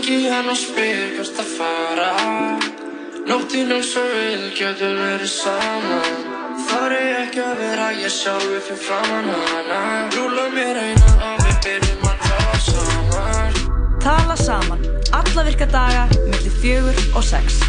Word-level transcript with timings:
Ringi 0.00 0.30
hann 0.32 0.46
og 0.48 0.56
spyr 0.56 1.10
hvert 1.12 1.40
að 1.42 1.48
fara 1.58 2.06
Nóttinn 3.28 3.72
eins 3.74 3.90
og 4.00 4.06
við 4.08 4.46
getum 4.56 4.94
verið 4.96 5.28
saman 5.28 6.22
Þar 6.70 6.94
er 6.96 7.18
ekki 7.18 7.42
að 7.44 7.60
vera 7.60 7.88
ég 7.98 8.14
sjálfi 8.14 8.62
fyrir 8.64 8.80
framann 8.86 9.28
hana 9.28 9.82
Rúla 10.14 10.46
mér 10.54 10.80
einan 10.86 11.20
og 11.26 11.44
við 11.44 11.58
byrjum 11.66 12.08
að 12.14 12.24
tala 12.30 12.62
saman 12.70 13.60
Tala 14.06 14.38
saman. 14.40 14.88
Alla 15.20 15.44
virka 15.50 15.68
daga, 15.68 16.08
millir 16.30 16.56
fjögur 16.62 17.04
og 17.12 17.26
sex. 17.34 17.60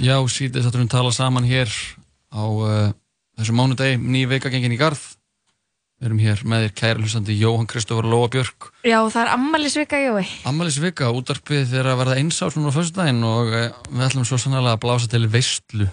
Já, 0.00 0.16
síðan 0.32 0.64
þátturum 0.64 0.88
tala 0.88 1.10
saman 1.12 1.44
hér 1.44 1.68
á 2.32 2.40
uh, 2.40 2.92
þessu 3.36 3.52
mánudegi, 3.52 3.98
ný 4.00 4.22
veika 4.30 4.48
gengin 4.48 4.72
í 4.72 4.78
garð. 4.80 5.02
Við 6.00 6.08
erum 6.08 6.22
hér 6.24 6.40
með 6.48 6.62
þér 6.64 6.72
kæra 6.80 7.02
hlustandi 7.02 7.36
Jóhann 7.36 7.68
Kristófar 7.68 8.08
Lóa 8.08 8.30
Björk. 8.32 8.70
Já, 8.88 8.96
það 9.12 9.20
er 9.20 9.32
ammælisvika, 9.34 10.00
Jói. 10.00 10.22
Ammælis 10.48 10.78
vika, 10.80 11.10
útarpið 11.12 11.66
þegar 11.74 11.90
að 11.92 12.00
verða 12.00 12.16
einsás 12.22 12.56
núna 12.56 12.72
á 12.72 12.76
föstudaginn 12.78 13.20
og 13.28 13.52
uh, 13.52 13.66
við 13.90 14.06
ætlum 14.06 14.24
svo 14.24 14.40
sannlega 14.40 14.78
að 14.78 14.82
blása 14.86 15.10
til 15.12 15.26
veistlu. 15.28 15.90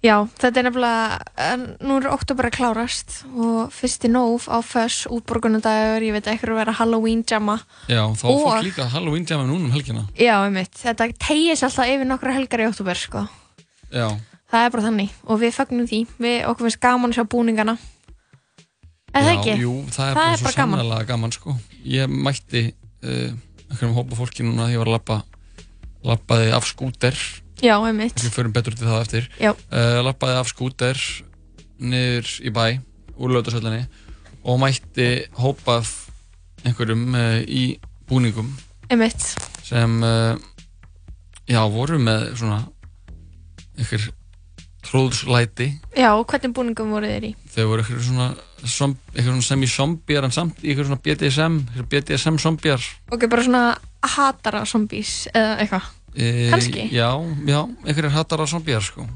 Já, 0.00 0.14
þetta 0.40 0.62
er 0.62 0.64
nefnilega, 0.64 1.56
nú 1.84 1.98
er 2.00 2.06
oktober 2.08 2.46
að 2.48 2.54
klárast 2.56 3.18
og 3.36 3.68
fyrsti 3.76 4.08
nóf 4.08 4.46
á 4.48 4.64
föss, 4.64 5.02
útborgunadagur, 5.12 6.00
ég 6.06 6.14
veit 6.16 6.24
eitthvað 6.30 6.54
að 6.54 6.60
vera 6.62 6.72
Halloween 6.78 7.20
jamma. 7.28 7.58
Já, 7.84 8.00
þá. 8.16 8.24
Og- 8.30 8.40
fólk 8.46 8.64
líka 8.64 8.86
Halloween 8.88 9.26
djama 9.28 9.44
núna 9.44 9.66
um 9.68 9.74
helgina. 9.74 10.06
Já, 10.16 10.38
einmitt, 10.46 10.72
þetta 10.72 11.10
tegis 11.20 11.62
alltaf 11.62 11.84
yfir 11.92 12.08
nokkra 12.08 12.32
helgar 12.32 12.60
í 12.64 12.68
oktober, 12.70 12.94
sko. 12.96 13.28
Já, 13.92 14.08
Það 14.50 14.64
er 14.66 14.70
bara 14.70 14.82
þannig 14.82 15.10
og 15.30 15.38
við 15.38 15.52
fagnum 15.54 15.86
því, 15.86 15.98
við 16.18 16.38
okkur 16.50 16.66
finnst 16.66 16.80
gaman 16.82 17.12
að 17.12 17.18
sjá 17.20 17.24
búningana. 17.30 17.76
Er 19.14 19.22
það 19.22 19.30
já, 19.30 19.38
ekki? 19.38 19.54
jú, 19.60 19.74
það 19.86 20.08
er 20.08 20.14
Það 20.14 20.14
bara 20.18 20.32
er 20.32 20.36
svo 20.40 20.44
bara 20.48 20.56
gaman. 20.56 20.80
sannlega 20.80 21.06
gaman, 21.06 21.32
sko. 21.36 21.54
Ég 21.86 22.08
mætti 22.10 22.62
uh, 23.04 23.30
einhverjum 23.70 23.94
hópa 23.94 24.16
fólki 24.18 24.42
núna 24.42 24.66
þegar 24.66 24.74
ég 24.74 24.78
var 24.82 24.90
að 24.90 24.96
lappa, 24.96 25.22
lappaði 26.02 26.50
af 26.56 26.66
skúter 26.66 27.14
Já, 27.60 27.74
einmitt. 27.84 28.16
við 28.20 28.32
förum 28.34 28.52
betur 28.56 28.74
til 28.76 28.88
það 28.88 29.00
eftir 29.04 29.26
Já. 29.40 29.50
uh, 29.52 30.00
lappaði 30.06 30.38
af 30.40 30.48
skúter 30.52 31.00
niður 31.80 32.30
í 32.44 32.52
bæ 32.52 32.64
úr 33.20 33.34
lögdagsöllinni 33.36 33.82
og 34.48 34.60
mætti 34.62 35.08
hópað 35.36 35.90
einhverjum 36.64 37.06
uh, 37.14 37.40
í 37.44 37.64
búningum 38.08 38.48
Einmitt. 38.90 39.22
sem 39.64 40.00
uh, 40.02 40.34
já, 41.48 41.60
voru 41.68 42.00
með 42.00 42.30
svona 42.40 42.62
einhver 43.78 44.08
tróðslæti 44.84 45.68
Já, 45.96 46.10
hvernig 46.24 46.54
búningum 46.56 46.90
voru 46.94 47.08
þeir 47.10 47.28
í? 47.30 47.34
þau 47.52 47.66
voru 47.70 47.84
einhver 47.84 48.02
svona, 48.04 48.28
svona 48.64 49.44
semi-zombjar 49.44 50.26
en 50.26 50.34
samt 50.34 50.64
í 50.64 50.72
einhver 50.72 50.88
svona 50.88 51.00
BDSM 51.04 51.60
einhver 51.68 51.88
BDSM-zombjar 51.92 52.88
Ok, 53.14 53.28
bara 53.30 53.44
svona 53.46 53.64
hatara 54.16 54.64
zombies 54.66 55.26
eða 55.36 55.58
eitthvað. 55.60 55.88
E, 56.16 56.50
Kannski. 56.50 56.88
já, 56.92 57.10
já, 57.46 57.60
einhverjir 57.86 58.10
hattar 58.14 58.46
zombjar 58.46 58.82
sko 58.82 59.06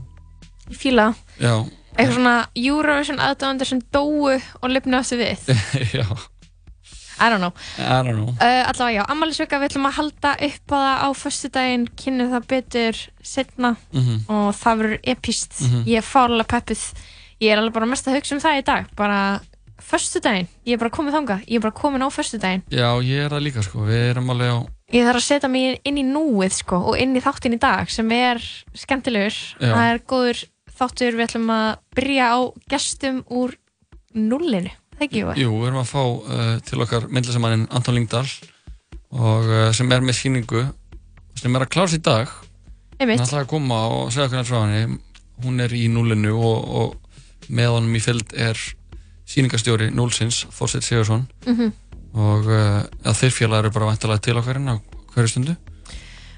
Ég 0.70 0.76
fíla 0.80 1.10
það. 1.12 1.16
já, 1.40 1.54
Eitthvað 1.94 2.14
svona 2.16 2.36
Eurovision 2.58 3.18
aðdáðandir 3.22 3.68
sem 3.70 3.80
dóu 3.94 4.30
og 4.34 4.64
lifnu 4.70 4.96
aftur 4.98 5.18
við. 5.20 5.38
já, 5.98 6.06
I 7.20 7.28
don't 7.30 7.38
know. 7.38 7.52
I 7.78 8.02
don't 8.02 8.16
know 8.18 8.32
Uh, 8.34 8.64
allavega 8.66 8.96
já, 8.98 9.04
ammælisvika 9.12 9.60
við 9.62 9.68
ætlum 9.70 9.86
að 9.86 9.94
halda 10.00 10.32
upp 10.48 10.72
á 10.74 10.74
það 10.74 11.04
á 11.06 11.08
föstudaginn, 11.14 11.84
kynna 11.94 12.26
það 12.32 12.46
betur 12.50 12.98
setna 13.22 13.76
Mhm. 13.92 14.24
og 14.28 14.48
það 14.58 14.78
verður 14.82 14.98
epist. 15.14 15.52
Mhm. 15.62 15.84
Ég 15.86 15.96
er 16.02 16.08
fárlega 16.08 16.48
peppuð. 16.50 16.82
Ég 17.40 17.52
er 17.52 17.58
alveg 17.62 17.72
bara 17.74 17.86
mest 17.86 18.08
að 18.08 18.16
hugsa 18.18 18.34
um 18.34 18.40
það 18.42 18.58
í 18.58 18.64
dag. 18.64 18.86
Bara 18.96 19.40
föstudaginn. 19.78 20.48
Ég 20.66 20.74
er 20.74 20.78
bara 20.82 20.90
komin 20.90 21.14
þangað. 21.14 21.46
Ég 21.46 21.56
er 21.56 21.60
bara 21.60 21.72
komin 21.78 22.02
á 22.02 22.08
föstudaginn. 22.10 22.62
Já, 22.70 22.90
ég 23.06 23.24
er 23.26 23.30
það 23.30 23.42
líka 23.46 23.62
sko, 23.62 23.86
við 23.86 24.10
erum 24.10 24.30
alveg 24.34 24.50
á 24.50 24.58
Ég 24.94 25.02
þarf 25.08 25.18
að 25.18 25.26
setja 25.26 25.48
mig 25.50 25.80
inn 25.88 25.98
í 25.98 26.04
núið 26.06 26.52
sko 26.60 26.78
og 26.92 26.98
inn 27.02 27.16
í 27.18 27.22
þáttin 27.24 27.56
í 27.56 27.60
dag 27.62 27.90
sem 27.90 28.10
er 28.14 28.38
skemmtilegur. 28.78 29.34
Já. 29.58 29.72
Það 29.74 29.88
er 29.90 30.02
góður 30.12 30.42
þáttur. 30.78 31.16
Við 31.18 31.24
ætlum 31.26 31.50
að 31.54 31.68
byrja 31.98 32.28
á 32.30 32.38
gestum 32.70 33.20
úr 33.34 33.56
nullinu. 34.14 34.70
Það 34.94 35.06
ekki? 35.08 35.24
Jú, 35.42 35.50
við 35.58 35.66
erum 35.72 35.80
að 35.82 35.90
fá 35.90 36.02
uh, 36.04 36.42
til 36.62 36.82
okkar 36.84 37.08
myndlisamannin 37.10 37.66
Anton 37.74 37.96
Lingdal 37.98 38.26
og 39.14 39.48
uh, 39.50 39.72
sem 39.74 39.90
er 39.94 40.04
með 40.06 40.18
síningu 40.20 40.62
sem 41.38 41.54
er 41.58 41.64
að 41.66 41.72
klára 41.74 41.90
sér 41.90 41.98
í 41.98 42.04
dag 42.06 42.30
hann 42.30 43.02
Einmitt. 43.02 43.24
ætlaði 43.24 43.42
að 43.42 43.50
koma 43.50 43.80
og 43.90 44.12
segja 44.14 44.28
hvernig 44.30 44.46
frá 44.46 44.60
henni 44.62 45.00
hún 45.42 45.58
er 45.64 45.74
í 45.74 45.88
núlinu 45.90 46.36
og, 46.38 46.68
og 46.78 47.50
með 47.50 47.72
honum 47.74 47.98
í 47.98 48.02
fylgd 48.02 48.36
er 48.38 48.58
síningastjóri 49.26 49.88
núlsins, 49.90 50.44
Þorsett 50.54 50.86
Sigursson 50.86 51.26
Mhm. 51.46 51.72
Og 52.14 52.46
uh, 52.46 52.82
að 53.04 53.20
þeir 53.22 53.34
félag 53.34 53.64
eru 53.64 53.74
bara 53.74 53.90
vantilega 53.90 54.22
til 54.22 54.36
okkar 54.38 54.58
hérna 54.60 54.78
á 54.78 54.82
hverju 55.14 55.32
stundu 55.32 55.56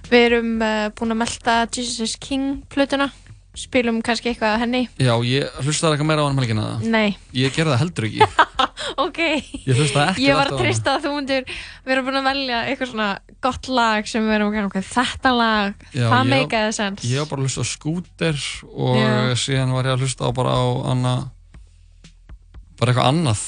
Við 0.06 0.24
erum 0.28 0.50
uh, 0.62 0.88
búin 0.94 1.14
að 1.16 1.22
melda 1.24 1.54
Jesus 1.74 2.14
King 2.22 2.60
plötuna. 2.70 3.08
Spilum 3.56 4.02
kannski 4.04 4.28
eitthvað 4.30 4.52
að 4.52 4.62
henni. 4.66 4.80
Já, 5.00 5.14
ég 5.24 5.54
hlustaði 5.64 5.96
eitthvað 5.96 6.08
meira 6.10 6.24
á 6.24 6.28
hann 6.28 6.40
helgina 6.42 6.64
það 6.66 6.82
Nei. 6.92 7.16
Ég 7.32 7.54
gerði 7.56 7.72
það 7.72 7.80
heldur 7.80 8.06
ekki 8.10 8.26
Ok. 9.06 9.20
Ég 9.64 9.78
hlustaði 9.80 10.12
ekki 10.12 10.26
Ég 10.26 10.36
var 10.36 10.50
á 10.52 10.56
að 10.60 10.90
að 10.92 11.06
þú 11.06 11.12
myndir 11.14 11.54
vera 11.88 12.04
búin 12.04 12.20
að 12.20 12.28
velja 12.28 12.60
eitthvað 12.68 12.90
svona 12.92 13.08
gott 13.46 13.70
lag 13.72 14.10
sem 14.12 14.28
við 14.28 14.36
erum 14.36 14.52
að 14.52 14.68
okay, 14.68 14.84
þetta 14.90 15.32
lag, 15.38 15.86
Já, 15.96 16.04
það 16.12 16.30
meikaði 16.34 16.76
sens. 16.76 17.06
Ég 17.08 17.24
var 17.24 17.30
bara 17.32 17.40
að 17.40 17.48
hlusta 17.48 17.64
á 17.64 17.72
skúter 17.72 18.44
og 18.76 19.00
Já. 19.00 19.10
síðan 19.40 19.74
var 19.78 19.88
ég 19.88 19.96
að 19.96 20.04
hlusta 20.04 20.28
á 20.28 20.30
bara 20.36 20.52
á 20.52 20.64
annað 20.92 21.24
bara 22.76 22.92
eitthvað 22.92 23.10
annað 23.14 23.46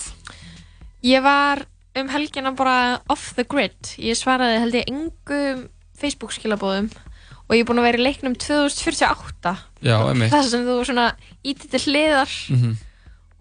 Ég 1.05 1.22
var 1.22 1.69
um 2.04 2.09
helgina 2.12 2.53
bara 2.56 3.00
off 3.10 3.32
the 3.36 3.44
grid. 3.44 3.76
Ég 3.98 4.16
svaraði 4.19 4.59
held 4.62 4.75
ég 4.78 4.88
engum 4.92 5.69
Facebook 5.98 6.32
skilabóðum 6.36 6.91
og 7.48 7.54
ég 7.56 7.62
er 7.64 7.69
búin 7.70 7.81
að 7.81 7.88
vera 7.88 7.98
í 7.98 8.04
leiknum 8.04 8.34
2048. 8.36 9.54
Já, 9.86 9.97
einmitt. 10.10 10.31
Það 10.32 10.50
sem 10.53 10.66
þú 10.69 10.76
svona 10.84 11.06
ítið 11.47 11.70
til 11.76 11.82
hliðar 11.87 12.37
mm 12.53 12.76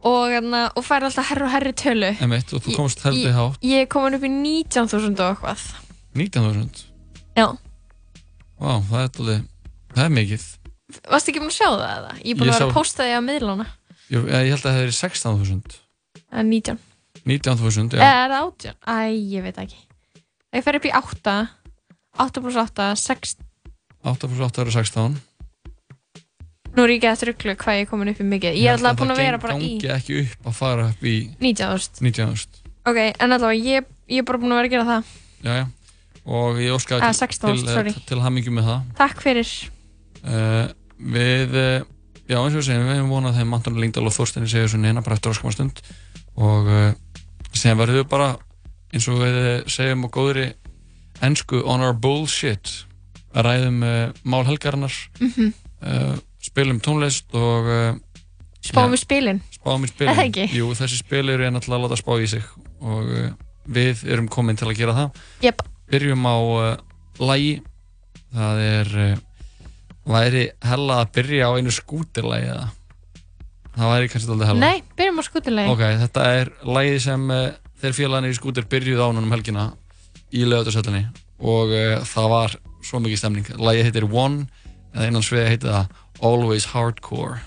og, 0.08 0.30
hérna, 0.30 0.60
og 0.78 0.84
fær 0.86 1.04
alltaf 1.08 1.26
herri 1.32 1.44
og 1.44 1.50
herri 1.52 1.72
tölu. 1.76 2.12
Einmitt, 2.22 2.52
og 2.54 2.62
þú 2.64 2.76
komst 2.78 3.02
heldur 3.04 3.32
Ég- 3.32 3.34
hátt 3.36 3.64
Ég 3.66 3.88
komin 3.92 4.14
upp 4.16 4.24
í 4.24 4.30
19.000 4.30 5.20
og 5.26 5.32
eitthvað. 5.34 5.64
19.000 6.16 6.84
Já. 7.36 7.48
Vá, 8.62 8.70
það 8.88 9.02
er 9.02 9.10
alveg 9.18 9.42
það 9.98 10.04
er 10.06 10.14
mikið 10.14 10.46
Varstu 11.12 11.34
ekki 11.34 11.42
búin 11.42 11.52
að 11.52 11.58
sjá 11.58 11.68
það 11.74 11.90
eða? 11.98 12.14
Ég 12.22 12.30
er 12.32 12.38
búin 12.40 12.48
Ég 12.48 12.54
að 12.54 12.54
vera 12.54 12.62
sá- 12.62 12.70
að 12.70 12.78
posta 12.78 13.04
því 13.04 13.18
á 13.18 13.22
miðlana. 13.26 13.66
Jú, 14.14 14.22
eh, 14.30 14.44
Ég 14.46 14.54
held 14.54 14.62
að 14.62 14.70
það 14.70 14.78
hefði 14.78 14.96
16.000 15.02 15.76
Það 16.30 16.40
er 16.40 16.48
19. 16.54 16.80
19.000, 17.28 17.98
já 17.98 18.04
er 18.08 18.32
það 18.32 18.46
18? 18.48 18.76
Æ, 18.88 18.98
ég 19.36 19.44
veit 19.46 19.58
ekki. 19.64 19.80
Ég 20.56 20.64
fer 20.66 20.78
upp 20.80 20.86
í 20.88 20.94
8, 20.96 21.38
8 22.28 22.44
pluss 22.46 22.60
8, 22.64 22.92
6, 23.04 23.36
8 24.08 24.30
plus 24.32 24.46
8 24.48 24.64
eru 24.64 24.72
16 24.78 25.18
nú 26.78 26.84
er 26.86 26.92
ég 26.94 27.00
ekki 27.02 27.08
eftir 27.10 27.32
rugglu 27.32 27.54
hvað 27.58 27.78
ég 27.80 27.86
er 27.88 27.90
komin 27.90 28.12
upp 28.12 28.20
í 28.22 28.26
mikið. 28.30 28.58
Ég 28.62 28.68
er 28.70 28.76
alltaf 28.78 29.00
búin 29.00 29.10
að 29.10 29.18
það 29.18 29.24
vera 29.26 29.40
bara 29.42 29.56
í 29.58 29.70
gangi 29.82 29.88
ekki 29.96 30.18
upp 30.24 30.50
að 30.52 30.58
fara 30.60 30.84
upp 30.92 31.08
í 31.10 31.16
19.000. 31.42 32.04
19.000 32.06 32.62
Ok, 32.88 33.00
en 33.18 33.34
allavega, 33.34 33.66
ég, 33.66 33.88
ég 34.14 34.22
er 34.22 34.28
bara 34.30 34.40
búin 34.44 34.54
að 34.54 34.60
vera 34.62 34.70
að 34.70 34.76
gera 34.76 34.86
það. 34.92 35.10
Já, 35.42 35.52
já 35.58 35.66
Og 36.28 36.58
ég 36.62 36.74
óskaði 36.76 37.02
Ah, 37.08 37.14
til, 37.16 37.20
16, 37.24 37.58
til, 37.64 37.68
sorry. 37.72 37.94
til, 38.12 38.20
hamingju 38.22 38.52
með 38.54 38.66
það 38.68 38.88
Takk 39.00 39.22
fyrir. 39.24 39.52
uh, 40.28 40.68
Við, 40.98 41.56
uh, 41.56 41.86
já 42.28 42.38
eins 42.42 42.54
og 42.54 42.60
við 42.62 42.66
segjum, 42.68 42.86
við 42.92 42.98
hefum 43.00 43.12
vonað 43.16 43.38
þeim 43.40 43.54
Antoni 43.58 43.82
Lingdal 43.84 44.06
og 44.10 44.16
Þorsteini 44.16 44.50
Sigursson 44.52 44.84
hérna 44.86 45.04
bara 45.06 45.16
eftir 45.18 45.32
áskama 45.34 45.54
stund 45.56 45.82
og 46.38 46.68
uh, 46.68 46.92
sem 47.60 47.78
verðum 47.80 48.02
við 48.04 48.10
bara 48.12 48.30
eins 48.94 49.08
og 49.12 49.20
við 49.22 49.38
segjum 49.72 50.06
á 50.08 50.10
góðri 50.14 50.48
ensku 51.26 51.64
on 51.66 51.82
our 51.84 51.94
bullshit 51.98 52.72
að 53.36 53.48
ræðum 53.50 53.80
uh, 53.84 54.12
mál 54.24 54.46
helgarinnar 54.48 54.94
Mhm. 55.20 55.54
uh, 55.84 56.16
spilum 56.42 56.80
tónlist 56.82 57.34
og 57.36 57.66
uh, 57.68 57.96
Spáum 58.68 58.92
við 58.92 59.00
spilin. 59.04 59.42
spáum 59.54 59.84
í 59.86 59.88
spilin? 59.92 60.50
Jú, 60.52 60.72
þessi 60.76 60.98
spil 61.00 61.30
eru 61.30 61.46
náttúrulega 61.52 61.78
að 61.78 61.84
láta 61.88 61.98
spá 62.02 62.14
í 62.20 62.28
sig 62.28 62.44
og 62.82 63.12
við 63.68 64.02
erum 64.12 64.28
komin 64.32 64.58
til 64.60 64.68
að 64.68 64.78
gera 64.80 64.96
það 64.98 65.22
Jep. 65.46 65.62
Byrjum 65.92 66.26
á 66.28 66.36
lægi 67.20 67.54
það 68.36 68.60
er 68.66 68.90
væri 70.08 70.44
hella 70.64 71.02
að 71.04 71.12
byrja 71.18 71.48
á 71.48 71.52
einu 71.60 71.72
skútirlægi 71.74 72.50
eða 72.52 72.68
það 73.78 73.94
væri 73.94 74.12
kannski 74.12 74.32
alltaf 74.34 74.52
hella 74.52 74.64
Nei, 74.64 74.84
byrjum 74.98 75.22
á 75.22 75.24
skutilegi. 75.28 75.74
Ok, 75.74 75.84
þetta 76.04 76.28
er 76.40 76.52
lægið 76.78 77.00
sem 77.06 77.28
uh, 77.34 77.44
þeir 77.82 77.98
félagarnir 78.00 78.34
í 78.34 78.40
skútir 78.40 78.68
byrjuð 78.72 79.04
á 79.04 79.08
núna 79.12 79.26
um 79.26 79.36
helgina 79.36 79.68
í 80.34 80.46
lögutarsöllinni 80.48 81.04
og 81.38 81.74
uh, 81.74 82.00
það 82.08 82.32
var 82.34 82.58
svo 82.88 83.02
mikið 83.04 83.22
stemning. 83.22 83.52
Lægið 83.60 83.90
heitir 83.90 84.08
One 84.10 84.48
eða 84.96 85.12
innan 85.12 85.26
sviði 85.26 85.52
heitir 85.54 85.74
það 85.74 86.04
Always 86.26 86.70
Hardcore 86.74 87.42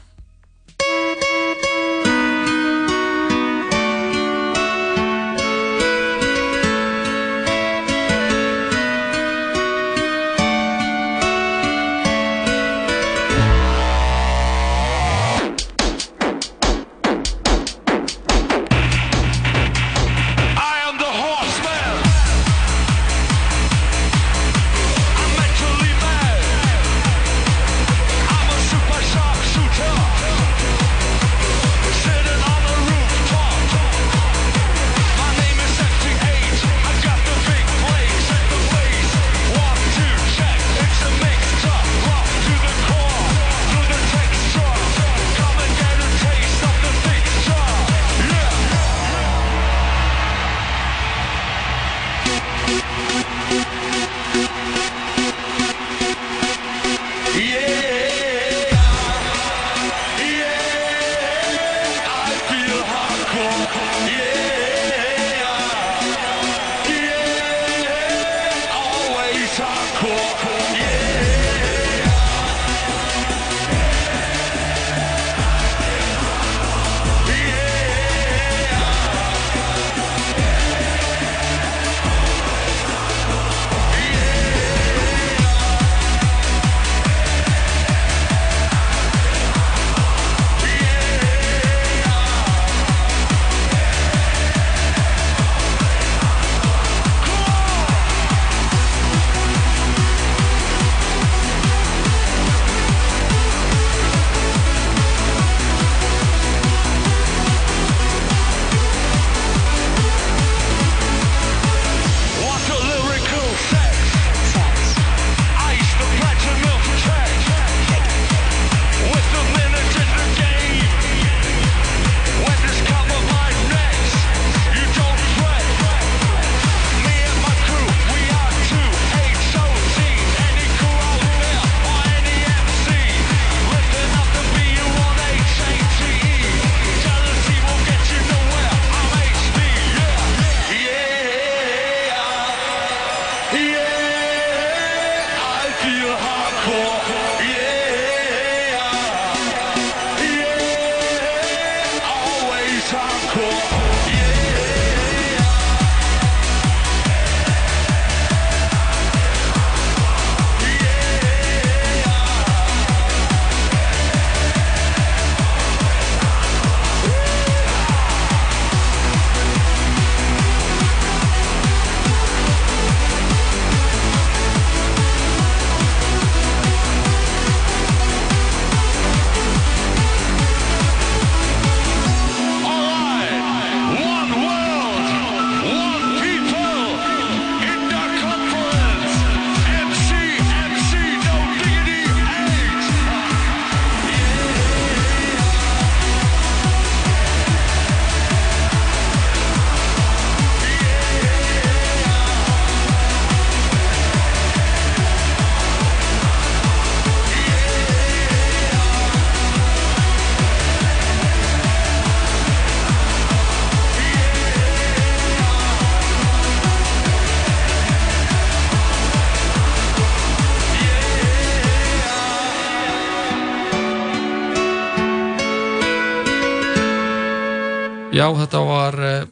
þetta 228.39 228.63
var 228.67 228.99
uh, 229.01 229.29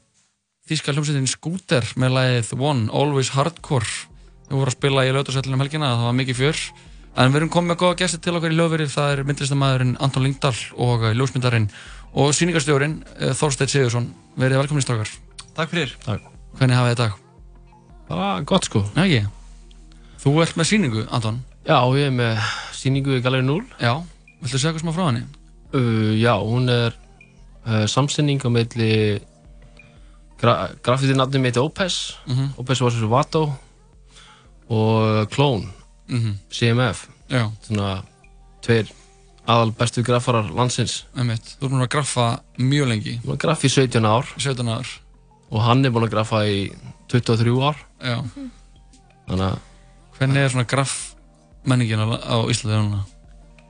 þýska 0.68 0.94
hljómsveitin 0.94 1.30
Scooter 1.30 1.88
með 2.00 2.14
lagið 2.16 2.52
One, 2.58 2.88
Always 2.92 3.32
Hardcore 3.36 3.88
við 4.48 4.56
vorum 4.56 4.70
að 4.70 4.76
spila 4.76 5.04
í 5.06 5.14
lögdagsvellinu 5.14 5.58
um 5.58 5.64
helgina 5.64 5.92
það 5.94 6.08
var 6.08 6.18
mikið 6.20 6.40
fjör 6.40 6.62
en 7.18 7.32
við 7.32 7.40
erum 7.40 7.52
komið 7.52 7.72
með 7.72 7.80
góða 7.82 7.98
gæsti 8.02 8.20
til 8.24 8.34
okkar 8.38 8.54
í 8.54 8.58
lögverið 8.58 8.92
það 8.94 9.12
er 9.14 9.24
myndlistamæðurinn 9.28 9.96
Anton 10.04 10.26
Lingdal 10.26 10.54
og 10.76 11.06
uh, 11.06 11.14
ljósmyndarinn 11.16 11.70
og 12.18 12.34
síningarstjórin 12.36 13.00
uh, 13.18 13.32
Þorsteinn 13.38 13.72
Sigursson 13.72 14.12
verið 14.38 14.62
velkomin 14.62 14.84
í 14.84 14.86
strákar 14.86 15.14
Takk 15.58 15.72
fyrir. 15.72 15.94
Takk. 16.04 16.26
Hvernig 16.58 16.78
hafið 16.78 16.92
þið 16.92 17.00
dag? 17.00 17.14
Bara 18.08 18.28
gott 18.46 18.68
sko. 18.68 18.84
Já, 18.94 19.02
ekki 19.04 19.24
Þú 20.22 20.34
ert 20.44 20.58
með 20.58 20.68
síningu, 20.70 21.02
Anton 21.14 21.40
Já, 21.68 21.82
ég 21.98 22.08
er 22.08 22.14
með 22.14 22.38
síningu 22.72 23.18
í 23.18 23.24
Galeri 23.24 23.44
0. 23.44 23.60
Já, 23.82 23.98
viltu 24.40 24.56
segja 24.56 24.70
eitthvað 24.70 24.84
smá 24.86 24.94
frá 24.96 25.08
henni? 25.10 25.26
Uh, 25.74 26.14
já, 26.16 26.32
hún 26.40 26.70
er 26.72 26.94
uh, 27.68 27.84
samsending 27.86 28.40
á 28.40 28.48
meðli 28.50 28.90
gra 30.40 30.68
grafítið 30.82 31.16
nafnum 31.18 31.44
heiti 31.44 31.60
Opes. 31.60 32.16
Mhm. 32.26 32.52
Opes 32.62 32.80
var 32.80 32.90
þessu 32.94 33.08
Vato 33.10 33.42
og 34.70 35.28
Clone, 35.30 35.66
Mhm. 36.08 36.38
CMF. 36.50 37.08
Já, 37.28 37.50
Svona 37.62 38.02
tveir 38.62 38.88
aðal 39.46 39.72
bestu 39.76 40.02
graffarar 40.02 40.48
landsins. 40.50 41.04
einmitt 41.16 41.56
Þú 41.60 41.64
ert 41.66 41.72
búin 41.72 41.82
að 41.84 41.88
graffa 41.88 42.40
mjög 42.58 42.88
lengi 42.88 43.18
Hún 43.20 43.26
var 43.28 43.36
graff 43.36 43.62
í 43.64 43.68
17 43.68 44.04
ár 44.04 44.24
17 44.38 44.68
ár 44.68 44.86
og 45.50 45.60
hann 45.62 45.84
er 45.84 45.90
búin 45.90 46.04
að 46.08 46.10
graffa 46.10 46.44
í 46.48 46.72
23 47.08 47.60
ár. 47.60 47.76
Já 48.00 48.24
Þannig 49.28 49.52
að 49.52 49.58
Hvernig 50.18 50.36
er 50.36 50.48
svona 50.48 50.66
graff 50.66 51.14
menningin 51.64 51.98
á, 52.00 52.36
Íslandi 52.48 52.76
núna? 52.76 53.04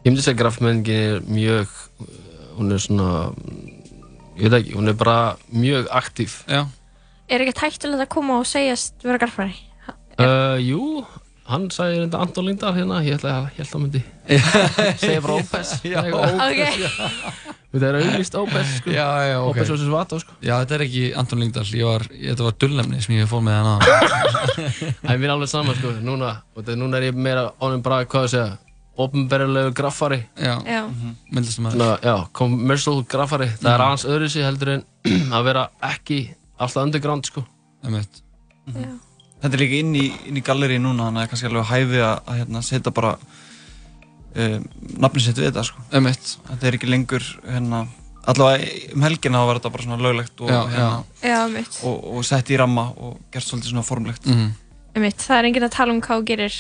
Ég 0.05 0.12
myndi 0.12 0.23
segja 0.23 0.35
að 0.35 0.38
graffmenningin 0.38 1.17
er 1.17 1.21
mjög, 1.21 1.69
uh, 2.00 2.57
hún 2.57 2.73
er 2.73 2.78
svona, 2.78 3.35
ég 4.38 4.47
veit 4.47 4.59
ekki, 4.62 4.75
hún 4.78 4.88
er 4.90 4.97
bara 4.99 5.18
mjög 5.52 5.88
aktív. 5.90 6.40
Já 6.49 6.64
Er 7.28 7.42
ekkert 7.45 7.61
hættulegt 7.61 8.00
að 8.07 8.12
koma 8.14 8.38
og 8.40 8.47
segjast 8.49 9.02
vera 9.04 9.21
garfari? 9.21 9.52
Uh, 10.18 10.57
jú, 10.64 11.02
hann 11.49 11.66
sagði 11.73 11.99
reynda 12.00 12.21
Anton 12.25 12.47
Lindar 12.49 12.73
hérna, 12.76 13.02
ég 13.04 13.18
ætla 13.18 13.35
að, 13.42 13.59
að 13.61 13.83
myndi 13.83 14.00
segja 15.02 15.21
bara 15.25 15.37
Opes. 15.37 15.75
Þetta 17.68 17.85
er 17.90 17.99
auðvist 18.00 18.38
Opes, 18.40 18.71
sko. 18.80 18.95
Já, 18.97 19.04
já, 19.28 19.37
ok 19.42 19.50
Opes 19.52 19.73
vs. 19.75 19.90
Vato, 19.92 20.21
sko. 20.23 20.38
Já, 20.40 20.54
þetta 20.62 20.78
er 20.78 20.85
ekki 20.87 21.04
Anton 21.21 21.42
Lingdal, 21.45 21.66
ég 21.76 21.85
var, 21.85 22.07
ég, 22.16 22.30
þetta 22.33 22.47
var 22.49 22.57
dullefni 22.64 23.02
sem 23.04 23.18
ég 23.18 23.28
fór 23.28 23.45
með 23.45 23.59
hann 23.61 23.71
að 23.75 23.80
Það 25.02 25.11
er 25.14 25.21
mér 25.23 25.35
alveg 25.37 25.52
sama, 25.52 25.76
sko, 25.76 25.92
núna, 26.00 26.33
og 26.57 26.62
þetta, 26.62 26.78
núna 26.80 26.99
er 27.02 27.11
ég 27.11 27.21
meira 27.28 27.45
ánum 27.61 27.85
bara, 27.85 28.00
hvað 28.09 28.25
að 28.25 28.33
segja, 28.35 28.49
ofnberðilegu 28.99 29.75
graffari, 29.78 30.21
Já, 30.35 30.55
já, 30.67 30.81
myndlistamæður 31.31 31.76
svona, 31.76 31.99
já, 32.02 32.14
commercial 32.35 33.02
graffari, 33.07 33.47
það 33.61 33.73
er 33.75 33.85
aðeins 33.85 34.07
öðru 34.11 34.31
sig 34.33 34.47
heldur 34.47 34.73
en 34.75 34.87
að 35.38 35.45
vera 35.47 35.67
ekki 35.93 36.19
alltaf 36.59 36.83
underground, 36.83 37.28
sko. 37.31 37.45
Já. 37.87 38.88
Þetta 39.38 39.55
er 39.55 39.62
líka 39.62 39.78
inn 39.78 39.95
í, 39.95 40.09
inn 40.26 40.40
í 40.40 40.43
galleri 40.43 40.81
núna 40.83 41.07
þannig 41.09 41.21
að 41.21 41.21
það 41.21 41.26
er 41.26 41.31
kannski 41.33 41.49
alveg 41.49 41.62
að 41.62 41.71
hæfi 41.71 42.00
að, 42.02 42.33
hérna, 42.40 42.62
setja 42.67 42.93
bara 42.97 43.12
um, 44.35 44.67
nafni 45.05 45.23
sitt 45.23 45.38
við 45.38 45.50
þetta 45.52 45.64
sko. 45.69 45.85
Þetta 45.93 46.69
er 46.69 46.78
ekki 46.78 46.90
lengur 46.90 47.28
hérna, 47.47 47.85
allavega 48.28 48.97
um 48.97 49.07
helgina 49.07 49.45
þá 49.45 49.47
var 49.52 49.61
þetta 49.61 49.73
bara 49.76 49.87
svona 49.87 50.00
löglegt 50.09 50.43
og, 50.43 50.50
Já, 50.50 50.59
hérna, 50.75 51.62
og, 51.87 52.11
og 52.19 52.26
sett 52.26 52.50
í 52.50 52.59
ramma 52.59 52.88
og 52.99 53.14
gert 53.31 53.47
svolítið 53.47 53.76
svona 53.76 53.87
formlegt. 53.87 54.26
Mhm. 54.26 54.50
mitt. 54.99 55.23
Það 55.23 55.38
er 55.38 55.47
enginn 55.52 55.69
að 55.69 55.75
tala 55.78 55.95
um 55.95 56.02
hvað 56.02 56.19
þú 56.19 56.28
gerir 56.33 56.55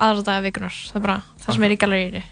aðra 0.00 0.24
daga 0.26 0.42
vikunar. 0.48 0.74
Það 0.90 0.96
er 0.96 1.04
bara 1.06 1.22
það 1.44 1.54
sem 1.54 1.64
er 1.64 1.74
í. 1.74 2.22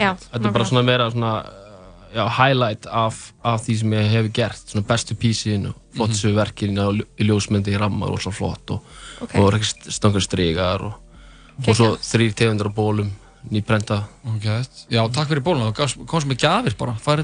Já, 0.00 0.10
Þetta 0.16 0.46
er 0.48 0.52
bara 0.52 0.64
svona 0.64 0.82
meira 0.86 1.10
svona, 1.12 1.32
uh, 1.44 2.06
já, 2.16 2.24
highlight 2.38 2.86
af, 2.86 3.32
af 3.44 3.60
því 3.66 3.76
sem 3.80 3.90
ég 3.98 4.08
hef 4.10 4.30
gert, 4.32 4.62
svona 4.72 4.86
bestu 4.86 5.14
písin 5.14 5.66
og 5.68 5.74
flottsu 5.96 6.28
Mhm. 6.30 6.36
verkin 6.36 6.76
í, 6.76 7.02
í 7.20 7.26
ljósmyndi 7.28 7.74
í 7.74 7.78
ramma 7.78 8.06
og 8.06 8.18
svo 8.20 8.32
flott 8.32 8.70
og, 8.70 8.82
Ok. 9.20 9.34
og 9.38 9.52
stongar 9.64 10.20
strigar 10.24 10.82
og, 10.82 10.94
og 11.66 11.74
svo 11.76 11.96
þrýr 11.96 12.34
tegundur 12.34 12.66
af 12.70 12.74
bólum, 12.74 13.10
nýbrenda. 13.50 14.02
Ok, 14.26 14.44
já, 14.90 15.02
takk 15.12 15.28
fyrir 15.28 15.42
bóluna, 15.42 15.72
þú 15.72 16.06
komst 16.06 16.26
með 16.26 16.38
gjafir 16.38 16.76
bara, 16.76 16.92
hvað 17.04 17.18
er 17.18 17.22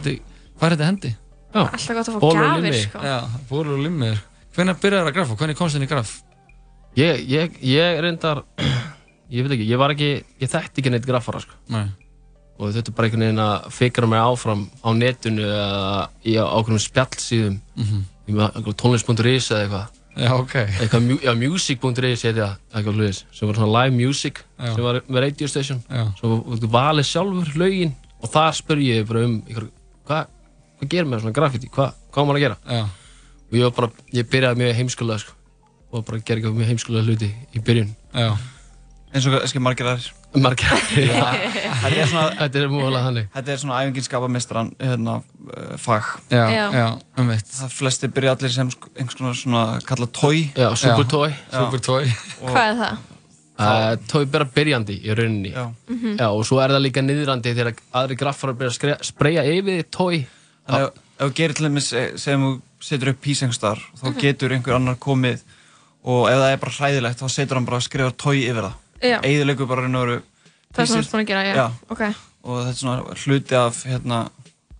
þetta, 0.76 0.84
hendi? 0.84 1.16
Já, 1.54 1.68
Alltaf 1.68 1.96
gott 1.96 2.08
að 2.08 2.14
fá 2.14 2.20
og 2.22 2.62
limmi. 2.62 2.82
sko. 2.82 2.98
Já, 3.04 3.18
bólur 3.50 3.74
og 3.76 3.82
limmir. 3.84 4.20
Hvernig 4.56 4.76
byrjaði 4.80 5.02
það 5.04 5.08
að 5.10 5.14
graffa, 5.14 5.36
hvernig 5.36 5.56
komst 5.56 5.76
þinn 5.76 5.84
í 5.84 5.88
graff? 5.88 6.22
ég, 6.96 7.26
ég, 7.28 7.58
ég 7.62 8.00
reyndar, 8.00 8.42
ég 9.32 9.42
veit 9.46 9.56
ekki, 9.56 9.66
ég 9.72 9.80
var 9.80 9.94
ekki, 9.94 10.10
ég 10.42 10.50
þekkti 10.52 10.82
ekki 10.82 10.92
neitt 10.94 11.06
graffara 11.08 11.40
sko. 11.44 11.56
Nei. 11.72 11.86
og 12.62 12.68
þetta 12.70 12.92
er 12.92 12.94
bara 12.94 13.08
einhvern 13.08 13.22
veginn 13.24 13.40
að 13.42 13.70
fikra 13.74 14.06
mig 14.06 14.20
áfram 14.22 14.60
á 14.84 14.88
netinu 14.94 15.42
eða 15.42 16.08
í 16.28 16.34
ákveðnum 16.38 16.82
spjallsíðum 16.84 17.56
Mhm. 17.76 18.02
mm 18.28 18.74
tónlist.is 18.78 19.48
eða 19.50 19.62
eitthvað 19.64 19.86
Já, 20.14 20.30
ok. 20.36 20.54
eitthvað, 20.54 21.22
já, 21.24 21.32
music.is 21.34 22.22
heiti 22.22 22.38
það, 22.38 22.56
eitthvað 22.74 22.94
hlutis 23.00 23.24
sem 23.32 23.48
var 23.48 23.56
svona 23.56 23.72
live 23.82 23.96
music 23.96 24.42
Já. 24.60 24.74
sem 24.74 24.84
var 24.84 25.00
með 25.08 25.20
radio 25.24 25.46
station 25.48 25.82
Já. 25.90 26.04
svo 26.20 26.38
þú 26.60 26.68
valið 26.70 27.08
sjálfur 27.08 27.52
lögin 27.56 27.94
og 28.22 28.30
þar 28.30 28.52
spur 28.54 28.76
ég 28.84 29.06
bara 29.08 29.24
um 29.24 29.42
ykkur, 29.48 29.70
hvað 30.06 30.26
hva 30.78 30.88
gerir 30.88 31.06
maður 31.08 31.20
svona 31.24 31.32
graffiti, 31.40 31.68
Hva, 31.72 31.88
hvað 32.12 32.22
á 32.22 32.26
maður 32.28 32.36
að 32.38 32.44
gera 32.44 32.56
Já. 32.68 32.82
og 32.84 33.54
ég 33.58 33.62
var 33.62 33.70
bara, 33.80 33.90
ég 34.12 34.28
byrjaði 34.28 34.60
mjög 34.62 34.74
heimskulega 34.76 35.18
sko, 35.24 35.32
og 35.92 36.04
bara 36.04 36.18
eitthvað 36.20 36.54
mjög 36.60 36.66
heimskulega 36.70 37.04
hluti 37.08 37.32
í 37.56 37.64
byrjun 37.64 37.94
Já. 38.14 38.36
Eins 39.12 39.26
og 39.28 39.34
kannski 39.36 39.60
margir 39.60 39.88
aðrir 39.90 40.40
margir 40.40 40.70
þetta 40.72 41.90
er 41.92 42.08
svona 42.08 42.24
þetta 42.38 42.60
er 42.62 42.68
múlega 42.72 43.02
þannig 43.06 43.26
þetta 43.34 43.52
er 43.54 43.60
svona 43.62 43.78
æfingin 43.82 44.06
skapamistran 44.06 44.70
hérna, 44.80 45.16
uh, 45.52 45.76
fag 45.80 46.08
Já, 46.32 46.42
Já. 46.48 46.64
já, 46.78 46.86
um 47.20 47.32
það 47.36 47.74
flesti 47.76 48.08
byrja 48.16 48.34
allir 48.36 48.54
sem 48.54 48.70
einhvers 48.96 49.18
konar 49.18 49.36
svona 49.38 49.64
kalla 49.88 50.08
tói 50.08 50.42
Já, 50.56 50.70
super 50.76 51.04
toy. 51.12 51.30
Super 51.52 51.82
toy. 51.84 52.12
Hvað 52.40 52.64
er 52.70 52.78
það? 52.82 53.00
Uh, 53.62 53.92
tói 54.10 54.22
bara 54.32 54.46
byrjandi 54.48 54.96
í 55.04 55.14
rauninni 55.14 55.52
Já. 55.52 55.66
Mhm. 55.92 56.16
Já, 56.18 56.28
og 56.32 56.44
svo 56.48 56.58
er 56.64 56.72
það 56.72 56.84
líka 56.88 57.04
niðrandi 57.04 57.52
þegar 57.54 57.74
aðri 58.00 58.16
graffar 58.18 58.54
byrja 58.58 58.96
að 58.96 59.04
spreyja 59.06 59.44
yfir 59.52 59.84
tói 59.92 60.22
Þannig 60.62 60.86
að 60.86 60.92
ef 61.22 61.28
þú 61.28 61.34
gerir 61.38 61.54
til 61.58 61.66
dæmis, 61.68 61.88
eh, 61.92 62.12
segjum 62.18 62.42
þú 62.48 62.52
setur 62.82 63.10
upp 63.12 63.20
pís 63.22 63.40
einhvers 63.44 63.58
staðar, 63.60 63.80
þá 64.00 64.04
Mhm. 64.08 64.18
getur 64.22 64.52
einhver 64.56 64.74
annar 64.78 64.96
komið 64.96 65.42
og 66.04 66.28
ef 66.30 66.38
það 66.40 66.52
er 66.52 66.56
bara 66.64 66.72
hræðilegt, 66.78 67.18
þá 67.22 67.28
setur 67.30 67.54
hann 67.60 67.64
bara 67.68 67.76
að 67.78 67.86
skrifa 67.86 68.10
tói 68.18 68.40
yfir 68.48 68.62
það. 68.66 68.74
Já. 69.02 69.18
Eðilegur 69.26 69.68
bara 69.70 69.84
raun 69.86 69.98
og 69.98 70.04
veru 70.06 70.18
Það 70.72 70.82
er 70.82 70.88
svona 70.88 71.02
písið. 71.02 71.08
spún 71.10 71.22
að 71.22 71.30
gera, 71.32 71.44
já. 71.44 71.54
Já. 71.58 71.66
Ok. 71.92 72.02
Og 72.42 72.58
þetta 72.62 72.72
er 72.72 72.80
svona 72.80 73.16
hluti 73.26 73.56
af, 73.58 73.80
hérna, 73.84 74.20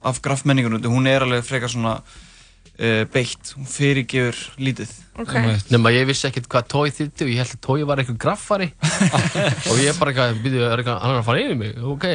af 0.09 0.21
graffmenningunum. 0.25 0.87
Hún 0.93 1.09
er 1.11 1.27
alveg 1.27 1.45
frekar 1.45 1.71
svona 1.73 1.99
uh, 2.01 3.03
beitt, 3.13 3.53
hún 3.59 3.69
fyrirgefur 3.69 4.39
lítið. 4.63 4.95
Ok. 5.21 5.35
Nefn 5.69 5.89
að 5.91 5.99
ég 5.99 6.07
vissi 6.09 6.25
ekkert 6.31 6.49
hvað 6.49 6.71
tói 6.73 6.95
þýtti 6.97 7.27
og 7.27 7.33
ég 7.35 7.43
held 7.43 7.53
að 7.59 7.61
tói 7.67 7.85
var 7.91 8.01
eitthvað 8.01 8.21
graffari 8.25 8.71
og 9.71 9.83
ég 9.83 9.99
bara 10.01 10.15
eitthvað, 10.15 10.39
býðu, 10.41 10.63
er 10.65 10.81
eitthvað, 10.81 11.03
hann 11.03 11.13
er 11.13 11.21
að 11.21 11.27
fara 11.27 11.43
yfir 11.43 11.59
mig, 11.61 11.75
ok 11.85 12.07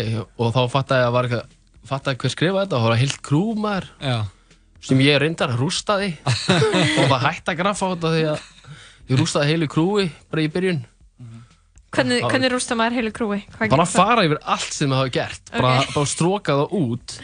og 0.41 0.55
þá 0.55 0.59
fattaði 0.73 1.03
ég 1.03 1.09
að 1.11 1.13
var 1.13 1.27
eitthvað 1.29 1.53
fattaði 1.91 2.19
hver 2.23 2.33
skrifaði 2.33 2.63
þetta 2.65 2.79
og 2.79 2.81
það 2.81 2.89
var 2.89 3.01
heilt 3.03 3.19
krúmaður 3.29 3.87
Já. 4.01 4.15
sem 4.89 5.03
ég 5.05 5.19
reyndar 5.21 5.53
rústaði 5.61 6.09
og 6.97 7.05
það 7.13 7.27
hætti 7.27 7.53
að 7.53 7.59
graffa 7.61 7.85
á 7.85 7.89
þetta 7.93 8.13
því 8.15 8.25
að 8.33 8.41
ég 9.13 9.21
rústaði 9.21 9.51
heilu 9.53 9.69
krúi 9.77 10.07
bara 10.33 10.47
í 10.47 10.49
byrjun 10.57 10.81
Hvernig, 11.96 12.22
hvernig 12.27 12.51
rústa 12.51 12.75
maður 12.77 12.98
heilu 13.00 13.12
krúi? 13.15 13.41
Bara 13.58 13.86
það? 13.88 13.94
fara 13.96 14.24
yfir 14.27 14.39
allt 14.44 14.74
sem 14.75 14.89
það 14.91 14.98
hafa 15.01 15.12
gert 15.15 15.51
bara, 15.56 15.79
Ok. 15.82 15.94
bara 15.96 16.06
stróka 16.06 16.56
það 16.62 16.74
út 16.82 17.20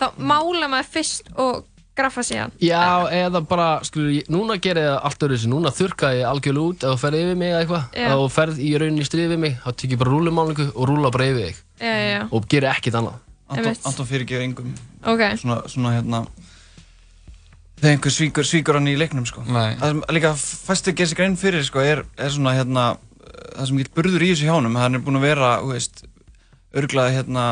Þá 0.00 0.06
mála 0.18 0.68
maður 0.70 0.88
fyrst 0.94 1.28
og 1.38 1.64
graffa 1.94 2.22
síðan. 2.26 2.50
Já, 2.58 3.06
eða 3.14 3.40
bara, 3.46 3.66
skilur, 3.86 4.16
núna 4.28 4.56
gerir 4.58 4.82
ég 4.88 5.04
allt 5.06 5.20
öðru 5.22 5.36
þessu, 5.36 5.50
núna 5.52 5.70
þurrka 5.70 6.08
ég 6.18 6.24
algjörlega 6.26 6.70
út 6.72 6.82
ef 6.82 6.90
þú 6.90 6.98
ferð 7.04 7.20
yfir 7.20 7.36
mig 7.38 7.52
eða 7.52 7.60
eitthvað, 7.62 7.84
ef 7.94 8.14
þú 8.18 8.30
ferð 8.34 8.58
í 8.58 8.70
rauninni 8.82 9.06
stríð 9.06 9.28
við 9.30 9.38
mig, 9.44 9.54
þá 9.62 9.68
tek 9.78 9.90
ég 9.94 10.00
bara 10.00 10.10
rúlumálingu 10.10 10.66
og 10.74 10.88
rúla 10.90 11.12
bara 11.14 11.28
yfir 11.30 11.44
þig 11.46 11.60
Já, 11.78 11.92
já, 11.94 12.08
já. 12.10 12.22
og 12.34 12.48
gerir 12.50 12.70
ekkert 12.72 12.98
annað. 12.98 13.20
Anton, 13.86 14.06
fyrirgefur 14.10 14.42
engum. 14.42 14.74
Ok. 15.06 15.22
Svona, 15.38 15.60
svona 15.70 15.92
hérna, 15.94 16.24
þegar 17.78 17.94
einhver 17.94 18.14
svíkur, 18.14 18.46
svíkur 18.48 18.78
hann 18.78 18.88
í 18.90 18.96
leiknum, 18.98 19.26
sko. 19.28 19.44
Nei. 19.46 19.74
Það 19.78 19.90
sem 19.92 20.02
líka 20.16 20.32
fæstu 20.40 20.90
að 20.92 20.98
gera 21.00 21.10
sig 21.12 21.18
grein 21.20 21.36
fyrir, 21.38 21.62
sko, 21.66 21.82
er, 21.84 22.02
er 22.18 22.30
svona, 22.34 22.54
hérna, 22.58 22.86
það 23.54 23.66
sem 23.70 23.78
getur 23.82 23.94
burður 24.02 24.22
í 24.26 24.30
þessu 24.32 24.48
hjá 24.48 24.54
honum, 24.58 24.76
hann 24.80 24.94
er 24.98 25.02
búinn 25.04 25.18
að 25.20 25.26
vera, 25.28 25.50
þú 25.62 25.72
veist, 25.74 26.04
örglað, 26.74 27.12
hérna, 27.16 27.44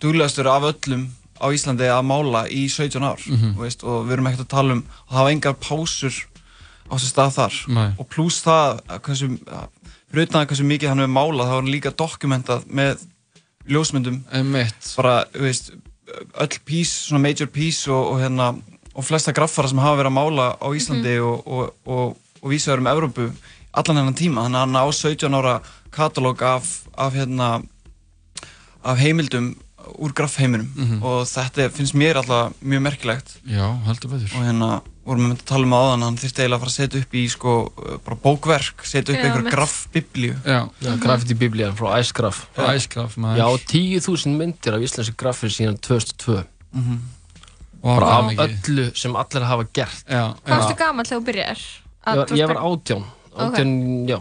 duglegastur 0.00 0.48
af 0.50 0.62
öllum 0.72 1.08
á 1.42 1.46
Íslandi 1.52 1.88
að 1.90 2.04
mála 2.06 2.44
í 2.48 2.64
17 2.70 3.02
ár, 3.02 3.20
Mhm. 3.28 3.54
þú 3.56 3.62
veist, 3.66 3.84
og 3.84 4.06
við 4.06 4.12
erum 4.16 4.26
ekkert 4.30 4.44
að 4.46 4.48
tala 4.56 4.72
um 4.72 4.82
að 5.10 5.16
hafa 5.16 5.30
engar 5.32 5.54
pásur 5.54 6.14
á 6.90 6.94
þessu 6.94 7.10
stað 7.12 7.32
þar. 7.38 7.54
Nei. 7.68 7.88
Og 7.98 8.08
pluss 8.08 8.42
það, 8.42 8.80
að 8.88 9.00
hversu, 9.02 9.28
mikið 10.68 10.88
hann 10.88 10.98
hefur 11.02 11.14
málað, 11.16 11.46
þá 11.48 11.52
er 11.56 11.60
hann 11.62 11.72
líka 11.72 11.90
dokumentað 11.90 12.64
með 12.66 13.06
ljósmyndum. 13.68 14.22
Bara, 14.96 15.24
veist, 15.34 15.72
öll 16.34 16.58
pís, 16.66 16.90
svona 17.08 17.22
major 17.22 17.46
pís 17.46 17.86
og, 17.88 18.12
og 18.12 18.20
hérna, 18.20 18.50
og 18.94 19.04
flesta 19.04 19.32
graffara 19.32 19.68
sem 19.68 19.78
hafa 19.78 20.02
verið 20.02 20.12
að 20.12 20.18
mála 20.18 20.46
á 20.60 20.68
Íslandi 20.76 21.14
og, 21.24 21.46
og, 21.46 21.74
og, 21.86 22.16
og 22.42 22.50
vísaður 22.50 22.82
um 22.82 22.90
Evrópu 22.92 23.30
allan 23.74 23.96
hennan 24.02 24.14
tíma. 24.18 24.44
Þannig 24.46 24.60
að 24.60 24.64
hann 24.66 24.80
á 24.80 24.84
17 24.92 25.34
ára 25.40 25.54
katalóg 25.90 26.42
af, 26.42 26.70
af 26.98 27.12
hérna, 27.14 27.62
af 28.84 28.98
heimildum 28.98 29.54
úr 29.98 30.12
graffheiminum 30.14 30.68
Mhm. 30.76 31.02
og 31.02 31.26
þetta 31.26 31.68
finnst 31.74 31.94
mér 31.94 32.16
alltaf 32.16 32.52
mjög 32.62 32.82
merkilegt 32.86 33.36
Já, 33.46 33.66
heldur 33.84 34.10
betur. 34.10 34.30
og 34.38 34.42
hérna 34.46 34.68
vorum 35.04 35.20
við 35.26 35.28
myndið 35.32 35.42
að 35.42 35.50
tala 35.50 35.64
um 35.66 35.72
það 35.72 35.82
áðan 35.82 36.02
hann 36.06 36.16
þurfti 36.16 36.40
eiginlega 36.42 36.56
að 36.56 36.62
fara 36.62 36.70
að 36.70 36.78
setja 36.78 37.00
upp 37.02 37.12
í 37.18 37.22
sko 37.30 37.72
bara 38.04 38.16
bókverk, 38.22 38.84
setja 38.86 39.12
upp 39.14 39.24
einhver 39.26 39.50
graffbiblíu 39.50 40.34
Já, 40.46 40.60
graffiti 41.02 41.34
biblían 41.34 41.74
frá 41.76 41.88
maður. 43.18 43.38
Já, 43.42 43.46
10.000 43.66 44.36
myndir 44.38 44.74
af 44.74 44.80
íslenski 44.86 45.16
graffir 45.16 45.50
síðan 45.50 45.78
2002. 45.82 46.44
Mhm. 46.72 46.98
Vá, 47.82 47.98
Bara 47.98 48.06
af 48.06 48.32
öllu 48.46 48.92
sem 48.96 49.16
allir 49.16 49.42
hafa 49.44 49.64
gert. 49.74 50.04
Já, 50.08 50.34
Hvað 50.46 50.58
varstu 50.58 50.76
gamall 50.78 51.04
þegar 51.04 51.20
þú 51.20 51.24
byrjar? 51.26 51.58
Ég 52.06 52.16
var, 52.16 52.26
ég 52.38 52.46
var 52.46 52.56
átján, 52.62 53.04
Ok. 53.32 53.40
átján, 53.54 54.06
já, 54.08 54.18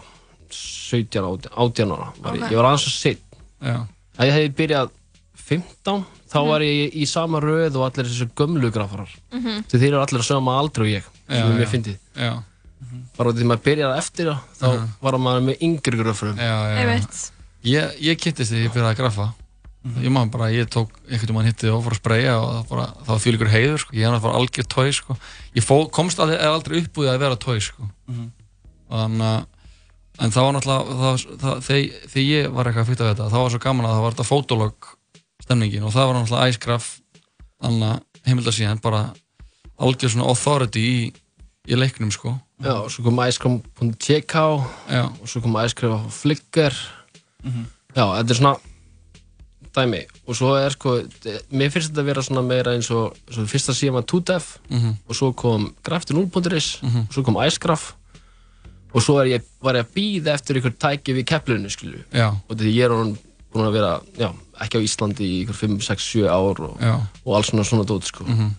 17, 0.50 1.24
átján, 1.24 1.54
átján 1.58 1.92
ára 1.92 2.14
var 2.22 2.36
ég. 2.36 2.42
Ég 2.52 2.56
var 2.60 2.66
aðeins 2.72 2.88
að 2.88 2.96
sitt. 2.96 3.24
Að 3.62 4.28
ég 4.28 4.34
hefði 4.36 4.54
byrjað 4.60 4.90
15, 5.36 6.06
þá 6.32 6.38
Mhm. 6.42 6.48
var 6.48 6.60
ég 6.62 6.94
í 6.96 7.06
sama 7.08 7.40
röð 7.40 7.76
og 7.76 7.84
allir 7.92 8.06
þessu 8.08 8.30
gömlu 8.36 8.72
graffarar. 8.72 9.10
Mhm. 9.34 9.64
Þegar 9.68 9.80
þeir 9.82 9.88
eru 9.88 10.02
allir 10.02 10.22
að 10.22 10.30
sögma 10.32 10.58
aldrei 10.60 10.84
og 10.88 11.02
ég, 11.02 11.04
sem 11.28 11.38
Já, 11.38 11.56
mjög 11.58 11.68
já. 11.68 11.72
fyndið. 11.74 11.98
Bara 13.18 13.30
út 13.30 13.36
í 13.36 13.42
því 13.42 13.46
maður 13.52 13.64
byrjaði 13.68 13.98
eftir 13.98 14.26
það, 14.26 14.40
þá 14.60 14.68
Mhm. 14.80 14.88
var 15.02 15.14
maður 15.14 15.44
með 15.46 15.58
yngri. 15.62 15.98
Einmitt. 16.40 17.32
Ég, 17.64 18.00
ég 18.02 18.18
kynntist 18.18 18.52
því 18.52 18.66
ég 18.66 18.72
byrjaði 18.74 18.96
að 18.96 18.98
graffa. 18.98 19.34
Ég 20.02 20.12
maður 20.12 20.32
bara, 20.32 20.46
ég 20.52 20.68
tók 20.70 20.90
einhvern 21.10 21.36
veginn 21.36 21.54
hittið 21.54 21.74
og 21.74 21.84
fór 21.84 21.92
að 21.92 22.02
spreyja 22.02 22.34
og 22.38 22.50
það, 22.54 22.70
bara, 22.70 22.86
það 23.02 23.08
var 23.08 23.18
því 23.18 23.32
líkur 23.38 23.50
heiður, 23.50 23.78
sko. 23.80 23.92
Ég 23.98 24.04
hann 24.12 24.22
var 24.22 24.34
algjör 24.34 24.68
tói, 24.68 24.94
sko. 24.94 25.18
Ég 25.56 25.64
fó, 25.66 25.90
komst 25.90 26.20
aldrei, 26.20 26.38
aldrei 26.40 26.82
uppbúið 26.84 27.10
að 27.10 27.20
vera 27.20 27.36
tói, 27.36 27.60
sko. 27.62 27.90
Mhm. 28.08 28.22
Og 28.22 28.41
þannig 28.92 29.28
að, 29.28 29.46
en 30.22 30.32
það 30.36 30.44
var 30.48 30.54
náttúrulega, 30.58 30.98
það, 31.02 31.26
það, 31.42 31.62
þegar, 31.68 32.06
ég 32.28 32.52
var 32.56 32.66
eitthvað 32.70 32.84
að 32.84 32.90
fyrta 32.92 33.04
við 33.08 33.12
þetta, 33.14 33.30
það 33.32 33.42
var 33.46 33.52
svo 33.56 33.60
gaman 33.66 33.86
að 33.90 33.94
það 33.96 34.04
var 34.06 34.16
þetta 34.16 34.30
fótolog 34.32 34.90
stemningin 35.42 35.84
og 35.88 35.94
það 35.96 36.08
var 36.12 36.16
náttúrulega 36.20 36.46
að 36.46 36.52
heimildasíðan 38.28 38.82
bara 38.84 39.02
algjör 39.82 40.12
svona 40.14 40.28
authority 40.30 40.82
í, 40.86 40.98
í 41.72 41.78
leiknum, 41.78 42.12
sko. 42.14 42.36
Já, 42.62 42.76
og 42.84 42.92
svo 42.94 43.04
kom 43.08 43.18
Já. 44.92 45.06
og 45.10 45.28
svo 45.30 45.42
kom 45.42 45.56
Icegraph 45.58 46.06
á 46.06 46.10
Flickr. 46.14 46.76
Mhm. 47.44 47.64
Já, 47.96 48.04
þetta 48.20 48.30
er 48.30 48.38
svona 48.38 48.56
dæmi 49.76 50.02
og 50.28 50.36
svo 50.36 50.52
er 50.60 50.74
sko, 50.76 50.98
mér 51.56 51.72
finnst 51.72 51.90
þetta 51.94 52.04
að 52.04 52.10
vera 52.12 52.22
svona 52.26 52.44
meira 52.46 52.74
eins 52.76 52.90
og, 52.92 53.16
fyrsta 53.50 53.74
síðan 53.74 53.98
var 54.02 54.04
2def 54.12 54.58
Mhm. 54.70 54.94
og 55.08 55.16
svo 55.16 55.32
kom 55.36 55.74
grafti0.is 55.84 56.82
Mhm. 56.84 57.08
og 57.08 57.14
svo 57.14 57.24
kom 57.24 57.38
Icegraph 57.42 57.94
og 58.92 59.04
svo 59.04 59.18
er 59.22 59.32
ég, 59.38 59.50
var 59.64 59.80
ég 59.80 59.86
að 59.88 59.94
býða 59.96 60.34
eftir 60.36 60.60
ykkur 60.62 60.78
tæki 60.80 61.16
við 61.18 61.28
keflunni, 61.32 61.72
skilju 61.72 62.04
og 62.48 62.56
því 62.56 62.74
ég 62.76 62.88
er 62.88 62.96
hann 62.96 63.14
búin 63.52 63.68
að 63.68 63.76
vera, 63.76 63.92
já, 64.16 64.30
ekki 64.64 64.80
á 64.80 64.86
Íslandi 64.88 65.28
í 65.28 65.42
ykkur 65.44 65.58
5, 65.60 65.78
6, 65.84 66.10
7 66.24 66.28
ár 66.32 66.62
og, 66.70 66.78
og 67.26 67.36
alls 67.36 67.52
svona 67.52 67.66
svona 67.68 67.88
dót, 67.88 68.08
sko. 68.08 68.24
Mhm. 68.24 68.50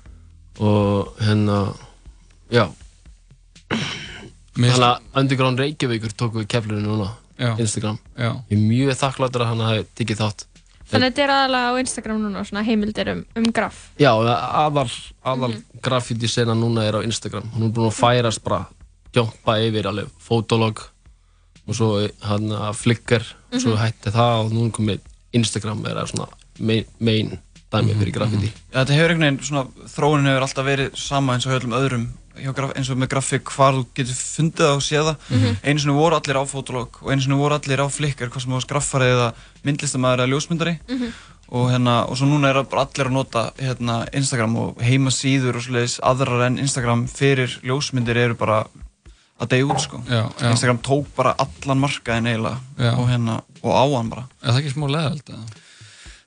og 0.60 1.14
hérna, 1.20 1.58
já. 2.52 2.66
Þannig 4.52 4.84
að 4.84 4.98
Underground 5.16 5.60
Reykjavíkur 5.62 6.12
tók 6.12 6.34
við 6.36 6.48
keflunni 6.52 6.84
núna 6.84 7.08
Já. 7.38 7.56
Instagram. 7.58 7.98
Já. 8.18 8.34
Ég 8.50 8.58
er 8.58 8.64
mjög 8.68 8.98
þakkláttur 9.00 9.44
að 9.44 9.48
hann 9.52 9.62
hafi 9.64 9.86
tikið 9.98 10.20
þátt. 10.20 10.44
Þannig 10.92 11.06
að 11.06 11.14
þetta 11.14 11.22
er 11.24 11.32
aðalega 11.32 11.70
á 11.72 11.74
Instagram 11.80 12.18
núna, 12.20 12.42
svona 12.44 12.64
heimildir 12.66 13.10
um, 13.14 13.22
um 13.40 13.46
graf. 13.56 13.78
Já, 13.96 14.10
aðal, 14.12 14.84
aðal 15.24 15.54
graffiti 15.82 16.28
sena 16.28 16.54
núna 16.58 16.84
er 16.84 17.00
á 17.00 17.06
Instagram. 17.06 17.48
Hún 17.54 17.70
er 17.70 17.72
búin 17.72 17.88
að 17.88 17.96
færast 17.96 18.42
bara 18.44 18.66
Jompa 19.14 19.58
yfir 19.60 19.86
alveg 19.90 20.08
fotolog 20.18 20.80
Og 21.68 21.74
svo 21.78 22.08
hann 22.26 22.48
að 22.50 22.74
Flickr 22.80 23.22
Svo 23.58 23.74
Mhm. 23.76 23.80
hætti 23.82 24.10
það 24.10 24.44
og 24.44 24.52
núna 24.52 24.70
komið 24.72 25.00
Instagram 25.32 25.84
er 25.86 26.06
svona 26.06 26.28
main, 26.58 26.84
main 27.00 27.38
dæmi 27.72 27.94
fyrir 27.98 28.12
graffiti 28.12 28.52
Já, 28.72 28.84
þetta 28.84 28.92
hefur 28.96 29.10
einhvern 29.10 29.20
veginn, 29.20 29.38
svona, 29.44 29.66
þróunin 29.88 30.28
hefur 30.28 30.42
alltaf 30.46 30.66
verið 30.66 30.96
sama 30.96 31.32
eins 31.34 31.46
og 31.46 31.52
hjá 31.52 31.60
öllum 31.60 31.76
öðrum, 31.78 32.06
eins 32.76 32.90
og 32.90 32.96
með 32.98 33.08
grafík, 33.08 33.44
hvar 33.56 33.72
þú 33.78 33.86
getur 33.94 34.14
fundið 34.14 34.64
það 34.66 34.74
og 34.76 34.82
séð 34.82 35.08
það. 35.08 35.16
Mhm. 35.30 35.56
Einu 35.64 35.78
sinni 35.80 35.94
voru 35.96 36.16
allir 36.16 36.36
á 36.36 36.44
Fotolog 36.48 36.88
og 37.02 37.10
einu 37.12 37.22
sinni 37.22 37.36
voru 37.40 37.54
allir 37.56 37.80
á 37.80 37.88
Flickr, 37.88 38.28
hvað 38.28 38.42
sem 38.42 38.52
varst 38.52 38.68
graffari 38.68 39.08
eða 39.12 39.32
myndlistamæður 39.64 40.20
eða 40.20 40.30
ljósmyndari. 40.32 40.78
Mhm. 40.88 41.12
Og, 41.52 41.70
hérna, 41.70 42.08
og 42.08 42.16
svo 42.16 42.26
núna 42.28 42.48
er 42.50 42.56
allir 42.64 43.06
að 43.08 43.12
nota 43.12 43.52
hérna, 43.58 44.06
Instagram 44.14 44.56
og 44.56 44.76
heimasíður 44.78 45.56
og 45.56 45.62
svoleiðis 45.62 46.00
aðrar 46.00 46.46
en 46.46 46.58
Instagram 46.58 47.06
fyrir 47.08 47.60
ljósmyndir 47.62 48.16
eru 48.16 48.34
bara 48.34 48.64
að 49.42 49.50
deyja 49.52 49.66
út 49.72 49.82
sko. 49.82 49.98
Já, 50.08 50.22
já. 50.38 50.50
Instagram 50.52 50.78
tók 50.86 51.10
bara 51.16 51.34
allan 51.42 51.82
markaðin 51.82 52.30
eiginlega 52.30 52.94
og 52.96 53.08
hérna, 53.10 53.40
og 53.62 53.72
á 53.74 53.84
hann 53.96 54.08
bara. 54.12 54.24
Er 54.42 54.52
það 54.54 54.62
ekki 54.62 54.74
smá 54.76 54.86
leðald? 54.94 55.34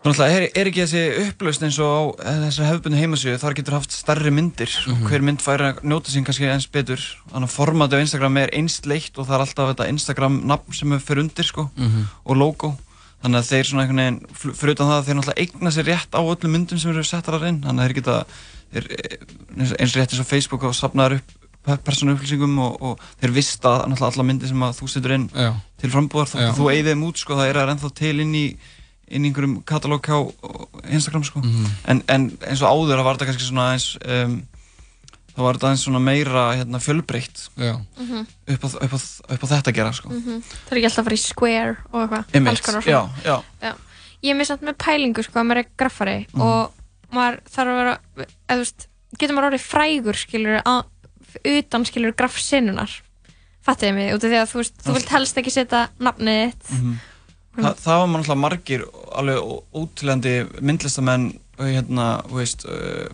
Þannig 0.05 0.19
að 0.21 0.33
er, 0.37 0.43
er 0.61 0.67
ekki 0.69 0.83
þessi 0.83 1.03
upplaust 1.31 1.63
eins 1.65 1.77
og 1.81 2.19
á 2.21 2.29
þessari 2.45 2.67
hefðbundu 2.69 2.99
heimasíðu, 2.99 3.39
þar 3.41 3.55
getur 3.57 3.73
haft 3.79 3.95
starri 3.95 4.29
myndir. 4.29 4.69
Og 4.91 4.99
hver 5.09 5.23
mynd 5.25 5.41
fær 5.41 5.63
að 5.65 5.79
njóta 5.81 6.11
sín 6.13 6.27
kannski 6.27 6.45
eins 6.45 6.67
betur. 6.69 7.01
Þannig 7.31 7.49
að 7.49 7.55
formatið 7.55 7.97
á 7.97 8.03
Instagram 8.05 8.37
er 8.43 8.53
einst 8.53 8.85
leitt 8.85 9.17
og 9.17 9.25
það 9.25 9.33
er 9.39 9.45
alltaf 9.47 9.71
þetta 9.71 9.87
Instagram 9.95 10.35
nafn 10.51 10.77
sem 10.77 10.93
er 10.93 11.01
fyrir 11.01 11.23
undir 11.25 11.47
sko 11.49 11.65
Mhm. 11.73 12.03
og 12.25 12.37
logo. 12.37 12.75
Þannig 13.23 13.39
að 13.41 13.49
þeir 13.49 13.65
svona 13.71 13.81
einhvern 13.87 14.03
veginn, 14.03 14.53
fyrir 14.53 14.75
utan 14.75 14.91
það 14.91 14.99
að 14.99 15.05
þeir 15.07 15.17
náttúrulega 15.17 15.41
eigna 15.41 15.71
sér 15.73 15.87
rétt 15.89 16.13
á 16.13 16.21
öllum 16.21 16.51
myndum 16.53 16.77
sem 16.77 16.91
eru 16.93 17.03
settar 17.03 17.39
þar 17.39 17.47
inn. 17.49 17.61
Þannig 17.65 17.81
að 17.81 17.87
þeir 17.87 17.97
geta 17.97 18.17
þeir, 18.75 18.85
eins 19.57 19.73
eins 19.79 19.95
rétt 19.97 20.13
eins 20.13 20.21
og 20.21 20.29
Facebook 20.29 20.63
og 20.69 20.75
safnaður 20.77 21.17
upp 21.17 21.33
persónu 21.85 22.13
upplýsingum 22.15 22.57
og, 22.61 22.81
og 22.81 22.99
þeir 23.21 23.31
vista 23.35 23.75
náttúrulega 23.89 24.11
alla 24.13 24.23
myndir 24.29 24.47
sem 24.51 24.63
að 24.67 24.79
þú 24.79 24.89
setur 24.93 25.15
inn 25.17 25.29
Já. 25.33 25.51
til 25.81 25.89
frambúðar 25.93 26.29
þá 26.31 26.37
Já. 26.45 26.49
þú 26.57 26.69
eigið 26.71 26.89
þeim 26.91 27.05
út 27.09 27.17
sko, 27.21 27.37
það 27.39 27.49
er 27.51 27.59
það 27.61 27.71
ennþá 27.75 27.93
til 28.01 28.19
inn 28.25 28.35
í 28.35 28.45
inn 29.05 29.25
í 29.25 29.29
einhverjum 29.29 29.59
katalóg 29.69 30.07
á 30.09 30.17
Instagram 30.89 31.23
sko. 31.23 31.39
Mhm. 31.39 31.65
en, 31.93 32.03
en 32.09 32.23
eins 32.49 32.61
og 32.65 32.69
áður 32.73 32.97
það 32.97 33.03
var 33.05 33.17
þetta 33.19 33.27
kannski 33.29 33.45
svona 33.49 33.65
eins 33.75 33.87
um, 34.01 34.37
þá 35.35 35.41
var 35.45 35.57
þetta 35.59 35.69
eins 35.73 35.83
svona 35.85 35.99
meira 36.01 36.43
hérna, 36.55 36.79
fjölbreytt 36.81 37.43
Já. 37.59 37.75
Mhm. 37.99 38.23
upp, 38.55 38.63
á, 38.65 38.67
upp, 38.81 38.95
upp 39.29 39.43
á 39.45 39.47
þetta 39.51 39.69
að 39.71 39.75
gera 39.77 39.91
sko. 39.93 40.09
Mhm. 40.09 40.41
Það 40.41 40.71
er 40.73 40.77
ekki 40.79 40.89
alltaf 40.89 41.03
að 41.03 41.09
fara 41.09 41.19
í 41.19 41.23
square 41.25 41.77
og 41.91 42.01
eitthvað 42.15 42.49
alls 42.49 42.61
konar 42.65 42.81
já, 42.87 43.01
svona. 43.05 43.43
já. 43.61 43.73
Ég 44.25 44.31
er 44.33 44.37
mér 44.39 44.47
samt 44.49 44.63
með 44.65 44.77
pælingu 44.81 45.21
sko 45.23 45.37
að 45.39 45.45
maður 45.51 45.61
er 45.61 45.69
graffari 45.77 46.17
Mhm. 46.33 46.41
og 46.41 46.71
maður 47.13 47.39
þarf 47.45 47.69
að 47.69 47.77
vera 47.77 47.97
eða, 48.17 48.27
þú 48.49 48.57
veist, 48.63 48.87
getur 49.19 49.35
maður 49.37 49.49
orðið 49.51 49.65
frægur 49.69 50.17
skilur 50.17 50.61
að, 50.65 50.81
utan 51.43 51.85
skilur 51.85 52.13
graffsinnunar 52.17 52.91
fattiði 53.65 53.93
mig, 53.97 54.11
út 54.13 54.23
af 54.23 54.29
því 54.29 54.37
að 54.43 54.51
þú 54.51 54.59
veist 54.61 54.75
þú 54.85 54.93
vilt 54.99 55.09
helst 55.15 55.37
ekki 55.41 55.51
setja 55.53 55.87
nafnið 55.99 56.41
þitt. 56.51 56.67
Mhm. 56.75 56.97
Þa, 57.55 57.69
það 57.79 57.97
var 58.01 58.07
mann 58.11 58.21
alltaf 58.21 58.37
margir 58.37 58.81
alveg 59.15 59.37
ó- 59.39 59.63
ótrúlegandi 59.79 60.33
myndlistamenn 60.61 61.39
og 61.57 61.65
hérna, 61.71 62.05
þú 62.27 62.35
veist 62.41 62.65
uh, 62.67 63.07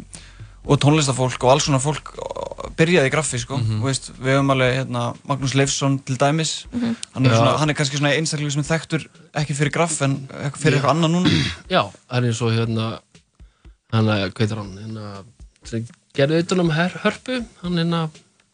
og 0.66 0.80
tónlistafólk 0.82 1.44
og 1.46 1.52
alls 1.54 1.68
svona 1.70 1.80
fólk 1.82 2.10
uh, 2.18 2.66
byrjaði 2.76 3.08
í 3.08 3.14
graffi, 3.14 3.38
sko. 3.40 3.60
Mhm. 3.62 3.80
þú 3.80 3.86
veist, 3.86 4.10
við 4.18 4.34
höfum 4.36 4.52
alveg 4.56 4.74
hérna, 4.80 5.06
Magnús 5.30 5.54
Leifsson 5.56 6.00
til 6.04 6.18
dæmis. 6.18 6.66
Mhm. 6.74 6.96
hann, 7.14 7.26
er 7.26 7.38
svona, 7.38 7.56
hann 7.62 7.70
er 7.70 7.78
kannski 7.78 7.98
svona 8.02 8.16
einstaklega 8.18 8.52
sem 8.58 8.64
þekktur 8.74 9.08
ekki 9.40 9.54
fyrir 9.56 9.72
graff 9.72 10.02
en 10.02 10.18
fyrir 10.58 10.80
eitthvað 10.82 10.96
annað 10.98 11.16
núna. 11.16 11.32
Já, 11.70 11.84
hann 12.10 12.26
er 12.26 12.34
svo 12.34 12.50
hérna 12.52 13.00
hann 13.94 14.10
að, 14.10 14.32
hvað 14.34 14.44
heitir 14.48 14.58
hann? 14.58 14.76
Hérna, 14.82 15.16
gerði 16.18 16.44
utan 16.46 16.64
um 16.66 16.74
her, 16.76 16.94
hörpu 17.04 17.42
hann 17.64 17.80
hérna 17.80 18.04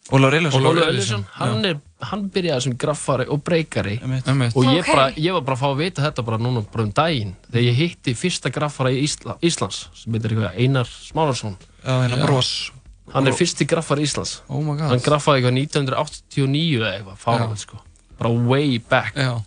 Elíasson, 0.07 0.63
Elíasson, 0.63 1.25
hann, 1.35 1.65
er, 1.67 1.79
hann 2.07 2.29
byrjaði 2.31 2.63
sem 2.63 2.77
graffari 2.79 3.25
og 3.27 3.41
breykari 3.43 3.97
og 3.99 4.63
ég, 4.63 4.85
Ok. 4.85 4.87
bara, 4.93 5.09
ég 5.19 5.35
var 5.35 5.43
bara 5.43 5.57
að 5.57 5.59
fá 5.59 5.67
að 5.67 5.81
vita 5.81 6.05
þetta 6.05 6.23
bara 6.29 6.39
núna 6.39 6.63
bara 6.63 6.85
um 6.85 6.93
daginn 6.95 7.33
þegar 7.49 7.65
ég 7.65 7.75
hitti 7.81 8.13
fyrsta 8.15 8.51
graffara 8.55 8.93
í 8.95 9.01
Ísla, 9.03 9.35
Íslands 9.43 9.89
sem 9.97 10.15
heitir 10.15 10.31
eitthvað 10.37 10.55
Einar 10.63 10.87
Smálarsson 10.87 11.57
Já, 11.83 12.23
Bros. 12.23 12.71
Hann 13.13 13.27
er 13.27 13.35
fyrsti 13.35 13.67
graffari 13.67 14.03
Íslands. 14.03 14.41
Oh 14.51 14.59
my 14.59 14.75
god. 14.75 14.91
Hann 14.91 15.03
graffaði 15.03 15.45
eitthvað 15.45 15.59
1989 15.61 16.81
eða 16.81 16.89
eitthvað, 16.97 17.19
fárað 17.21 17.53
sko. 17.61 17.79
Bara 18.19 18.31
way 18.49 18.79
back. 18.79 19.15
Já. 19.15 19.37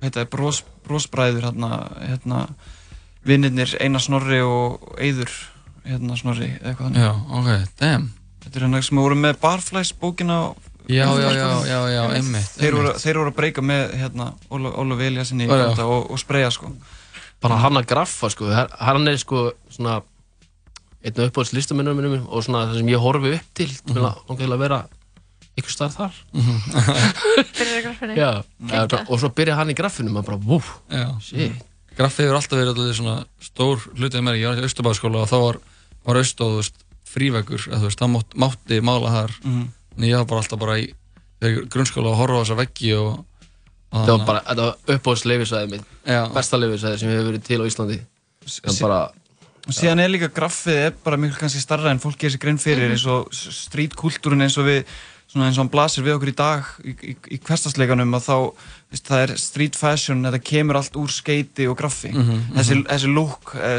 Þetta 0.00 0.22
er 0.22 0.30
bros, 0.32 0.62
brosbræður 0.86 1.48
hérna, 1.50 1.70
hérna 2.00 2.38
vinnirnir 3.28 3.74
Einar 3.82 4.00
Snorri 4.04 4.40
og 4.40 4.94
Eyður 4.96 5.32
hérna 5.88 6.16
Snorri 6.20 6.48
eða 6.54 6.70
eitthvað 6.72 6.86
þannig. 6.88 7.02
Já, 7.02 7.12
ok, 7.40 7.50
damn. 7.80 8.08
Þetta 8.44 8.56
er 8.60 8.66
hérna 8.66 8.82
sem 8.86 9.00
voru 9.02 9.16
með 9.18 9.38
Barflies 9.42 9.92
bókina 10.00 10.38
Já, 10.88 11.04
já, 11.20 11.30
já, 11.36 11.48
já, 11.68 11.78
já, 11.92 12.02
einmitt, 12.16 12.52
Þeir 12.56 12.72
voru, 12.78 12.92
þeir 12.96 13.18
voru 13.20 13.28
að 13.32 13.34
breyka 13.36 13.60
með 13.60 13.90
hérna 14.00 14.30
Ólaf, 14.48 15.00
Eliasson 15.04 15.42
í 15.42 15.48
Já, 15.48 15.52
já. 15.52 15.64
Ganda 15.66 15.84
og, 15.92 16.06
og 16.14 16.20
spreja 16.22 16.48
sko. 16.54 16.70
Bara 17.44 17.58
hann 17.60 17.76
að 17.76 17.84
graffa 17.90 18.30
sko. 18.32 18.48
Hann 18.80 19.04
er 19.10 19.18
sko 19.20 19.50
svona 19.68 19.98
einn 21.04 21.12
af 21.20 21.28
uppáhalds 21.28 21.52
listamennum 21.54 21.98
minnum 22.00 22.24
og 22.32 22.40
svona 22.46 22.64
það 22.70 22.80
sem 22.80 22.88
ég 22.94 23.04
horfi 23.04 23.34
upp 23.36 23.50
til 23.54 23.68
til 23.68 23.94
Mhm. 23.94 23.98
að 24.00 24.16
langa 24.30 24.38
til 24.40 24.48
að 24.56 24.58
vera 24.64 24.78
ykkur 25.58 25.74
starf 25.76 25.94
þar. 25.98 26.16
Byrjar 27.58 27.78
í 27.78 27.84
graffinni. 27.84 29.04
Og 29.08 29.20
svo 29.20 29.28
byrja 29.34 29.56
hann 29.60 29.70
í 29.70 29.76
graffinu 29.78 30.10
maður 30.14 30.32
bara, 30.32 30.38
vú, 30.38 30.58
Graffi 31.98 32.22
hefur 32.22 32.36
alltaf 32.38 32.54
verið 32.60 32.68
alltaf 32.76 32.94
svona 32.96 33.14
stór 33.42 33.80
hlutið 33.98 34.22
með 34.22 34.36
ég 34.38 34.52
var 34.52 34.60
í 34.62 34.66
Östubæðaskóla 34.68 35.24
og 35.24 35.30
þá 35.30 35.38
var, 35.42 35.56
var 36.08 36.20
Östóð 36.22 36.70
frívegur, 37.08 37.62
það 37.72 38.10
mátt, 38.12 38.34
mátti 38.36 38.80
mála 38.84 39.10
þar 39.14 39.32
Mhm. 39.44 39.68
en 39.98 40.04
ég 40.04 40.16
var 40.16 40.24
bara 40.28 40.40
alltaf 40.42 40.58
bara 40.60 40.78
í 40.80 40.88
í 41.42 41.68
grunnskóla 41.70 42.10
að 42.12 42.18
horfa 42.18 42.38
á 42.38 42.42
þessa 42.44 42.56
veggi 42.58 42.92
og, 42.98 43.24
og 43.92 44.06
það 44.06 44.18
var 44.18 44.26
bara, 44.26 44.40
þetta 44.48 44.64
var 44.66 44.96
uppáhalds 44.96 45.24
leifisæði 45.24 45.70
mitt 45.70 45.84
Já. 46.06 46.20
besta 46.34 46.56
leifisæði 46.58 46.98
sem 46.98 47.08
hefur 47.12 47.28
verið 47.32 47.44
til 47.46 47.60
á 47.62 47.66
Íslandi 47.70 48.00
það 48.48 48.80
bara, 48.82 49.00
Og 49.68 49.74
síðan 49.76 50.00
er 50.00 50.08
líka 50.08 50.28
graffið 50.32 50.78
er 50.86 50.92
bara 51.04 51.16
miklu 51.20 51.36
kannski 51.38 51.60
starra 51.60 51.90
en 51.92 51.98
fólk 52.00 52.16
gerir 52.18 52.32
sér 52.36 52.40
grein 52.40 52.58
fyrir 52.58 52.88
Mhm. 52.88 52.92
eins 52.96 53.06
og 53.06 53.28
strítkultúrin 53.32 54.42
eins 54.42 54.56
og 54.58 54.64
við 54.66 54.84
svona 55.28 55.46
eins 55.48 55.58
og 55.58 55.64
hann 55.66 55.68
blasir 55.72 56.02
við 56.06 56.14
okkur 56.16 56.32
í 56.32 56.36
dag 56.36 56.64
í, 56.84 56.94
í, 57.12 57.16
í 57.36 57.38
hverstasleikanum 57.38 58.14
að 58.16 58.24
þá 58.24 58.36
veist, 58.90 59.04
það 59.10 59.22
er 59.28 59.36
street 59.36 59.76
fashion, 59.76 60.22
þetta 60.24 60.40
kemur 60.42 60.76
allt 60.80 60.96
úr 60.96 61.08
skeiti 61.12 61.66
og 61.68 61.76
graffi 61.76 62.12
Mhm, 62.14 62.54
þessi, 62.56 62.78
þessi 62.88 63.12
look, 63.14 63.54
uh, 63.54 63.76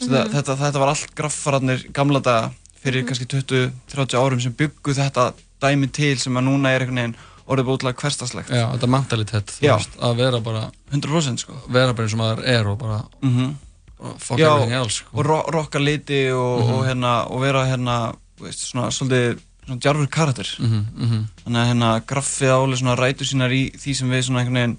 sníkararnir 0.00 0.30
Mhm. 0.30 0.36
þetta, 0.36 0.56
þetta 0.56 0.78
var 0.80 0.88
allt 0.88 1.14
graffararnir 1.14 1.84
gamla 1.92 2.20
daga 2.20 2.50
fyrir 2.84 3.04
kannski 3.06 3.26
20-30 3.26 4.18
árum 4.18 4.40
sem 4.42 4.52
byggu 4.52 4.94
þetta 4.94 5.32
dæmi 5.62 5.90
til 5.92 6.18
sem 6.18 6.34
að 6.34 6.44
núna 6.48 6.68
er 6.74 6.80
einhvern 6.84 6.96
veginn 7.00 7.16
orðið 7.48 7.64
búinlega 7.68 8.00
hverstaslegt 8.00 8.48
Já, 8.50 8.72
þetta 8.74 8.88
mentalitet, 8.88 9.54
veist, 9.60 9.96
að 10.00 10.16
vera 10.16 10.40
bara 10.40 10.70
100% 10.92 11.38
sko 11.44 11.52
vera 11.68 11.92
bara 11.94 12.06
eins 12.08 12.14
og 12.14 12.20
maður 12.20 12.44
er 12.48 12.66
og 12.68 12.78
bara, 12.78 13.04
Mhm. 13.22 13.56
bara 14.00 14.14
fuck 14.18 14.38
Já, 14.38 14.48
everything 14.56 14.72
else 14.72 14.94
sko. 15.02 15.08
og 15.18 15.26
ro 15.26 15.42
rocka 15.52 15.78
liti 15.78 16.28
og, 16.32 16.60
Mhm. 16.60 16.72
og, 16.74 16.84
hérna, 16.86 17.30
og 17.30 17.40
vera 17.40 17.64
hérna 17.66 18.14
þú 18.38 18.46
veist, 18.48 18.72
svona 18.72 18.88
svolítið 18.90 19.38
svona 19.66 19.80
djarfur 19.80 20.08
karakter 20.08 20.56
Mhm, 20.60 20.86
mhm. 20.96 21.24
þannig 21.46 21.60
að 21.60 21.68
hérna 21.72 22.00
graffið 22.04 22.50
álega 22.50 22.76
svona 22.82 22.96
rætu 22.96 23.24
sínar 23.24 23.50
í 23.52 23.72
því 23.76 23.94
sem 23.96 24.10
við 24.10 24.22
svona 24.24 24.40
einhvern 24.40 24.54
veginn 24.54 24.76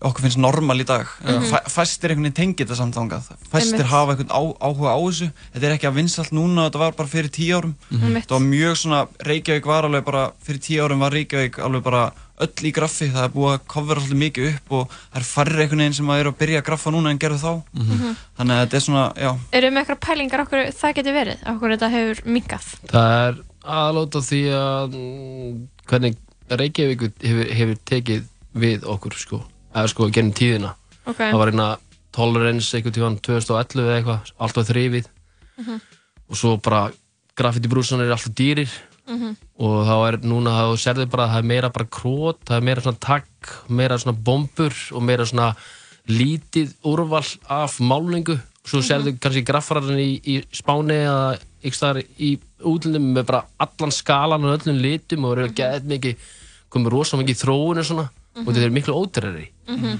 okkur 0.00 0.22
finnst 0.22 0.38
normal 0.38 0.78
í 0.78 0.84
dag 0.86 1.08
Já. 1.26 1.40
Fæ, 1.50 1.58
fæstir 1.74 2.12
einhvern 2.12 2.28
veginn 2.30 2.36
tengið 2.38 2.68
þetta 2.68 2.76
samt 2.78 2.94
þangað 2.94 3.30
fæstir 3.50 3.80
Einmitt. 3.80 3.90
hafa 3.90 4.12
einhvern 4.14 4.30
á, 4.30 4.42
áhuga 4.62 4.92
á 4.94 4.98
þessu 5.02 5.28
þetta 5.54 5.66
er 5.66 5.74
ekki 5.74 5.88
að 5.90 5.96
vinsalt 5.98 6.30
núna, 6.36 6.68
þetta 6.68 6.78
var 6.84 6.92
bara 7.00 7.08
fyrir 7.08 7.30
tíu 7.34 7.56
árum 7.58 7.74
Mhm. 7.90 8.04
Einmitt. 8.06 8.22
þetta 8.28 8.36
var 8.38 8.46
mjög 8.46 8.74
svona 8.78 9.00
Reykjavík 9.26 9.66
var 9.66 9.82
alveg 9.88 10.04
bara, 10.04 10.22
fyrir 10.44 10.60
tíu 10.62 10.84
árum 10.86 10.98
var 11.02 11.10
Reykjavík 11.12 11.58
alveg 11.58 11.82
bara 11.82 12.12
öll 12.38 12.62
í 12.62 12.70
graffi 12.72 13.08
það 13.10 13.24
er 13.24 13.32
búið 13.34 13.54
að 13.58 13.66
covera 13.66 14.00
svolítið 14.00 14.22
mikið 14.22 14.48
upp 14.54 14.72
og 14.78 14.88
það 15.10 15.18
er 15.18 15.26
færri 15.26 15.58
einhvern 15.64 15.78
veginn 15.82 15.94
sem 15.98 16.06
að 16.14 16.20
eru 16.22 16.30
að 16.30 16.38
byrja 16.38 16.60
að 16.62 16.66
graffa 16.70 16.90
núna 16.94 17.10
en 17.10 17.18
gerðu 17.18 17.38
þá 17.42 17.52
Mhm. 17.74 18.16
þannig 18.38 18.54
að 18.54 18.62
þetta 18.62 18.76
er 18.78 18.86
svona, 18.86 19.04
já 19.18 19.30
Eru 19.52 19.70
með 19.74 19.82
eitthvað 19.82 20.00
pælingar 20.06 20.40
okkur 20.46 20.62
það 20.78 20.94
getur 20.94 21.14
verið 21.18 21.38
okkur 21.50 21.74
þetta 21.74 21.90
hefur 21.90 22.22
minkað 22.30 22.64
það 22.86 23.10
er 23.26 23.34
aðlóta 23.66 24.22
því 24.22 24.42
að 24.54 24.94
mm, 24.94 25.68
hvernig 25.90 26.16
Reykjavík 26.48 27.00
hefur, 27.20 27.50
hefur 27.58 27.76
tekið 27.84 28.22
við 28.54 28.80
okkur 28.86 29.12
sko, 29.18 29.42
eða 29.82 29.92
sko 29.92 30.08
gennum 30.14 30.34
tíðina. 30.36 30.74
Ok. 31.08 31.16
það 31.16 31.38
var 31.40 31.52
einna 31.52 31.68
tolerance 32.12 32.76
einhvern 32.76 32.96
tíðan 32.96 33.18
2011 33.24 33.84
eða 33.84 33.96
eitthvað 33.98 34.32
alltaf 34.38 34.68
þrifið. 34.68 35.08
Mhm. 35.58 35.80
og 36.28 36.36
svo 36.36 36.56
bara 36.60 36.90
graffiti 37.34 37.68
brúsan 37.68 38.00
er 38.00 38.12
alltaf 38.12 38.34
dýrir. 38.34 38.70
Mhm. 39.08 39.36
og 39.58 39.86
þá 39.88 39.96
er 40.08 40.16
núna 40.18 40.50
þá 40.52 40.76
serðu 40.76 41.08
bara 41.10 41.24
að 41.24 41.30
það 41.32 41.38
er 41.38 41.50
meira 41.52 41.70
bara 41.72 41.84
krót, 41.86 42.44
það 42.44 42.56
er 42.56 42.66
meira 42.68 42.82
svona 42.82 43.00
takk 43.00 43.52
meira 43.68 43.98
svona 43.98 44.18
bombur 44.24 44.74
og 44.92 45.02
meira 45.02 45.24
svona 45.24 45.56
lítið 46.08 46.74
úrval 46.84 47.24
af 47.48 47.78
málningu. 47.80 48.38
Svo 48.64 48.80
serðu 48.84 49.18
kannski 49.18 49.44
graffararinn 49.44 49.98
í, 50.00 50.20
í 50.20 50.44
Spáni 50.52 50.96
eða 51.04 51.38
ykkur 51.62 51.78
staðar 51.78 52.02
í 52.20 52.38
útlundum 52.60 53.12
með 53.14 53.26
bara 53.30 53.44
allan 53.58 53.94
skalan 53.94 54.44
og 54.44 54.58
öllum 54.58 54.80
litum 54.82 55.24
og 55.24 55.38
eru 55.38 55.52
gett 55.56 55.86
mikið 55.88 56.16
komið 56.72 56.92
rosa 56.92 57.18
mikið 57.20 57.40
þróun 57.42 57.80
og 57.80 57.88
svona 57.88 58.06
og 58.46 58.52
þetta 58.54 58.64
er 58.68 58.70
miklu 58.78 58.94
óterrari 58.94 59.48
Mhm. 59.68 59.98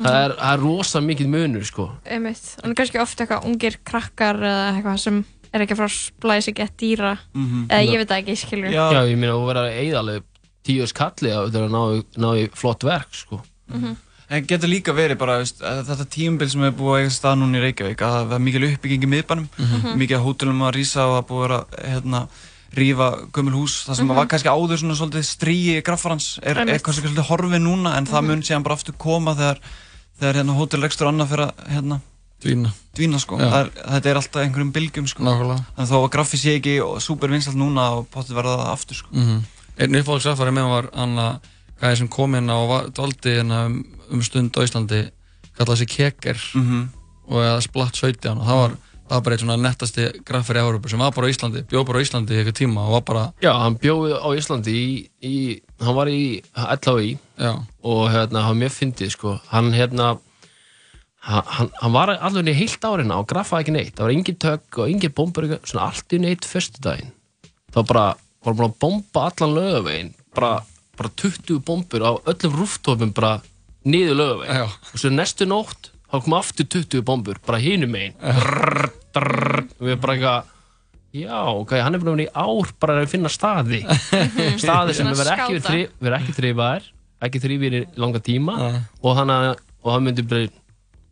það 0.00 0.16
er, 0.24 0.30
það 0.38 0.52
er 0.54 0.60
rosa 0.64 1.00
mikið 1.00 1.28
munur 1.28 1.64
sko 1.64 1.90
Einmitt. 2.06 2.56
Og 2.64 2.74
kannski 2.74 3.00
ofta 3.00 3.24
eitthvað 3.26 3.44
ungir 3.50 3.76
krakkar 3.84 4.36
eða 4.40 4.74
eitthvað 4.76 4.98
sem 4.98 5.24
er 5.52 5.60
ekki 5.66 5.74
að 5.76 5.84
að 5.84 5.96
splæða 5.96 6.42
sig 6.42 6.54
gett 6.56 6.76
dýra 6.78 7.18
Mhm. 7.34 7.66
eða 7.68 7.86
ég 7.86 7.98
veit 7.98 8.08
það 8.08 8.22
ekki, 8.24 8.36
skilur 8.36 8.70
Já, 8.72 8.90
ég 9.04 9.16
meina 9.18 9.34
þú 9.34 9.46
verður 9.48 9.66
að 9.66 9.78
eigða 9.80 9.98
alveg 9.98 10.22
tíu 10.64 10.86
skalli 10.86 11.30
að 11.30 11.52
ná, 11.70 12.04
ná 12.16 12.28
í 12.38 12.48
flott 12.54 12.82
verk 12.84 13.12
sko 13.14 13.42
Mhm. 13.70 13.96
En 14.30 14.44
getur 14.46 14.68
líka 14.70 14.92
verið 14.94 15.18
bara 15.18 15.38
veist, 15.40 15.58
að 15.60 15.86
þetta 15.90 16.04
tíumbil 16.06 16.48
sem 16.48 16.62
er 16.62 16.70
búið 16.70 16.94
að 16.94 17.00
eiga 17.02 17.10
stað 17.10 17.38
núna 17.40 17.58
í 17.58 17.62
Reykjavík 17.64 17.96
að 17.98 18.28
það 18.28 18.34
er 18.36 18.38
mikil 18.38 18.62
uppbygging 18.62 19.02
í 19.02 19.08
miðbænum 19.10 19.48
Mhm. 19.58 19.98
mikið 19.98 20.16
af 20.16 20.22
hótelum 20.22 20.60
að 20.62 20.74
rísa 20.76 21.00
og 21.02 21.18
er 21.18 21.26
búið 21.26 21.42
að 21.42 21.48
vera, 21.48 21.64
hérna, 21.90 22.28
rífa 22.76 23.08
gömul 23.32 23.52
hús 23.64 23.84
það 23.88 23.96
sem 23.96 24.06
Mhm. 24.06 24.14
var 24.16 24.26
kannski 24.26 24.48
áður 24.48 24.78
svona 24.78 24.94
svolítið 24.94 25.24
stríi 25.26 25.82
graffarans 25.82 26.38
er, 26.42 26.56
er 26.58 26.78
kannski 26.78 27.02
svolítið 27.08 27.26
horfið 27.30 27.62
núna 27.62 27.96
en 27.98 28.06
það 28.06 28.20
Mhm. 28.22 28.26
mun 28.26 28.42
síðan 28.42 28.62
bara 28.62 28.74
aftur 28.76 28.94
koma 28.98 29.34
þegar, 29.34 29.58
þegar 30.20 30.34
hérna, 30.34 30.56
hótelrekstur 30.56 31.06
annað 31.08 31.28
fyrir 31.28 31.46
að 31.50 31.68
hérna, 31.70 32.00
dvína, 32.42 32.72
dvína 32.94 33.18
sko. 33.20 33.38
Er, 33.40 33.70
þetta 33.70 34.06
er 34.06 34.16
alltaf 34.16 34.42
einhverjum 34.42 34.72
bylgjum 34.72 35.08
sko. 35.08 35.22
Að 35.24 35.88
þó 35.88 35.96
að 36.04 36.10
graffi 36.10 36.36
sé 36.38 36.60
ekki 36.60 36.78
super 37.00 37.28
vinsalt 37.28 37.56
núna 37.56 37.90
og 37.98 38.06
potið 38.10 38.34
verða 38.38 38.56
það 38.58 38.72
aftur 38.72 38.94
sko. 38.96 39.08
Mhm. 39.12 39.42
einn 39.80 39.94
uppáhaldsraffari 39.96 40.52
með 40.52 40.68
var 40.68 40.90
hann 40.94 41.16
að 41.16 41.40
gæði 41.80 41.96
sem 41.98 42.08
kom 42.08 42.34
inn 42.34 42.46
á 42.50 42.54
og 42.54 42.68
var- 42.68 42.88
dvaldi 42.90 43.30
hérna 43.40 43.66
um, 43.66 43.84
um 44.12 44.22
stund 44.22 44.52
á 44.52 44.60
Íslandi 44.62 45.10
kallaði 45.58 45.76
sig 45.78 45.88
Keker 45.88 46.36
Mhm. 46.54 46.88
og 47.28 47.36
eða 47.42 47.62
Splatt 47.62 47.94
17 47.96 48.38
og 48.38 48.46
það 48.46 48.56
var, 48.60 48.76
það 49.10 49.16
var 49.18 49.22
bara 49.26 49.34
eitt 49.36 49.42
svona 49.42 49.58
nettasti 49.58 50.04
graffari 50.22 50.60
í 50.60 50.62
Európa 50.62 50.90
sem 50.92 51.00
var 51.02 51.10
bara 51.16 51.26
á 51.26 51.32
Íslandi, 51.34 51.64
bjóð 51.66 51.86
bara 51.88 51.98
á 51.98 52.04
Íslandi 52.06 52.36
í 52.36 52.38
eitthvað 52.40 52.58
tíma 52.60 52.84
og 52.86 52.92
var 52.94 53.04
bara, 53.08 53.24
Já, 53.42 53.50
hann 53.58 53.76
bjóði 53.82 54.14
á 54.22 54.28
Íslandi 54.38 54.74
í, 54.78 54.88
í 55.26 55.36
hann 55.82 55.96
var 55.98 56.10
í 56.12 56.22
LHI 56.54 57.10
já, 57.18 57.52
og 57.82 58.02
hérna, 58.14 58.44
hann 58.46 58.54
var 58.54 58.60
mjög 58.62 58.76
fyndið 58.78 59.10
sko. 59.16 59.34
hann 59.50 59.72
hérna 59.74 60.12
hann, 61.26 61.70
hann- 61.80 61.92
var 61.92 62.14
alveg 62.16 62.54
heilt 62.54 62.86
árina 62.86 63.18
og 63.18 63.26
graffaði 63.28 63.66
ekki 63.66 63.74
neitt, 63.76 63.94
það 63.96 64.06
var 64.06 64.14
engin 64.14 64.40
tök 64.46 64.78
og 64.78 64.88
engin 64.88 65.12
bombur, 65.18 65.48
svona 65.64 65.90
allt 65.90 66.14
í 66.16 66.20
neitt 66.22 66.46
föstudaginn. 66.48 67.10
Það 67.74 67.82
var 67.82 67.88
bara, 67.92 68.06
var 68.46 68.54
bara 68.54 68.68
að 68.70 68.78
bomba 68.80 69.26
allan 69.28 69.54
lögavegin 69.58 70.14
bara, 70.34 70.52
bara 70.96 71.10
20 71.16 71.60
bombur 71.66 72.00
á 72.06 72.12
öllum 72.30 72.56
rúftofum 72.62 73.12
bara 73.14 73.40
niður 73.84 74.16
lögavegin 74.22 74.62
Já. 74.62 74.66
og 74.70 74.96
svo 75.02 75.10
næstu 75.10 75.46
nótt 75.50 75.90
þá 76.10 76.22
kom 76.24 76.34
aftur 76.34 76.66
20 76.66 77.02
bombur, 77.06 77.38
bara 77.46 77.58
hinum 77.62 77.90
megin 77.92 78.14
drrr, 79.16 79.62
og 79.80 79.86
við 79.90 80.00
bara 80.02 80.16
eitthvað 80.16 80.56
Já, 81.10 81.40
ok, 81.58 81.72
hann 81.82 81.96
er 81.96 82.02
búin 82.04 82.12
að 82.12 82.18
vera 82.20 82.26
í 82.28 82.34
ár 82.38 82.68
bara 82.78 83.00
að 83.02 83.08
finna 83.10 83.30
staði 83.34 83.80
staði 84.62 84.92
sem 84.94 85.08
Svona 85.08 85.16
verður 85.18 85.32
ekki, 85.34 85.56
skáta. 85.58 85.70
þri, 85.72 85.80
verður 85.98 86.18
ekki 86.20 86.34
þrifaðir 86.36 86.84
ekki 87.26 87.40
þrifir 87.42 87.74
í 87.76 87.80
langa 88.00 88.20
tíma 88.24 88.54
Nei. 88.60 88.76
og 89.02 89.16
hann, 89.18 89.32
að- 89.34 89.64
og 89.82 89.90
hann 89.96 90.04
myndi 90.06 90.22
bara 90.30 90.46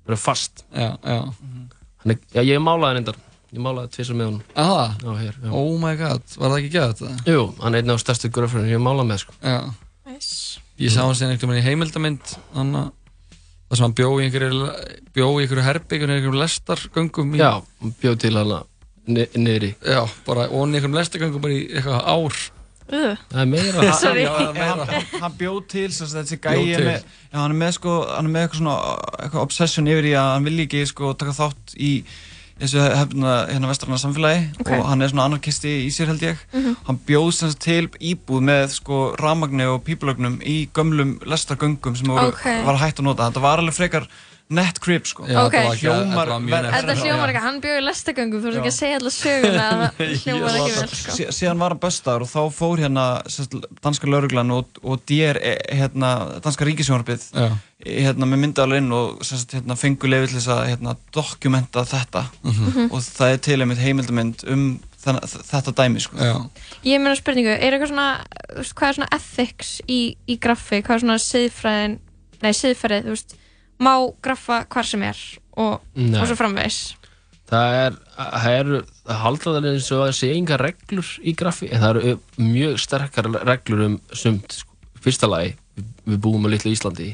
vera 0.06 0.20
fast 0.22 0.62
já, 0.70 0.92
já 1.02 1.18
hann 1.24 2.14
er, 2.14 2.20
já, 2.37 2.40
ég 2.46 2.62
málaði 2.62 2.92
hann 2.92 3.00
endar 3.02 3.18
ég 3.50 3.64
málaði 3.66 3.90
tvisar 3.96 4.16
með 4.20 4.30
honum 4.30 4.54
Aha, 4.54 4.87
já, 5.02 5.11
hér, 5.24 5.34
já. 5.42 5.50
oh 5.50 5.74
my 5.82 5.92
god, 5.98 6.22
var 6.38 6.54
það 6.54 6.58
ekki 6.62 6.72
þetta? 6.78 7.11
Jú, 7.34 7.42
hann 7.64 7.74
er 7.74 7.82
einn 7.82 7.94
af 7.96 8.00
stærstu 8.04 8.30
gröfrunum 8.38 8.70
ég 8.70 8.80
málaði 8.87 9.11
með 9.11 9.22
sko. 9.24 9.34
Nice. 10.08 10.61
ég 10.78 10.94
sá 10.94 11.02
hann 11.02 11.18
síðan 11.18 11.34
einhvern 11.34 11.56
veginn 11.56 11.64
í 11.64 11.68
heimildamynd 11.72 12.37
hann 12.54 12.70
að 12.84 12.92
það 13.68 13.76
sem 13.81 13.85
hann 13.87 13.96
bjó 14.00 14.11
í 14.18 14.26
einhverju 14.26 14.68
bjó 15.16 15.31
í 15.38 15.46
einhverju 15.46 15.66
herbyggjum 15.68 16.12
einhverjum 16.14 16.38
lestargöngum 16.42 17.35
í, 17.37 17.40
Já, 17.42 17.50
hann 17.83 17.96
bjóð 18.02 18.20
til 18.24 18.35
hann 18.38 18.54
niðri 19.09 19.74
já, 19.85 20.02
bara 20.26 20.46
og 20.48 20.62
í 20.68 20.78
einhverjum 20.78 20.96
lestargöngum 21.00 21.44
bara 21.44 21.59
í 21.59 21.66
eitthvað 21.72 22.07
ár 22.14 22.40
Uh, 22.88 23.18
Það 23.28 23.40
er 23.42 23.48
meira 23.52 23.88
Sorry. 24.00 24.22
Já, 24.24 24.31
það 24.33 24.46
er 24.48 24.70
hann, 24.72 24.78
meira. 24.81 25.00
hann 25.20 25.35
bjóð 25.37 25.59
til 25.68 25.88
sem 25.92 26.09
sagt, 26.09 26.31
þessi 26.31 26.38
gæi 26.40 26.70
er 26.72 26.85
með, 26.87 27.02
já, 27.28 27.35
hann 27.37 27.52
er 27.52 27.59
með 27.61 27.74
sko, 27.76 27.96
hann 28.09 28.31
er 28.31 28.33
með 28.33 28.46
eitthvað 28.46 28.61
svona 28.62 28.76
eitthvað 29.18 29.42
obsession 29.42 29.90
yfir 29.92 30.09
í 30.09 30.12
að 30.16 30.28
hann 30.33 30.46
vil 30.48 30.62
ekki 30.64 30.81
sko 30.88 31.11
taka 31.20 31.35
þátt 31.37 31.74
í 31.76 31.90
þessu 32.60 32.80
hefna 32.82 33.34
hérna 33.52 33.68
vestrarna 33.70 33.98
samfélagi 34.02 34.46
Ok. 34.60 34.70
og 34.78 34.86
hann 34.90 35.02
er 35.02 35.08
svona 35.12 35.26
anarkisti 35.30 35.74
í 35.86 35.90
sér 35.94 36.10
held 36.12 36.22
ég 36.26 36.36
hann 36.88 36.98
bjóð 37.06 37.32
sem 37.36 37.50
sagt 37.52 37.62
til 37.62 37.88
íbúð 38.00 38.42
með 38.50 38.68
sko 38.78 39.14
ramagni 39.20 39.64
og 39.70 39.84
pípulögnum 39.86 40.40
í 40.42 40.68
gömlum 40.74 41.18
lestargöngum 41.24 41.96
sem 41.96 42.06
voru, 42.10 42.32
Ok. 42.34 42.44
var 42.66 42.76
hægt 42.82 42.98
að 42.98 43.04
nota 43.10 43.30
þetta 43.30 43.40
var 43.46 43.58
alveg 43.62 43.74
frekar 43.78 44.08
nett 44.50 44.78
crib 44.80 45.04
sko 45.04 45.26
Já, 45.28 45.42
Ok. 45.44 45.52
þetta 45.52 46.94
Hljómar 47.02 47.28
ekki, 47.28 47.40
hann 47.44 47.58
bjóði 47.61 47.82
lestagöngum, 47.84 48.40
þú 48.40 48.48
ert 48.48 48.58
ekki 48.62 48.70
að 48.70 48.76
segja 48.78 48.98
alltaf 48.98 49.16
söguna 49.18 49.64
að 49.68 49.82
það 49.98 50.12
hljómar 50.22 50.56
ekki 50.56 50.74
vel, 50.78 50.88
sko. 50.88 51.16
Sí, 51.18 51.26
síðan 51.37 51.61
var 51.62 51.74
hann 51.74 51.82
böstaður 51.82 52.24
og 52.24 52.30
þá 52.32 52.40
fór 52.56 52.82
hérna 52.84 53.04
sérst, 53.28 53.56
danska 53.84 54.08
lauruglan 54.08 54.54
og, 54.56 54.80
og 54.82 55.02
DR 55.11 55.37
eh, 55.42 55.58
hérna, 55.82 56.12
danska 56.44 56.64
ríkisjónarbið 56.68 57.26
Já, 57.37 57.48
hérna, 57.84 58.28
með 58.32 58.42
myndaðalinn 58.46 58.88
og 58.96 59.20
sérst, 59.28 59.52
hérna, 59.58 59.76
fengu 59.78 60.08
leið 60.11 60.28
til 60.30 60.38
þess 60.40 60.50
að 60.56 60.62
hérna, 60.72 60.96
dokumenta 61.14 61.84
þetta 61.92 62.24
Mhm. 62.48 62.88
og 62.92 63.00
það 63.04 63.32
er 63.34 63.42
til 63.48 63.58
einmitt 63.61 63.82
heimildamind 63.84 64.44
um 64.48 64.64
þenn, 64.98 65.18
þetta 65.52 65.72
dæmi 65.78 66.00
sko. 66.02 66.16
já 66.16 66.34
Ég 66.88 66.98
meina 67.04 67.14
spurningu, 67.20 67.52
er 67.52 67.76
eitthvað 67.76 67.92
svona, 67.92 68.08
veist, 68.56 68.74
hvað 68.74 68.88
er 68.88 68.96
svona 68.98 69.12
ethics 69.14 69.74
í, 69.87 70.00
í 70.26 70.38
graffi, 70.40 70.80
hvað 70.82 70.96
er 70.96 71.04
svona 71.04 71.18
siðfræðin, 71.22 71.98
nei, 72.42 72.50
siðfærið, 72.56 73.04
þú 73.06 73.14
veist, 73.14 73.37
má 73.82 73.92
graffa 74.24 74.62
hvar 74.70 74.86
sem 74.86 75.04
er 75.06 75.18
og, 75.58 75.82
og 75.98 76.24
svo 76.26 76.38
framvegis. 76.38 76.80
Það 77.48 77.76
er, 77.82 77.94
það 78.18 78.54
eru, 78.54 78.80
það 79.06 79.22
halda 79.22 79.52
það 79.54 79.68
eins 79.70 79.92
og 79.96 80.02
að 80.04 80.16
sé 80.18 80.32
enga 80.36 80.58
reglur 80.60 81.12
í 81.24 81.32
graffi 81.38 81.70
en 81.72 81.80
það 81.80 82.00
eru 82.02 82.18
mjög 82.42 82.82
sterkar 82.82 83.30
reglur 83.48 83.86
um 83.86 83.96
sumt, 84.12 84.58
sko. 84.60 84.74
fyrsta 85.00 85.30
lagi 85.30 85.54
við, 85.78 86.18
búum 86.20 86.44
á 86.44 86.48
litlu 86.52 86.72
Íslandi. 86.74 87.08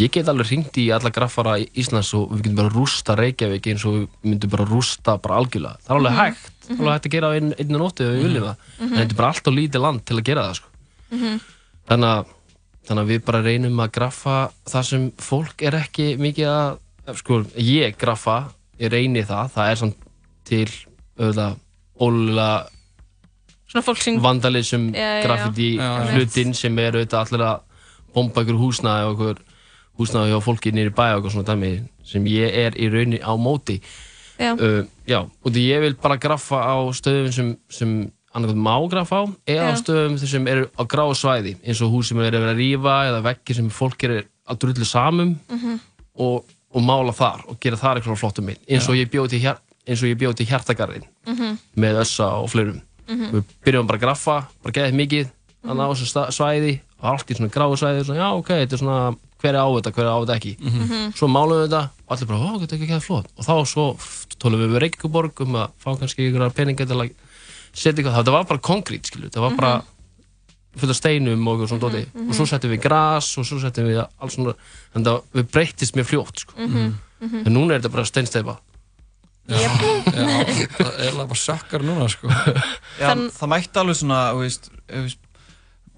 Ég 0.00 0.12
get 0.12 0.28
alveg 0.28 0.50
hringt 0.50 0.76
í 0.82 0.88
alla 0.92 1.12
graffara 1.14 1.56
í 1.62 1.68
Íslands 1.80 2.12
og 2.18 2.34
við 2.34 2.44
getum 2.48 2.60
bara 2.60 2.74
rústa 2.74 3.16
Reykjavík 3.18 3.70
eins 3.72 3.86
og 3.88 3.96
við 3.96 4.06
myndum 4.26 4.52
bara 4.52 4.68
rústa 4.68 5.16
bara 5.22 5.40
algjörlega, 5.40 5.80
það 5.86 5.94
er 5.94 6.00
alveg 6.00 6.18
hægt 6.18 6.48
það 6.64 6.74
er 6.74 6.80
alveg 6.80 6.94
hægt 6.96 7.08
að 7.08 7.14
gera 7.14 7.30
á 7.30 7.36
einn, 7.38 7.50
einni 7.54 7.80
nóttu 7.80 8.04
ef 8.04 8.14
við 8.14 8.24
viljum 8.26 8.48
það. 8.48 8.70
En 8.80 8.94
þetta 8.98 9.14
er 9.14 9.18
bara 9.20 9.32
allt 9.32 9.48
á 9.48 9.52
lítið 9.58 9.84
land 9.84 10.04
til 10.04 10.18
að 10.18 10.26
gera 10.28 10.46
það 10.48 10.58
sko. 10.60 10.68
þannig 11.88 12.10
að 12.10 12.32
þannig 12.84 13.02
að 13.02 13.12
við 13.12 13.24
bara 13.24 13.42
reynum 13.44 13.80
að 13.84 13.92
graffa 13.96 14.36
það 14.68 14.86
sem 14.90 15.06
fólk 15.22 15.64
er 15.64 15.78
ekki 15.78 16.08
mikið 16.20 16.50
að 16.52 17.18
sko, 17.20 17.40
ég 17.60 17.96
graffa 18.00 18.38
ég 18.80 18.92
reyni 18.92 19.24
það, 19.26 19.52
það 19.54 19.70
er 19.70 19.80
samt 19.80 20.06
til 20.44 20.68
auðvitað 21.18 21.58
ólulega 22.04 22.70
Svona 23.74 23.86
fólk 23.88 24.02
sem, 24.04 24.18
vandalism 24.22 24.90
graffiti 24.94 25.72
hlutinn 26.12 26.54
sem 26.54 26.76
er 26.78 26.94
auðvitað 26.94 27.24
allir 27.24 27.46
að 27.48 27.62
bomba 28.14 28.44
ykkur 28.44 28.60
húsnaði 28.60 29.08
og 29.08 29.14
ykkur 29.16 29.40
húsnaði 29.98 30.32
hjá 30.32 30.42
fólki 30.44 30.72
nýri 30.74 30.92
bæ 30.94 31.04
og 31.06 31.16
eitthvað 31.16 31.34
svona 31.34 31.48
dæmi 31.48 31.70
sem 32.06 32.26
ég 32.30 32.58
er 32.64 32.76
í 32.78 32.90
rauninni 32.92 33.18
á 33.22 33.32
móti. 33.38 33.80
Já, 34.38 34.52
uh, 34.54 34.82
já, 35.06 35.20
og 35.22 35.54
því 35.54 35.64
ég 35.68 35.82
vil 35.84 35.96
bara 36.02 36.18
graffa 36.22 36.58
á 36.66 36.74
stöðum 36.94 37.34
sem, 37.34 37.50
sem 37.70 37.92
annarkoð 38.34 38.58
má 38.66 38.74
graffa 38.90 39.20
á 39.20 39.24
eða 39.46 39.70
á 39.70 39.74
stöðum 39.78 40.18
sem 40.18 40.46
eru 40.50 40.66
á 40.74 40.82
gráu 40.84 41.14
svæði 41.14 41.56
eins 41.64 41.80
og 41.82 41.92
hús 41.94 42.08
sem 42.10 42.18
er 42.20 42.32
að 42.34 42.40
vera 42.44 42.54
að 42.54 42.60
rífa 42.62 42.94
eða 43.10 43.22
vekkir 43.28 43.54
sem 43.60 43.68
fólk 43.70 44.04
er 44.08 44.24
að 44.48 44.58
drullu 44.58 44.84
samum 44.84 45.36
Mhm. 45.50 45.78
og, 46.18 46.44
og 46.74 46.82
mála 46.82 47.12
þar 47.14 47.44
og 47.48 47.60
gera 47.60 47.76
þar 47.76 48.00
eitthvað 48.00 48.18
flottum 48.18 48.44
minn 48.46 48.58
eins 48.68 48.88
og 48.88 48.94
ég 48.98 49.10
bjóð 49.10 49.30
til, 49.30 49.40
hér, 49.40 49.56
eins 49.86 50.02
og 50.02 50.08
ég 50.10 50.18
bjóð 50.18 50.34
til 50.36 50.46
hjartagarðin 50.46 51.06
Mhm. 51.26 51.58
með 51.76 52.00
össa 52.02 52.32
og 52.42 52.50
fleirum 52.50 52.80
við 53.08 53.44
byrjum 53.64 53.86
bara 53.86 53.98
að 53.98 54.02
graffa, 54.06 54.46
bara 54.62 54.72
geðið 54.72 54.94
mikið 54.94 55.24
Mhm. 55.28 55.70
þannig 55.70 55.84
á 55.84 55.90
þessu 55.94 56.32
svæði 56.32 56.80
og 57.00 57.04
allt 57.12 57.26
í 57.30 57.34
svona 57.36 57.50
gráu 57.50 57.76
svæði 57.76 58.04
svona, 58.04 58.18
já 58.20 58.32
ok, 58.38 58.48
þetta 58.48 58.72
er 58.72 58.78
svona 58.78 59.16
hver 59.44 59.52
er 59.54 59.60
á 59.60 59.68
þetta, 59.76 59.92
hver 59.92 60.04
er 60.04 60.12
á 60.12 60.18
þetta 60.24 60.36
ekki 60.40 60.56
Mhm. 60.60 61.12
svo 61.14 61.28
málum 61.28 61.56
við 61.60 61.68
þetta 61.68 61.82
og 62.08 62.16
allir 62.16 62.26
bara, 62.26 62.38
ó, 62.40 62.58
þetta 62.60 62.72
er 62.72 62.78
ekki 62.78 62.88
geðið 62.88 63.04
flott 63.06 63.26
og 63.38 63.44
þá 63.44 63.54
svo 63.66 63.96
tólum 64.40 64.60
við 64.60 64.70
við 64.72 64.80
Reykjavíkuborg 64.82 65.40
um 65.40 65.52
að 65.54 65.68
fá 65.78 65.90
kannski 66.00 66.30
ykkur 66.32 66.50
peninga 66.54 66.86
til 66.86 66.96
að 66.96 67.10
setja 67.74 67.92
eitthvað, 68.00 68.16
þetta 68.20 68.34
var 68.38 68.46
bara 68.50 68.62
konkrét 68.70 69.10
skilu, 69.10 69.28
þetta 69.28 69.42
var 69.44 69.56
bara 69.58 69.72
fullt 70.74 70.90
af 70.90 70.98
steinum 70.98 71.46
og 71.46 71.54
eitthvað 71.60 71.72
svona 71.74 71.84
dóti 71.86 72.28
og 72.28 72.34
svo 72.34 72.46
settum 72.50 72.72
við 72.74 72.80
gras 72.82 73.28
og 73.38 73.46
svo 73.46 73.60
settum 73.62 73.86
við 73.90 74.00
alls 74.02 74.34
svona, 74.38 74.54
en 74.98 75.04
það 75.06 75.20
við 75.38 75.50
breyttist 75.54 75.94
mjög 75.98 76.08
fljótt 76.12 76.42
sko. 76.44 76.54
en 76.64 77.52
núna 77.54 77.74
er 77.76 77.82
þetta 77.82 77.92
bara 77.94 78.08
steinsteipa 78.10 78.56
Já, 79.44 79.68
það 79.68 80.86
er 81.04 81.10
alveg 81.10 81.26
bara 81.28 81.36
sökkar 81.36 81.82
núna 81.84 82.06
sko. 82.08 82.30
Já, 83.00 83.10
Þann- 83.10 83.26
það 83.36 83.50
mætti 83.52 83.80
alveg 83.82 83.98
svona 83.98 84.20
þú 84.32 84.40
veist, 84.40 84.70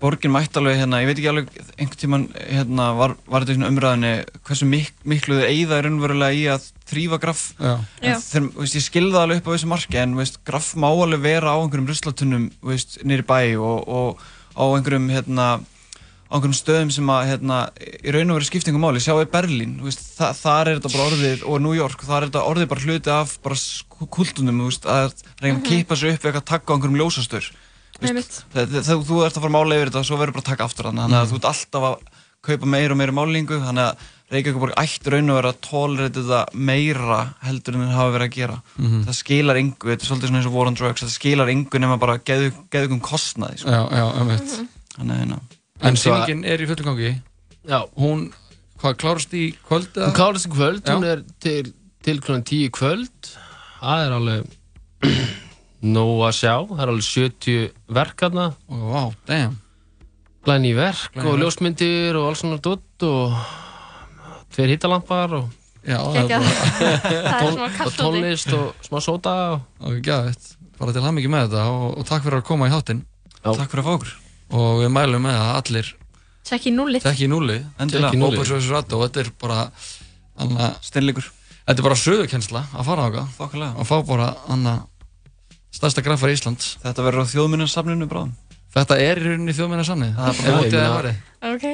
borgin 0.01 0.33
mætti 0.33 0.61
alveg 0.61 0.77
hérna, 0.77 1.01
ég 1.01 1.09
veit 1.09 1.17
ekki 1.17 1.31
alveg 1.31 1.53
einhvern 1.79 2.01
tíman 2.01 2.25
hérna, 2.37 2.89
var, 2.99 3.15
var 3.25 3.45
þetta 3.45 3.57
svona 3.57 3.71
umræðinni 3.73 4.11
hversu 4.45 4.69
mik 4.69 4.91
miklu 5.09 5.39
þið 5.39 5.47
eigða 5.49 5.79
er 5.79 5.89
raunverulega 5.89 6.37
í 6.37 6.43
að 6.53 6.67
þrýfa 6.91 7.19
graff. 7.23 7.47
Þú 7.57 8.43
veist, 8.59 8.77
ég 8.77 8.85
skilði 8.85 9.15
það 9.15 9.23
alveg 9.23 9.41
upp 9.41 9.49
á 9.49 9.55
þessu 9.55 9.71
marki 9.73 10.03
en 10.03 10.19
veist, 10.19 10.37
graff 10.47 10.75
má 10.77 10.91
alveg 10.91 11.25
vera 11.25 11.57
á 11.57 11.61
einhverjum 11.63 11.89
ruslatunnum 11.89 12.51
þú 12.61 12.75
veist, 12.75 13.01
nýri 13.09 13.25
bæ 13.25 13.41
og, 13.57 13.89
og 13.89 14.21
á 14.53 14.65
einhverjum 14.69 15.09
hérna, 15.15 15.49
á 15.65 16.33
einhverjum 16.37 16.59
stöðum 16.61 16.93
sem 16.93 17.13
að 17.17 17.29
hérna, 17.33 17.61
í 17.81 18.13
raun 18.13 18.35
og 18.35 18.41
veru 18.41 18.51
skiptingum 18.51 18.85
máli. 18.85 19.01
Sjáu 19.01 19.25
í 19.25 19.31
Berlín, 19.33 19.79
veist, 19.81 20.05
þa 20.19 20.35
þar 20.37 20.75
er 20.75 20.83
þetta 20.83 20.93
bara 20.93 21.09
orðið 21.09 21.47
og 21.49 21.63
New 21.65 21.77
York, 21.79 22.05
þar 22.05 22.19
er 22.21 22.29
þetta 22.29 22.49
orðið 22.53 22.73
bara 22.75 22.85
hluti 22.85 23.17
af 23.17 23.39
bara 23.47 23.63
kultunum, 24.13 24.67
að 24.69 25.23
reyna 25.41 25.57
að 25.57 25.71
kippa 25.71 25.97
sig 25.97 26.13
upp 26.13 26.21
við 26.21 26.35
eitthvað 26.35 26.51
takka 26.53 26.69
á 26.69 26.75
einhverjum 26.77 27.01
ljósastur 27.01 27.49
þegar 28.03 28.85
þú, 28.85 28.99
þú 29.09 29.23
ert 29.27 29.37
að 29.39 29.43
fara 29.43 29.51
að 29.51 29.57
mála 29.57 29.79
yfir 29.79 29.91
þetta 29.93 30.05
svo 30.09 30.19
verður 30.21 30.37
bara 30.37 30.45
að 30.45 30.51
taka 30.53 30.69
aftur 30.69 30.91
þannig 30.91 31.17
að 31.21 31.33
þú 31.33 31.41
ert 31.41 31.49
alltaf 31.53 31.89
að 31.89 31.97
kaupa 32.47 32.69
meira 32.71 32.95
og 32.95 33.01
meira 33.01 33.15
málingu 33.17 33.59
þannig 33.63 33.89
að 33.91 34.13
Reykjavík 34.27 34.73
ætti 34.83 35.11
raun 35.15 35.31
og 35.31 35.37
vera 35.39 35.51
að 35.53 35.59
tólreit 35.63 36.17
þetta 36.17 36.39
meira 36.59 37.19
heldur 37.47 37.77
en 37.77 37.83
þeir 37.85 37.93
hafa 37.95 38.15
verið 38.17 38.27
að 38.27 38.33
gera. 38.35 38.57
Það 39.07 39.15
skilar 39.21 39.61
engu, 39.61 39.87
þetta 39.93 40.03
er 40.03 40.09
svolítið 40.09 40.31
svona 40.33 40.41
eins 40.41 40.49
og 40.51 40.57
War 40.57 40.71
on 40.71 40.79
Drugs 40.81 41.05
það 41.05 41.13
skilar 41.15 41.53
engu 41.53 41.79
nema 41.79 41.99
bara 42.03 42.17
geðu, 42.27 42.49
geðu 42.75 42.97
um 42.97 43.03
kostnaði 43.07 43.61
sko. 43.61 43.71
já, 43.71 43.83
já, 43.95 44.07
einmitt. 44.19 44.57
Þannig 44.97 45.15
að 45.15 45.21
hérna. 45.23 45.39
En 45.87 45.95
og 45.95 46.03
sýningin 46.03 46.43
er 46.51 46.65
í 46.65 46.67
fullum 46.73 46.89
gangi? 46.91 47.13
Já, 47.71 47.79
Hún, 48.03 48.25
hvað, 48.83 48.99
klárast 49.05 49.39
í 49.39 49.45
kvöld 49.69 49.95
hún 49.95 50.17
klárast 50.19 50.51
í 50.51 50.53
kvöld, 50.57 50.83
Já. 50.83 50.97
hún 50.97 51.07
er 51.13 51.23
til, 51.47 51.71
til 52.03 52.19
klukkan 52.19 52.43
10 52.51 52.67
í 52.67 52.75
kvöld. 52.75 53.31
Það 53.79 54.07
er 54.09 54.17
alveg 54.19 54.43
nóg 55.83 56.23
að 56.27 56.35
sjá, 56.39 56.55
það 56.71 56.81
er 56.83 56.93
alveg 56.93 57.07
70 57.11 57.71
verkarna 57.99 58.47
Ó, 58.71 58.75
Vá, 58.91 59.03
damn 59.29 59.59
glæni 60.47 60.73
verk 60.79 61.11
Glæný 61.13 61.27
og 61.27 61.33
verk. 61.35 61.43
ljósmyndir 61.43 62.17
og 62.21 62.29
alls 62.31 62.41
svona 62.45 62.59
dutt 62.63 63.03
og 63.07 63.35
tveir 64.55 64.73
hittalampar 64.75 65.35
og, 65.41 65.49
Já, 65.87 65.99
það 66.03 66.17
er 66.17 66.23
Geggjað. 66.23 66.47
bara 66.47 66.97
Það 67.27 67.43
er 67.47 67.53
smá 67.57 67.67
og 67.67 67.77
kallt 67.77 67.93
úti. 67.93 68.01
tónlist 68.03 68.55
og 68.57 68.87
smá 68.89 68.99
sóta 69.05 69.35
og 69.55 69.61
Ok, 69.91 70.01
gæðið 70.07 70.49
Bara 70.77 70.93
til 70.93 71.03
hann 71.07 71.15
með 71.33 71.47
þetta 71.47 71.67
og, 71.73 71.85
og 72.01 72.09
takk 72.09 72.25
fyrir 72.27 72.41
að 72.43 72.47
koma 72.51 72.67
í 72.69 72.73
þáttinn 72.75 73.05
takk 73.47 73.71
fyrir 73.71 73.85
að 73.85 73.87
fá 73.87 73.95
okkur 73.99 74.15
og 74.57 74.81
við 74.83 74.91
mælum 74.95 75.25
með 75.27 75.37
að 75.43 75.53
allir 75.61 75.93
Tjekki 76.47 76.71
núlið. 76.71 77.03
tekki 77.03 77.27
núli 77.31 77.57
Endilega. 77.83 78.11
tekki 78.13 78.21
núli 78.23 78.39
og 78.95 79.01
þetta 79.07 79.23
er 79.25 79.31
bara 79.43 79.57
anna, 80.39 80.69
Steinleikur 80.85 81.27
þetta 81.67 81.81
er 81.81 81.87
bara 81.89 81.99
sögukensla 81.99 82.63
að 82.71 82.87
fara 82.87 83.07
á 83.07 83.09
það 83.11 83.33
Þokkalega 83.39 83.73
og 83.83 83.89
fá 83.89 83.97
bara 84.07 84.29
anna, 84.55 84.75
stærsta 85.77 86.03
graffar 86.07 86.33
í 86.33 86.37
Íslands 86.39 86.77
Þetta 86.85 87.05
verður 87.07 87.25
á 87.25 87.33
þjóðminnarsafninu 87.35 88.09
bráðum 88.11 88.33
þetta 88.77 88.97
er 89.01 89.21
í 89.21 89.27
rauninni 89.31 89.55
þjóðminna 89.57 89.85
samnið 89.89 90.15
Það 90.17 90.29
er 90.29 90.41
bara- 90.41 90.57
það 90.57 90.73
meina- 90.73 90.97
varði 90.97 91.15
Ok. 91.47 91.67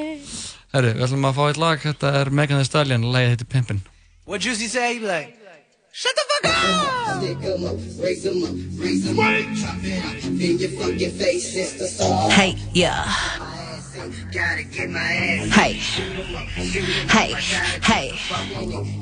Herri, 0.73 0.91
við 0.97 1.03
ætlum 1.07 1.27
að 1.29 1.35
fá 1.37 1.43
eitt 1.49 1.59
lag, 1.61 1.81
þetta 1.83 2.11
er 2.21 2.31
Megan 2.31 2.59
Thee 2.61 2.65
Stallion, 2.69 3.03
lagið 3.13 3.33
heitir 3.35 3.49
Pimpin' 3.55 3.81
What 4.25 4.41
Juicy 4.45 4.69
say? 4.69 4.99
Like, 5.01 5.35
shut 5.93 6.15
the 6.17 6.25
fuck 6.31 6.47
up! 6.49 7.23
Stick 7.23 7.43
'em 7.45 7.65
up, 7.67 7.79
raise 8.03 8.25
'em 8.27 8.43
up, 8.43 8.57
raise 8.81 9.09
'em 9.09 9.19
up, 9.19 9.59
chop 9.61 9.85
it 9.85 10.05
up 10.05 10.41
in 10.41 10.59
your 10.59 10.71
fucking 10.79 11.13
face. 11.19 11.55
It's 11.57 11.73
the 11.79 11.89
song. 11.89 12.31
Hey, 12.31 12.57
yeah. 12.73 13.05
Hey, 14.03 15.75
hey, 17.09 17.35
hey. 17.83 18.19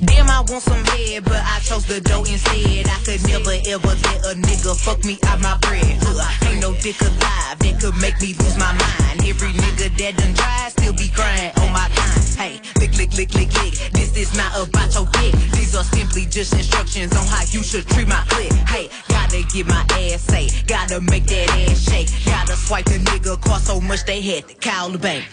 Damn, 0.05 0.29
I 0.29 0.45
want 0.47 0.63
some 0.63 0.85
head, 0.85 1.25
but 1.25 1.41
I 1.43 1.59
chose 1.61 1.87
the 1.87 2.03
dough 2.03 2.25
instead. 2.25 2.87
I 2.87 3.01
could 3.05 3.27
never 3.27 3.57
ever 3.67 3.89
let 3.89 4.27
a 4.27 4.35
nigga 4.37 4.77
fuck 4.79 5.03
me 5.07 5.19
out 5.27 5.41
my 5.41 5.57
bread. 5.63 5.99
Ugh, 6.03 6.49
ain't 6.49 6.61
no 6.61 6.75
dick 6.83 7.01
alive 7.01 7.59
that 7.61 7.79
could 7.81 7.97
make 7.97 8.21
me 8.21 8.35
lose 8.35 8.59
my 8.59 8.73
mind. 8.73 9.27
Every 9.27 9.53
nigga 9.53 9.97
that 9.97 10.17
done 10.19 10.35
tried 10.35 10.73
still 10.73 10.93
be 10.93 11.09
crying 11.09 11.53
on 11.57 11.73
my 11.73 11.89
time. 11.95 12.30
Hey, 12.41 12.59
lick, 12.81 12.97
lick, 12.97 13.13
lick, 13.19 13.35
lick, 13.35 13.53
lick. 13.53 13.75
This 13.93 14.17
is 14.17 14.35
not 14.35 14.51
about 14.57 14.95
your 14.95 15.05
dick. 15.13 15.35
These 15.53 15.77
are 15.77 15.85
simply 15.85 16.25
just 16.25 16.55
instructions 16.55 17.15
on 17.15 17.27
how 17.27 17.43
you 17.43 17.63
should 17.63 17.87
treat 17.89 18.09
my 18.09 18.25
clip. 18.31 18.51
Hey, 18.67 18.89
gotta 19.11 19.43
get 19.53 19.67
my 19.67 19.85
ass 19.91 20.23
say, 20.23 20.49
gotta 20.67 21.03
make 21.03 21.27
that 21.27 21.51
ass 21.69 21.85
shake. 21.85 22.09
Gotta 22.25 22.57
swipe 22.57 22.87
the 22.87 22.97
nigga 22.97 23.39
cost 23.43 23.67
so 23.67 23.79
much 23.79 24.07
they 24.07 24.23
had 24.23 24.49
to 24.49 24.55
call 24.55 24.89
the 24.89 24.97
bank. 24.97 25.27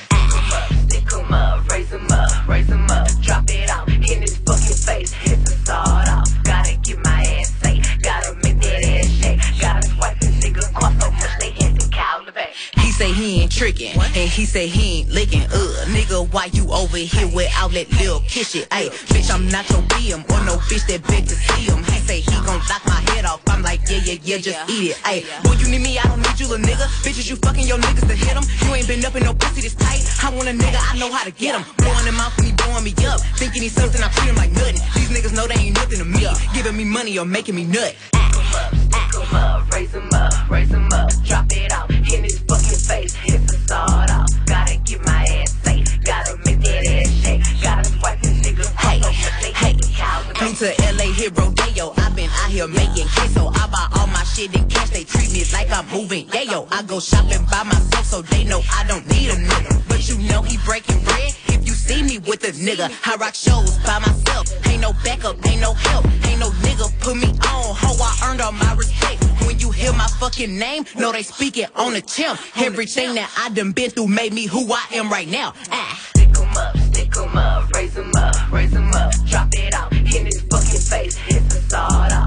Stick 0.89 1.13
'em 1.13 1.33
up, 1.33 1.71
raise 1.71 1.93
'em 1.93 2.11
up, 2.11 2.45
raise 2.45 2.69
'em 2.69 2.85
up, 2.91 3.07
drop 3.21 3.49
it 3.51 3.69
out 3.69 3.87
in 3.87 4.21
his 4.21 4.35
fucking 4.45 4.75
face. 4.75 5.13
Hit 5.13 5.45
the 5.45 5.51
start 5.63 5.96
say 13.07 13.13
he 13.13 13.41
ain't 13.41 13.51
tricking, 13.51 13.95
and 13.99 14.29
he 14.29 14.45
say 14.45 14.67
he 14.67 14.99
ain't 14.99 15.09
licking. 15.09 15.43
Uh, 15.43 15.85
nigga, 15.95 16.27
why 16.33 16.45
you 16.53 16.67
over 16.71 16.97
here 16.97 17.27
without 17.33 17.71
that 17.71 17.89
little 17.99 18.19
kiss 18.27 18.51
shit? 18.51 18.69
Ayy, 18.69 18.89
bitch, 19.07 19.31
I'm 19.33 19.47
not 19.49 19.69
your 19.69 19.81
BM 19.93 20.23
or 20.31 20.43
no 20.45 20.57
bitch 20.67 20.85
that 20.87 21.05
beg 21.07 21.27
to 21.27 21.35
see 21.35 21.63
him. 21.71 21.83
He 21.85 21.99
say 21.99 22.19
he 22.19 22.35
gon' 22.45 22.59
knock 22.67 22.83
my 22.85 22.99
head 23.11 23.25
off. 23.25 23.41
I'm 23.47 23.61
like, 23.63 23.81
yeah, 23.89 24.01
yeah, 24.03 24.19
yeah, 24.23 24.37
just 24.37 24.59
eat 24.69 24.91
it. 24.91 24.97
Ayy, 25.03 25.23
boy, 25.43 25.55
you 25.59 25.69
need 25.69 25.81
me, 25.81 25.97
I 25.97 26.03
don't 26.03 26.21
need 26.21 26.39
you, 26.39 26.47
little 26.47 26.65
nigga. 26.65 26.87
Bitches, 27.03 27.29
you 27.29 27.35
fucking 27.37 27.67
your 27.67 27.77
niggas 27.77 28.07
to 28.07 28.15
hit 28.15 28.35
him. 28.35 28.43
You 28.67 28.75
ain't 28.75 28.87
been 28.87 29.03
up 29.05 29.15
in 29.15 29.23
no 29.23 29.33
pussy 29.33 29.61
this 29.61 29.75
tight. 29.75 30.03
I 30.23 30.33
want 30.35 30.47
a 30.49 30.51
nigga, 30.51 30.79
I 30.79 30.97
know 30.97 31.11
how 31.11 31.23
to 31.23 31.31
get 31.31 31.55
him. 31.55 31.63
Blowing 31.77 32.05
him 32.05 32.19
out 32.19 32.35
when 32.37 32.47
he 32.47 32.53
blowing 32.53 32.83
me 32.83 32.93
up. 33.07 33.21
Thinking 33.39 33.61
he's 33.61 33.73
something, 33.73 34.01
I 34.01 34.09
treat 34.09 34.29
him 34.29 34.35
like 34.35 34.51
nothing. 34.51 34.81
These 34.95 35.11
niggas 35.15 35.35
know 35.35 35.47
they 35.47 35.59
ain't 35.59 35.75
nothing 35.75 35.99
to 35.99 36.05
me. 36.05 36.27
Giving 36.53 36.75
me 36.75 36.83
money 36.83 37.17
or 37.17 37.25
making 37.25 37.55
me 37.55 37.63
nut. 37.63 37.95
Stick 38.87 39.15
'em 39.15 39.35
up, 39.35 39.73
raise 39.73 39.93
'em 39.95 40.09
up, 40.13 40.49
raise 40.49 40.71
up, 40.73 41.09
drop 41.23 41.45
it 41.51 41.71
out 41.71 41.89
in 41.91 42.23
his 42.23 42.39
fucking 42.39 42.76
face. 42.87 43.13
Hit 43.15 43.45
the 43.47 43.57
start 43.67 44.09
off. 44.09 44.29
Gotta 44.45 44.77
get 44.77 45.03
my 45.05 45.23
ass 45.39 45.51
safe. 45.63 45.87
Gotta 46.03 46.37
make 46.45 46.59
that 46.61 46.85
ass 46.87 47.09
shake. 47.21 47.43
Gotta 47.61 47.83
swipe 47.83 48.19
this 48.21 48.39
nigga. 48.41 48.65
Hey, 48.79 48.99
hey, 49.51 49.73
Flew 50.37 50.53
to 50.53 50.69
LA, 50.95 51.11
hit 51.11 51.37
rodeo. 51.37 51.93
i 51.97 52.09
been 52.15 52.29
out 52.29 52.49
here 52.49 52.67
making 52.67 53.07
queso. 53.07 53.51
I 53.53 53.67
buy 53.67 53.87
all 53.99 54.07
my 54.07 54.23
shit 54.23 54.55
in 54.55 54.67
cash. 54.69 54.89
They 54.89 55.03
treat 55.03 55.31
me 55.33 55.43
like 55.51 55.69
I'm 55.71 55.87
moving. 55.89 56.27
Yeah, 56.33 56.43
yo, 56.43 56.67
I 56.71 56.83
go 56.83 56.99
shopping 56.99 57.43
by 57.51 57.63
myself 57.63 58.05
so 58.05 58.21
they 58.21 58.43
know 58.43 58.61
I 58.71 58.85
don't 58.87 59.05
need 59.07 59.29
a 59.29 59.35
nigga. 59.35 59.87
But 59.89 60.07
you 60.07 60.17
know 60.29 60.41
he 60.41 60.57
breaking 60.65 61.03
bread 61.03 61.33
see 61.87 62.03
me 62.03 62.17
with 62.19 62.43
a 62.43 62.51
nigga. 62.51 62.91
I 63.05 63.15
rock 63.15 63.33
shows 63.33 63.77
by 63.79 63.99
myself. 63.99 64.45
Ain't 64.67 64.81
no 64.81 64.93
backup, 65.03 65.35
ain't 65.47 65.61
no 65.61 65.73
help. 65.73 66.05
Ain't 66.27 66.39
no 66.39 66.49
nigga 66.65 66.87
put 66.99 67.15
me 67.15 67.29
on. 67.29 67.75
Ho, 67.81 67.89
I 67.99 68.29
earned 68.29 68.41
all 68.41 68.51
my 68.51 68.73
respect. 68.73 69.23
When 69.45 69.57
you 69.59 69.71
hear 69.71 69.93
my 69.93 70.07
fucking 70.19 70.57
name, 70.57 70.85
know 70.97 71.11
they 71.11 71.23
speak 71.23 71.57
it 71.57 71.69
on 71.75 71.93
the 71.93 72.01
chimp. 72.01 72.39
Everything 72.57 73.15
that 73.15 73.29
I 73.37 73.49
done 73.49 73.71
been 73.71 73.89
through 73.89 74.07
made 74.07 74.33
me 74.33 74.45
who 74.45 74.71
I 74.71 74.85
am 74.93 75.09
right 75.09 75.27
now. 75.27 75.53
Ah. 75.71 75.99
Stick 76.09 76.29
'em 76.37 76.57
up, 76.57 76.77
stick 76.91 77.17
'em 77.17 77.37
up, 77.37 77.69
raise 77.73 77.97
'em 77.97 78.11
up, 78.17 78.51
raise 78.51 78.73
'em 78.73 78.91
up, 78.93 79.13
drop 79.25 79.47
it 79.53 79.73
out 79.73 79.91
in 79.93 80.25
his 80.25 80.41
fucking 80.51 80.81
face. 80.91 81.15
Hit 81.15 81.49
the 81.49 81.61
start 81.67 82.11
off. 82.11 82.26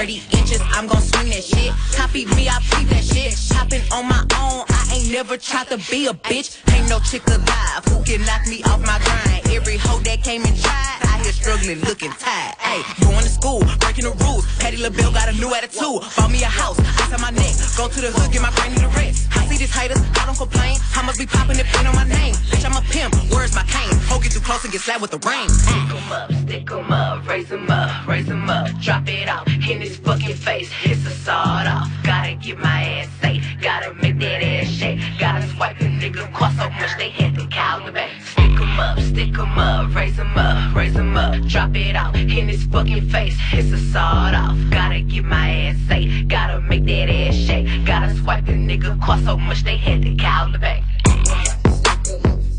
30 0.00 0.22
inches, 0.32 0.60
I'm 0.72 0.86
gon' 0.86 1.02
swing 1.02 1.28
that 1.28 1.44
shit. 1.44 1.76
Copy 1.92 2.24
me, 2.32 2.48
I 2.48 2.56
peep 2.72 2.88
that 2.88 3.04
shit. 3.04 3.36
Hopping 3.52 3.84
on 3.92 4.08
my 4.08 4.24
own, 4.40 4.64
I 4.64 4.96
ain't 4.96 5.12
never 5.12 5.36
tried 5.36 5.68
to 5.68 5.76
be 5.92 6.06
a 6.06 6.14
bitch. 6.14 6.56
Ain't 6.72 6.88
no 6.88 7.00
chick 7.00 7.20
alive 7.28 7.84
who 7.84 8.00
can 8.08 8.24
knock 8.24 8.48
me 8.48 8.64
off 8.64 8.80
my 8.80 8.96
grind. 9.04 9.44
Every 9.52 9.76
hoe 9.76 10.00
that 10.08 10.24
came 10.24 10.40
and 10.40 10.56
tried, 10.56 11.04
I 11.04 11.20
here 11.20 11.36
struggling, 11.36 11.84
looking 11.84 12.12
tired. 12.16 12.56
Hey, 12.56 12.80
going 13.04 13.20
to 13.20 13.28
school, 13.28 13.60
breaking 13.84 14.08
the 14.08 14.16
rules. 14.24 14.48
Patty 14.56 14.78
LaBelle 14.80 15.12
got 15.12 15.28
a 15.28 15.36
new 15.36 15.52
attitude. 15.52 16.00
Bought 16.16 16.32
me 16.32 16.40
a 16.44 16.48
house, 16.48 16.80
ice 16.80 17.12
on 17.12 17.20
my 17.20 17.28
neck. 17.36 17.52
Go 17.76 17.92
to 17.92 18.00
the 18.00 18.08
hood, 18.08 18.32
get 18.32 18.40
my 18.40 18.52
granny 18.56 18.80
the 18.80 18.88
rest. 18.96 19.28
I 19.36 19.44
see 19.52 19.60
these 19.60 19.74
haters, 19.74 20.00
I 20.16 20.24
don't 20.24 20.38
complain. 20.40 20.80
I 20.96 21.04
must 21.04 21.20
be 21.20 21.26
popping 21.26 21.60
the 21.60 21.64
pin 21.76 21.84
on 21.84 21.94
my 21.94 22.08
name. 22.08 22.32
Bitch, 22.48 22.64
I'm 22.64 22.72
a 22.72 22.80
pimp, 22.88 23.12
where's 23.28 23.52
my 23.52 23.68
cane? 23.68 23.92
Hoe 24.08 24.18
get 24.18 24.32
too 24.32 24.40
close 24.40 24.64
and 24.64 24.72
get 24.72 24.80
slapped 24.80 25.02
with 25.04 25.12
the 25.12 25.20
rain. 25.28 25.48
Stick 25.50 25.92
'em 25.92 26.08
up, 26.08 26.32
stick 26.32 26.70
'em 26.72 26.88
up, 26.88 27.28
raise 27.28 27.52
'em 27.52 27.68
up, 27.68 28.08
raise 28.08 28.30
'em 28.30 28.48
up. 28.48 28.64
Drop 28.80 29.04
it 29.06 29.28
in 29.70 29.89
his 29.90 29.98
fucking 29.98 30.36
face. 30.36 30.70
It's 30.84 31.04
a 31.04 31.10
sawed 31.10 31.66
off. 31.66 31.88
Gotta 32.04 32.34
get 32.34 32.58
my 32.58 32.82
ass 32.98 33.08
safe. 33.20 33.44
Gotta 33.60 33.92
make 33.94 34.18
that 34.20 34.42
ass 34.42 34.68
shake. 34.68 35.00
Gotta 35.18 35.46
swipe 35.48 35.78
the 35.78 35.86
nigga 35.86 36.32
cost 36.32 36.56
so 36.58 36.70
much 36.70 36.96
they 36.96 37.10
had 37.10 37.34
to 37.34 37.46
call 37.48 37.84
the 37.84 37.92
bank. 37.92 38.12
Stick 38.22 38.60
'em 38.60 38.80
up, 38.80 39.00
stick 39.00 39.38
'em 39.38 39.58
up, 39.58 39.94
raise 39.94 40.18
'em 40.18 40.36
up, 40.36 40.74
raise 40.76 40.96
'em 40.96 41.16
up. 41.16 41.34
Drop 41.48 41.74
it 41.74 41.96
out 41.96 42.16
in 42.16 42.48
his 42.48 42.64
fucking 42.64 43.08
face. 43.10 43.36
It's 43.52 43.72
a 43.72 43.78
sawed 43.92 44.34
off. 44.34 44.56
Gotta 44.70 45.00
get 45.00 45.24
my 45.24 45.48
ass 45.66 45.76
safe. 45.88 46.28
Gotta 46.28 46.60
make 46.60 46.84
that 46.86 47.08
ass 47.10 47.34
shake. 47.34 47.84
Gotta 47.84 48.14
swipe 48.16 48.46
the 48.46 48.52
nigga 48.52 49.00
cost 49.02 49.24
so 49.24 49.36
much 49.36 49.64
they 49.64 49.76
had 49.76 50.02
to 50.02 50.14
call 50.14 50.52
the 50.52 50.58
bank. 50.58 50.84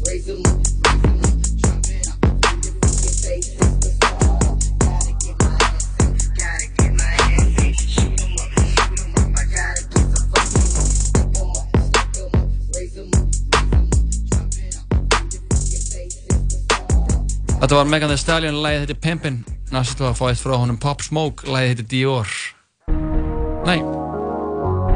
Raise 0.06 0.28
'em 0.28 0.42
up, 0.48 0.61
Þetta 17.62 17.78
var 17.78 17.86
Megan 17.86 18.10
Thee 18.10 18.18
Stallion, 18.18 18.56
lagið 18.58 18.88
heitir 18.88 18.98
Pimpin' 18.98 19.44
Næst 19.72 20.00
var 20.02 20.10
að 20.12 20.18
fá 20.18 20.26
eitt 20.32 20.40
frá 20.42 20.56
honum 20.58 20.80
Pop 20.82 21.04
Smoke, 21.06 21.46
lagið 21.46 21.70
heitir 21.72 21.86
Dior. 21.92 22.32
Nei, 23.68 23.78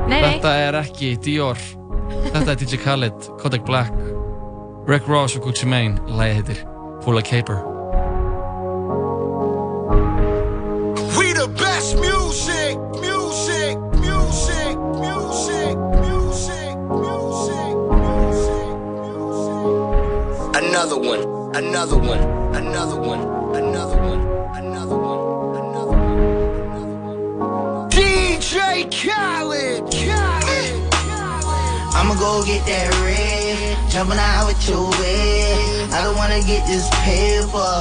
Nei, 0.09 0.17
þetta 0.25 0.51
er 0.65 0.77
ekki 0.81 1.13
Dior. 1.21 1.61
Þetta 2.25 2.49
er 2.51 2.57
DJ 2.59 2.81
Khaled, 2.81 3.29
Kodak 3.39 3.63
Black. 3.69 3.93
Rick 4.89 5.07
Ross 5.07 5.37
og 5.37 5.45
Gucci 5.45 5.69
Mane, 5.69 6.01
lagið 6.09 6.41
heitir 6.41 6.59
Full 7.05 7.21
of 7.21 7.23
Caper. 7.29 7.61
We 11.15 11.31
the 11.37 11.47
best 11.53 11.95
music, 12.01 12.75
music, 12.99 13.77
music, 14.01 14.75
music, 15.05 15.77
music, 15.77 15.77
music, 16.01 16.73
music, 17.05 18.73
music. 19.05 19.69
Another 20.59 20.97
one, 20.97 21.23
another 21.55 21.97
one, 21.97 22.44
another 22.65 22.99
one, 22.99 23.21
another 23.55 23.97
one, 23.97 24.21
another 24.57 24.97
one, 24.97 25.55
another 25.55 25.91
one. 25.91 27.89
DJ 27.91 28.89
Khaled, 28.89 29.83
Khaled. 29.93 30.93
I'ma 31.95 32.15
go 32.15 32.43
get 32.43 32.65
that 32.65 32.89
red, 33.05 33.77
jumping 33.89 34.17
out 34.17 34.47
with 34.47 34.67
your 34.67 34.89
wet. 34.89 35.93
I 35.93 36.03
don't 36.03 36.15
wanna 36.15 36.41
get 36.41 36.65
this 36.65 36.89
paper. 37.05 37.73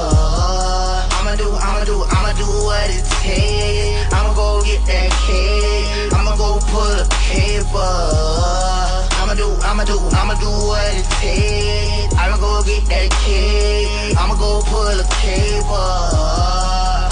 I'ma 1.17 1.35
do, 1.37 1.51
I'ma 1.51 1.85
do, 1.85 2.05
I'ma 2.05 2.33
do 2.37 2.47
what 2.69 2.91
it 2.91 3.05
takes. 3.25 4.13
I'ma 4.15 4.35
go 4.35 4.63
get 4.65 4.85
that 4.87 5.11
cake. 5.27 6.13
I'ma 6.13 6.37
go 6.37 6.61
pull 6.71 7.01
a 7.01 7.07
paper. 7.33 9.14
I'ma 9.35 9.43
do, 9.43 9.59
I'ma 9.67 9.85
do, 9.85 9.99
I'ma 10.15 10.35
do 10.39 10.47
what 10.47 10.95
it 10.95 11.03
takes. 11.19 12.15
I'ma 12.15 12.37
go 12.37 12.63
get 12.63 12.87
that 12.87 13.11
cake. 13.27 14.15
I'ma 14.17 14.37
go 14.39 14.63
pull 14.63 14.87
a 14.87 15.03
paper. 15.19 15.91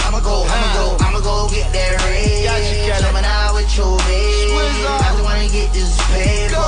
I'ma 0.06 0.20
go, 0.22 0.46
I'ma 0.46 0.68
go, 0.70 0.96
I'ma 1.02 1.18
go 1.18 1.50
get 1.50 1.72
that 1.72 1.98
red. 2.06 3.02
Jumping 3.02 3.26
out 3.26 3.54
with 3.54 3.76
your 3.76 3.98
babe. 4.06 4.54
I 4.54 5.10
just 5.10 5.24
wanna 5.24 5.48
get 5.50 5.72
this 5.74 5.98
paper. 6.14 6.62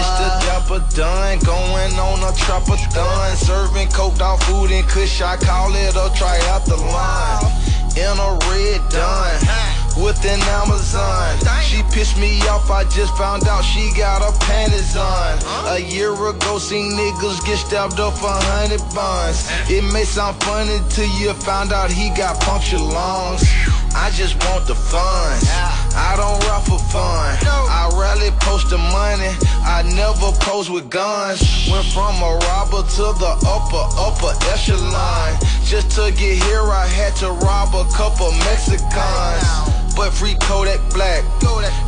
It's 0.00 0.12
the 0.16 0.32
dapper 0.48 0.80
done, 0.96 1.40
going 1.40 1.92
on 2.00 2.24
a 2.24 2.34
trapper 2.34 2.80
done, 2.94 3.36
serving 3.36 3.88
coke 3.88 4.16
dog 4.16 4.42
food 4.44 4.70
and 4.70 4.88
kush. 4.88 5.20
I 5.20 5.36
call 5.36 5.74
it 5.74 5.94
a 5.94 6.08
triathlon. 6.16 7.52
in 8.00 8.16
a 8.16 8.30
red 8.48 8.80
done 8.88 9.73
with 10.04 10.22
an 10.26 10.40
Amazon. 10.60 11.32
She 11.64 11.82
pissed 11.84 12.18
me 12.18 12.38
off, 12.46 12.70
I 12.70 12.84
just 12.84 13.16
found 13.16 13.48
out 13.48 13.62
she 13.62 13.90
got 13.96 14.20
her 14.20 14.36
panties 14.44 14.96
on. 14.96 15.38
A 15.72 15.78
year 15.80 16.12
ago, 16.12 16.58
seen 16.58 16.92
niggas 16.92 17.40
get 17.46 17.56
stabbed 17.56 17.98
up 17.98 18.12
for 18.12 18.28
hundred 18.52 18.84
buns. 18.94 19.48
Eh. 19.48 19.80
It 19.80 19.84
may 19.92 20.04
sound 20.04 20.36
funny 20.44 20.78
till 20.90 21.08
you 21.18 21.32
found 21.32 21.72
out 21.72 21.90
he 21.90 22.10
got 22.10 22.38
punctured 22.40 22.80
lungs. 22.80 23.48
I 23.96 24.10
just 24.12 24.36
want 24.44 24.66
the 24.66 24.74
funds. 24.74 25.48
I 25.96 26.12
don't 26.20 26.36
rap 26.44 26.68
for 26.68 26.82
fun. 26.92 27.38
I 27.48 27.88
rarely 27.96 28.30
post 28.44 28.68
the 28.68 28.78
money. 28.78 29.32
I 29.64 29.88
never 29.96 30.36
pose 30.44 30.68
with 30.68 30.90
guns. 30.90 31.40
Went 31.70 31.86
from 31.96 32.20
a 32.20 32.36
robber 32.44 32.84
to 32.84 33.06
the 33.16 33.32
upper, 33.48 33.84
upper 33.96 34.36
echelon. 34.52 35.38
Just 35.64 35.96
to 35.96 36.12
get 36.12 36.42
here, 36.44 36.68
I 36.68 36.86
had 36.86 37.16
to 37.24 37.30
rob 37.30 37.72
a 37.74 37.88
couple 37.96 38.30
Mexicans. 38.44 39.73
But 39.96 40.10
free 40.10 40.36
Kodak 40.40 40.80
Black. 40.92 41.24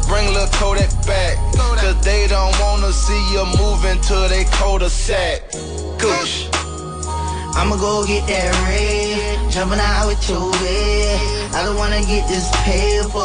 Bring 0.07 0.33
Lil 0.33 0.47
Kodak 0.53 0.91
back. 1.07 1.37
Cause 1.57 2.01
they 2.05 2.27
don't 2.29 2.55
wanna 2.61 2.93
see 2.93 3.33
you 3.33 3.45
moving 3.59 4.01
to 4.03 4.29
they 4.29 4.45
cul-de-sac. 4.45 5.51
Goosh. 5.99 6.47
I'ma 7.57 7.77
go 7.77 8.05
get 8.07 8.27
that 8.29 8.53
red, 8.69 9.51
jumping 9.51 9.81
out 9.81 10.07
with 10.07 10.29
your 10.29 10.53
bed. 10.53 11.55
I 11.55 11.65
don't 11.65 11.77
wanna 11.77 12.01
get 12.05 12.29
this 12.29 12.49
paper. 12.63 13.19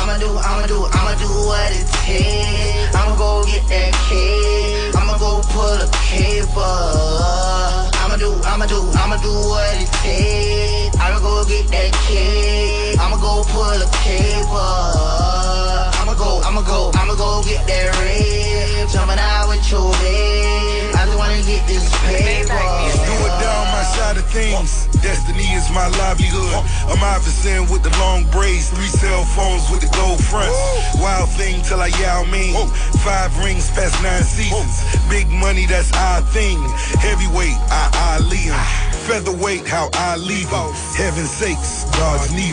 I'ma 0.00 0.18
do, 0.18 0.32
I'ma 0.38 0.66
do, 0.66 0.86
I'ma 0.90 1.14
do 1.20 1.28
what 1.46 1.70
it 1.72 1.86
takes. 2.02 2.96
I'ma 2.96 3.14
go 3.16 3.44
get 3.44 3.68
that 3.68 3.92
cake. 4.08 4.96
I'ma 4.96 5.18
go 5.18 5.42
pull 5.52 5.76
a 5.76 5.88
caper. 6.08 7.95
I'ma 8.16 8.24
do, 8.24 8.40
I'ma 8.44 8.66
do, 8.66 8.90
I'ma 8.94 9.16
do 9.18 9.28
what 9.28 9.76
it 9.76 9.92
takes. 10.00 10.96
I'ma 10.96 11.20
go 11.20 11.44
get 11.44 11.68
that 11.68 11.92
cake. 12.08 12.98
I'ma 12.98 13.18
go 13.18 13.44
pull 13.44 13.62
a 13.62 13.86
caper. 13.92 15.95
Go, 16.16 16.40
I'ma 16.40 16.62
go, 16.62 16.90
I'ma 16.94 17.14
go 17.14 17.44
get 17.44 17.66
that 17.68 17.92
red, 18.00 18.88
jumping 18.88 19.20
out 19.20 19.48
with 19.52 19.60
your 19.70 19.92
bed. 20.00 20.96
I 20.96 21.04
just 21.04 21.18
wanna 21.18 21.42
get 21.44 21.60
this 21.68 21.84
paper. 22.08 22.56
Do 22.56 23.14
it 23.20 23.34
down 23.36 23.62
my 23.68 23.84
side 23.84 24.16
of 24.16 24.24
things. 24.32 24.88
Destiny 25.04 25.44
is 25.52 25.68
my 25.76 25.88
livelihood. 26.00 26.64
I'm 26.88 27.04
Iverson 27.04 27.68
with 27.68 27.82
the 27.82 27.92
long 28.00 28.24
braids, 28.32 28.70
three 28.70 28.88
cell 28.88 29.24
phones 29.36 29.68
with 29.70 29.84
the 29.84 29.92
gold 29.92 30.24
fronts. 30.24 30.56
Wild 30.96 31.28
thing 31.36 31.60
till 31.62 31.80
I 31.80 31.88
yell 32.00 32.24
mean. 32.24 32.56
Five 33.04 33.36
rings 33.44 33.68
past 33.76 34.00
nine 34.02 34.24
seasons. 34.24 34.80
Big 35.10 35.28
money, 35.28 35.66
that's 35.66 35.92
our 35.92 36.22
thing. 36.32 36.56
Heavyweight, 37.04 37.60
I 37.68 38.16
Ali 38.16 38.48
him. 38.48 38.95
Featherweight, 39.06 39.66
how 39.68 39.88
I 39.94 40.16
leave 40.16 40.50
him. 40.50 40.74
Heaven 40.98 41.26
sakes, 41.26 41.86
God's 41.94 42.32
need. 42.34 42.50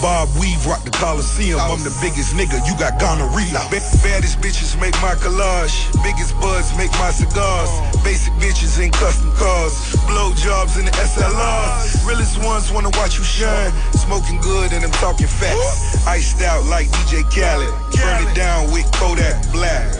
Bob 0.00 0.28
Weave 0.38 0.64
rock 0.64 0.84
the 0.84 0.90
Coliseum. 0.90 1.58
I'm 1.58 1.82
the 1.82 1.90
biggest 2.00 2.30
nigga, 2.38 2.62
you 2.62 2.78
got 2.78 3.00
gonorrhea. 3.00 3.58
Baddest 4.06 4.38
bitches 4.38 4.78
make 4.80 4.94
my 5.02 5.18
collage. 5.18 5.74
Biggest 6.06 6.38
buds 6.38 6.70
make 6.78 6.92
my 7.02 7.10
cigars. 7.10 7.70
Basic 8.04 8.32
bitches 8.34 8.78
in 8.78 8.92
custom 8.92 9.32
cars. 9.34 9.74
Blow 10.06 10.32
jobs 10.34 10.78
in 10.78 10.84
the 10.84 10.92
SLRs. 10.92 12.06
Realest 12.06 12.38
ones 12.38 12.70
wanna 12.70 12.90
watch 12.94 13.18
you 13.18 13.24
shine. 13.24 13.72
Smoking 13.92 14.40
good 14.40 14.72
and 14.72 14.84
I'm 14.84 14.94
talking 15.02 15.26
facts. 15.26 16.06
Iced 16.06 16.40
out 16.42 16.64
like 16.66 16.86
DJ 16.86 17.26
Khaled. 17.34 17.74
Burn 17.98 18.22
it 18.22 18.34
down 18.36 18.70
with 18.70 18.86
Kodak 18.92 19.42
Black. 19.50 19.90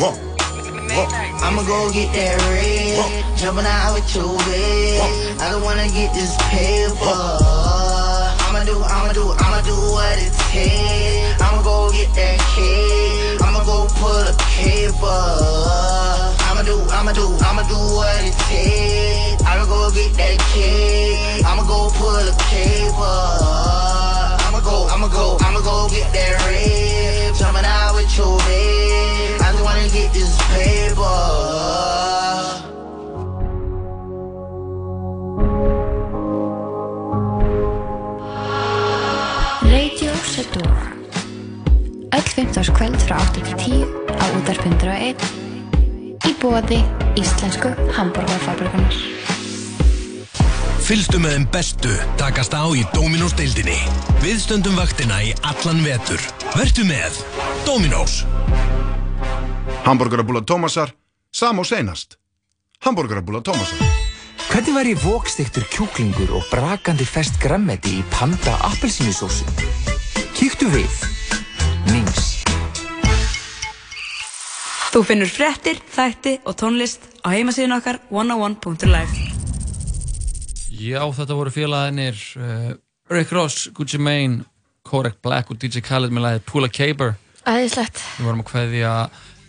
Huh. 0.00 0.31
I'ma 0.92 1.62
go 1.64 1.90
get 1.90 2.12
that 2.12 2.36
red, 2.52 3.36
jumping 3.36 3.64
out 3.64 3.94
with 3.94 4.14
your 4.14 4.36
bed. 4.44 5.40
I 5.40 5.50
don't 5.50 5.62
wanna 5.64 5.88
get 5.88 6.12
this 6.12 6.36
paper. 6.52 7.16
I'ma 8.44 8.60
do, 8.64 8.76
I'ma 8.84 9.12
do, 9.16 9.32
I'ma 9.32 9.62
do 9.64 9.72
what 9.72 10.18
it 10.20 10.32
takes. 10.52 11.40
I'ma 11.40 11.62
go 11.62 11.90
get 11.92 12.12
that 12.12 12.38
cake. 12.52 13.40
I'ma 13.40 13.64
go 13.64 13.88
pull 13.96 14.20
a 14.20 14.36
caper. 14.52 15.08
I'ma 16.52 16.62
do, 16.62 16.76
I'ma 16.92 17.12
do, 17.12 17.24
I'ma 17.40 17.62
do 17.64 17.78
what 17.96 18.20
it 18.20 18.36
takes. 18.52 19.42
I'ma 19.48 19.64
go 19.64 19.90
get 19.96 20.12
that 20.20 20.38
cake. 20.52 21.42
I'ma 21.46 21.64
go 21.64 21.88
pull 21.96 22.20
a 22.20 22.36
caper. 22.52 23.16
I'ma 24.44 24.60
go, 24.60 24.88
I'ma 24.92 25.08
go, 25.08 25.38
I'ma 25.40 25.60
go 25.60 25.88
get 25.88 26.12
that 26.12 26.36
red, 26.44 27.34
jumping 27.34 27.64
out 27.64 27.94
with 27.94 28.12
your 28.18 28.36
bed. 28.44 29.31
I 30.12 30.18
just 30.18 30.40
wanna 30.50 30.64
get 30.64 30.82
this 30.82 30.96
paper. 30.96 31.42
Öll 42.10 42.20
15. 42.20 42.72
kvöld 42.72 43.02
frá 43.02 43.16
8 43.16 43.32
til 43.32 43.54
10 43.58 43.86
á 44.20 44.24
útarpundra 44.36 44.96
1 45.00 45.16
í 46.28 46.32
bóði 46.40 46.84
Íslensku 47.16 47.72
Hamburgerfabrikanar 47.96 48.96
Fylgstu 50.82 51.20
með 51.22 51.36
þeim 51.36 51.48
bestu 51.54 51.92
takast 52.20 52.52
á 52.52 52.66
í 52.74 52.82
Dominós 52.92 53.36
deildinni. 53.38 53.78
Við 54.20 54.42
stöndum 54.42 54.74
vaktina 54.76 55.22
í 55.22 55.30
allan 55.46 55.80
vetur. 55.86 56.20
Vertu 56.58 56.82
með 56.84 57.22
Dominós. 57.64 58.24
Hamburgerabúla 59.82 60.44
Tómasar, 60.46 60.92
sam 61.34 61.58
og 61.58 61.66
seinast. 61.66 62.14
Hamburgerabúla 62.86 63.42
Tómasar. 63.42 63.82
Hvernig 64.52 64.74
væri 64.76 64.92
vókstiktur 64.94 65.64
kjúklingur 65.72 66.30
og 66.38 66.44
brakandi 66.52 67.06
fest 67.08 67.40
grammeti 67.42 67.96
í 67.98 68.04
panda 68.12 68.54
appelsínusósu? 68.68 69.42
Kíktu 70.36 70.68
við. 70.70 70.92
Nings. 71.90 72.44
Þú 74.92 75.02
finnur 75.08 75.30
fréttir, 75.32 75.80
þætti 75.90 76.36
og 76.46 76.54
tónlist 76.62 77.08
á 77.26 77.34
heimasíðun 77.34 77.78
okkar 77.80 77.98
101.life 78.12 79.32
Já, 80.78 81.02
þetta 81.10 81.34
voru 81.34 81.50
félaginir 81.50 82.22
uh, 82.38 82.70
Rick 83.10 83.34
Ross, 83.34 83.66
Gucci 83.74 83.98
Mane, 83.98 84.44
Kodak 84.86 85.18
Black 85.24 85.50
og 85.50 85.58
DJ 85.58 85.82
Khaled 85.82 86.14
með 86.14 86.28
lagið 86.28 86.46
Pula 86.46 86.70
Caber. 86.70 87.16
Æðislegt. 87.42 87.98
Við 88.20 88.28
vorum 88.28 88.44
að 88.44 88.50
kveðja 88.52 88.94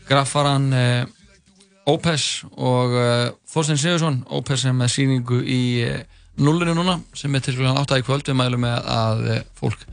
graffaran 0.08 0.68
uh, 0.74 1.06
Opes 1.90 2.44
og 2.56 2.94
uh, 2.96 3.32
Þorstein 3.52 3.80
Sigursson, 3.82 4.22
Opes 4.32 4.64
sem 4.64 4.72
er 4.74 4.80
með 4.84 4.94
síningu 4.96 5.42
í 5.44 5.62
uh, 5.88 5.98
nullinu 6.40 6.76
núna 6.78 7.00
sem 7.18 7.34
er 7.36 7.44
til 7.46 7.58
klukkan 7.58 7.82
8 7.82 8.00
í 8.02 8.06
kvöld. 8.08 8.28
Við 8.30 8.40
mælum 8.40 8.64
með 8.66 8.88
að 8.94 9.26
fólk 9.60 9.84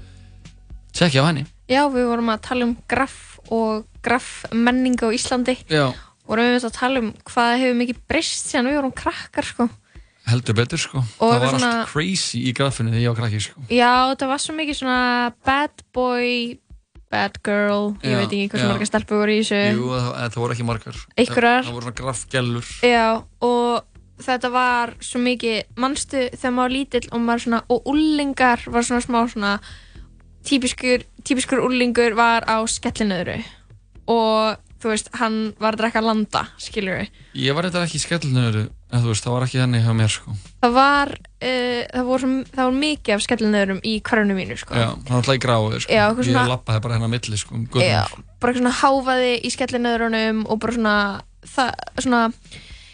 tjekkja 0.97 1.23
á 1.23 1.29
henni. 1.31 1.45
Já, 1.71 1.85
við 1.91 2.09
vorum 2.11 2.31
að 2.33 2.41
tala 2.49 2.67
um 2.67 2.77
graff 2.91 3.39
og 3.51 3.85
graff 4.05 4.45
menningu 4.55 5.11
á 5.11 5.15
Íslandi 5.15 5.55
Já, 5.71 5.89
og 5.91 6.31
vorum 6.31 6.49
við 6.55 6.67
að 6.67 6.75
tala 6.79 7.03
um 7.03 7.11
hvað 7.27 7.53
hefur 7.63 7.79
mikið 7.79 8.01
breyst 8.11 8.51
síðan 8.51 8.71
við 8.71 8.79
vorum 8.81 8.95
krakkar 8.97 9.47
sko. 9.47 9.69
heldur 10.31 10.55
betur 10.55 10.79
sko. 10.79 11.03
Og 11.19 11.33
það 11.33 11.41
var 11.41 11.55
svona- 11.55 11.71
allt 11.81 11.91
crazy 11.91 12.43
í 12.47 12.53
graffinu 12.55 12.91
þegar 12.93 13.03
ég 13.03 13.09
var 13.15 13.19
krakki 13.23 13.41
sko. 13.43 13.63
Já, 13.71 13.93
þetta 14.15 14.29
var 14.31 14.39
svo 14.39 14.55
mikið 14.55 14.77
svona 14.79 15.33
bad 15.47 15.83
boy, 15.93 16.59
bad 17.11 17.39
girl, 17.47 17.93
ég 18.07 18.17
veit 18.21 18.31
ekki 18.31 18.49
hversu 18.53 18.71
margar 18.71 18.91
stelpur 18.91 19.23
voru 19.25 19.35
í 19.35 19.43
þessu. 19.43 19.61
Jú, 19.75 19.93
það, 19.97 20.39
voru 20.39 20.57
ekki 20.57 20.67
margar. 20.69 20.99
Einhverjar. 21.19 21.65
Það, 21.67 21.77
voru 21.77 21.89
svona 21.89 22.01
graffgellur. 22.01 22.73
Já, 22.87 23.07
og 23.47 24.25
þetta 24.25 24.51
var 24.55 24.95
svo 25.05 25.23
mikið, 25.25 25.61
manstu 25.81 26.25
þegar 26.35 26.57
maður 26.57 26.67
var 26.67 26.75
lítill 26.77 27.07
og 27.11 27.25
maður 27.27 27.47
svona, 27.47 27.63
og 27.73 27.91
ullingar 27.91 28.67
var 28.71 28.87
svona 28.87 29.05
smá 29.05 29.21
svona, 29.33 29.55
típiskur, 30.47 31.07
típiskur 31.27 31.63
ullingur 31.67 32.17
var 32.19 32.47
á 32.49 32.63
skellinöðru 32.71 33.41
og 34.11 34.61
þú 34.81 34.93
veist, 34.95 35.11
hann 35.21 35.41
var 35.61 35.77
að 35.77 35.83
drekka 35.85 36.03
landa, 36.05 36.47
skilur 36.61 37.03
við. 37.03 37.19
Ég 37.37 37.57
var 37.57 37.67
eitthvað 37.69 37.87
ekki 37.87 38.01
í 38.01 38.05
skellunöru, 38.05 38.63
en 38.91 39.03
þú 39.05 39.13
veist, 39.13 39.27
það 39.27 39.37
var 39.37 39.47
ekki 39.47 39.61
þannig 39.61 39.85
hjá 39.85 39.93
mér 39.99 40.15
sko. 40.15 40.37
Það 40.65 40.77
var, 40.79 41.13
uh, 41.43 41.83
það 41.95 42.05
voru, 42.11 42.21
svo- 42.27 42.47
það 42.55 42.65
voru 42.69 42.81
mikið 42.81 43.15
af 43.15 43.25
skellinöðrum 43.27 43.81
í 43.85 43.95
hverjunu 44.03 44.35
mínu, 44.37 44.57
sko. 44.61 44.75
Já, 44.75 44.89
það 44.95 45.11
var 45.11 45.21
alltaf 45.21 45.37
í 45.39 45.45
gráðu 45.47 45.81
sko. 45.81 45.93
Já, 45.93 46.03
eitthvað 46.11 46.25
Ég 46.27 46.33
svona- 46.33 46.49
lappaði 46.55 46.81
bara 46.83 46.95
hérna 46.99 47.09
á 47.09 47.15
milli 47.15 47.37
sko, 47.39 47.55
um 47.55 47.69
Já, 47.81 48.05
bara 48.41 48.53
svona 48.55 48.75
háfaði 48.81 49.33
í 49.45 49.51
skellinöðrunum 49.57 50.45
og 50.51 50.59
bara 50.61 50.73
svona, 50.73 50.97
það, 51.47 51.71
svona, 51.99 52.33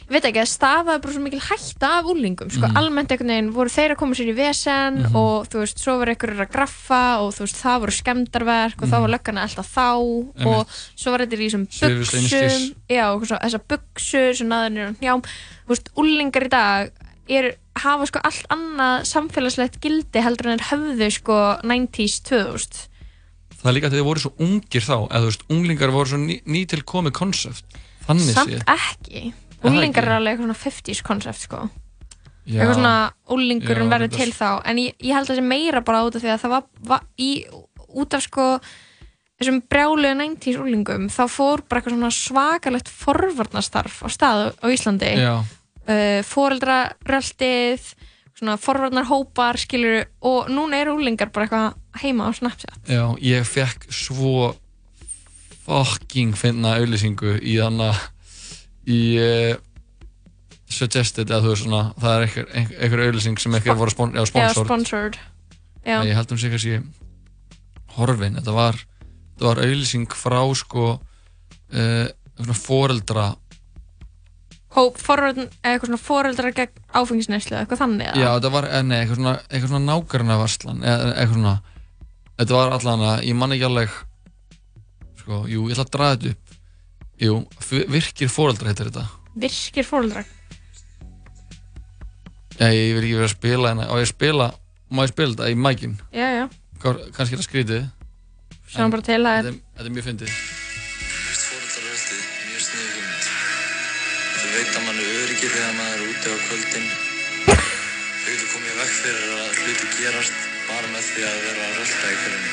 ég 0.06 0.12
veit 0.14 0.22
ekki, 0.28 0.38
það 0.38 0.52
stafaði 0.54 1.00
bara 1.02 1.12
svo 1.16 1.22
mikil 1.24 1.40
hætta 1.42 1.88
af 1.98 2.04
úlingum, 2.06 2.50
sko, 2.50 2.66
Mhm. 2.68 2.76
almennt 2.78 3.10
einhvern 3.10 3.26
veginn 3.34 3.50
voru 3.52 3.68
þeir 3.68 3.90
að 3.90 3.96
koma 3.98 4.14
sér 4.14 4.30
í 4.30 4.36
vesen 4.38 4.94
Mhm. 5.02 5.16
og 5.16 5.48
þú 5.50 5.58
veist, 5.64 5.78
svo 5.82 5.98
voru 5.98 6.14
einhverjur 6.14 6.46
að 6.46 6.52
graffa 6.52 7.18
og 7.26 7.34
þú 7.34 7.40
veist, 7.42 7.58
það 7.58 7.80
voru 7.82 7.90
skemmdarverk 7.98 8.82
og 8.82 8.88
þá 8.88 8.94
Mhm. 8.94 9.02
var 9.02 9.10
löggan 9.18 9.38
að 9.38 9.46
elda 9.50 9.64
þá 9.66 9.86
Einmitt. 9.98 10.46
og 10.46 10.66
svo 10.94 11.10
var 11.10 11.18
þetta 11.26 11.34
í 11.34 11.42
þessum 11.50 11.66
buksum, 11.66 12.74
já, 12.88 13.04
og 13.14 13.22
þessar 13.26 13.60
buksur 13.68 14.36
sem 14.36 14.48
naður 14.48 14.70
niður 14.70 14.86
á 14.86 14.98
hnjám, 15.00 15.22
þú 15.66 15.68
veist, 15.74 15.88
úlingar 15.96 16.44
í 16.46 16.48
dag 16.50 16.90
er, 17.28 17.56
hafa 17.82 18.08
sko 18.10 18.22
allt 18.26 18.52
annað 18.54 19.06
samfélagslegt 19.10 19.80
gildi 19.84 20.22
heldur 20.24 20.50
en 20.50 20.58
þeir 20.58 20.68
höfðu 20.72 21.08
sko 21.14 21.40
90s, 21.62 22.20
2000 22.28 22.84
Það 23.56 23.70
er 23.70 23.74
líka 23.76 23.88
að 23.88 23.96
þið 23.96 24.06
voru 24.06 24.22
svo 24.22 24.30
ungir 24.44 24.84
þá, 24.84 24.96
eða 25.08 25.20
þú 25.22 25.28
veist, 25.30 25.44
unglingar 25.50 25.92
voru 25.94 26.10
svo 26.10 26.18
ný, 26.20 26.34
nýtilkomið 26.44 27.14
konsept. 27.16 27.78
Þannig 28.06 28.36
Samt 28.36 28.52
séð. 28.52 28.64
ekki 28.70 29.22
ekki? 29.66 30.02
er 30.06 30.14
alveg 30.16 30.36
eitthvað 30.36 30.46
svona 30.46 30.58
50s 30.62 31.02
koncept 31.06 31.42
sko 31.42 31.62
Já. 32.46 32.60
eitthvað 32.60 32.76
svona 32.78 32.96
úlingurinn 33.34 33.88
Já, 33.88 33.92
verður 33.94 34.12
til 34.14 34.32
þá 34.34 34.50
en 34.62 34.78
ég, 34.78 34.94
ég 35.02 35.16
held 35.16 35.26
að 35.26 35.32
það 35.32 35.40
sé 35.40 35.46
meira 35.46 35.82
bara 35.82 36.04
út 36.06 36.18
af 36.18 36.22
því 36.22 36.32
að 36.34 36.42
það 36.44 36.54
var, 36.54 36.66
var 36.92 37.06
í, 37.18 37.30
út 37.96 38.16
af 38.16 38.22
sko 38.26 38.46
þessum 39.36 39.60
brjálugu 39.66 40.12
90s 40.20 40.60
úlingum 40.62 41.08
þá 41.12 41.22
fór 41.32 41.64
bara 41.66 41.80
eitthvað 41.82 41.96
svona 41.96 42.12
svakalegt 42.14 42.92
forvarnastarf 42.92 43.98
á 44.06 44.08
stað 44.12 44.44
á 44.62 44.66
Íslandi 44.70 45.12
Já. 45.18 45.34
Uh, 45.88 46.20
foreldraröltið 46.26 47.90
svona 48.36 48.58
forvarnarhópar 48.60 49.56
skilur 49.60 50.04
og 50.20 50.50
núna 50.52 50.82
eru 50.82 50.98
úlingar 50.98 51.30
bara 51.32 51.46
eitthvað 51.46 52.02
heima 52.02 52.28
á 52.28 52.30
Snapchat. 52.36 52.76
Já, 52.84 53.04
ég 53.24 53.46
fekk 53.48 53.88
svo 53.88 54.50
fucking 55.66 56.36
finna 56.38 56.76
auðlýsingu 56.76 57.38
í 57.40 57.56
þannig 57.58 58.02
í 58.86 59.00
uh, 59.18 59.54
suggested 60.70 61.30
eða 61.30 61.42
þú 61.44 61.54
veist 61.54 61.64
svona 61.64 61.80
það 61.96 62.12
er 62.12 62.26
einhver, 62.26 62.52
einhver, 62.58 63.04
auðlýsing 63.06 63.40
sem 63.40 63.56
ekki 63.58 63.74
voru 63.78 63.94
spon, 63.94 64.12
já, 64.14 64.22
Já, 64.22 64.30
sponsored. 64.30 64.68
Sponsored 64.68 65.18
Já, 65.86 66.00
ég 66.02 66.14
held 66.18 66.32
um 66.34 66.38
sig 66.42 66.50
kannski 66.50 66.78
horfin. 67.96 68.36
Þetta 68.40 68.54
var, 68.54 68.78
var 69.40 69.62
auðlýsing 69.62 70.10
frá 70.12 70.40
sko 70.58 70.86
uh, 70.96 72.06
svona 72.36 72.58
foreldra 72.58 73.26
Hóp, 74.76 74.98
foreldrar 75.00 76.52
gegn 76.52 76.82
áfengisneislu 76.92 77.56
eitthvað 77.56 77.80
þannig 77.80 78.10
eða? 78.10 78.20
já 78.20 78.28
þetta 78.34 78.50
var, 78.52 78.66
eh, 78.68 78.82
nei, 78.84 78.98
eitthvað 78.98 79.20
svona, 79.22 79.38
eitthvað 79.48 79.70
svona 79.72 79.86
nákvæmna 79.92 80.36
varslan 80.42 80.82
eða 80.84 81.14
eitthvað 81.14 81.38
svona 81.38 81.54
þetta 82.36 82.58
var 82.58 82.74
allan 82.76 83.06
að, 83.06 83.24
ég 83.30 83.38
man 83.40 83.56
ekki 83.56 83.66
alveg 83.70 83.96
sko, 85.26 85.42
jú, 85.50 85.66
ég 85.66 85.74
ætla 85.74 85.86
að 85.86 85.94
draga 85.96 86.16
þetta 86.16 86.34
upp. 86.34 86.42
Jú, 87.16 87.36
virkir 87.90 88.30
foreldra 88.30 88.70
heitir 88.70 88.90
þetta. 88.90 89.06
Virkir 89.46 89.88
foreldrar? 89.88 90.28
Já, 92.56 92.68
ég 92.72 92.94
vil 92.96 93.02
ekki 93.02 93.16
vera 93.16 93.28
að 93.28 93.34
spila 93.34 93.72
hérna. 93.72 93.88
Og 93.92 94.02
ég 94.02 94.10
spila, 94.10 94.50
má 94.92 95.02
ég 95.04 95.12
spila 95.12 95.32
þetta 95.32 95.50
í 95.50 95.58
mækin? 95.58 95.96
Já, 96.12 96.28
já, 96.36 96.44
kannski 96.84 97.32
er 97.32 97.40
það 97.40 97.48
skrítið. 97.48 97.90
Sjáum 98.70 98.92
bara 98.92 99.06
til 99.06 99.20
að 99.22 99.36
þetta 99.40 99.56
þetta 99.56 99.88
er 99.88 99.94
mjög 99.96 100.08
fyndið 100.10 100.38
er 105.36 105.42
öryggir 105.42 105.52
þegar 105.52 105.74
maður 105.76 106.00
er 106.00 106.08
úti 106.08 106.28
á 106.32 106.36
kvöldin. 106.46 106.86
Þau 107.46 108.30
getur 108.30 108.48
komið 108.54 108.78
vekk 108.80 108.94
fyrir 108.96 109.32
að 109.36 109.58
hluti 109.60 109.88
gerast 109.98 110.38
bara 110.66 110.88
með 110.94 111.04
því 111.10 111.24
að 111.28 111.36
vera 111.44 111.66
að 111.66 111.74
rölda 111.76 112.08
í 112.08 112.16
hverjum. 112.22 112.46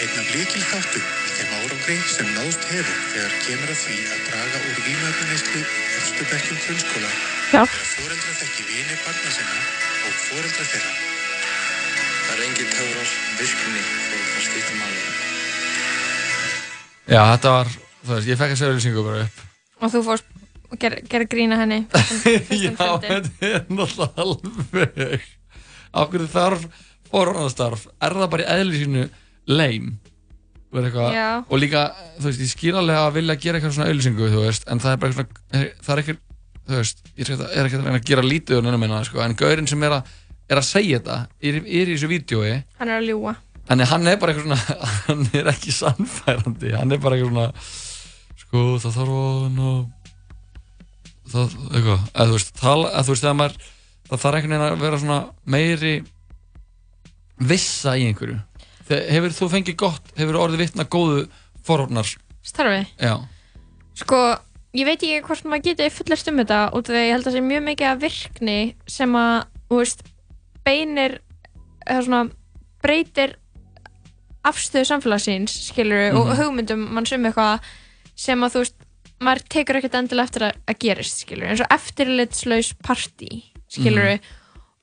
Einn 0.00 0.20
af 0.20 0.28
líkil 0.30 0.62
þáttum 0.70 1.02
í 1.02 1.32
þeim 1.34 1.50
árangri 1.58 1.96
sem 2.12 2.30
náðst 2.36 2.68
hefur 2.70 3.02
þegar 3.10 3.34
kemur 3.42 3.72
að 3.74 3.82
því 3.82 3.98
að 4.06 4.22
draga 4.28 4.62
úr 4.70 4.78
vímöfnuneyslu 4.86 5.60
í 5.60 5.66
efstu 5.98 6.28
bekkjum 6.30 6.62
grunnskóla 6.62 7.10
Já. 7.10 7.58
er 7.58 7.74
að 7.74 7.90
fóreldra 7.90 8.38
þekki 8.38 8.66
vini 8.70 8.98
barna 9.02 9.34
sinna 9.34 9.60
og 10.06 10.16
fóreldra 10.28 10.70
þeirra. 10.70 10.96
Það 12.22 12.34
er 12.36 12.44
engin 12.46 12.74
töfrar 12.78 13.14
virkni 13.42 13.86
fóreldrar 14.06 14.46
skipta 14.46 14.78
máli. 14.78 15.06
Já, 17.10 17.22
þetta 17.34 17.56
var, 17.58 17.78
þú 18.06 18.14
veist, 18.14 18.30
ég 18.30 18.38
fekk 18.44 18.54
að 18.54 18.60
segja 18.62 18.76
auðlýsingu 18.76 19.08
bara 19.10 19.24
upp 19.26 19.46
og 19.80 19.88
þú 19.88 20.02
fórst 20.04 20.39
og 20.70 20.78
ger, 20.78 20.94
ger 21.10 21.24
grína 21.30 21.58
henni. 21.60 21.80
Já, 21.90 22.70
þetta 22.76 23.48
er 23.48 23.64
náttúrulega 23.70 24.24
alveg 24.24 25.26
Af 25.90 26.10
hverju 26.12 26.28
þarf 26.30 26.66
forvarnastarf 27.10 27.88
Er 27.98 28.14
það 28.14 28.30
bara 28.36 28.44
í 28.46 28.48
eðli 28.54 28.82
sínu 28.84 29.04
leim 29.50 29.92
og, 31.50 31.56
líka, 31.58 31.84
þú 32.20 32.28
veist, 32.28 32.42
ég 32.44 32.50
skil 32.52 32.76
alveg 32.78 32.94
að 33.00 33.16
vilja 33.16 33.34
gera 33.42 33.58
eitthvað 33.58 33.72
svona 33.74 33.88
auðlýsingu, 33.90 34.28
þú 34.30 34.42
veist 34.44 34.68
en 34.70 34.78
það 34.82 34.92
er 34.92 35.00
bara 35.02 35.10
eitthvað, 35.10 35.64
það 35.82 35.94
er 35.96 36.02
ekki 36.04 36.14
þú 36.70 36.76
veist, 36.76 37.00
ég 37.18 37.24
er 37.26 37.32
ekki 37.66 37.78
að- 37.80 37.86
reyna 37.88 37.98
að 37.98 38.04
gera 38.06 38.22
lítið 38.22 38.68
minna, 38.78 39.00
sko, 39.08 39.18
en 39.24 39.34
gaurinn 39.34 39.66
sem 39.66 39.82
er 39.82 39.96
að 39.98 40.12
er 40.50 40.60
að 40.60 40.66
segja 40.68 41.00
þetta, 41.00 41.16
er, 41.42 41.58
er 41.66 41.90
í 41.90 41.96
þessu 41.96 42.10
vídjói 42.12 42.52
Hann 42.78 42.88
er 42.92 43.00
að 43.00 43.08
ljúa 43.10 43.34
en 43.70 43.82
hann 43.86 44.06
er 44.10 44.16
bara 44.22 44.32
eitthvað 44.32 44.46
svona 44.46 44.78
hann 45.08 45.26
er 45.38 45.50
ekki 45.52 45.70
sannfærandi. 45.74 46.72
Hann 46.74 46.90
er 46.94 47.02
bara 47.02 47.18
eitthvað 47.18 47.34
svona 47.34 47.50
sko 48.40 48.62
það 48.82 48.96
þarf 48.96 49.12
að 49.18 49.58
það, 51.32 51.54
eitthvað 51.70 52.00
eða 52.14 52.26
þú 52.30 52.36
veist, 52.36 52.52
tala, 52.60 52.90
eða 52.90 53.04
þú 53.06 53.14
veist, 53.14 53.28
maður 53.40 53.56
það 54.10 54.22
þarf 54.24 54.38
einhvern 54.40 54.54
veginn 54.56 54.66
að 54.70 54.84
vera 54.84 54.98
svona 55.02 55.18
meiri 55.54 55.94
vissa 57.50 57.94
í 57.96 58.06
einhverju. 58.10 58.38
Þegar 58.90 59.10
hefur 59.14 59.34
þú 59.38 59.48
fengið 59.54 59.76
gott 59.80 60.12
hefur 60.18 60.38
orðið 60.42 60.62
vitna 60.64 60.84
góðu 60.90 61.20
forornar 61.66 62.08
Starfi? 62.42 62.86
Já, 62.98 63.14
Sko, 64.00 64.18
ég 64.74 64.86
veit 64.88 64.96
ekki 65.02 65.20
hvort 65.26 65.44
maður 65.44 65.66
geti 65.70 65.90
fullast 65.92 66.28
um 66.30 66.38
þetta 66.40 66.60
út 66.72 66.88
af 66.88 66.94
því 66.94 66.98
að 67.00 67.06
ég 67.06 67.12
held 67.14 67.26
að 67.26 67.28
það 67.30 67.36
sé 67.36 67.42
mjög 67.46 67.64
mikið 67.68 67.88
af 67.90 68.00
virkni 68.04 68.56
sem 68.88 69.16
að, 69.20 69.34
þú 69.68 69.80
veist, 69.82 70.02
beinir 70.64 71.16
eða 71.86 72.04
svona 72.06 72.22
breytir 72.80 73.34
afstöðu 74.48 74.88
samfélagsins 74.88 75.54
skilur 75.68 76.14
og 76.16 76.26
Mhm. 76.30 76.36
hugmyndum 76.40 76.86
mann 76.96 77.06
sem 77.06 77.22
eitthvað 77.28 77.60
sem 78.16 78.40
að 78.40 78.54
þú 78.56 78.62
veist 78.64 78.78
maður 79.20 79.42
tekur 79.52 79.76
ekkert 79.80 79.94
endilega 80.00 80.24
eftir 80.28 80.42
að, 80.48 80.54
að 80.66 80.78
gerist 80.84 81.22
skilur 81.24 81.48
eins 81.50 81.60
og 81.64 81.72
eftirlitslaus 81.76 82.74
partí 82.82 83.30
skilur 83.70 84.14
Mhm. 84.16 84.20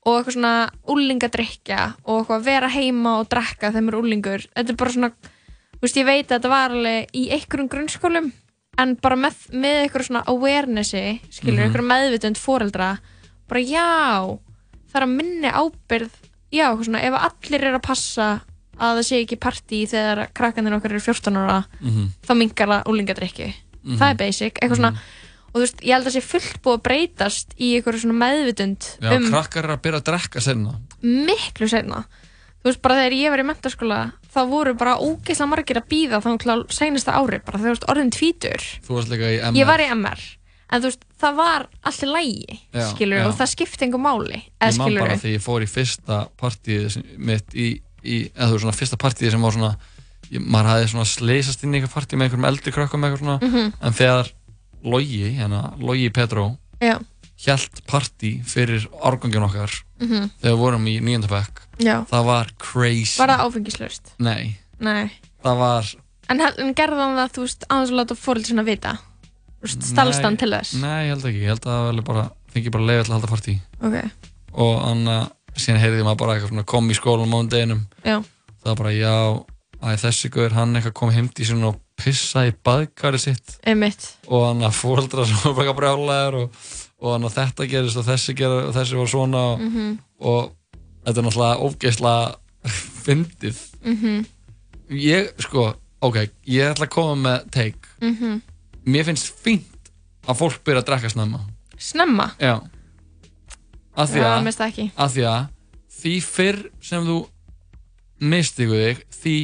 og 0.08 0.14
eitthvað 0.24 0.32
svona 0.38 0.70
úlingadrykja 0.88 1.80
og 2.06 2.20
eitthvað 2.22 2.44
vera 2.46 2.68
heima 2.72 3.18
og 3.20 3.28
drekka 3.28 3.72
þeim 3.74 3.88
er 3.90 3.96
úlingur 3.98 4.44
þetta 4.56 4.70
er 4.70 4.78
bara 4.78 4.90
svona 4.94 5.10
þú 5.10 5.82
veist, 5.82 5.96
ég 6.00 6.06
veit 6.08 6.26
að 6.28 6.38
þetta 6.38 6.48
var 6.52 6.70
alveg 6.70 7.10
í 7.14 7.24
einhverjum 7.34 7.68
grunnskólum 7.68 8.32
en 8.78 8.94
bara 9.02 9.16
með, 9.16 9.34
með 9.52 9.76
eitthvað 9.88 10.06
svona 10.08 10.24
awarenessi 10.30 11.20
skilur, 11.30 11.58
Mhm. 11.58 11.74
eitthvað 11.74 11.90
meðvitund 11.92 12.38
foreldra 12.38 12.98
bara 13.48 13.60
já 13.60 14.38
það 14.88 14.94
er 14.94 15.02
að 15.06 15.16
minni 15.16 15.48
ábyrð 15.50 16.10
já, 16.52 16.64
eitthvað 16.70 16.84
svona, 16.88 17.02
ef 17.02 17.14
allir 17.14 17.62
er 17.64 17.74
að 17.78 17.82
passa 17.82 18.40
að 18.78 18.98
það 18.98 19.04
sé 19.08 19.16
ekki 19.26 19.36
partí 19.42 19.82
þegar 19.90 20.28
krakkanir 20.32 20.76
okkar 20.78 20.92
eru 20.92 21.00
14 21.00 21.36
ára 21.36 21.64
Mhm. 21.82 22.08
þá 22.22 22.32
mingar 22.36 22.68
það 22.68 22.86
úlingadrykki 23.84 23.88
Mhm. 23.88 23.98
það 23.98 24.10
er 24.10 24.16
basic, 24.16 24.54
eitthvað 24.62 24.76
svona 24.76 24.98
og 25.48 25.54
þú 25.54 25.60
veist, 25.64 25.80
ég 25.80 25.92
held 25.94 26.04
að 26.06 26.10
það 26.10 26.16
sé 26.18 26.22
fullt 26.28 26.62
búið 26.62 26.76
að 26.78 26.82
breytast 26.88 27.54
í 27.58 27.68
eitthvað 27.78 28.00
svona 28.02 28.18
meðvitund 28.24 28.88
já 29.00 29.12
um 29.16 29.28
krakkar 29.30 29.64
er 29.64 29.70
að 29.76 29.82
byrja 29.82 30.00
að 30.00 30.08
drekka 30.10 30.40
senna 30.40 30.74
miklu 31.02 31.68
senna 31.68 32.04
þú 32.58 32.64
veist 32.68 32.82
bara 32.82 32.94
þegar 33.00 33.14
ég 33.16 33.30
var 33.30 33.38
í 33.38 33.46
mentaskóla 33.48 34.00
þá 34.34 34.40
voru 34.50 34.74
bara 34.74 34.96
ógeðslega 34.98 35.48
margir 35.48 35.78
að 35.80 35.88
býða 35.88 36.20
þá 36.20 36.30
til 36.42 36.64
seinasta 36.74 37.14
ári 37.16 37.38
bara 37.44 37.58
þegar 37.58 37.70
þú 37.70 37.76
veist 37.78 37.88
orðin 37.88 38.10
tvítur 38.12 38.66
þú 38.84 38.94
varst 38.98 39.08
líka 39.14 39.30
í 39.32 39.38
MR 39.40 39.56
ég 39.62 39.66
var 39.66 39.80
í 39.80 39.88
MR 39.94 40.20
en 40.68 40.82
þú 40.82 40.90
veist 40.90 41.04
það 41.22 41.34
var 41.38 41.66
allir 41.88 42.10
lægi 42.12 42.58
Já, 42.74 42.84
skilur 42.92 43.18
já. 43.22 43.26
og 43.26 43.34
það 43.38 43.52
skipti 43.54 43.84
einhver 43.86 44.02
máli 44.04 44.42
eða 44.60 44.68
ég 44.68 44.78
man 44.78 44.88
skilur 44.90 45.00
bara 45.06 45.16
þegar 45.16 45.36
ég 45.38 45.46
fór 45.46 45.62
í 45.64 45.70
fyrsta 45.70 46.18
partíð 46.36 46.90
sem- 46.92 47.04
mitt 47.16 47.54
í, 47.54 47.80
í 48.04 48.16
eða 48.36 48.50
þú 48.50 48.52
veist 48.52 48.64
svona 48.66 48.76
fyrsta 48.82 48.96
partíð 49.00 49.30
sem 49.30 49.40
var 49.42 49.52
svona 49.56 49.76
maður 50.38 50.68
hafði 50.72 50.88
svona 50.92 51.06
sleisast 51.08 51.62
inn 51.64 51.72
í 51.74 51.78
eitthvað 51.80 51.94
partíð 51.96 52.18
með 52.20 52.26
einhverjum 52.28 52.48
eldri 52.50 52.72
krökkum 52.74 53.04
eitthvað 53.06 53.22
svona. 53.22 53.38
Mhm. 53.42 53.72
en 53.82 53.92
þegar 53.92 54.32
Logi, 54.84 55.22
hérna 55.38 55.74
Logi 55.82 56.10
Petró 56.14 56.56
hjælt 57.38 57.80
partí 57.86 58.42
fyrir 58.46 58.86
árgangin 59.02 59.42
okkar 59.46 59.70
Mhm. 60.00 60.30
þegar 60.42 60.52
við 60.54 60.58
vorum 60.58 60.84
í 60.86 61.00
nýjöndabæk 61.00 61.62
það 62.10 62.24
var 62.24 62.46
crazy. 62.58 63.18
Var 63.18 63.28
það 63.28 63.44
áfengislaust? 63.46 64.12
Nei, 64.18 64.58
nei. 64.80 65.10
Það 65.42 65.56
var 65.58 65.84
en, 66.28 66.40
en 66.40 66.74
gerði 66.74 66.98
hann 66.98 67.16
það 67.16 67.32
þú 67.32 67.40
veist 67.46 67.64
aðeins 67.70 67.90
að 67.90 67.98
láta 68.00 68.14
fóröld 68.18 68.46
svona 68.46 68.64
vita? 68.64 68.98
Þú 69.58 69.66
veist, 69.66 69.82
stalst 69.82 70.22
hann 70.22 70.34
Nei, 70.34 70.38
til 70.38 70.50
þess? 70.50 70.74
Nei, 70.80 71.08
ég 71.08 71.14
held 71.14 71.24
ekki, 71.24 71.40
ég 71.42 71.48
held 71.54 71.66
að 71.66 71.98
það 71.98 72.04
bara 72.04 72.30
fengi 72.52 72.70
bara 72.70 72.84
leiði 72.84 73.04
til 73.04 73.10
að 73.12 73.16
halda 73.18 73.30
partí. 73.32 73.54
Ok, 73.82 74.10
og 74.54 74.82
hann 74.84 75.04
að 75.08 75.30
síðan 75.58 75.80
heyrði 75.82 76.04
maður 76.06 76.18
bara 76.22 76.34
eitthvað 76.36 76.48
svona 76.52 76.66
kom 76.66 76.90
í 76.90 76.94
skólanum 76.94 77.34
á 77.34 77.40
deginum 77.50 77.80
já, 78.04 78.18
það 78.62 78.68
var 78.70 78.76
bara 78.76 78.92
já, 78.94 79.44
að 79.82 80.00
þessi 80.02 80.30
guður 80.34 80.56
hann 80.58 80.74
eitthvað 80.78 80.94
kom 80.98 81.12
heimdi 81.14 81.46
sín 81.46 81.62
og 81.68 81.76
pissaði 81.98 82.52
í 82.52 82.56
baðkari 82.66 83.18
sitt. 83.22 83.56
Einmitt. 83.66 84.04
Og 84.26 84.46
hann 84.48 84.64
að 84.66 84.76
fóreldra 84.78 85.26
sem 85.28 85.38
var 85.44 85.58
bara 85.60 85.74
brjálæðir 85.78 86.38
og, 86.42 86.62
og 87.02 87.12
hann 87.14 87.26
að 87.28 87.36
þetta 87.38 87.68
gerist 87.70 88.00
og 88.00 88.06
þessi 88.08 88.34
gerist 88.38 88.70
og 88.70 88.76
þessi 88.78 88.98
var 88.98 89.10
svona 89.12 89.42
og, 89.52 89.60
Mhm. 89.66 89.98
og 90.18 90.52
þetta 91.06 91.20
er 91.22 91.28
náttúrulega 91.28 91.68
ógeðslega 91.68 92.68
fyndið. 93.06 93.60
Mhm, 93.84 94.16
ég, 94.98 95.30
sko, 95.46 95.68
ok, 96.04 96.18
ég 96.46 96.72
ætla 96.72 96.88
að 96.88 96.94
koma 96.94 97.14
með 97.28 97.50
take 97.54 97.94
mhm. 98.02 98.40
Mér 98.88 99.04
finnst 99.04 99.28
fínt 99.44 99.90
að 100.28 100.38
fólk 100.40 100.62
byrja 100.64 100.80
að 100.82 100.86
drekka 100.88 101.10
snemma. 101.12 101.42
Snemma? 101.78 102.30
Já. 102.40 102.54
Að 103.98 104.12
því 104.14 104.20
Já, 104.22 104.28
að, 104.30 104.60
ekki. 104.68 104.86
að 104.96 105.14
því 105.14 105.24
að 105.28 105.46
því 105.98 106.12
fyrr 106.24 106.60
sem 106.88 107.04
þú 107.04 107.16
mistigu 108.30 108.78
þig 108.78 109.02
því 109.18 109.34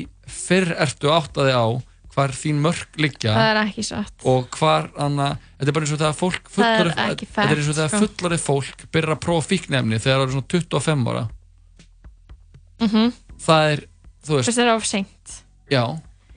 fyrr 0.44 0.74
ertu 0.84 1.12
áttaði 1.14 1.56
á 1.56 1.66
hvar 2.14 2.30
þín 2.36 2.60
mörk 2.62 2.98
liggja 3.00 3.34
það 3.34 3.48
er 3.50 3.60
ekki 3.64 3.84
satt. 3.86 4.14
og 4.30 4.46
hvar 4.54 4.86
anna, 5.02 5.32
þetta 5.58 5.72
er 5.72 5.76
bara 5.76 5.86
eins 5.88 5.94
og 5.96 6.02
þegar 6.02 6.18
fólk 6.20 6.50
Það 6.54 6.74
er 6.74 6.90
þetta 6.94 7.46
er 7.48 7.58
eins 7.58 7.70
og 7.72 7.78
þegar 7.80 7.92
sko. 7.94 8.02
fullorðið 8.04 8.44
fólk 8.44 8.84
byrjar 8.94 9.16
að 9.16 9.22
prófa 9.24 9.48
fíknefni 9.50 9.98
þegar 9.98 10.20
það 10.20 10.26
eru 10.26 10.36
svona 10.36 10.50
25 10.54 11.10
ára. 11.10 11.24
Mhm. 12.84 13.12
Það 13.44 13.70
er, 13.72 13.86
þú 14.24 14.38
veist 14.38 14.58
er 14.58 14.68
það 14.68 14.76
of 14.76 14.86
seint. 14.88 15.34
Já, 15.72 15.82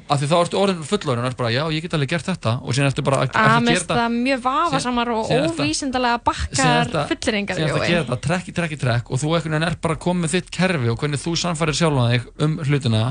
af 0.07 0.21
því 0.21 0.29
þá 0.31 0.35
ertu 0.39 0.59
orðin 0.59 0.83
fullorinn 0.87 1.25
og 1.27 1.29
er 1.29 1.37
bara, 1.37 1.51
já, 1.53 1.63
ég 1.75 1.85
get 1.85 1.95
alveg 1.97 2.11
gert 2.15 2.27
þetta. 2.31 2.53
Og 2.63 2.73
síðan 2.75 2.89
ertu 2.91 3.05
bara 3.05 3.21
að, 3.21 3.31
mér 3.37 3.37
gera 3.37 3.61
finnst 3.67 3.93
það 3.93 4.17
mjög 4.17 4.43
vafasamar 4.47 5.13
og 5.13 5.31
er 5.31 5.47
óvísindalega 5.47 6.21
bakkar 6.23 6.73
er 6.73 7.09
fulleringar 7.11 7.59
síðan 7.59 7.69
ertu 7.69 7.81
að 7.83 7.89
gera 7.91 8.03
þetta 8.07 8.19
trekk 8.27 8.47
í 8.49 8.57
trekk 8.59 8.75
í 8.77 8.81
trekk. 8.81 9.11
Og 9.11 9.21
þú 9.21 9.33
veginn 9.35 9.67
er 9.67 9.77
bara 9.83 9.99
komið 10.07 10.37
þitt 10.37 10.53
kerfi 10.57 10.93
og 10.93 11.01
hvernig 11.01 11.21
þú 11.21 11.35
sannfærir 11.43 11.79
sjálfan 11.81 12.13
þig 12.15 12.29
um 12.47 12.57
hlutina 12.65 13.03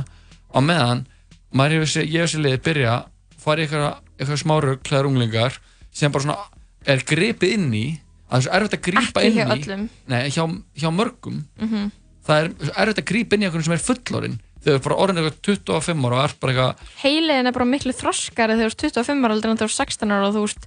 á 0.57 0.61
meðan 0.65 1.05
maður 1.53 1.85
hefur 1.85 2.07
ég 2.09 2.21
hef 2.25 2.33
sér 2.33 2.43
liðið 2.47 2.65
byrja 2.67 2.95
fara 3.39 3.61
í 3.63 3.67
eitthvað, 3.67 4.01
eitthvað 4.19 4.43
smá 4.43 4.55
rugg 4.65 4.93
unglingar 5.07 5.59
sem 5.93 6.13
bara 6.13 6.25
svona 6.25 6.39
er 6.87 7.05
gripið 7.07 7.53
inn 7.57 7.69
í 7.75 7.85
að 8.31 8.43
það 8.43 8.51
er 8.51 8.57
erfitt 8.63 8.77
að 8.79 8.85
grípa 8.89 9.23
Ekki 9.23 9.71
inn 9.71 9.85
í. 9.87 9.89
nei, 10.11 10.23
hjá, 10.35 10.43
hjá 10.81 10.89
mörgum. 10.91 11.45
Mhm. 11.63 11.91
það 12.27 12.41
er 12.43 12.49
erfitt 12.83 12.99
að 13.05 13.09
grípa 13.13 13.37
inn 13.37 13.43
í 13.43 13.47
einhvern 13.47 13.65
sem 13.69 13.77
er 13.77 13.85
fullorinn 13.87 14.39
þegar 14.67 14.73
þú 14.73 14.81
er 14.81 14.85
bara 14.89 14.99
orðin 15.05 15.21
eitthvað 15.21 15.39
25 15.47 16.07
ára 16.09 16.17
og 16.17 16.25
er 16.27 16.35
bara 16.43 16.53
eitthvað 16.53 16.91
heiliðin 17.05 17.47
er 17.47 17.53
bara 17.55 17.69
miklu 17.71 17.93
þroskari 17.95 18.57
þegar 18.59 18.75
þú 18.75 18.89
ert 18.91 18.97
25 18.99 19.25
ára 19.29 19.37
en 19.37 19.61
þú 19.61 19.67
ert 19.69 19.77
16 19.79 20.11
ára 20.17 20.27
og 20.27 20.35
þú 20.35 20.43
ert 20.49 20.67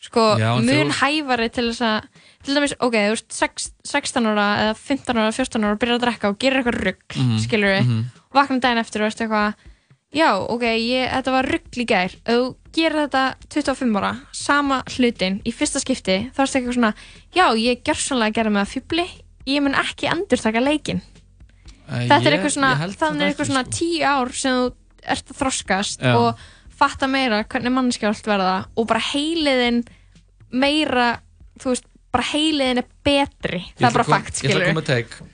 sko 0.00 0.22
Já, 0.40 0.50
mun 0.56 0.70
þú- 0.70 0.98
hæfari 1.00 1.48
til 1.52 1.66
þess 1.72 1.82
að 1.82 2.04
til 2.46 2.54
dæmis, 2.56 2.72
ok, 2.80 2.94
þú 2.94 3.16
ert 3.18 3.32
sex- 3.36 3.72
16 3.84 4.26
ára 4.30 4.46
eða 4.62 4.76
15 4.78 5.18
ára, 5.18 5.32
14 5.34 5.64
ára 5.66 5.72
og 5.74 5.80
byrjar 5.82 5.98
að 5.98 6.04
drekka 6.06 6.30
og 6.30 6.38
gerir 6.40 6.62
eitthvað 6.62 6.78
rugg, 6.86 7.02
Mhm, 7.18 7.38
skilur 7.42 7.74
við 7.74 7.82
mhm. 7.84 8.04
Vakna 8.34 8.60
daginn 8.62 8.78
eftir 8.82 9.02
og 9.02 9.08
veist 9.10 9.20
eitthvað 9.24 9.54
já, 10.14 10.28
ok, 10.38 10.64
ég, 10.78 11.10
þetta 11.14 11.32
var 11.36 11.48
rugg 11.50 11.78
í 11.82 11.86
gær 11.86 12.14
ef 12.24 12.34
þú 12.34 12.56
gerir 12.74 13.00
þetta 13.06 13.24
25 13.50 13.96
ára 14.00 14.12
sama 14.32 14.82
hlutin 14.96 15.40
í 15.46 15.52
fyrsta 15.54 15.80
skipti 15.82 16.18
þá 16.34 16.40
ertu 16.44 16.58
eitthvað 16.60 16.76
svona, 16.78 16.92
já, 17.34 17.46
ég 17.58 17.82
gjör 17.86 17.98
sannlega 17.98 18.30
að 18.30 18.38
gera 18.40 18.50
með 18.54 18.62
að 18.66 18.72
fýbli, 18.74 19.06
ég 19.50 19.62
mun 19.64 19.74
ekki 19.74 20.10
endurtaka 20.12 20.62
leikinn 20.62 21.02
Eh, 21.90 22.04
þetta 22.06 22.20
er 22.20 22.22
ég- 22.22 22.34
eitthvað 22.38 22.52
svona, 22.54 22.68
þannig 23.00 23.22
er 23.24 23.28
eitthvað 23.32 23.48
svona 23.48 23.62
sko. 23.66 23.72
tíu 23.74 24.02
ár 24.06 24.28
sem 24.38 24.52
þú 24.54 24.66
ert 25.10 25.30
að 25.32 25.38
þroskast 25.40 26.04
Já. 26.06 26.12
og 26.14 26.38
fatta 26.70 27.08
meira 27.10 27.40
hvernig 27.50 27.72
mannskja 27.74 28.12
allt 28.12 28.28
verða 28.30 28.52
og 28.78 28.86
bara 28.86 29.00
heiliðin 29.00 29.80
meira, 30.52 31.08
þú 31.58 31.72
veist, 31.72 31.88
bara 32.12 32.24
heiliðin 32.32 32.78
er 32.82 32.86
betri, 33.06 33.60
það 33.78 33.86
er 33.88 33.94
bara 33.96 34.04
fakt, 34.04 34.40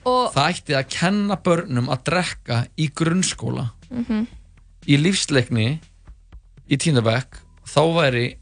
Og- 0.05 0.33
Það 0.33 0.49
ætti 0.53 0.75
að 0.77 0.89
kenna 0.89 1.35
börnum 1.37 1.87
að 1.89 2.03
drekka 2.03 2.67
í 2.77 2.89
grunnskóla. 2.93 3.71
Mhm. 3.89 4.27
í 4.87 4.95
lífsleikni 4.99 5.79
í 6.69 6.75
tíndabæk 6.79 7.37
þá 7.67 7.81
væri 7.95 8.37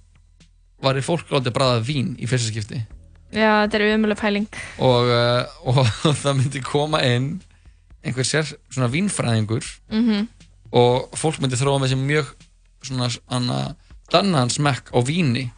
væri 0.84 1.02
fólk 1.02 1.32
aldrei 1.34 1.54
bræða 1.54 1.80
vín 1.86 2.16
í 2.22 2.28
fyrsta 2.30 2.52
skipti. 2.52 2.82
Já, 3.34 3.66
þetta 3.66 3.80
er 3.80 3.96
umölu 3.98 4.16
pæling. 4.16 4.48
Og, 4.78 5.10
uh, 5.10 5.46
og 5.70 5.86
það 6.22 6.36
myndi 6.38 6.62
koma 6.62 7.02
inn 7.02 7.42
einhver 8.06 8.24
sér 8.28 8.46
svona 8.70 8.90
vínfræðingur 8.94 9.66
Mhm. 9.92 10.28
og 10.72 11.10
fólk 11.18 11.40
myndi 11.42 11.58
þróa 11.58 11.80
með 11.82 11.94
sér 11.96 12.04
mjög 12.06 12.34
svona 12.86 13.10
anna 13.30 13.76
dannaðan 14.14 14.52
smekk 14.54 14.92
á 14.94 15.00
víni. 15.02 15.50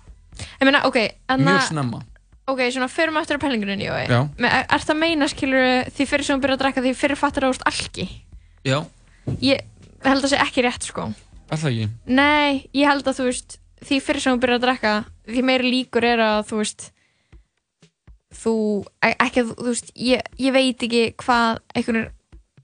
Meina, 0.62 0.86
ok, 0.86 0.96
en 1.30 1.44
mjög 1.44 1.68
snemma 1.68 2.04
ok, 2.48 2.62
svona 2.72 2.88
förum 2.92 3.18
eftir 3.22 3.38
að 3.38 3.44
pælingunni, 3.46 3.88
Jói 3.88 4.04
Já. 4.10 4.22
Me- 4.40 4.48
Er, 4.52 4.66
er 4.72 4.84
það 4.84 4.94
að 4.96 5.00
meina, 5.02 5.28
skilur, 5.32 5.66
því 5.92 6.08
fyrir 6.12 6.24
sem 6.28 6.38
þú 6.40 6.44
byrjar 6.46 6.58
að 6.58 6.64
drekka 6.64 6.84
því 6.86 6.94
fyrir 6.96 7.20
fattar 7.20 7.44
þú 7.48 7.54
ert 7.56 7.66
alki 7.72 8.08
Já, 8.68 8.80
Ég 9.44 9.64
held 10.06 10.22
að 10.22 10.26
það 10.28 10.32
sé 10.34 10.42
ekki 10.46 10.64
rétt, 10.66 10.86
sko 10.88 11.08
er 11.52 11.58
það 11.62 11.72
ekki? 11.72 11.88
Nei, 12.08 12.70
ég 12.76 12.88
held 12.88 13.08
að 13.08 13.18
þú 13.20 13.26
veist 13.30 13.58
því 13.88 14.00
fyrir 14.04 14.24
sem 14.24 14.36
þú 14.38 14.42
byrjar 14.46 14.60
að 14.62 14.66
drekka 14.68 14.94
því 15.28 15.44
meiri 15.48 15.72
líkur 15.72 16.08
er 16.08 16.24
að 16.24 16.40
þú 16.50 16.62
veist 16.64 16.88
þú, 18.38 18.54
e- 19.04 19.16
ekki 19.24 19.44
að 19.44 19.52
þú 19.52 19.56
þú 19.62 19.72
veist 19.74 19.92
ég, 19.96 20.22
ég 20.40 20.56
veit 20.56 20.84
ekki 20.88 21.04
hvað 21.24 21.60
einhvernir 21.76 22.10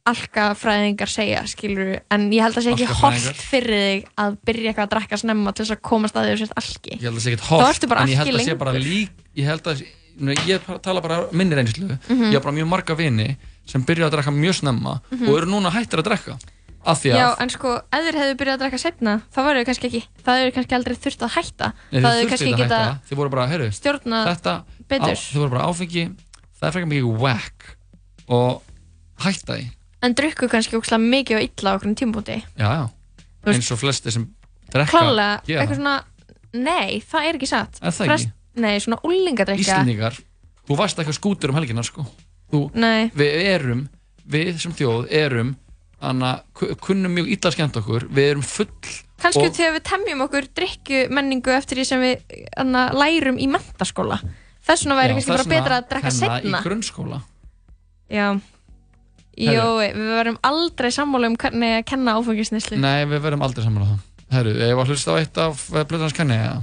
alkafræðingar 0.09 1.09
segja 1.11 1.43
skilur, 1.47 1.93
en 2.11 2.25
ég 2.33 2.43
held 2.43 2.57
að 2.57 2.59
það 2.59 2.65
sé 2.65 2.71
ekki 2.75 2.97
holdt 2.99 3.43
fyrir 3.49 3.83
þig 3.83 4.07
að 4.23 4.37
byrja 4.49 4.71
eitthvað 4.71 4.87
að 4.87 4.93
drekka 4.95 5.19
snemma 5.21 5.53
til 5.55 5.63
þess 5.65 5.75
að 5.77 5.81
komast 5.89 6.17
að 6.19 6.25
því 6.27 6.31
að 6.31 6.35
þú 6.35 6.41
sért 6.43 6.57
alki. 6.61 6.93
Ég 6.93 7.05
held 7.07 7.13
að 7.13 7.19
það 7.19 7.27
sé 7.27 7.69
ertu 7.73 7.91
bara 7.93 8.01
en 8.03 8.11
ég 8.11 8.19
held 8.19 8.33
að 8.33 8.39
það 8.39 8.49
sé 8.49 8.57
bara 8.63 8.73
lík 8.83 9.21
ég 9.39 9.47
held 9.47 9.69
að, 9.71 9.83
ég 10.49 10.67
tala 10.83 11.01
bara 11.05 11.21
minni 11.31 11.55
reynslu. 11.55 11.87
Mhm. 12.09 12.25
ég 12.31 12.33
har 12.37 12.43
bara 12.43 12.55
mjög 12.59 12.67
marga 12.73 12.95
vini 12.99 13.29
sem 13.65 13.83
byrja 13.83 14.09
að 14.09 14.17
drekka 14.17 14.31
mjög 14.35 14.59
snemma 14.59 14.99
Mhm. 15.11 15.29
og 15.29 15.37
eru 15.37 15.47
núna 15.47 15.71
hættir 15.71 16.03
að 16.83 16.99
því 16.99 17.11
að 17.13 17.15
Já, 17.15 17.27
en 17.39 17.49
sko, 17.49 17.69
ef 17.95 18.01
þér 18.03 18.15
hefðu 18.19 18.35
byrjað 18.39 18.55
að 18.57 18.59
drekka 18.59 18.77
setna 18.83 19.21
þá 19.31 19.37
varu 19.45 19.59
þau 19.63 19.65
kannski 19.69 19.87
ekki, 19.87 20.01
það 20.25 20.39
hefur 20.39 20.53
kannski 20.57 20.75
aldrei 20.75 20.95
þurft 20.99 21.21
að 21.23 21.31
hætta. 21.37 21.67
Nei, 21.91 22.01
það 22.01 22.11
þurftu 22.17 22.29
kannski 22.33 22.51
ekki 22.53 22.67
að 22.67 22.99
þið 23.07 23.15
voru 23.15 23.29
bara, 23.31 23.45
heyrðu, 23.47 23.69
stjórna 23.71 24.19
þetta, 24.27 24.55
betur. 24.91 25.15
á, 25.15 25.23
þið 25.31 25.39
voru 25.39 25.53
bara 25.55 25.67
áfengi, 25.71 26.03
það 26.59 26.67
er 26.67 26.73
frekar 26.75 26.91
mikið 26.91 27.07
whack 27.23 27.77
og 28.27 28.61
hætta 29.23 29.55
því, 29.55 29.69
en 30.03 30.15
drukku 30.17 30.49
kannski 30.51 30.77
ókslega 30.79 31.01
mikið 31.03 31.39
og 31.39 31.45
illa 31.47 31.71
á 31.71 31.75
okkur 31.77 31.95
tímpúti 31.99 32.37
já, 32.59 32.67
já, 32.67 32.83
veist- 33.45 33.55
eins 33.55 33.71
og 33.71 33.79
flesti 33.81 34.11
sem 34.11 34.27
drekka, 34.73 34.91
klálega, 34.91 35.41
gera. 35.47 35.63
eitthvað 35.63 35.79
svona 35.79 35.95
nei, 36.53 36.99
það 37.01 37.27
er 37.29 37.37
ekki 37.39 37.47
satt. 37.49 37.79
Er 37.81 37.89
það 37.95 38.05
Flest- 38.11 38.27
ekki? 38.29 38.61
nei, 38.61 38.75
svona 38.83 38.99
úlingadrykja 39.07 39.63
Íslendingar, 39.79 40.19
þú 40.69 40.77
varst 40.77 40.99
ekki 41.01 41.15
skútur 41.17 41.49
um 41.53 41.57
helgina, 41.57 41.83
sko, 41.83 42.05
þú, 42.51 42.59
Nei. 42.77 43.09
við 43.17 43.39
erum, 43.55 43.87
við 44.29 44.59
sem 44.61 44.73
þjóð 44.77 45.07
erum, 45.09 45.55
þannig 46.03 46.29
að 46.67 46.77
kunnum 46.83 47.15
mjög 47.15 47.31
illa 47.37 47.51
skemmt 47.55 47.79
okkur, 47.81 48.05
við 48.13 48.29
erum 48.35 48.43
full 48.45 48.69
kannski 49.23 49.47
og- 49.47 49.55
þegar 49.55 49.73
við 49.79 49.83
temjum 49.87 50.21
okkur 50.27 50.47
drykju 50.53 51.01
menningu 51.09 51.51
eftir 51.55 51.77
því 51.79 51.85
sem 51.87 52.01
við 52.01 52.45
anna, 52.57 52.89
lærum 52.93 53.37
í 53.39 53.47
mentaskóla 53.49 54.19
þess 54.67 54.83
vegna 54.85 54.97
væri 54.99 55.09
Já, 55.09 55.15
kannski 55.15 55.31
bara 55.31 55.43
þess 55.43 55.47
vegna 55.49 55.63
betra 55.63 55.77
að 55.81 55.87
drekka 55.89 56.11
setna 56.11 56.59
í 56.59 56.63
grunnskóla. 56.63 57.21
Já 58.11 58.27
Jó, 59.39 59.67
við 59.81 60.09
verðum 60.13 60.39
aldrei 60.45 60.89
sammála 60.93 61.31
um 61.31 61.37
hvernig 61.41 61.77
að 61.79 61.85
kenna 61.89 62.17
áfengisnislu 62.19 62.77
Nei, 62.77 63.05
við 63.09 63.23
verðum 63.23 63.45
aldrei 63.45 63.63
saman 63.65 63.85
á 63.85 63.87
það. 63.93 64.01
Herru, 64.33 64.53
ég 64.61 64.75
var 64.77 64.89
hlust 64.89 65.09
á 65.09 65.13
eitt 65.17 65.39
af 65.41 65.63
Blöðans 65.89 66.13
Kenny 66.17 66.37
eða? 66.37 66.59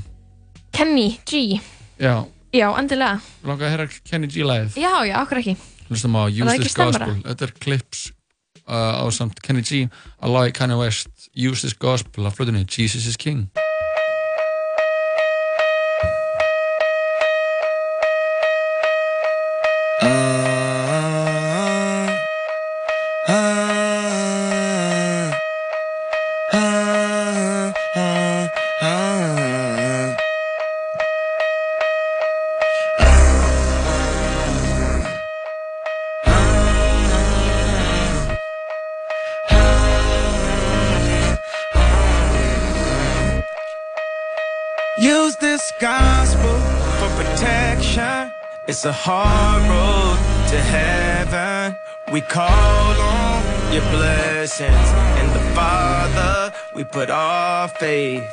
Kenny 0.75 1.09
G. 1.27 1.61
Já, 2.01 2.15
Já, 2.51 2.67
endilega. 2.75 3.21
Langar 3.47 3.69
að 3.69 3.75
heyra 3.77 3.85
Kenny 4.11 4.31
G 4.31 4.43
lagið. 4.43 4.79
Já, 4.83 4.91
já, 5.07 5.15
okkur 5.21 5.39
ekki? 5.39 5.55
Hlustum 5.87 6.17
á 6.19 6.27
Use 6.27 6.57
This? 6.59 6.75
Gospel. 6.75 7.13
Þetta 7.27 7.47
er 7.47 7.53
clips 7.63 8.05
uh, 8.67 9.03
á 9.03 9.07
samt 9.15 9.39
Kenny 9.47 9.63
G. 9.63 9.85
Að 10.19 10.35
lagi 10.35 10.55
Kanye 10.59 10.79
West 10.81 11.31
Use 11.31 11.63
This 11.63 11.79
Gospel 11.79 12.27
af 12.27 12.39
flötunni 12.39 12.67
Jesus 12.67 13.07
is 13.07 13.19
King 13.19 13.47
It's 48.81 48.87
a 48.87 48.93
hard 48.93 49.63
road 49.69 50.17
to 50.49 50.59
heaven. 50.59 51.77
We 52.15 52.23
call 52.23 52.97
on 52.99 53.75
your 53.75 53.83
blessings. 53.91 54.89
In 55.21 55.27
the 55.35 55.45
Father, 55.55 56.51
we 56.75 56.85
put 56.85 57.11
our 57.11 57.69
faith. 57.69 58.25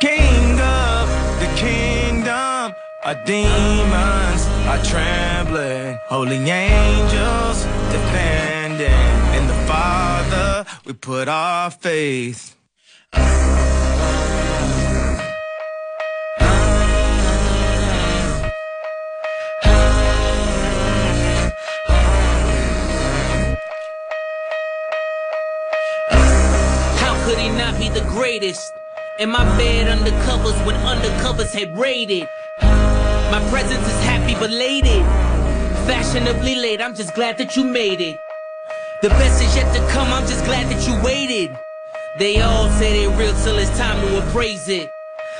King 0.00 0.58
of 0.58 1.06
the 1.38 1.46
kingdom, 1.54 2.74
our 3.04 3.14
demons 3.24 4.42
are 4.66 4.82
trembling. 4.82 6.00
Holy 6.08 6.50
angels 6.50 7.62
defending. 7.94 9.06
In 9.38 9.46
the 9.46 9.60
Father, 9.68 10.66
we 10.84 10.94
put 10.94 11.28
our 11.28 11.70
faith. 11.70 12.56
The 27.94 28.00
greatest? 28.08 28.72
In 29.18 29.30
my 29.30 29.44
bed 29.58 29.86
undercovers 29.86 30.66
when 30.66 30.74
undercovers 30.76 31.52
had 31.52 31.76
raided. 31.76 32.28
My 32.60 33.46
presence 33.50 33.86
is 33.86 34.04
happy 34.04 34.34
belated. 34.34 35.04
Fashionably 35.86 36.54
late, 36.54 36.80
I'm 36.80 36.94
just 36.94 37.14
glad 37.14 37.38
that 37.38 37.56
you 37.56 37.64
made 37.64 38.00
it. 38.00 38.18
The 39.02 39.08
best 39.10 39.42
is 39.42 39.54
yet 39.56 39.74
to 39.74 39.80
come, 39.92 40.12
I'm 40.12 40.26
just 40.26 40.44
glad 40.44 40.70
that 40.70 40.86
you 40.86 40.94
waited. 41.04 41.58
They 42.18 42.40
all 42.40 42.68
say 42.70 42.92
they 42.92 43.16
real 43.16 43.34
till 43.42 43.58
it's 43.58 43.76
time 43.78 44.00
to 44.06 44.26
appraise 44.26 44.68
it. 44.68 44.90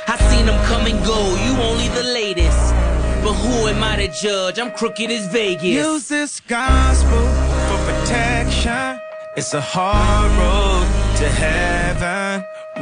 I 0.08 0.16
seen 0.30 0.46
them 0.46 0.58
come 0.66 0.86
and 0.86 1.04
go, 1.04 1.18
you 1.44 1.52
only 1.62 1.88
the 1.88 2.02
latest. 2.02 2.74
But 3.22 3.34
who 3.34 3.68
am 3.68 3.82
I 3.84 3.96
to 3.96 4.08
judge? 4.08 4.58
I'm 4.58 4.72
crooked 4.72 5.10
as 5.10 5.26
Vegas. 5.28 5.64
Use 5.64 6.08
this 6.08 6.40
gospel 6.40 7.22
for 7.68 7.78
protection. 7.92 9.00
It's 9.36 9.54
a 9.54 9.60
hard 9.60 10.30
road 10.32 11.16
to 11.18 11.28
heaven. 11.28 12.21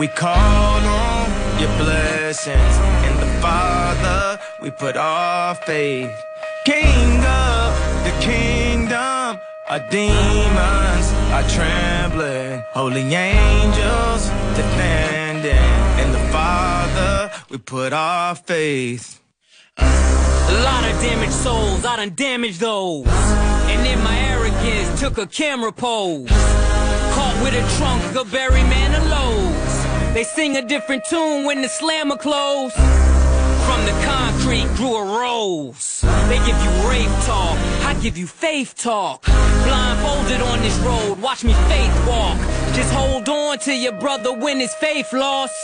We 0.00 0.08
call 0.08 0.32
on 0.32 1.60
your 1.60 1.68
blessings. 1.76 2.74
In 3.06 3.14
the 3.20 3.30
Father, 3.42 4.40
we 4.62 4.70
put 4.70 4.96
our 4.96 5.54
faith. 5.54 6.10
King 6.64 7.18
of 7.18 7.74
the 8.06 8.14
kingdom, 8.22 9.38
our 9.68 9.82
demons 9.90 11.06
are 11.36 11.46
trembling. 11.50 12.64
Holy 12.72 13.14
angels 13.14 14.28
defending. 14.56 15.70
In 16.02 16.12
the 16.12 16.32
Father, 16.32 17.30
we 17.50 17.58
put 17.58 17.92
our 17.92 18.34
faith. 18.34 19.20
A 19.76 20.62
lot 20.64 20.82
of 20.90 20.98
damaged 21.02 21.34
souls, 21.34 21.84
I 21.84 21.96
done 21.96 22.14
damaged 22.14 22.60
those. 22.60 23.06
And 23.06 23.86
in 23.86 24.02
my 24.02 24.18
arrogance, 24.30 24.98
took 24.98 25.18
a 25.18 25.26
camera 25.26 25.72
pose. 25.72 26.30
Caught 26.30 27.42
with 27.42 27.52
a 27.52 27.76
trunk 27.76 28.16
of 28.16 28.34
every 28.34 28.62
man 28.62 29.10
lows. 29.10 29.39
They 30.12 30.24
sing 30.24 30.56
a 30.56 30.62
different 30.62 31.04
tune 31.04 31.44
when 31.44 31.62
the 31.62 31.68
slammer 31.68 32.16
close. 32.16 32.72
From 32.74 33.84
the 33.84 33.92
concrete 34.04 34.66
grew 34.74 34.96
a 34.96 35.04
rose. 35.20 36.00
They 36.28 36.38
give 36.38 36.60
you 36.64 36.88
rave 36.88 37.10
talk, 37.24 37.56
I 37.86 37.96
give 38.02 38.18
you 38.18 38.26
faith 38.26 38.74
talk. 38.76 39.24
Blindfolded 39.24 40.40
on 40.40 40.60
this 40.62 40.76
road, 40.78 41.20
watch 41.20 41.44
me 41.44 41.52
faith 41.68 42.06
walk. 42.08 42.38
Just 42.74 42.92
hold 42.92 43.28
on 43.28 43.58
to 43.60 43.72
your 43.72 43.92
brother 43.92 44.32
when 44.32 44.58
his 44.58 44.74
faith 44.74 45.12
lost. 45.12 45.54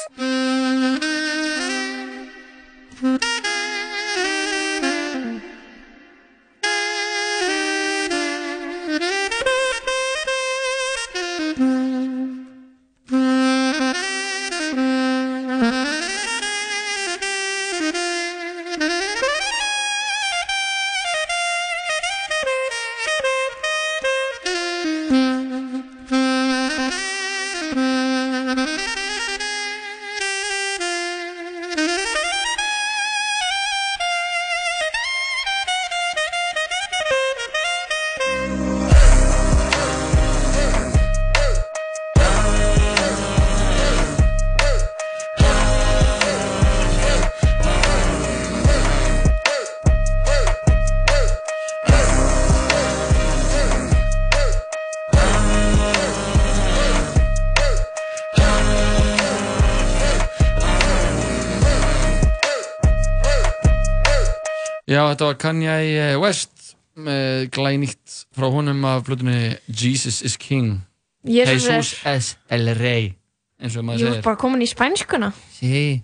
Þetta 65.16 65.30
var 65.30 65.38
Kanye 65.40 66.08
West 66.20 66.74
með 66.96 67.46
glænýtt 67.56 68.22
frá 68.36 68.48
honum 68.52 68.84
af 68.88 69.04
blutunni 69.08 69.56
Jesus 69.68 70.22
is 70.24 70.36
King. 70.40 70.82
Jesus 71.26 71.94
es 72.06 72.34
el 72.52 72.68
rey 72.78 73.14
eins 73.58 73.74
og 73.76 73.82
Ég 73.82 73.88
maður 73.88 74.04
var 74.06 74.12
segir. 74.14 74.24
bara 74.28 74.38
komin 74.38 74.62
í 74.62 74.68
spænskuna 74.68 75.32
Sí. 75.56 76.02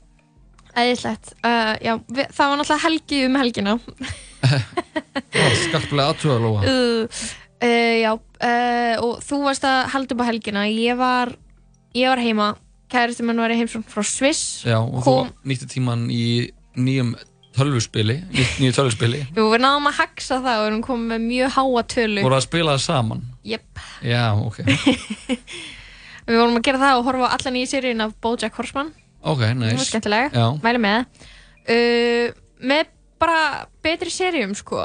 Æðislegt 0.72 1.34
uh, 1.44 1.76
Já, 1.84 1.94
við, 2.08 2.26
það 2.32 2.48
var 2.50 2.58
náttúrulega 2.60 2.82
helgi 2.86 3.20
um 3.28 3.36
helgina. 3.36 3.74
Skarplega 5.66 6.06
aðtuga 6.08 6.36
lóa. 6.40 6.62
Uh, 6.64 7.24
uh, 7.60 7.94
Já, 8.00 8.12
uh, 8.16 8.94
og 9.04 9.20
þú 9.24 9.40
varst 9.44 9.66
að 9.68 9.80
halda 9.92 10.16
upp 10.16 10.24
á 10.24 10.30
helgina. 10.30 10.64
Ég 10.72 10.96
var, 10.96 11.34
ég 11.92 12.08
var 12.08 12.22
heima. 12.24 12.48
Kæristu 12.92 13.24
minn 13.28 13.40
var 13.40 13.52
í 13.52 13.58
heimsum 13.60 13.84
frá 13.84 14.00
Sviss. 14.04 14.62
Já, 14.64 14.78
og 14.80 15.04
Kom, 15.04 15.28
þú 15.44 15.52
nýtti 15.52 15.68
tíman 15.76 16.08
í 16.12 16.24
nýjum 16.80 17.12
tölvuspili 17.57 18.16
nýtt- 18.32 18.59
nýju 18.62 18.72
tölvuspili. 18.78 19.20
Jú, 19.36 19.44
við 19.53 19.61
náðum 19.64 19.88
að 19.90 19.98
haxa 20.00 20.38
það 20.40 20.57
og 20.59 20.62
við 20.64 20.70
erum 20.70 20.82
komið 20.86 21.07
með 21.12 21.26
mjög 21.28 21.50
háa 21.57 21.82
tölu. 21.94 22.22
Voru 22.26 22.38
að 22.38 22.46
spila 22.46 22.74
það 22.76 22.84
saman? 22.86 23.22
Jep, 23.44 23.82
Já, 24.07 24.24
ok. 24.38 24.57
Við 26.22 26.38
vorum 26.38 26.59
að 26.61 26.66
gera 26.68 26.78
það 26.82 26.98
og 27.00 27.07
horfa 27.09 27.28
á 27.28 27.34
alla 27.34 27.53
nýju 27.57 27.68
seríun 27.72 28.05
af 28.05 28.12
BoJack 28.22 28.55
Horseman. 28.61 28.92
Ok, 29.22 29.40
Það 29.42 29.48
var 29.48 29.59
nice 29.72 29.88
skemmtileg, 29.90 30.36
Já, 30.38 30.46
mæli 30.62 30.80
með. 30.82 31.26
Uh, 31.62 32.32
Með 32.62 32.86
bara 33.22 33.38
betri 33.82 34.11
seríum, 34.14 34.53
sko. 34.55 34.84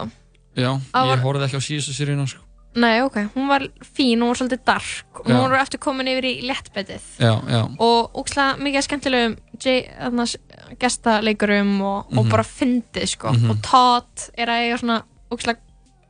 Já 0.58 0.72
Það 0.92 1.12
ég 1.12 1.22
horfði 1.26 1.46
ekki 1.48 1.60
á 1.62 1.68
síðustu 1.68 1.94
seríuna 1.94 2.26
sko. 2.30 2.42
Nei, 2.78 3.00
ok, 3.02 3.16
hún 3.34 3.48
var 3.50 3.64
fín, 3.86 4.20
hún 4.22 4.30
var 4.30 4.38
svolítið 4.38 4.64
dark. 4.66 5.22
Og 5.24 5.30
Já. 5.30 5.34
hún 5.38 5.50
var 5.50 5.62
eftir 5.64 5.80
komin 5.82 6.10
yfir 6.12 6.26
í 6.30 6.34
léttbetið. 6.46 7.06
Já, 7.22 7.32
já. 7.50 7.62
Og 7.82 8.18
ógslag 8.22 8.60
mikið 8.62 8.86
skemmtilegum 8.86 9.38
J- 9.58 9.88
þarna 9.98 10.26
s- 10.30 10.38
gestaleikurum 10.80 11.82
og, 11.82 12.06
og 12.18 12.26
Mhm. 12.26 12.30
bara 12.32 12.44
fyndið 12.44 13.08
sko 13.08 13.32
Mhm. 13.34 13.50
og 13.52 13.62
Todd 13.64 14.30
er 14.38 14.48
að 14.48 14.62
eiga 14.66 14.78
svona 14.82 15.04
ógslag 15.32 15.58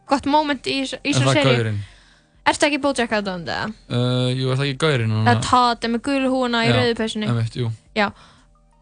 gott 0.08 0.26
moment 0.26 0.64
í, 0.68 0.82
Er 0.82 1.14
svona 1.14 1.34
seri 1.34 1.56
gaurinn? 1.56 1.80
Ertu 2.48 2.64
ekki 2.66 2.80
Bojack 2.82 3.12
aðdóðandi 3.12 3.52
eða? 3.52 3.74
Uh, 3.90 4.30
jú, 4.32 4.52
er 4.52 4.56
það 4.56 4.68
ekki 4.70 4.78
gaurinn? 4.78 5.12
Það 5.26 5.36
er 5.36 5.42
Todd 5.42 5.84
er 5.84 5.90
með 5.90 6.02
gulu 6.02 6.30
húna 6.32 6.64
í 6.64 6.70
Já, 6.70 6.76
rauðu 6.78 6.96
peysunni 6.96 7.28
einmitt, 7.28 7.56
jú. 7.60 7.72
Já, 7.96 8.12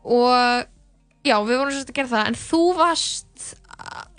og 0.06 0.66
já, 1.26 1.36
við 1.42 1.58
vorum 1.58 1.72
svolítið 1.74 1.90
að 1.90 1.96
gera 1.96 2.08
það 2.14 2.28
en 2.28 2.36
þú 2.36 2.62
varst 2.78 3.56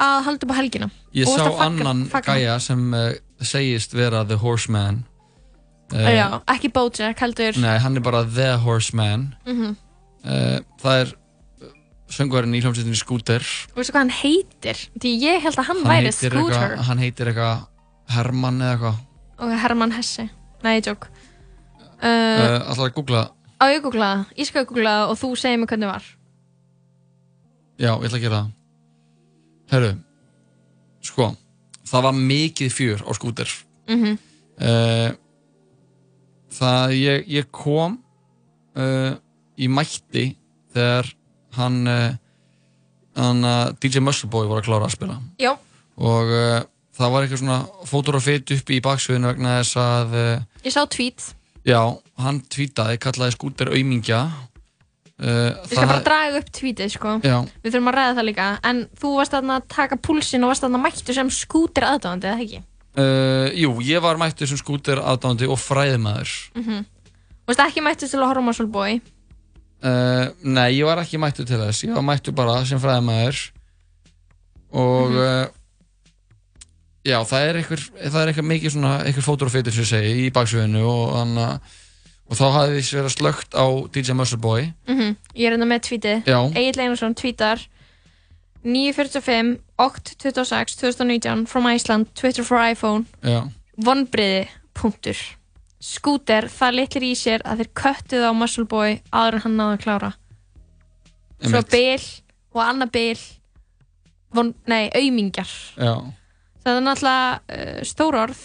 að 0.01 0.25
halda 0.27 0.43
upp 0.47 0.51
á 0.53 0.57
helgina 0.61 0.91
Ég 1.15 1.27
sá 1.31 1.47
annan 1.65 2.09
gæja 2.11 2.61
sem 2.61 2.95
uh, 2.95 3.13
segist 3.41 3.93
vera 3.95 4.25
The 4.27 4.37
Horseman 4.37 5.05
uh, 5.95 5.99
Já, 6.11 6.43
ekki 6.49 6.73
Bojack 6.73 7.19
heldur 7.23 7.57
Nei, 7.63 7.79
hann 7.79 7.97
er 7.97 8.01
bara 8.01 8.25
The 8.25 8.57
Horseman 8.59 9.35
Mhm. 9.47 9.77
uh, 10.25 10.59
Það 10.83 11.01
er 11.07 11.15
söngvarinn 12.13 12.55
í 12.55 12.61
hljómsveitinni 12.63 12.97
Scooter. 12.99 13.43
Veistu 13.75 13.93
hvað 13.93 14.05
hann 14.05 14.15
heitir? 14.21 14.83
Því 15.03 15.13
ég 15.23 15.41
held 15.43 15.59
að 15.59 15.65
hann, 15.71 15.81
Hann 15.83 15.91
væri 15.91 16.11
heitir 16.13 16.31
Scooter. 16.31 16.57
eitthvað- 16.61 16.85
Hann 16.87 16.99
heitir 17.03 17.27
eitthvað 17.33 17.67
Hermann 18.15 18.61
eða 18.61 18.75
eitthvað. 18.77 18.99
Og 19.39 19.55
Hermann 19.61 19.93
Hesse. 19.93 20.29
Nei, 20.63 20.81
ég 20.81 20.87
jók 20.87 21.09
uh, 21.09 22.07
uh, 22.07 22.69
Alltaf 22.71 22.85
að 22.87 22.95
googla? 22.95 23.23
Á 23.61 23.65
ég 23.73 23.83
googla 23.83 24.07
það? 24.15 24.25
Ég 24.39 24.47
skal 24.47 24.65
googla 24.65 24.91
það 24.97 25.11
og 25.11 25.19
þú 25.21 25.31
segir 25.37 25.59
mér 25.59 25.67
hvernig 25.73 25.91
var. 25.91 26.05
Já, 27.79 27.91
ég 27.93 28.07
ætla 28.09 28.19
að 28.19 28.25
gera 28.25 28.41
það. 28.41 28.53
Herru 29.71 29.93
Sko, 31.07 31.37
það 31.87 32.03
var 32.03 32.13
mikið 32.13 32.73
fjör 32.73 33.03
á 33.07 33.11
Scooter. 33.15 33.49
Mhm. 33.89 34.19
uh, 34.61 35.11
Það, 36.57 36.91
ég, 36.97 37.27
ég 37.29 37.51
kom 37.53 37.99
uh, 38.77 39.15
Ég 39.59 39.69
mætti 39.69 40.37
Þegar 40.73 41.11
hann 41.59 41.83
uh, 41.91 42.15
Hann 43.17 43.45
uh, 43.49 43.71
DJ 43.81 44.03
Muscleboy 44.05 44.45
var 44.51 44.61
að 44.61 44.67
klára 44.69 44.89
að 44.91 44.93
spila. 44.93 45.15
Já, 45.41 45.55
Og 45.97 46.29
uh, 46.37 46.59
það 46.99 47.13
var 47.15 47.25
eitthvað 47.25 47.41
svona 47.41 47.61
Fótur 47.89 48.19
og 48.19 48.25
fit 48.27 48.53
upp 48.53 48.73
í 48.77 48.81
baksviðinu 48.85 49.31
vegna 49.31 49.55
þess 49.63 49.79
að 49.81 50.17
uh, 50.21 50.43
ég 50.67 50.75
sá 50.75 50.83
tweet 50.93 51.31
Já, 51.67 51.81
hann 52.23 52.43
tweetaði, 52.53 52.99
kallaði 53.03 53.35
skúter 53.35 53.73
aumingja. 53.73 54.21
Uh, 55.17 55.57
Ég 55.65 55.73
skal 55.73 55.89
bara 55.89 56.05
draga 56.05 56.39
upp 56.43 56.53
tweetið 56.55 56.93
sko. 56.93 57.17
Já. 57.25 57.41
Við 57.65 57.73
þurfum 57.73 57.91
að 57.91 57.97
ræða 57.97 58.13
það 58.21 58.27
líka. 58.29 58.47
En 58.69 58.83
þú 59.01 59.13
varst 59.17 59.35
að 59.35 59.51
taka 59.73 59.99
púlsinn 59.99 60.45
og 60.47 60.53
varst 60.53 60.63
þarna 60.63 60.83
mættu 60.85 61.17
sem 61.17 61.33
skútir 61.33 61.89
aðdáðandi, 61.89 62.29
eða 62.31 62.45
ekki? 62.45 62.61
uh, 63.01 63.49
Jú, 63.57 63.73
ég 63.85 64.05
var 64.05 64.21
mættur 64.21 64.49
sem 64.51 64.61
skúter 64.61 65.01
aðdáðandi 65.03 65.49
og 65.51 65.59
fræðmaður 65.61 66.37
Mm 66.57 66.85
Þú 67.47 67.53
varst 67.53 67.63
ekki 67.63 67.83
mættu 67.85 68.09
til 68.11 68.19
að 68.19 68.29
horfa 68.33 68.43
á 68.43 68.47
Muscle 68.49 68.67
Boy 68.67 68.97
uh, 69.87 70.25
Nei, 70.43 70.71
ég 70.81 70.85
var 70.89 70.99
ekki 71.03 71.19
mættur 71.23 71.47
til 71.49 71.61
þess. 71.63 71.85
Ég 71.87 71.95
var 71.95 72.03
mættur 72.07 72.35
bara 72.37 72.59
sem 72.67 72.81
fræðmaður 72.83 73.45
Og 74.77 75.11
Mhm. 75.11 75.19
uh, 75.23 75.47
Já, 77.07 77.21
það 77.23 77.45
er 77.49 77.55
eitthvað, 77.61 77.83
er 78.03 78.31
mikið 78.51 78.73
svona 78.75 78.93
eitthvað 79.07 79.27
fótur 79.29 79.47
og 79.47 79.53
fytur 79.55 79.71
sem 79.77 79.85
ég 79.85 79.91
segi 79.93 80.25
í 80.27 80.31
baksviðinu 80.35 80.81
og, 80.91 81.13
anna, 81.21 81.61
og 82.27 82.35
þá 82.35 82.43
hafði 82.57 82.81
þess 82.81 82.97
verið 82.99 83.15
slögt 83.15 83.55
á 83.55 83.67
DJ 83.95 84.17
Muscle 84.19 84.39
Boy. 84.43 84.73
Mm 84.89 85.15
Ég 85.39 85.47
er 85.47 85.55
enda 85.55 85.69
með 85.71 85.85
tweetið. 85.87 86.25
Egil 86.59 86.81
Einarsson 86.83 87.15
tweetar 87.15 87.63
945 88.65 89.61
8 89.79 90.17
26 90.19 90.77
2019 90.83 91.47
from 91.47 91.67
Iceland 91.67 92.07
Twitter 92.17 92.43
for 92.43 92.59
iPhone. 92.59 93.07
Já, 93.23 93.47
vonbriði, 93.79 94.49
punktur 94.75 95.17
skúter, 95.83 96.47
það 96.51 96.75
litlir 96.81 97.05
í 97.11 97.15
sér 97.19 97.43
að 97.45 97.63
þeir 97.63 97.71
köttuð 97.83 98.25
á 98.29 98.33
Muscle 98.37 98.65
Boy 98.71 98.99
áður 99.13 99.39
en 99.39 99.45
hann 99.47 99.57
náði 99.61 99.77
að 99.77 99.83
klára. 99.85 100.13
Svo 101.47 101.61
bil 101.71 102.01
og 102.57 102.63
annað 102.65 102.93
bil 102.97 103.19
von, 104.37 104.55
nei, 104.69 104.87
aumingjar. 104.97 105.51
Já, 105.77 105.93
það 106.65 106.79
er 106.81 106.85
náttúrulega 106.87 107.59
uh, 107.59 107.81
stór 107.87 108.19
orð. 108.25 108.45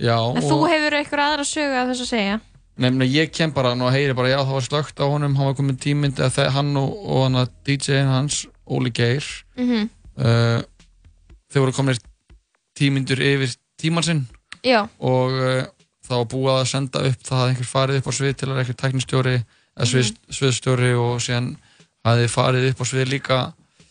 Já 0.00 0.16
en 0.34 0.42
þú 0.46 0.58
hefur 0.70 0.96
eitthvað 0.96 1.26
aðra 1.28 1.44
sögu 1.46 1.76
að 1.76 1.90
þess 1.92 2.04
að 2.06 2.10
segja? 2.14 2.36
Nefnir 2.80 3.10
ég 3.12 3.32
kem 3.36 3.50
bara 3.52 3.74
og 3.76 3.90
heyri 3.92 4.14
bara, 4.16 4.30
já 4.32 4.38
það 4.40 4.54
var 4.56 4.64
slögt 4.64 5.00
á 5.02 5.04
honum, 5.04 5.34
hann 5.36 5.50
var 5.50 5.56
komin 5.58 5.76
tímynd, 5.76 6.16
eða 6.16 6.30
þe- 6.32 6.52
hann 6.54 6.70
og, 6.80 6.94
og 7.04 7.24
hann 7.26 7.36
að 7.42 7.50
DJ-in 7.68 8.08
hans, 8.08 8.46
Óli 8.70 8.92
Geir, 8.96 9.26
Mhm. 9.58 9.90
uh, 10.16 10.62
þeir 11.52 11.60
voru 11.66 11.74
komin 11.76 11.98
tímyndur 12.78 13.20
yfir 13.20 13.52
tíman 13.80 14.02
sinn. 14.06 14.22
Já. 14.64 14.86
og 15.00 15.32
uh, 15.36 15.64
var 16.18 16.28
búið 16.32 16.52
að 16.56 16.68
senda 16.70 17.02
upp, 17.08 17.24
það 17.26 17.40
hafði 17.40 17.54
einhver 17.54 17.70
farið 17.70 17.98
upp 18.00 18.10
á 18.10 18.12
svið 18.16 18.36
til 18.40 18.48
að 18.50 18.60
einhver 18.62 18.78
tæknistjóri, 18.82 19.34
eða 19.76 19.88
svið, 19.90 20.12
sviðstjóri 20.38 20.92
og 20.98 21.20
síðan 21.24 21.50
hafði 22.06 22.30
farið 22.32 22.68
upp 22.70 22.82
á 22.82 22.84
svið 22.90 23.12
líka. 23.12 23.40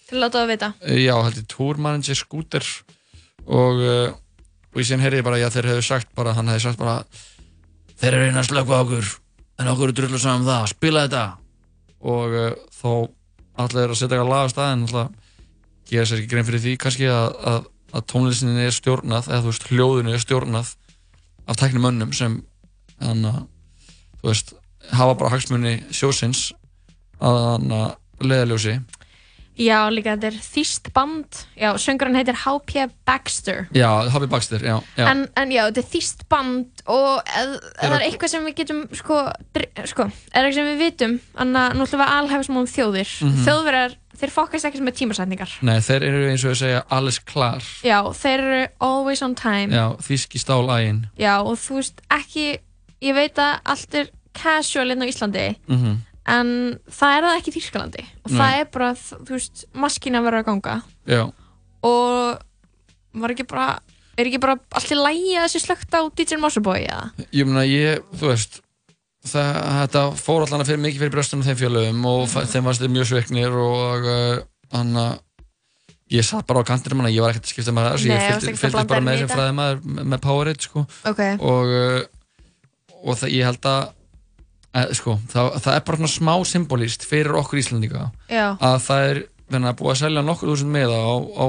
Til 0.10 0.18
að 0.18 0.24
láta 0.26 0.42
það 0.42 0.52
vita. 0.54 0.72
Uh, 0.84 0.98
Já, 1.00 1.16
heldur 1.28 1.48
túrmanager 1.54 2.20
skúter 2.20 2.66
og, 3.46 3.84
uh, 3.84 4.10
og 4.74 4.82
ég 4.82 4.90
síðan 4.90 5.06
heyrði 5.06 5.26
bara 5.28 5.40
að 5.46 5.56
þeir 5.58 5.72
hefðu 5.74 5.86
sagt 5.90 6.12
bara, 6.18 6.36
hann 6.38 6.52
hefði 6.52 6.66
sagt 6.68 6.82
bara 6.82 6.98
þeir 8.00 8.14
eru 8.16 8.28
eina 8.30 8.44
að 8.44 8.50
slökka 8.50 8.76
á 8.76 8.84
okkur 8.84 9.14
en 9.60 9.72
okkur 9.74 9.92
er 9.92 9.98
drullu 10.00 10.20
saman 10.20 10.44
um 10.44 10.50
það, 10.50 10.68
spila 10.74 11.06
þetta. 11.08 11.26
Og 12.10 12.36
uh, 12.36 12.52
þá 12.80 12.92
allir 13.60 13.84
er 13.84 13.94
að 13.94 14.00
setja 14.00 14.16
eitthvað 14.16 14.32
lag 14.32 14.48
á 14.48 14.54
staðin 14.54 14.86
alltaf 14.88 15.18
gera 15.90 16.08
sér 16.08 16.22
ekki 16.22 16.32
grein 16.34 16.48
fyrir 16.48 16.64
því 16.64 16.76
kannski 16.82 17.08
að, 17.12 17.28
að, 17.50 17.66
að 17.98 18.06
tónlistinni 18.12 18.66
er 18.66 18.76
stjórnað 18.76 19.30
eða 19.30 19.42
þú 19.44 19.52
veist, 19.52 19.68
hljóðinu 19.72 20.14
er 20.14 20.24
stjórnað 20.24 20.74
af 21.50 21.60
tæknum 21.60 21.90
önnum 21.90 22.14
sem 22.16 22.40
þannig 23.00 23.34
að, 23.34 23.44
þú 24.20 24.32
veist 24.32 24.54
hafa 24.94 25.18
bara 25.20 25.34
hagsmunni 25.34 25.76
sjósins 25.96 26.50
að 27.20 27.42
hann 27.46 27.76
að 27.76 27.90
leiðaljósi 28.30 28.80
Já, 29.60 29.90
líka 29.92 30.14
þetta 30.16 30.30
er 30.30 30.36
þýst 30.40 30.86
band. 30.96 31.40
Já, 31.60 31.74
söngurinn 31.84 32.16
heitir 32.16 32.38
H.P. 32.46 32.86
Baxter. 33.08 33.66
Já, 33.76 33.90
Happy 34.08 34.30
Baxter, 34.32 34.64
já, 34.64 34.78
já. 34.96 35.04
En, 35.04 35.26
en 35.36 35.52
já, 35.52 35.66
þetta 35.68 35.82
er 35.82 35.90
þýst 35.92 36.24
band 36.32 36.84
og 36.88 37.34
eð, 37.42 37.58
það 37.82 37.96
er 37.98 38.06
eitthvað 38.06 38.32
sem 38.32 38.48
við 38.48 38.56
getum, 38.62 38.80
sko, 38.96 39.18
sko 39.92 40.06
er 40.08 40.48
eitthvað 40.48 40.56
sem 40.62 40.70
við 40.70 40.84
vitum, 40.86 41.18
þannig 41.36 41.60
að 41.66 41.76
nú 41.76 41.88
ætlum 41.90 42.00
við 42.02 42.06
að 42.06 42.16
alhæfa 42.22 42.48
sem 42.48 42.62
um 42.62 42.70
þjóðir. 42.72 43.12
Mhm. 43.28 43.44
Þjóðverjar, 43.50 43.98
þeir 44.20 44.34
fókast 44.36 44.68
ekki 44.68 44.80
sem 44.82 44.86
með 44.90 44.98
tímasætningar. 45.00 45.54
Nei, 45.66 45.78
þeir 45.86 46.06
eru 46.10 46.26
eins 46.30 46.44
og 46.46 46.52
að 46.54 46.60
segja 46.62 46.82
alles 46.98 47.20
klar 47.24 47.64
Já, 47.86 47.98
þeir 48.20 48.44
eru 48.44 48.62
always 48.90 49.22
on 49.26 49.36
time. 49.40 49.72
Já, 49.74 49.86
þíski 50.04 50.42
stálægin 50.42 51.06
Já, 51.20 51.38
og 51.42 51.56
þú 51.62 51.80
veist, 51.80 52.04
ekki, 52.14 52.46
ég 53.06 53.16
veit 53.18 53.40
að 53.42 53.58
allt 53.74 54.00
er 54.04 54.12
casual 54.40 54.92
inn 54.94 55.04
á 55.04 55.08
Íslandi, 55.10 55.48
mm 55.72 55.98
en 56.30 56.50
það 56.94 57.16
er 57.16 57.26
það 57.26 57.38
ekki 57.40 57.50
í 57.50 57.54
Þýrskalandi. 57.56 58.04
Og 58.28 58.32
það 58.36 58.52
Nei. 58.52 58.60
er 58.62 58.68
bara, 58.70 58.90
þú 58.94 59.32
veist, 59.34 59.64
maskina 59.74 60.20
verður 60.22 60.44
að 60.44 60.50
ganga. 60.52 60.76
Já, 61.10 61.24
Og 61.82 63.22
var 63.24 63.34
ekki 63.34 63.46
bara, 63.50 63.80
er 64.20 64.28
ekki 64.30 64.42
bara 64.44 64.58
allt 64.78 64.92
í 64.94 64.98
lægi 65.00 65.38
að 65.40 65.48
þessi 65.48 65.62
slögt 65.64 65.96
á 65.98 66.02
DJ 66.14 66.38
Mossabói, 66.38 66.84
eða? 66.86 67.08
ég 67.34 67.48
meina 67.50 67.64
ég, 67.66 68.04
þú 68.20 68.30
veist 68.30 68.60
það, 69.28 69.50
þetta 69.80 70.04
fór 70.20 70.46
allan 70.46 70.64
að 70.64 70.72
fyrir 70.72 70.84
mikið 70.86 71.04
fyrir 71.04 71.16
bröstunum 71.16 71.48
þeim 71.48 71.60
fjölöfum 71.60 72.06
og 72.10 72.22
mm 72.28 72.54
þeim 72.54 72.70
varst 72.70 72.84
þeir 72.84 72.94
mjög 72.96 73.10
sveiknir 73.10 73.58
og 73.64 74.08
uh, 74.08 74.38
hann 74.76 74.96
að 75.00 75.18
ég 76.10 76.26
satt 76.26 76.48
bara 76.50 76.64
á 76.64 76.70
kantinum 76.70 77.04
hann 77.04 77.12
ég 77.12 77.22
var 77.22 77.36
ekkert 77.36 77.50
að 77.50 77.54
skipta 77.54 77.74
með 77.76 77.90
það 77.90 78.08
Nei, 78.10 78.20
ég 78.50 78.62
blanda 78.64 78.90
bara 78.90 79.06
með 79.06 79.14
í 79.14 79.20
þessum 79.20 79.36
fræðimaður 79.36 79.82
með, 79.84 80.08
með 80.14 80.22
Powerade 80.26 80.66
sko 80.66 80.86
Ok. 81.12 81.22
og, 81.40 81.74
uh, 81.76 83.00
og 83.04 83.20
það, 83.20 83.34
ég 83.36 83.50
held 83.50 83.70
að 83.70 83.82
að, 84.80 84.94
sko, 85.00 85.16
það, 85.32 85.50
það 85.64 85.76
er 85.76 85.86
bara 85.88 86.00
svona 86.00 86.14
smá 86.14 86.34
symbolist 86.50 87.06
fyrir 87.10 87.38
okkur 87.40 87.62
Íslandíka 87.62 88.08
að 88.62 88.78
það 88.86 89.08
er 89.10 89.22
venna, 89.50 89.74
búið 89.78 89.96
að 89.96 90.02
selja 90.04 90.26
nokkur 90.26 90.52
þúsund 90.54 90.74
meða 90.74 91.00
á, 91.02 91.14
á, 91.18 91.46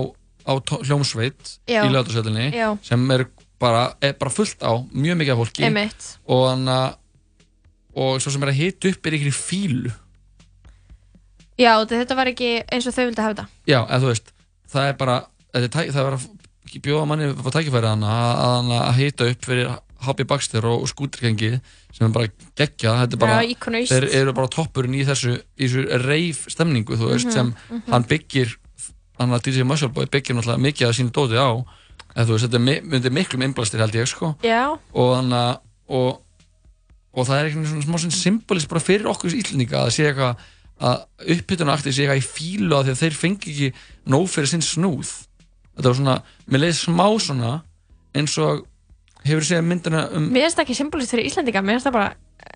á 0.49 0.53
hljómsveit 0.81 1.53
í 1.69 1.75
Já. 2.57 2.69
sem 2.87 3.11
er 3.17 3.27
bara, 3.61 3.83
er 4.01 4.17
bara 4.21 4.33
fullt 4.33 4.65
á 4.65 4.73
mjög 4.89 5.21
mikið 5.21 5.35
af 5.35 5.43
fólki 5.43 5.67
Einmitt. 5.69 6.07
og 6.25 6.47
þannig 6.49 6.77
að 6.79 6.97
og 7.95 8.21
svo 8.23 8.31
sem 8.33 8.43
er 8.47 8.53
að 8.53 8.61
hita 8.61 8.89
upp 8.93 9.07
er 9.07 9.17
ykkur 9.19 9.33
í 9.33 9.37
fílu 9.37 9.93
Já, 11.61 11.75
þetta 11.85 12.17
var 12.17 12.31
ekki 12.31 12.51
eins 12.73 12.87
og 12.89 12.95
þau 12.97 13.05
vildi 13.11 13.21
hafa 13.21 13.35
þetta. 13.35 13.47
já, 13.69 13.81
eða 13.85 14.01
þú 14.01 14.11
veist, 14.15 14.31
það 14.73 14.87
er 14.89 14.95
bara 15.01 15.17
er 15.53 15.67
það 15.69 16.01
er 16.07 16.17
að 16.17 16.27
bjóða 16.81 17.07
manni 17.11 17.29
upp 17.35 17.49
á 17.51 17.51
tækifæri 17.59 17.91
að, 17.91 18.05
að, 18.07 18.71
að 18.79 18.99
hita 19.01 19.29
upp 19.33 19.45
fyrir 19.49 19.73
Hobby 20.07 20.25
Baxter 20.25 20.65
og 20.65 20.87
skútergengi 20.89 21.59
sem 21.93 22.07
er 22.07 22.15
bara 22.15 22.31
þetta 22.57 22.95
er 23.03 23.21
bara, 23.21 23.43
Já, 23.45 23.85
þeir 23.91 24.07
eru 24.23 24.33
bara 24.33 24.49
toppurinn 24.49 24.97
í 24.97 25.03
þessu, 25.05 25.35
í 25.61 25.67
þessu 25.69 25.99
reif 26.07 26.47
stemningu 26.49 26.97
þú 26.97 27.11
veist, 27.13 27.29
Mhm, 27.29 27.35
sem 27.35 27.53
mhm. 27.53 27.83
hann 27.91 28.07
byggir 28.09 28.57
hann 29.19 29.35
að 29.37 29.51
DJ 29.51 29.67
Muscleboy 29.69 30.07
byggir 30.09 30.39
náttúrulega 30.39 30.65
mikið 30.65 30.89
að 30.89 30.97
sínu 30.97 31.13
dóti 31.13 31.37
á 31.37 31.51
eða 32.17 32.25
þú 32.25 32.33
veist, 32.33 32.47
þetta 32.47 32.63
myndir 32.65 33.13
miklum 33.13 33.43
innblastir 33.45 33.83
held 33.83 33.99
ég 33.99 34.09
sko 34.09 34.33
Já. 34.41 34.79
og 34.95 35.13
þannig 35.19 35.37
að 35.37 35.61
og, 37.11 37.27
það 37.27 37.37
er 37.37 37.49
eitthvað 37.49 37.69
svona 37.73 37.87
smá 37.87 38.15
symbolist 38.17 38.71
bara 38.71 38.83
fyrir 38.85 39.11
okkur 39.11 39.35
íslendinga 39.35 39.85
að 39.85 39.95
sé 39.97 40.09
eitthvað 40.11 40.45
að 40.81 41.35
uppbytunaktið 41.35 41.97
sé 41.97 42.05
eitthvað 42.07 42.23
í 42.23 42.27
fílu 42.27 42.77
að 42.79 42.93
þeir 42.97 43.17
fengi 43.19 43.53
ekki 43.53 43.69
nóg 44.09 44.31
fyrir 44.33 44.49
sinn 44.49 44.65
snúð. 44.65 45.11
Þetta 45.77 45.91
var 45.91 45.99
svona, 45.99 46.15
mér 46.49 46.65
leiði 46.65 46.79
smá 46.79 47.07
svona 47.21 47.53
eins 48.17 48.37
og 48.41 48.65
hefur 49.27 49.45
séð 49.45 49.67
myndina 49.67 50.07
um 50.17 50.31
Mér 50.33 50.47
finnst 50.47 50.59
það 50.59 50.65
ekki 50.65 50.79
symbolist 50.79 51.15
fyrir 51.15 51.29
Íslandinga, 51.29 51.63
mér 51.65 51.77
finnst 51.77 51.91
það 51.91 51.97
bara 51.99 52.09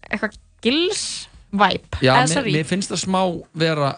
eitthvað 0.09 0.39
gils 0.65 1.05
vibe. 1.53 2.01
já, 2.01 2.15
mér, 2.17 2.51
mér 2.57 2.67
finnst 2.69 2.95
það 2.95 3.03
smá 3.05 3.21
vera 3.53 3.93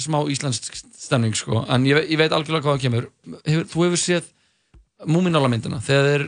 smá 0.00 0.18
íslensk 0.30 0.74
stemning 0.98 1.36
sko, 1.38 1.64
en 1.70 1.86
ég, 1.86 2.00
ég 2.10 2.18
veit 2.18 2.32
algjörlega 2.34 2.66
hvað 2.66 2.76
það 2.76 2.84
kemur. 2.84 3.10
Hefur, 3.46 3.68
þú 3.70 3.84
hefur 3.86 4.00
séð 4.02 4.30
múminála 5.10 5.50
myndina 5.52 5.80
þegar 5.84 6.08
þeir 6.10 6.24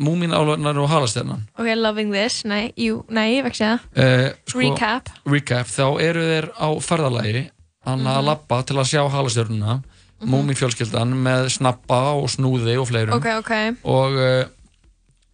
múminálanar 0.00 0.78
og 0.82 0.88
halastjarnan 0.90 1.44
Ok, 1.58 1.68
loving 1.76 2.12
this, 2.12 2.44
nei, 2.44 2.72
jú, 2.76 3.04
nei, 3.08 3.36
ég 3.38 3.44
vekk 3.46 3.54
sé 3.58 3.68
það. 3.70 3.80
uh, 3.96 4.30
sko, 4.48 4.58
Recap. 4.60 5.10
recap, 5.26 5.66
þá 5.70 5.84
eru 6.02 6.24
þeir 6.30 6.48
á 6.58 6.68
ferðalagi 6.82 7.44
hann 7.84 8.00
að 8.00 8.18
Mhm. 8.18 8.24
labba 8.26 8.62
til 8.64 8.76
að 8.76 8.90
sjá 8.90 9.02
halastjörnuna 9.10 9.82
mm 10.22 10.30
-hmm. 10.30 10.54
fjölskyldan 10.56 11.14
með 11.14 11.48
snappa 11.50 12.14
og 12.16 12.28
snúði 12.30 12.78
og 12.80 12.88
fleirum 12.88 13.14
Ok, 13.14 13.26
ok. 13.38 13.52
og 13.84 14.12
uh, 14.12 14.44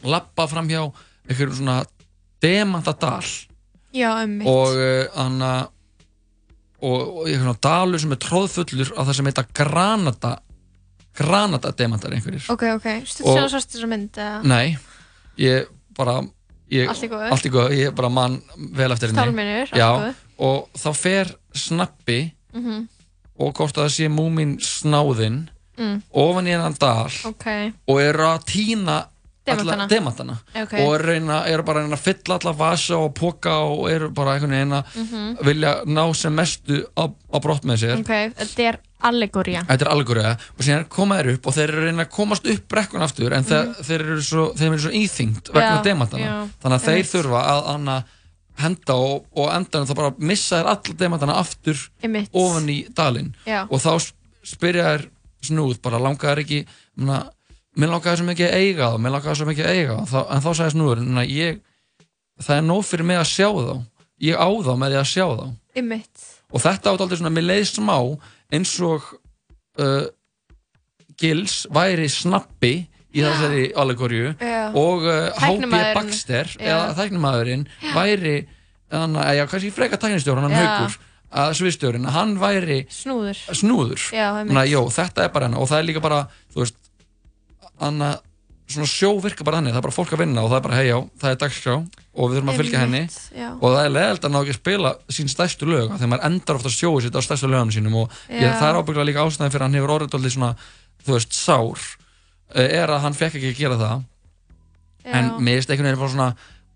labba 0.05 0.47
fram 0.47 0.69
hjá 0.69 0.93
einhverjum 1.29 1.55
svona 1.57 1.85
demantadal 2.43 3.23
Já, 3.93 4.23
um 4.25 4.41
og 4.47 4.69
uh, 4.77 5.07
hann 5.17 5.41
að 5.43 5.69
og, 6.83 7.17
og 7.19 7.29
einhvern 7.29 7.57
dalur 7.61 7.99
sem 8.01 8.13
er 8.13 8.17
tróðfullur 8.17 8.93
á 8.97 9.01
það 9.05 9.13
sem 9.19 9.27
heita 9.27 9.45
Granada 9.55 10.39
Granada 11.17 11.73
demantar 11.77 12.13
einhverjir 12.15 12.45
Ok, 12.51 12.63
ok. 12.77 12.89
Stutt 13.07 13.27
Og- 13.27 13.37
sér 13.37 13.45
að 13.49 13.55
sást 13.55 13.75
þessa 13.75 13.89
mynd, 13.91 14.11
eða? 14.17 14.43
Nei, 14.45 14.77
ég 15.39 15.67
bara 15.97 16.21
ég, 16.71 16.89
Allt 16.89 17.03
í 17.03 17.09
góðu. 17.11 17.31
Allt 17.33 17.47
í 17.47 17.51
góðu, 17.51 17.71
ég 17.77 17.95
bara 17.95 18.09
mann 18.09 18.41
vel 18.73 18.91
eftir 18.93 19.09
henni 19.11 19.19
Stálmennur, 19.21 19.69
allt 19.73 19.81
Já, 19.81 19.91
góðu. 19.99 20.15
og 20.39 20.69
þá 20.79 20.95
fer 20.97 21.35
snappi 21.55 22.33
Mhm. 22.55 22.89
og 23.41 23.55
hvort 23.55 23.75
að 23.77 23.85
það 23.87 23.95
sé 23.97 24.09
múmin 24.09 24.59
snáðinn 24.61 25.49
Mm. 25.79 26.03
ofan 26.13 26.47
í 26.47 26.51
hennan 26.51 26.75
dal 26.79 27.09
Ok. 27.25 27.73
og 27.89 28.01
eru 28.01 28.19
að 28.23 28.45
týna 28.45 29.07
Demantana. 29.47 29.87
demantana 29.89 30.39
Ok. 30.55 30.75
og 30.75 30.95
eru, 30.95 31.07
reyna, 31.07 31.47
eru 31.49 31.63
bara 31.63 31.81
að 31.81 31.83
reyna 31.85 31.97
að 31.97 32.05
fylla 32.05 32.39
alla 32.39 32.53
vasa 32.53 32.95
og 32.99 33.15
póka 33.15 33.51
og 33.65 33.89
eru 33.91 34.11
bara 34.11 34.35
einhvern 34.39 34.51
veginn 34.51 34.73
að 34.73 34.85
Mhm. 34.95 35.39
vilja 35.43 35.85
ná 35.87 36.15
sem 36.15 36.35
mestu 36.37 36.85
á, 36.97 37.09
á 37.33 37.39
brott 37.41 37.63
með 37.65 37.79
sér 37.79 37.99
Ok, 37.99 38.35
þetta 38.37 38.59
er 38.69 38.79
allegória. 39.09 39.65
Þetta 39.69 39.87
er 39.87 39.93
algóriða 39.95 40.33
og 40.37 40.65
síðan 40.67 40.87
koma 40.93 41.19
þeir 41.21 41.33
upp 41.35 41.49
og 41.51 41.57
þeir 41.57 41.73
eru 41.73 41.85
reyna 41.87 42.07
að 42.07 42.15
komast 42.15 42.49
upp 42.53 42.65
brekkun 42.75 43.05
aftur 43.07 43.37
en 43.37 43.47
mm. 43.47 43.75
þeir 43.89 44.05
eru 44.07 44.25
svo, 44.25 44.47
þeir 44.59 44.69
eru 44.71 44.83
svo 44.85 44.95
íþyngt 45.01 45.53
vegna 45.55 45.77
Já, 45.77 45.83
demantana 45.87 46.25
já, 46.25 46.35
þannig 46.63 46.77
að 46.79 46.87
þeir 46.87 46.97
einmitt. 46.99 47.13
þurfa 47.15 47.43
að 47.53 47.71
anna, 47.75 47.97
henda 48.61 48.97
og, 49.01 49.27
og 49.37 49.51
endan 49.55 49.89
þá 49.89 49.95
bara 50.03 50.13
missa 50.19 50.61
þeir 50.61 50.71
alla 50.75 50.97
demantana 51.05 51.39
aftur 51.41 51.85
Einmitt. 52.05 52.31
ofan 52.37 52.71
í 52.73 52.79
dalinn 52.97 53.33
og 53.69 53.77
þá 53.81 53.91
spyrja 54.51 54.89
þær 54.91 55.07
snúð 55.51 55.79
bara 55.85 56.01
langar 56.03 56.35
þær 56.35 56.43
ekki 56.45 56.65
mena, 57.01 57.23
mér 57.79 57.95
langar 57.95 58.19
svo 58.19 58.27
mikið 58.29 58.51
að 58.51 58.65
eiga 58.65 58.91
þá 58.93 58.99
mér 59.01 59.15
langar 59.17 59.39
svo 59.39 59.49
mikið 59.49 59.69
að 59.69 59.79
eiga 59.79 59.97
þá 60.11 60.19
en 60.27 60.45
þá 60.45 60.51
sagði 60.51 60.75
snúður 60.75 61.25
ég, 61.31 61.63
það 62.41 62.57
er 62.59 62.67
nóg 62.67 62.85
fyrir 62.89 63.09
mig 63.09 63.21
að 63.21 63.31
sjá 63.31 63.49
þá 63.49 63.73
ég 64.21 64.37
á 64.37 64.49
þá 64.51 64.73
með 64.77 64.93
því 64.93 65.01
að 65.01 65.09
sjá 65.15 65.25
þá 65.31 65.47
Einmitt. 65.81 66.27
og 66.51 66.65
þetta 66.65 66.93
átt 66.93 67.05
aldrei 67.05 67.21
svona, 67.21 67.33
mér 67.35 67.49
leið 67.49 67.67
smá 67.71 67.97
eins 68.53 68.73
og 68.85 69.05
uh, 69.81 70.07
Gils 71.21 71.67
væri 71.75 72.09
snappi 72.11 72.73
í 73.11 73.23
þessari 73.27 73.69
allegóriu 73.79 74.31
og 74.79 75.05
uh, 75.05 75.29
H.B. 75.35 75.43
Tæknimaðurinn. 75.43 75.95
Baxter 75.99 76.53
eða 76.63 76.91
þæknimaðurinn 76.99 77.65
væri 77.95 78.35
þannig 78.91 79.23
að, 79.23 79.37
já, 79.39 79.45
kannski 79.53 79.71
freka 79.75 79.99
tæknistjórn 80.03 80.47
hann 80.47 80.55
Já. 80.55 80.61
haukur, 80.67 80.97
að 81.41 81.53
sviðstjórinn 81.61 82.09
hann 82.11 82.33
væri 82.41 82.79
Snúður. 82.91 83.39
snúður 83.55 84.07
Já, 84.15 84.27
að, 84.43 84.65
jó, 84.73 84.81
þetta 84.95 85.27
er 85.27 85.35
bara 85.35 85.47
hennar 85.51 85.63
og 85.63 85.71
það 85.71 85.83
er 85.83 85.87
líka 85.91 86.03
bara, 86.03 86.23
þú 86.55 86.65
veist 86.65 86.79
anna, 87.87 88.09
svona 88.75 88.89
sjó 88.91 89.11
virka 89.23 89.45
bara 89.47 89.61
þannig 89.61 89.75
það 89.75 89.81
er 89.81 89.87
bara 89.87 89.97
fólk 89.97 90.13
að 90.15 90.23
vinna 90.23 90.43
og 90.45 90.51
það 90.51 90.59
er 90.59 90.65
bara, 90.67 90.79
hei 90.79 90.89
já, 90.89 90.97
það 91.21 91.33
er 91.33 91.39
dagskrá 91.43 91.75
og 91.77 92.31
við 92.31 92.37
þurfum 92.37 92.53
að 92.53 92.61
fylgja 92.61 92.83
henni. 92.85 93.01
Já. 93.35 93.49
og 93.53 93.65
það 93.75 93.81
er 93.83 93.95
leðilt 93.95 94.27
að 94.27 94.33
ná 94.35 94.39
ekki 94.41 94.55
að 94.55 94.59
spila 94.59 94.93
sín 95.17 95.31
stærstu 95.31 95.69
lög 95.71 95.95
að 95.95 96.05
maður 96.11 96.27
endar 96.31 96.61
ofta 96.61 96.73
sjóið 96.75 97.07
sitt 97.07 97.19
á 97.19 97.23
stærstu 97.27 97.51
lögum 97.51 97.73
sínum 97.75 97.99
og 98.03 98.17
ég, 98.29 98.55
það 98.61 98.67
er 98.69 98.81
ábygglega 98.81 99.09
líka 99.09 99.25
ástæðan 99.27 99.55
fyrir 99.55 99.65
að 99.65 99.69
hann 99.69 99.79
hefur 99.79 99.95
orðið 99.97 100.35
svona, 100.35 100.51
þú 101.07 101.17
veist, 101.17 101.37
sár 101.39 101.87
eh, 102.55 102.69
er 102.81 102.95
að 102.95 103.05
hann 103.07 103.19
fekk 103.19 103.39
ekki 103.41 103.53
að 103.55 103.63
gera 103.63 103.81
það. 103.81 104.05
En 105.11 105.31
Já. 105.31 105.37
mér 105.41 105.61
finnst 105.61 105.73
einhvern 105.73 105.91
veginn 105.91 106.03
bara 106.03 106.15
svona 106.15 106.31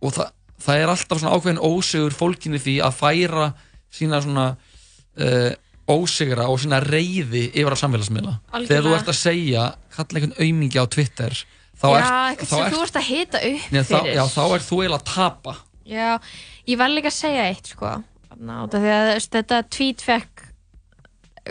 og 0.05 0.15
það, 0.17 0.31
það 0.65 0.85
er 0.85 0.95
alltaf 0.95 1.21
svona 1.21 1.35
ákveðin 1.37 1.65
ósigur 1.67 2.17
fólkinni 2.17 2.63
því 2.63 2.79
að 2.87 2.97
færa 2.99 3.51
sína 3.95 4.23
svona 4.25 4.47
uh, 4.55 5.51
ósigra 5.91 6.47
og 6.49 6.61
sína 6.63 6.81
reyði 6.81 7.49
yfir 7.53 7.77
á 7.77 7.79
samfélagsmiðla. 7.83 8.39
Þegar 8.65 8.87
þú 8.87 8.95
ert 8.97 9.11
að 9.13 9.19
segja 9.19 9.67
kalla 9.95 10.21
einhvern 10.21 10.39
aumingi 10.41 10.81
á 10.81 10.87
Twitter 10.89 11.37
þá 11.85 11.91
já, 11.93 12.17
eitthvað 12.31 12.49
þá 12.49 12.55
sem 12.55 12.65
ert 12.65 12.75
þú 12.75 12.83
ert 12.87 12.99
að 13.01 13.07
hita 13.11 13.43
upp 13.51 13.69
þá, 13.75 13.93
fyrir. 13.93 14.11
já, 14.17 14.25
þá 14.33 14.43
er 14.47 14.65
þú 14.65 14.81
eiginlega 14.81 15.01
að 15.01 15.07
tapa. 15.13 15.55
Já, 15.85 16.11
ég 16.73 16.81
var 16.81 16.93
líka 16.95 17.11
að 17.13 17.19
segja 17.19 17.47
eitt 17.51 17.71
sko. 17.75 17.93
Því 18.35 18.93
að 18.95 19.13
þetta 19.37 19.61
tweet 19.71 20.05
fekk 20.05 20.45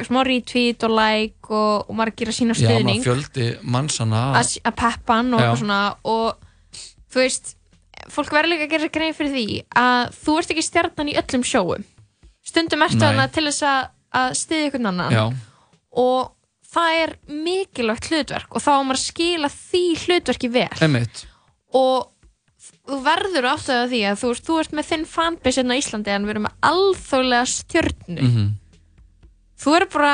smá 0.02 0.24
retweet 0.26 0.84
og 0.88 0.94
like 0.98 1.54
og, 1.54 1.86
og 1.90 1.98
margir 1.98 2.32
að 2.32 2.38
sína 2.40 2.56
Já, 2.58 2.66
stuðning. 2.66 3.04
að, 4.40 4.56
að 4.66 4.76
peppa 4.80 5.20
hann 5.20 5.34
og 5.36 5.40
eitthvað 5.44 5.60
svona. 5.62 5.82
Og 6.10 6.82
þú 7.14 7.22
veist, 7.22 7.54
fólk 8.14 8.34
verður 8.34 8.56
líka 8.56 8.66
að 8.68 8.74
gera 8.74 8.88
sér 8.88 8.94
grein 8.98 9.18
fyrir 9.18 9.36
því 9.36 9.48
að 9.84 10.16
þú 10.24 10.38
ert 10.42 10.54
ekki 10.56 10.66
stjarnan 10.66 11.12
í 11.14 11.18
öllum 11.22 11.46
sjóum. 11.48 11.86
Stundum 12.44 12.86
ertu 12.88 13.06
hana 13.06 13.28
til 13.32 13.46
þess 13.48 13.68
að, 13.70 13.92
að 14.20 14.34
stiðja 14.42 14.72
ykkur 14.72 14.88
annan. 14.90 15.14
Já, 15.14 15.24
og 16.04 16.34
það 16.74 16.98
er 17.04 17.14
mikilvægt 17.30 18.10
hlutverk 18.10 18.56
og 18.58 18.64
þá 18.64 18.72
á 18.74 18.82
maður 18.82 19.00
að 19.00 19.06
skila 19.06 19.50
því 19.54 19.84
hlutverki 20.06 20.50
vel. 20.56 20.70
Einmitt. 20.82 21.24
Og 21.74 22.10
þú 22.84 23.00
verður 23.06 23.48
aftur 23.54 23.80
að 23.84 23.94
því 23.94 24.02
að 24.10 24.20
þú, 24.24 24.34
þú 24.48 24.60
ert 24.64 24.74
með 24.80 24.90
þinn 24.92 25.06
fanbase 25.14 25.62
hérna 25.62 25.76
á 25.76 25.80
Íslandi 25.80 26.14
en 26.14 26.26
við 26.28 26.34
erum 26.36 26.46
með 26.50 26.58
alþjóðlega 26.74 27.48
stjörnu. 27.54 28.22
Mm 28.28 28.52
þú 29.64 29.74
er 29.78 29.86
bara 29.88 30.14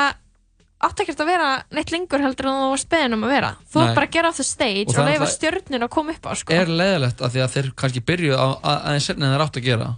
átt 0.86 1.00
ekkert 1.02 1.18
að 1.24 1.26
vera 1.32 1.46
neitt 1.74 1.90
lengur 1.90 2.22
heldur 2.22 2.46
en 2.46 2.58
þú 2.60 2.66
varst 2.70 2.88
beðin 2.92 3.16
um 3.16 3.24
að 3.26 3.32
vera. 3.34 3.48
Þú 3.72 3.80
er 3.82 3.88
bara 3.96 4.06
að 4.06 4.12
gera 4.14 4.28
off 4.30 4.36
the 4.38 4.44
stage 4.46 4.84
Og 4.86 4.92
og, 4.92 4.94
það 4.94 5.00
er 5.02 5.10
leifa 5.10 5.24
það- 5.24 5.32
stjörnun 5.34 5.82
að 5.86 5.90
koma 5.96 6.12
upp 6.14 6.28
á 6.30 6.32
sko. 6.38 6.54
er 6.54 6.70
leðilegt 6.70 7.20
að 7.26 7.32
því 7.34 7.42
að 7.42 7.50
þeir 7.56 7.70
kannski 7.82 8.02
byrjuð 8.06 8.36
á 8.38 8.46
að- 8.62 8.80
aðeins 8.86 9.08
setna 9.10 9.26
en 9.26 9.34
þeir 9.34 9.44
átt 9.46 9.58
að 9.58 9.66
gera 9.66 9.88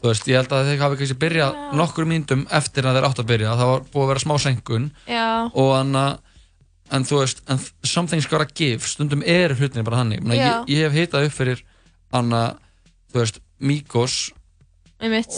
þú 0.00 0.10
veist, 0.10 0.28
ég 0.28 0.36
held 0.40 0.52
að 0.52 0.70
þeir 0.70 0.82
hafi 0.84 0.98
kannski 1.00 1.18
byrjað 1.24 1.58
nokkur 1.80 2.08
myndum 2.08 2.46
eftir 2.54 2.86
að 2.86 2.98
þeir 2.98 3.08
átt 3.08 3.20
að 3.22 3.28
byrja. 3.30 3.56
Það 3.56 3.70
var 3.72 3.84
búið 3.92 4.04
að 4.04 4.10
vera 4.12 4.24
smá 4.24 4.34
senkun 4.44 4.88
Já. 5.08 5.26
og 5.52 5.70
hann 5.76 5.96
en 6.96 7.06
þú 7.08 7.20
veist, 7.22 7.42
en 7.50 7.58
something's 7.82 8.28
gotta 8.30 8.46
give. 8.46 8.86
Stundum 8.86 9.24
er 9.26 9.54
hlutinni 9.56 9.84
bara 9.86 10.02
þannig. 10.04 10.22
Já. 10.30 10.62
ég, 10.66 10.74
ég 10.76 10.84
hef 10.86 10.98
hitað 11.00 11.28
upp 11.28 11.36
fyrir 11.38 11.62
hann 12.14 12.30
þú 12.32 13.22
veist, 13.22 13.40
Migos 13.58 14.16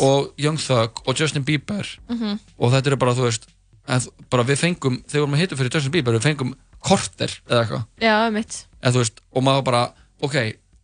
og 0.02 0.34
Young 0.38 0.58
Thug 0.58 1.02
og 1.06 1.18
Justin 1.18 1.44
Bieber. 1.46 1.86
Mhm. 2.08 2.38
og 2.58 2.72
þetta 2.72 2.92
er 2.92 2.96
bara, 2.96 3.14
þú 3.14 3.26
veist 3.28 3.48
en, 3.88 4.00
bara 4.30 4.44
við 4.44 4.58
fengum, 4.62 5.02
þegar 5.06 5.18
við 5.18 5.24
vorum 5.24 5.34
að 5.34 5.42
hitta 5.42 5.56
fyrir 5.56 5.74
Justin 5.74 5.92
Bieber 5.92 6.18
við 6.18 6.26
fengum 6.28 6.54
korter 6.84 7.32
eða 7.48 7.62
eitthvað. 7.64 7.84
Já, 8.02 8.30
mitt 8.30 8.64
eða 8.82 8.94
þú 8.94 9.02
veist, 9.02 9.20
og 9.34 9.42
maður 9.46 9.64
bara, 9.66 9.82
ok 10.22 10.36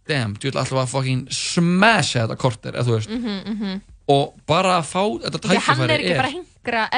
damn, 0.09 0.37
þú 0.37 0.51
vil 0.51 0.61
alltaf 0.61 0.81
að 0.83 0.93
fucking 0.93 1.27
smasha 1.33 2.25
þetta 2.25 2.39
korter, 2.41 2.77
eða 2.77 2.87
þú 2.89 2.97
veist 2.99 3.11
mm 3.11 3.25
-hmm, 3.25 3.39
mm 3.51 3.57
-hmm. 3.61 3.81
og 4.15 4.35
bara 4.47 4.79
að 4.79 4.85
fá 4.85 5.03
þetta 5.25 5.39
tækifæri 5.39 5.93
er 5.93 6.01
ekki 6.01 6.15
bara 6.15 6.29
að 6.29 6.37
hingra 6.37 6.89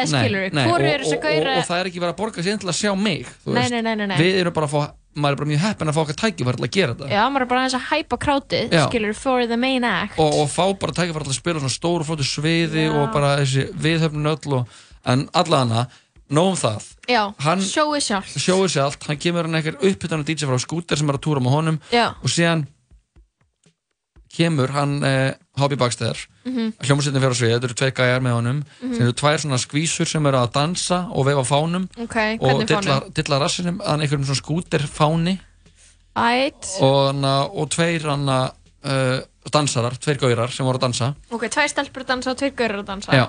nei, 0.52 0.66
hvoru 0.66 0.84
og, 0.84 0.92
er 0.94 1.00
og, 1.00 1.12
og, 1.12 1.58
og 1.58 1.64
það 1.66 1.80
er 1.80 1.86
ekki 1.86 2.00
verið 2.00 2.14
að 2.14 2.20
borga 2.20 2.42
sér 2.42 2.58
til 2.58 2.68
að 2.68 2.80
sjá 2.82 2.94
mig 2.94 3.26
Nei, 3.46 3.68
nei, 3.68 3.82
nei, 3.82 3.94
nei, 3.94 4.06
nei. 4.06 4.18
við 4.18 4.40
erum 4.40 4.52
bara 4.52 4.66
að 4.66 4.70
fá, 4.70 4.92
maður 5.14 5.32
er 5.32 5.36
bara 5.36 5.48
mjög 5.48 5.60
heppin 5.60 5.88
að 5.88 5.94
fá 5.94 6.00
okkar 6.00 6.20
tækifæri 6.22 6.56
til 6.56 6.64
að 6.64 6.70
gera 6.76 6.94
þetta 6.94 7.08
já, 7.10 7.22
maður 7.30 7.42
er 7.42 7.48
bara 7.48 7.60
aðeins 7.60 7.78
að 7.80 7.86
hæpa 7.90 8.16
krátið 8.16 8.88
skilur 8.88 9.14
for 9.14 9.46
the 9.46 9.56
main 9.56 9.84
act 9.84 10.18
og, 10.18 10.34
og 10.40 10.50
fá 10.50 10.64
bara 10.78 10.92
tækifæri 10.92 11.24
til 11.24 11.34
að 11.34 11.40
spila 11.42 11.58
svona 11.58 11.78
stóru 11.78 12.04
flótu 12.04 12.24
sviði 12.24 12.84
Já. 12.86 12.94
og 12.98 13.12
bara 13.12 13.36
þessi 13.40 13.70
viðhöfnun 13.74 14.32
öll 14.34 14.52
og, 14.52 14.66
en 15.06 15.28
allavega 15.32 15.86
nóg 16.28 16.52
um 16.52 16.56
það 16.58 16.86
já, 17.06 17.22
sjóið 17.62 18.02
sjálf 18.02 18.32
sjóðu 18.34 18.80
allt, 18.82 19.04
hann 19.06 19.18
kemur 19.22 19.46
hann 19.46 19.54
eitthvað 19.54 19.84
uppbyttan 19.90 20.24
DJ 20.26 20.48
frá 20.50 20.58
skúter 20.58 20.98
sem 20.98 21.08
er 21.08 21.18
að 21.18 21.22
túra 21.22 21.42
með 21.42 21.54
honum 21.54 21.78
Já. 21.92 22.10
og 22.18 22.32
síðan 22.32 22.66
kemur 24.36 24.70
hann 24.76 25.02
eh, 25.04 25.34
Hobby 25.58 25.76
Bagstæðar 25.80 26.18
Mhm. 26.46 26.72
hljómsveitin 26.84 27.20
fyrir 27.22 27.34
á 27.34 27.38
svið, 27.40 27.52
þetta 27.56 27.64
eru 27.70 27.74
tvei 27.80 27.90
gæjar 27.96 28.20
með 28.22 28.34
honum. 28.36 28.58
Mhm. 28.82 28.92
sem 28.94 29.02
eru 29.06 29.12
tvær 29.12 29.38
svona 29.42 29.58
skvísur 29.58 30.06
sem 30.06 30.26
eru 30.26 30.36
að 30.38 30.52
dansa 30.52 30.98
og 31.10 31.26
veifa 31.26 31.44
fánum. 31.48 31.88
Ok, 31.98 32.16
og 32.40 32.66
dilla, 32.66 33.00
dilla 33.12 33.38
rassinum 33.40 33.80
að 33.80 34.00
einhverjum 34.04 34.24
svona 34.28 34.42
skúter 34.44 34.86
fáni 34.86 35.38
Ætt 36.16 36.78
og, 36.80 37.24
og 37.52 37.68
tveir 37.74 38.00
hana, 38.08 38.36
uh, 38.86 39.18
dansarar, 39.52 39.98
tveir 40.00 40.16
gaurar 40.22 40.48
sem 40.54 40.64
voru 40.64 40.78
að 40.78 40.86
dansa. 40.86 41.10
Ok, 41.30 41.44
tvær 41.52 41.68
stelpur 41.68 42.04
að 42.06 42.12
dansa 42.14 42.30
og 42.32 42.38
tveir 42.40 42.54
gaurar 42.56 42.80
að 42.84 42.86
dansa. 42.94 43.12
Já. 43.12 43.26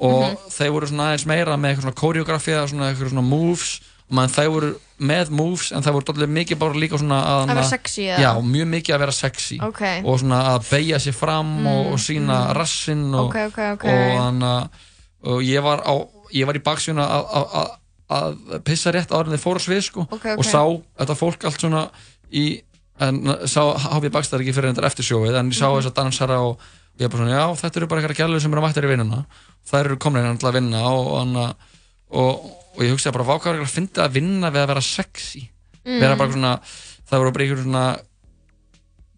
og 0.00 0.24
Mhm. 0.24 0.36
þeir 0.50 0.70
voru 0.74 0.86
svona 0.90 1.04
aðeins 1.14 1.24
meira 1.26 1.54
með 1.56 1.70
eitthvað 1.76 1.84
svona 1.84 2.00
koreografi 2.00 2.50
eða 2.50 2.68
svona 2.68 2.88
eitthvað 2.90 3.10
svona 3.12 3.22
moves 3.28 3.80
og 4.10 4.16
maður 4.18 4.34
þeir 4.36 4.50
voru 4.54 4.70
með 5.04 5.30
moves 5.34 5.70
en 5.72 5.82
þeir 5.82 5.94
voru 5.96 6.06
dálítið 6.10 6.32
mikið 6.38 6.58
bara 6.60 6.80
líka 6.82 6.98
svona 7.00 7.18
að, 7.24 7.38
Að 7.44 7.52
vera 7.54 7.62
sexy, 7.68 8.02
eða? 8.08 8.18
já, 8.22 8.30
mjög 8.54 8.68
mikið 8.74 8.94
að 8.94 9.02
vera 9.04 9.12
sexy 9.16 9.58
Ok. 9.64 9.80
og 10.04 10.18
svona 10.20 10.40
að 10.54 10.68
beigja 10.70 10.98
sér 11.02 11.16
fram 11.18 11.54
og, 11.66 11.78
Mm, 11.86 11.92
og 11.92 11.98
sína 12.04 12.36
mm. 12.44 12.52
rassinn 12.58 13.14
og, 13.14 13.26
Ok, 13.30 13.36
ok, 13.48 13.58
ok. 13.74 13.84
og, 13.84 14.18
hana, 14.20 14.52
og 15.24 15.40
ég 15.42 15.62
var 15.64 15.82
á 15.82 15.94
ég 16.34 16.46
var 16.46 16.54
í 16.58 16.62
baksvíðuna 16.62 17.04
að, 17.06 17.24
að, 17.38 17.56
að, 17.56 18.38
að 18.54 18.62
pissa 18.64 18.92
rétt 18.92 19.10
áður 19.10 19.28
en 19.30 19.34
þeir 19.36 19.44
fóru 19.44 19.60
svið 19.64 19.82
sko, 19.88 20.06
og 20.10 20.44
sá 20.44 20.62
þetta 21.00 21.16
fólk 21.18 21.44
allt 21.48 21.60
svona 21.60 21.82
í 22.32 22.62
en 23.00 23.24
sá 23.50 23.60
Háfi 23.74 24.10
Bakstar 24.14 24.40
ekki 24.44 24.52
fyrir 24.54 24.70
þetta 24.74 24.86
eftir 24.86 25.04
sjóið 25.08 25.34
en 25.40 25.50
ég 25.50 25.56
sá 25.58 25.66
Mhm. 25.66 25.80
þess 25.80 25.90
að 25.90 25.96
dansara 25.98 26.38
og 26.44 26.58
ég 27.00 27.10
bara 27.10 27.24
svona, 27.24 27.34
já, 27.34 27.46
þetta 27.62 27.76
eru 27.80 27.86
bara 27.90 28.00
eitthvað 28.02 28.20
gælur 28.22 28.40
sem 28.40 28.52
eru 28.52 28.62
mættar 28.62 28.84
í 28.86 28.90
vinnuna 28.92 29.24
þær 29.66 29.84
eru 29.88 29.96
komin 29.96 30.26
inn 30.30 30.38
til 30.38 30.48
að 30.48 30.54
vinna 30.60 30.82
og, 30.86 31.54
og, 32.10 32.50
og, 32.74 32.80
ég 32.82 32.90
hugsaði 32.94 33.12
bara, 33.18 33.28
vákvæður 33.32 33.62
að 33.64 33.74
finna 33.74 34.04
að 34.08 34.12
vinna 34.18 34.50
við 34.50 34.62
að 34.64 34.70
vera 34.74 34.80
sexy 34.82 35.48
Mm. 35.84 36.00
vera 36.00 36.16
bara 36.16 36.32
svona, 36.32 36.60
það 37.10 37.18
voru 37.20 37.32
bara 37.32 37.44
einhverjum 37.44 37.64
svona 37.68 37.98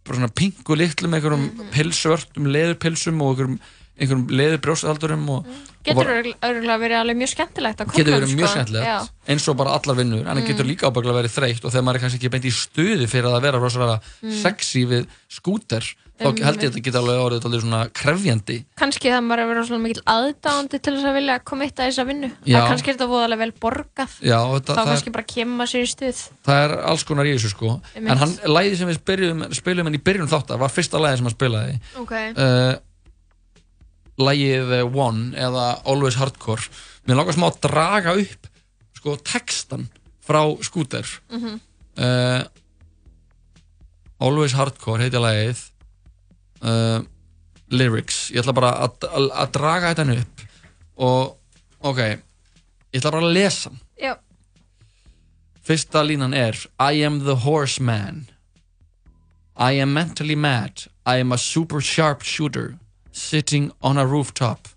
bara 0.06 0.16
svona 0.18 0.32
pingu 0.34 0.76
litlu 0.78 1.08
með 1.10 1.18
einhverjum 1.20 1.44
Mhm. 1.46 1.70
pilsvörtum, 1.74 2.46
leðurpilsum 2.54 3.20
og 3.22 3.28
einhverjum, 3.36 3.58
einhverjum 3.98 4.26
leðurbrjóstaldurum 4.38 5.28
og, 5.30 5.46
og 5.46 5.84
Getur 5.86 6.10
örgulega 6.42 6.78
verið 6.82 6.98
alveg 7.00 7.16
mjög 7.16 7.30
skemmtilegt 7.34 7.80
að 7.80 7.86
getur 7.86 8.04
köflum, 8.04 8.18
verið 8.20 8.34
mjög 8.36 8.48
sko. 8.48 8.54
skemmtilegt 8.58 8.86
Já. 8.86 9.08
eins 9.28 9.48
og 9.48 9.56
bara 9.56 9.70
allar 9.78 9.96
vinnur 9.96 10.20
en 10.20 10.26
það 10.36 10.42
Mm. 10.42 10.46
getur 10.50 10.66
líka 10.66 10.90
ábygglega 10.90 11.18
verið 11.22 11.34
þreytt 11.38 11.64
og 11.64 11.72
þegar 11.72 11.84
maður 11.86 11.94
er 11.94 12.02
kannski 12.02 12.18
ekki 12.20 12.30
beint 12.34 12.44
í 12.44 12.52
stuði 12.52 13.06
fyrir 13.08 13.30
að 13.30 13.42
vera 13.42 13.58
rosalega 13.58 14.00
Mm. 14.22 14.42
sexy 14.42 14.84
við 14.86 15.06
skúter 15.30 15.94
þá 16.16 16.24
Einmitt. 16.26 16.44
held 16.46 16.56
ég 16.62 16.68
að 16.70 16.72
þetta 16.72 16.82
geta 16.86 17.00
alveg 17.02 17.18
orðið 17.26 17.46
alveg 17.46 17.60
svona 17.62 17.80
krefjandi. 17.92 18.54
Kannski 18.80 19.10
það 19.12 19.24
maður 19.26 19.42
er 19.42 19.48
verið 19.50 19.66
svona 19.68 19.82
mikil 19.84 20.02
aðdáandi 20.14 20.78
til 20.80 20.94
þess 20.96 21.08
að 21.10 21.16
vilja 21.18 21.34
koma 21.44 21.64
eitt 21.66 21.76
að 21.82 21.90
þessa 21.90 22.06
vinnu. 22.08 22.30
Það 22.46 22.68
kannski 22.70 22.88
er 22.88 22.96
þetta 22.96 23.08
voðalega 23.10 23.42
vel 23.42 23.52
borgað. 23.66 24.14
Já, 24.24 24.38
þetta- 24.54 24.72
þá 24.72 24.80
það- 24.80 24.88
kannski 24.92 25.12
bara 25.12 25.26
kemur 25.34 25.56
maður 25.60 25.72
sér 25.74 25.84
í 25.84 25.90
stuð. 25.92 26.22
Það 26.46 26.62
er 26.64 26.74
alls 26.88 27.04
konar 27.04 27.26
í 27.28 27.34
þessu 27.36 27.50
sko. 27.52 27.80
Einmitt. 27.94 28.10
en 28.12 28.16
hann, 28.18 28.34
læði 28.56 28.76
sem 28.80 28.88
við 28.88 28.98
spilum, 29.02 29.44
spilum 29.52 29.84
hann 29.84 29.94
í 29.94 30.02
byrjun 30.02 30.32
þáttar 30.32 30.58
var 30.58 30.68
fyrsta 30.72 30.98
læði 31.04 31.16
sem 31.20 31.26
hann 31.26 31.36
spilaði. 31.36 31.80
Ok. 32.00 32.12
uh, 32.36 32.74
lægið 34.16 34.72
eh, 34.72 34.84
One 34.96 35.32
eða 35.36 35.82
Always 35.84 36.14
Hardcore. 36.16 36.64
Mér 37.06 37.16
langar 37.20 37.34
smá 37.36 37.50
að 37.52 37.60
draga 37.68 38.16
upp 38.16 38.46
sko 38.96 39.16
textan 39.20 39.88
frá 40.26 40.40
skúter 40.64 41.04
Mhm. 41.30 41.60
uh, 41.98 42.42
Always 44.18 44.54
Hardcore 44.56 45.02
heiti 45.04 45.20
lagið 45.20 45.60
uh, 46.66 47.00
Lyrics. 47.70 48.30
Ég 48.30 48.42
ætla 48.42 48.54
bara 48.54 48.72
að, 48.86 49.50
draga 49.54 49.94
þetta 49.94 50.20
upp. 50.20 50.46
Og 50.96 51.36
ok 51.86 51.98
ég 52.00 53.00
ætla 53.00 53.12
bara 53.12 53.26
að 53.26 53.36
lesa. 53.36 53.72
Já. 54.00 54.16
Fyrsta 55.66 56.02
línan 56.06 56.34
er 56.34 56.56
I 56.78 57.02
am 57.04 57.24
the 57.24 57.42
horseman 57.42 58.26
I 59.56 59.80
am 59.80 59.92
mentally 59.92 60.36
mad. 60.36 60.84
I 61.06 61.16
am 61.16 61.32
a 61.32 61.38
super 61.38 61.80
sharp 61.80 62.22
shooter 62.22 62.78
Sitting 63.10 63.72
on 63.80 63.96
a 63.96 64.06
rooftop. 64.06 64.68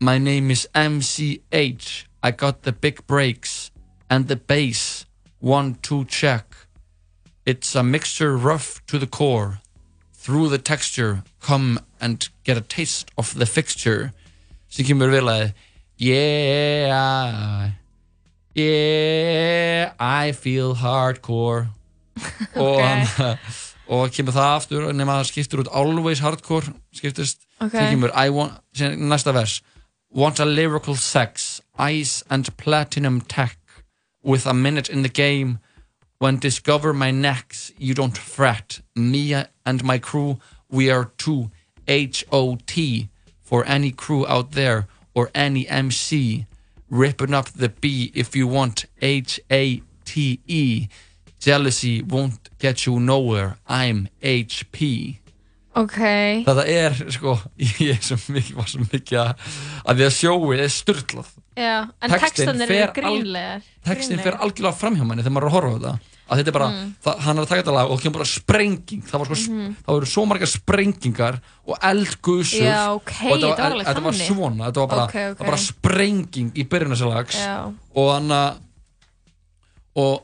My 0.00 0.18
name 0.18 0.50
is 0.50 0.68
MCH 0.74 2.06
I 2.22 2.30
got 2.32 2.62
the 2.62 2.72
big 2.72 3.06
breaks 3.06 3.70
And 4.10 4.28
the 4.28 4.36
bass. 4.36 5.06
One, 5.38 5.76
two, 5.82 6.04
check. 6.04 6.54
It's 7.44 7.74
a 7.74 7.82
mixture 7.82 8.36
rough 8.36 8.84
to 8.86 8.98
the 8.98 9.06
core 9.06 9.60
Through 10.26 10.48
the 10.48 10.58
texture 10.58 11.22
Come 11.40 11.78
and 12.00 12.28
get 12.42 12.56
a 12.56 12.60
taste 12.60 13.12
of 13.16 13.32
the 13.38 13.46
fixture. 13.46 14.12
Sem 14.66 14.84
kemur 14.84 15.12
vel 15.12 15.30
að 15.30 15.52
Yeah 16.02 17.70
Yeah 18.58 19.92
I 20.00 20.32
feel 20.32 20.74
hardcore. 20.82 21.68
Og, 22.58 22.82
hann, 22.82 23.38
og 23.86 24.10
kemur 24.10 24.34
það 24.34 24.50
aftur 24.56 24.90
nema 24.90 25.20
það 25.20 25.30
skiptur 25.30 25.62
út 25.62 25.70
always 25.70 26.24
hardcore 26.24 26.74
skiptist. 26.90 27.46
Ok. 27.60 27.76
sem 27.76 27.94
kemur 27.94 28.10
I 28.10 28.34
want, 28.34 28.58
næsta 28.82 29.30
vers 29.36 29.60
Want 30.10 30.40
a 30.40 30.44
lyrical 30.44 30.96
sex 30.96 31.60
Ice 31.78 32.24
and 32.28 32.50
platinum 32.56 33.20
tech 33.20 33.58
With 34.24 34.44
a 34.44 34.54
minute 34.54 34.90
in 34.90 35.02
the 35.02 35.08
game. 35.08 35.60
When 36.18 36.40
discover 36.40 36.92
my 36.92 37.12
necks 37.12 37.70
You 37.78 37.94
don't 37.94 38.18
fret. 38.18 38.80
Me 38.96 39.46
and 39.66 39.82
my 39.84 39.98
crew 39.98 40.38
We 40.70 40.90
are 40.90 41.10
two 41.18 41.50
H-O-T 41.88 43.08
For 43.42 43.64
any 43.66 43.90
crew 43.92 44.26
out 44.26 44.52
there 44.52 44.86
Or 45.14 45.30
any 45.34 45.66
MC 45.68 46.46
Ripping 46.90 47.34
up 47.34 47.48
the 47.52 47.68
B 47.68 48.10
if 48.14 48.34
you 48.36 48.46
want 48.46 48.86
H-A-T-E 49.02 50.88
Jealousy 51.38 52.02
won't 52.02 52.48
get 52.58 52.86
you 52.86 52.98
nowhere. 52.98 53.56
I'm 53.68 54.08
HP 54.22 55.18
Ok. 55.76 55.98
þetta 56.46 56.62
er 56.72 56.94
sko 57.12 57.34
ég 57.60 57.90
er 57.92 58.00
svo 58.00 58.16
mikið, 58.32 58.54
var 58.56 58.68
svo 58.70 58.80
mikið 58.88 59.18
að, 59.20 59.42
að 59.84 59.98
því 59.98 60.06
að 60.06 60.14
sjóið 60.16 60.62
er 60.64 60.70
styrlað 60.72 61.28
Já, 61.56 61.74
en 62.00 62.14
textanir 62.16 62.72
eru 62.72 62.94
grínlegar. 62.96 63.66
textin 63.84 64.22
fer 64.24 64.38
algjörlega 64.40 64.72
fram 64.80 64.96
hjá 64.96 65.04
manni 65.04 65.20
þegar 65.26 65.34
maður 65.36 65.46
er 65.46 65.52
að 65.52 65.56
horfa 65.58 65.68
á 65.68 65.76
þetta 65.76 65.92
að 66.28 66.38
þetta 66.40 66.48
er 66.48 66.52
bara, 66.58 66.68
Mm. 66.70 66.94
það, 67.04 67.18
hann 67.20 67.38
er 67.38 67.42
að 67.42 67.48
taka 67.48 67.62
þetta 67.62 67.72
lag 67.74 67.90
og 67.90 67.98
það 67.98 68.02
kemur 68.02 68.18
bara 68.18 68.24
sprenging 68.24 69.02
það 69.06 69.18
var 69.18 69.26
sko, 69.26 69.50
Mhm. 69.52 69.76
voru 69.86 70.06
svo 70.06 70.24
margar 70.26 70.46
sprengingar 70.50 71.40
og 71.66 71.76
eldgusur 71.82 72.66
Já, 72.66 72.88
ok, 72.94 73.12
og 73.30 73.38
þetta 73.38 73.56
var 73.56 74.02
var 74.02 74.12
þannig. 74.12 74.26
svona, 74.26 74.64
þetta 74.66 74.80
var 74.82 74.86
bara, 74.88 75.04
Ok, 75.04 75.14
ok. 75.14 75.36
það 75.36 75.38
var 75.38 75.46
bara 75.46 75.56
sprenging 75.56 76.50
í 76.54 76.64
byrjun 76.68 76.92
þessi 76.96 77.14
lags 77.14 77.36
Já. 77.36 77.72
og 77.94 78.12
hann 78.14 78.28
að 78.28 78.56
og 79.96 80.22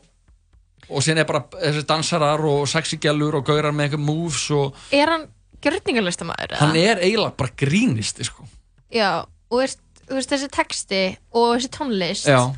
og 0.93 1.01
síðan 1.01 1.23
er 1.23 1.25
bara 1.25 1.45
þessi 1.55 1.87
dansarar 1.89 2.43
og 2.45 2.67
sexy 2.69 2.99
gælur 3.01 3.39
og 3.39 3.47
gaurar 3.47 3.73
með 3.73 3.87
einhver 3.95 4.03
moves 4.03 4.51
og 4.51 4.75
Er 4.93 5.07
hann 5.09 5.29
gjörningarlistamæður? 5.63 6.57
hann 6.59 6.77
er 6.77 6.97
eiginlega 7.01 7.37
bara 7.37 7.51
grínisti 7.57 8.25
sko. 8.27 8.45
Já, 8.93 9.25
og 9.51 9.61
þú 9.63 10.19
veist 10.19 10.29
þessi 10.35 10.49
texti 10.51 11.17
og 11.33 11.57
þessi 11.57 11.71
tónlist 11.71 12.27
já, 12.29 12.53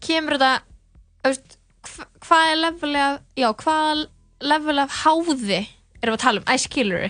kemur 0.00 0.36
þetta 0.38 0.60
hva- 1.24 1.56
hvað 2.24 2.50
er 2.50 2.60
level 2.62 2.96
af 3.00 3.18
já, 3.38 3.48
hvað 3.62 4.04
level 4.44 4.78
af 4.84 4.98
háði 5.04 5.60
erum 6.02 6.14
við 6.14 6.18
að 6.18 6.24
tala 6.26 6.42
um, 6.44 6.64
Killer 6.74 7.06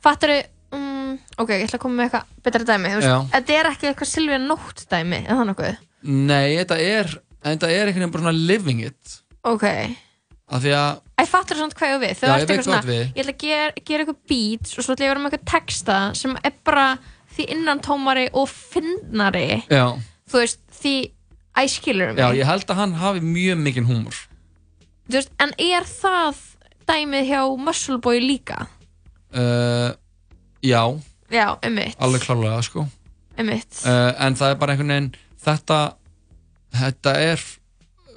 fattar 0.00 0.32
þau, 0.34 0.42
um, 0.78 1.16
ok, 1.42 1.50
ég 1.56 1.66
ætla 1.66 1.78
að 1.80 1.82
koma 1.84 1.98
með 1.98 2.06
eitthvað 2.08 2.44
betra 2.46 2.68
dæmi, 2.70 2.92
þú 2.92 3.00
veist, 3.02 3.32
þetta 3.34 3.56
er 3.58 3.70
ekki 3.72 3.90
eitthvað 3.90 4.12
Silvia 4.14 4.38
Nótt 4.42 4.84
dæmi, 4.90 5.22
er 5.26 5.34
það 5.40 5.48
nokkuð? 5.50 5.82
nei, 6.02 6.46
þetta 6.60 6.78
er 6.80 7.10
þetta 7.44 7.68
er 7.72 7.90
einhvern 7.90 8.00
veginn 8.04 8.14
bara 8.14 8.24
svona 8.26 8.46
living 8.50 8.80
it. 8.86 9.16
Ok, 9.48 9.64
af 10.50 10.62
því 10.64 10.72
að 10.76 10.98
Æ, 11.20 11.22
fattar 11.28 11.56
þú 11.58 11.64
samt 11.66 11.74
hvað 11.76 11.90
ég 11.92 12.00
við? 12.00 12.12
Þau 12.16 12.26
Já, 12.26 12.30
ég 12.30 12.40
veit 12.40 12.50
eitthvað 12.50 12.66
svona, 12.66 12.80
hvað 12.80 12.90
við. 12.94 13.00
ég 13.04 13.22
ætla 13.24 13.32
að 13.34 13.42
gera, 13.44 13.84
gera 13.90 14.04
eitthvað 14.04 14.20
beats 14.32 14.76
og 14.78 14.84
svo 14.86 14.94
ætla 14.94 15.04
ég 15.04 15.10
að 15.10 15.12
vera 15.14 15.22
með 15.22 15.34
eitthvað 15.34 15.50
texta 15.52 15.96
sem 16.16 16.36
er 16.40 16.54
bara 16.64 16.86
því 17.36 17.46
innantómari 17.54 18.24
og 18.40 18.48
finnari 18.50 19.44
já, 19.70 19.84
þú 20.30 20.40
veist, 20.40 20.62
því 20.80 20.94
Ice 21.64 21.80
Killer 21.84 22.14
já, 22.16 22.28
ég 22.36 22.46
held 22.46 22.64
að 22.70 22.78
hann 22.80 22.94
hafi 23.00 23.20
mjög 23.24 23.58
mikinn 23.64 23.86
húmor 23.88 24.16
Þú 25.10 25.16
veist, 25.18 25.32
en 25.42 25.52
er 25.58 25.82
það 25.90 26.36
dæmið 26.86 27.24
hjá 27.30 27.40
Muscle 27.58 27.98
Boy 27.98 28.20
líka? 28.22 28.66
uh, 29.34 29.90
já, 30.62 30.82
Já, 31.30 31.46
einmitt, 31.62 31.94
alveg 32.02 32.22
klárlega 32.26 32.62
sko 32.66 32.86
einmitt. 33.38 33.82
uh, 33.86 34.12
en 34.26 34.34
það 34.38 34.50
er 34.54 34.58
bara 34.60 34.72
einhvern 34.74 34.90
veginn 34.94 35.10
þetta 35.44 35.78
þetta 36.74 37.14
er 37.32 37.42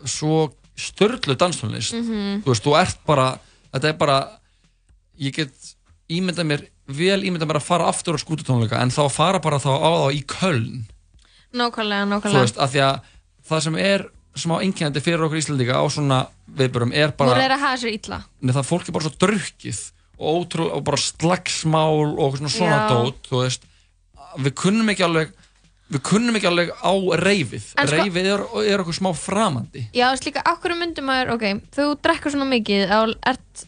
svo 0.10 0.52
störlu 0.78 1.36
danstónlist 1.38 1.94
Mhm. 1.94 2.42
þú 2.44 2.50
veist, 2.54 2.64
þú 2.66 2.74
ert 2.82 3.00
bara 3.06 3.28
þetta 3.74 3.90
er 3.90 3.94
bara 3.98 4.18
ég 5.20 5.34
get 5.36 5.54
ímyndað 6.10 6.46
mér 6.50 6.64
vel 6.88 7.22
ímyndað 7.24 7.48
mér 7.48 7.60
að 7.62 7.68
fara 7.70 7.86
aftur 7.88 8.18
á 8.18 8.20
skútutónleika 8.22 8.82
en 8.82 8.90
þá 8.90 9.06
fara 9.12 9.40
bara 9.40 9.58
þá 9.62 9.70
á 9.78 9.90
þá 10.04 10.10
í 10.14 10.24
Köln 10.26 10.84
Nákvæmlega, 11.54 12.06
þú 12.06 12.10
nákvæmlega. 12.10 12.42
veist, 12.42 12.58
af 12.58 12.72
því 12.74 12.82
að 12.82 13.00
það 13.50 13.66
sem 13.68 13.80
er 13.82 14.06
smá 14.40 14.56
einkennandi 14.64 15.04
fyrir 15.04 15.26
okkur 15.28 15.42
Íslandíka 15.42 15.78
á 15.78 15.86
svona 15.94 16.24
viðbörum 16.58 16.94
er 16.96 17.14
bara 17.18 17.38
er 17.44 17.56
að 17.56 17.66
hafa 17.68 17.82
sér 17.84 17.94
illa. 17.94 18.24
Nei, 18.42 18.54
það 18.56 18.70
fólk 18.70 18.90
er 18.90 18.96
bara 18.96 19.08
svo 19.08 19.14
drukkið 19.24 19.82
og, 20.18 20.28
ótrúlega, 20.32 20.80
og 20.80 20.86
bara 20.88 21.02
slagsmál 21.04 22.14
og 22.18 22.40
svona 22.40 22.54
svona 22.54 22.80
dót 22.90 23.30
þú 23.30 23.44
veist, 23.44 23.68
við 24.42 24.56
kunnum 24.64 24.90
ekki 24.94 25.06
alveg 25.06 25.34
við 25.92 26.02
kunnum 26.08 26.38
ekki 26.40 26.48
alveg 26.50 26.70
á 26.80 26.94
reyfið 27.20 27.66
sko- 27.68 27.86
reyfið 27.92 28.28
er, 28.32 28.44
er 28.72 28.82
okkur 28.82 28.96
smá 28.98 29.10
framandi 29.18 29.84
Já, 29.94 30.08
veist 30.14 30.26
líka, 30.26 30.42
akkur 30.48 30.74
myndum 30.80 31.06
maður, 31.10 31.34
ok, 31.36 31.44
þú 31.76 31.88
drekkur 32.02 32.34
svona 32.34 32.48
mikið 32.50 32.94
og 32.98 33.14
ert 33.30 33.64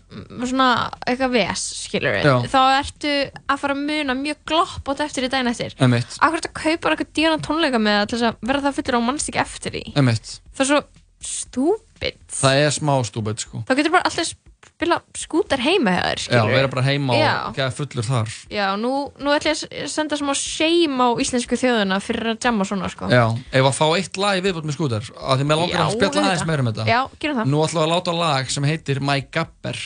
svona 0.47 0.70
eitthvað 1.05 1.36
ves, 1.36 1.66
skilur 1.86 2.18
Já. 2.24 2.36
þá 2.49 2.59
ertu 2.80 3.13
að 3.51 3.61
fara 3.61 3.76
að 3.76 3.84
muna 3.91 4.16
mjög 4.18 4.39
gloppótt 4.49 5.03
eftir 5.05 5.28
í 5.28 5.30
daginn 5.30 5.51
eftir. 5.51 5.76
Einmitt. 5.78 6.16
Akkur 6.18 6.39
ertu 6.39 6.49
að 6.49 6.57
kaupa 6.63 6.93
eitthvað 6.95 7.11
dýran 7.20 7.43
tónleika 7.45 7.82
með 7.84 8.01
þess 8.16 8.30
að 8.32 8.39
verða 8.41 8.70
það 8.70 8.78
fullur 8.80 8.97
og 9.01 9.05
mannst 9.11 9.30
ekki 9.30 9.43
eftir 9.43 9.78
í. 9.82 9.84
Það 9.93 10.63
er 10.66 10.70
svo 10.72 10.82
stúpid. 11.26 12.18
það 12.32 12.59
er 12.66 12.74
smá 12.76 12.95
stúbet 13.07 13.41
sko 13.45 13.61
Þá 13.68 13.76
getur 13.80 13.93
bara 13.95 14.07
alltaf 14.09 14.34
spila 14.76 14.98
skútar 15.16 15.62
heima 15.64 15.94
hjá 15.96 16.02
þér, 16.04 16.20
já, 16.20 16.26
skilur 16.28 16.52
vera 16.52 16.70
bara 16.74 16.84
heima 16.84 17.14
og 17.16 17.20
Já. 17.22 17.34
geða 17.56 17.72
fullur 17.78 18.06
þar 18.10 18.32
Já, 18.52 18.66
nú, 18.80 18.92
nú 19.24 19.32
ætlum 19.32 19.54
ég 19.56 19.86
að 19.86 19.92
senda 19.94 20.18
smá 20.20 20.34
shame 20.36 21.00
á 21.00 21.10
íslensku 21.24 21.56
þjóðuna 21.62 22.00
fyrir 22.04 22.34
að 22.34 22.48
jamma 22.50 22.68
svona, 22.68 22.90
sko. 22.92 23.08
já, 23.08 23.24
ef 23.56 23.70
að 23.72 23.78
fá 23.80 23.86
eitt 23.96 24.20
lag 24.20 24.42
viðbútt 24.44 24.68
með 24.68 24.76
skútar 24.78 25.08
að 25.16 25.40
því 25.40 25.48
með 25.48 25.62
langar 25.64 25.86
að 25.86 25.94
spjalla 25.96 26.26
aðeins 26.28 26.48
meira 26.50 26.66
um 26.66 26.72
þetta 26.74 26.88
Já, 26.92 27.00
gerum 27.24 27.40
það. 27.40 27.52
nú 27.54 27.64
ætlum 27.64 27.80
við 27.80 27.86
að 27.88 27.94
láta 27.96 28.18
lag 28.20 28.52
sem 28.52 28.68
heitir 28.68 29.00
My 29.00 29.18
Gabber 29.32 29.80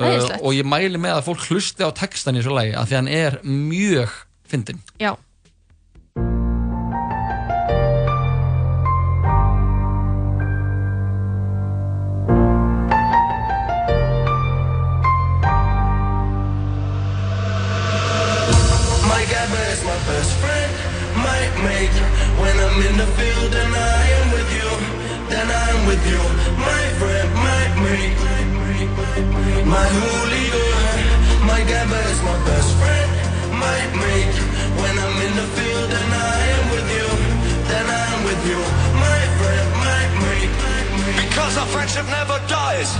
uh, 0.00 0.30
og 0.40 0.50
ég 0.56 0.64
mæli 0.72 1.00
með 1.04 1.18
að 1.18 1.26
fólk 1.28 1.44
hlusti 1.50 1.84
á 1.84 1.90
textan 1.92 2.38
í 2.38 2.40
þessu 2.40 2.56
lagi 2.56 2.72
að 2.80 2.88
því 2.90 2.98
hann 3.02 3.12
er 3.20 3.38
mjög 3.44 4.16
fyndin 4.48 4.80
Já. 5.00 5.12
My 21.64 21.70
mate. 21.70 21.98
When 22.40 22.56
I'm 22.66 22.78
in 22.88 22.96
the 22.96 23.08
field 23.18 23.52
and 23.62 23.72
I 23.74 24.02
am 24.20 24.26
with 24.36 24.50
you, 24.58 24.70
then 25.30 25.46
I'm 25.48 25.80
with 25.88 26.04
you. 26.12 26.22
My 26.68 26.84
friend, 27.00 27.28
my 27.48 27.64
mate, 27.84 28.20
my 29.74 29.86
hooligan. 29.96 30.98
My 31.50 31.60
gabber 31.70 32.04
is 32.12 32.20
my 32.22 32.38
best 32.48 32.70
friend, 32.80 33.10
my 33.64 33.80
mate. 34.02 34.36
When 34.80 34.94
I'm 35.04 35.16
in 35.26 35.32
the 35.40 35.48
field 35.56 35.90
and 36.00 36.10
I 36.36 36.40
am 36.56 36.64
with 36.74 36.88
you, 36.98 37.08
then 37.70 37.86
I'm 38.00 38.20
with 38.28 38.42
you. 38.50 38.60
My 39.06 39.20
friend, 39.38 39.66
my 39.84 40.02
mate. 40.24 40.54
Because 41.22 41.56
our 41.56 41.68
friendship 41.74 42.06
never 42.18 42.38
dies. 42.48 42.90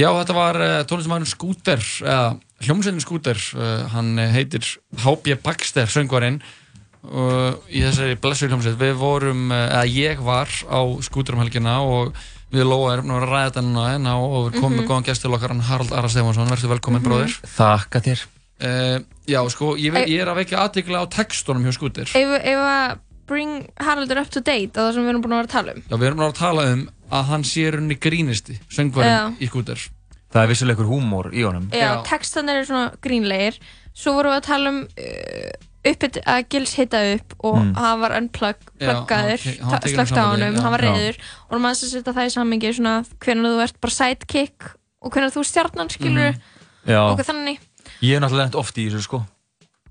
Já, 0.00 0.08
þetta 0.16 0.36
var 0.36 0.56
uh, 0.62 0.78
tónlistamæðurinn 0.88 1.28
Skúter, 1.28 1.82
eða 2.00 2.38
hljómsveitin 2.64 3.02
Skúter, 3.04 3.40
uh, 3.58 3.84
hann 3.92 4.14
eh, 4.22 4.30
heitir 4.32 4.64
H.B. 5.02 5.34
Baxter, 5.44 5.90
söngvarinn 5.92 6.38
uh, 6.40 7.52
í 7.68 7.82
þessari 7.84 8.16
blessu 8.20 8.48
hljómsveit. 8.48 8.78
Við 8.80 8.94
vorum, 9.00 9.46
uh, 9.52 9.66
eða 9.66 9.82
ég 9.92 10.22
var 10.24 10.48
á 10.70 10.80
Skúter 11.04 11.36
um 11.36 11.42
helgina 11.44 11.80
og 11.84 12.14
við 12.50 12.64
nú 12.66 12.78
að 12.88 13.28
ræða 13.28 13.44
þetta 13.50 13.62
núna 13.66 13.84
en 13.98 14.08
á 14.10 14.16
og 14.16 14.48
við 14.48 14.56
komum 14.58 14.80
með 14.80 14.88
góðan 14.88 15.06
gest 15.10 15.22
til 15.26 15.34
okkar, 15.36 15.52
hann 15.54 15.66
Harald 15.68 15.92
Ara 15.94 16.08
Stefansson, 16.10 16.48
verður 16.50 16.74
velkominn 16.76 17.02
Mhm. 17.04 17.10
bróðir. 17.10 17.36
Þakka 17.58 18.02
þér. 18.08 18.24
Uh, 18.60 18.98
já, 19.28 19.40
sko, 19.52 19.76
ég, 19.80 19.94
ég 20.08 20.20
er 20.20 20.28
að 20.32 20.42
vekja 20.42 20.64
aðdegla 20.64 21.04
á 21.04 21.06
textunum 21.12 21.64
hjá 21.64 21.76
Skúter. 21.76 22.10
Ef 22.10 22.58
að 22.64 22.98
bring 23.30 23.54
Haraldur 23.80 24.20
up 24.24 24.28
to 24.34 24.42
date 24.44 24.74
á 24.76 24.80
það 24.84 24.92
sem 24.98 25.06
við 25.06 25.12
erum 25.14 25.22
búin 25.24 25.36
að 25.36 25.40
vera 25.40 25.48
að 25.48 25.54
tala 25.56 25.76
um 25.78 25.80
Já, 25.86 25.94
við 26.02 26.06
erum 26.10 26.20
bara 26.24 26.34
að 26.34 26.40
tala 26.42 26.66
um 26.74 26.84
að 27.10 27.24
hann 27.32 27.46
sé 27.54 27.64
runni 27.74 27.96
grínisti, 27.98 28.58
söngvarinn 28.70 29.16
Já. 29.16 29.24
í 29.42 29.48
Skúter. 29.50 29.86
Það 30.30 30.44
er 30.44 30.50
vissulega 30.52 30.76
ykkur 30.78 30.86
húmór 30.92 31.26
í 31.34 31.42
honum. 31.42 31.64
Já, 31.74 31.88
textanir 32.06 32.60
eru 32.60 32.68
svona 32.68 32.92
grínlegir 33.02 33.56
Svo 34.00 34.12
vorum 34.14 34.30
við 34.30 34.38
að 34.38 34.44
tala 34.46 34.70
um 34.70 34.76
uh, 34.86 35.48
uppið 35.90 36.18
að 36.30 36.44
Gils 36.52 36.74
hita 36.78 37.00
upp 37.16 37.32
og 37.40 37.56
Mm. 37.58 37.72
hann 37.74 38.00
var 38.04 38.12
unplug, 38.20 38.60
Já, 38.78 38.84
pluggaður, 38.86 39.40
hann 39.42 39.56
te- 39.56 39.62
hann 39.64 39.70
var 39.72 39.80
tekinn 39.80 39.98
úr 39.98 40.06
slögt 40.06 40.20
á 40.20 40.24
honum, 40.30 40.54
já. 40.54 40.60
hann 40.62 40.72
var 40.76 40.84
Já. 40.84 40.92
reyður 40.92 41.16
og 41.50 41.60
maður 41.64 41.74
að 41.74 41.90
setja 41.96 42.14
það 42.20 42.28
í 42.28 42.34
sammingi 42.36 42.70
svona 42.76 42.94
hvernig 43.24 43.50
þú 43.56 43.62
ert 43.64 43.80
bara 43.80 43.96
sidekick 43.96 44.68
og 45.02 45.10
hvernig 45.16 45.34
þú 45.34 45.42
stjarnan 45.50 45.90
skilur. 45.90 46.38
Já. 46.86 47.00
og 47.10 47.18
þannig 47.26 47.58
Ég 48.04 48.14
hef 48.14 48.22
náttúrulega 48.22 48.44
lent 48.46 48.54
oft 48.60 48.78
í 48.78 48.86
þessu 48.86 49.02
sko. 49.08 49.22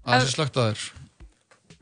Það 0.08 0.24
sé 0.24 0.32
slögt 0.38 0.56
á 0.56 0.62
þér. 0.72 0.80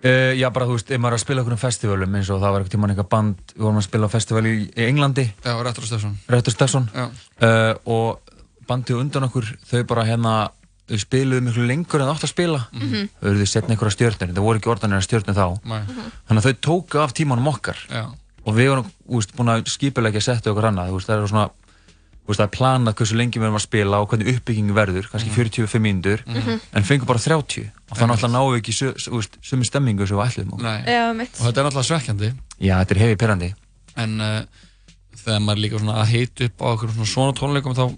Uh, 0.06 0.36
já, 0.38 0.46
bara 0.54 0.68
þú 0.70 0.76
veist, 0.76 0.92
ef 0.94 1.00
maður 1.02 1.16
er 1.16 1.18
að 1.18 1.24
spila 1.24 1.42
okkur 1.42 1.54
um 1.56 1.60
festivalum 1.62 2.16
eins 2.20 2.28
og 2.30 2.38
það 2.44 2.52
var 2.54 2.62
eitthvað 2.62 2.74
tímann 2.76 2.92
eitthvað 2.94 3.08
band, 3.16 3.40
við 3.56 3.64
vorum 3.66 3.80
að 3.82 3.86
spila 3.88 4.06
á 4.06 4.14
festivali 4.14 4.52
í, 4.54 4.60
í 4.78 4.84
Englandi. 4.86 5.24
Já, 5.42 5.54
Rettur 5.66 5.88
Stefson. 5.90 6.12
Rettur 6.30 6.54
Stefson. 6.54 6.86
Já. 6.94 7.08
Uh, 7.42 7.72
og 7.90 8.36
bandið 8.70 9.00
undan 9.02 9.26
okkur, 9.26 9.50
þau 9.72 9.82
bara 9.90 10.06
hérna, 10.06 10.36
þau 10.88 11.02
spiluðu 11.02 11.48
miklu 11.48 11.66
lengur 11.66 12.04
en 12.04 12.12
það 12.12 12.14
átt 12.14 12.28
að 12.28 12.34
spila. 12.36 12.62
Mhm. 12.78 13.10
Þau 13.18 13.30
eruðu 13.32 13.50
setna 13.50 13.74
einhverja 13.74 13.96
stjórnir, 13.98 14.34
það 14.38 14.46
voru 14.46 14.62
ekki 14.62 14.72
orðanir 14.76 15.02
að 15.02 15.08
stjórnir 15.08 15.40
þá. 15.40 15.48
Nei. 15.66 15.82
Þannig 16.30 16.44
að 16.44 16.48
þau 16.52 16.62
tóku 16.70 17.02
af 17.02 17.18
tímanum 17.18 17.50
okkar. 17.56 17.82
Já. 17.90 18.06
Og 18.48 18.56
við 18.56 18.70
vorum, 18.72 18.92
þú 19.08 19.18
veist, 19.18 19.34
búin 19.36 19.50
að 19.56 19.66
skipulegja 19.74 20.22
að 20.22 20.28
setja 20.30 20.54
okkur 20.54 20.70
annað, 20.70 20.94
þú 20.94 21.00
veist, 21.02 21.10
það 21.10 21.24
er 21.26 21.32
svona, 21.34 21.50
það 22.36 22.44
er 22.44 22.52
planað 22.58 22.94
hversu 23.00 23.16
lengi 23.16 23.40
við 23.40 23.44
erum 23.48 23.56
að 23.56 23.64
spila 23.64 24.00
og 24.04 24.10
hvernig 24.12 24.28
uppbygging 24.36 24.72
verður, 24.76 25.06
kannski 25.12 25.30
45 25.32 25.80
mínútur, 25.80 26.20
Mhm. 26.28 26.60
en 26.74 26.84
fengum 26.84 27.06
bara 27.08 27.20
30 27.20 27.72
og 27.92 27.98
þannig 27.98 28.20
að 28.20 28.32
náum 28.32 28.52
við 28.52 28.60
ekki 28.60 28.74
sömu 29.40 29.64
stemmingu 29.66 30.06
sem 30.08 30.18
við 30.18 30.26
ætlum. 30.28 30.62
Nei. 30.62 30.84
Já, 30.84 31.14
mitt. 31.16 31.32
Og 31.40 31.46
þetta 31.48 31.58
er 31.62 31.64
náttúrulega 31.70 31.90
svekkjandi. 31.92 32.34
Já, 32.60 32.76
þetta 32.84 32.92
er 32.92 33.02
hefði 33.06 33.18
perandi. 33.18 33.54
En 33.96 34.20
uh, 34.22 34.42
þegar 35.16 35.40
maður 35.40 35.58
er 35.58 35.62
líka 35.64 35.80
svona 35.80 35.96
að 36.04 36.08
hita 36.12 36.44
upp 36.46 36.58
á 36.60 36.70
svona, 36.76 37.06
svona 37.06 37.34
tónleikum 37.34 37.76
þá 37.78 37.98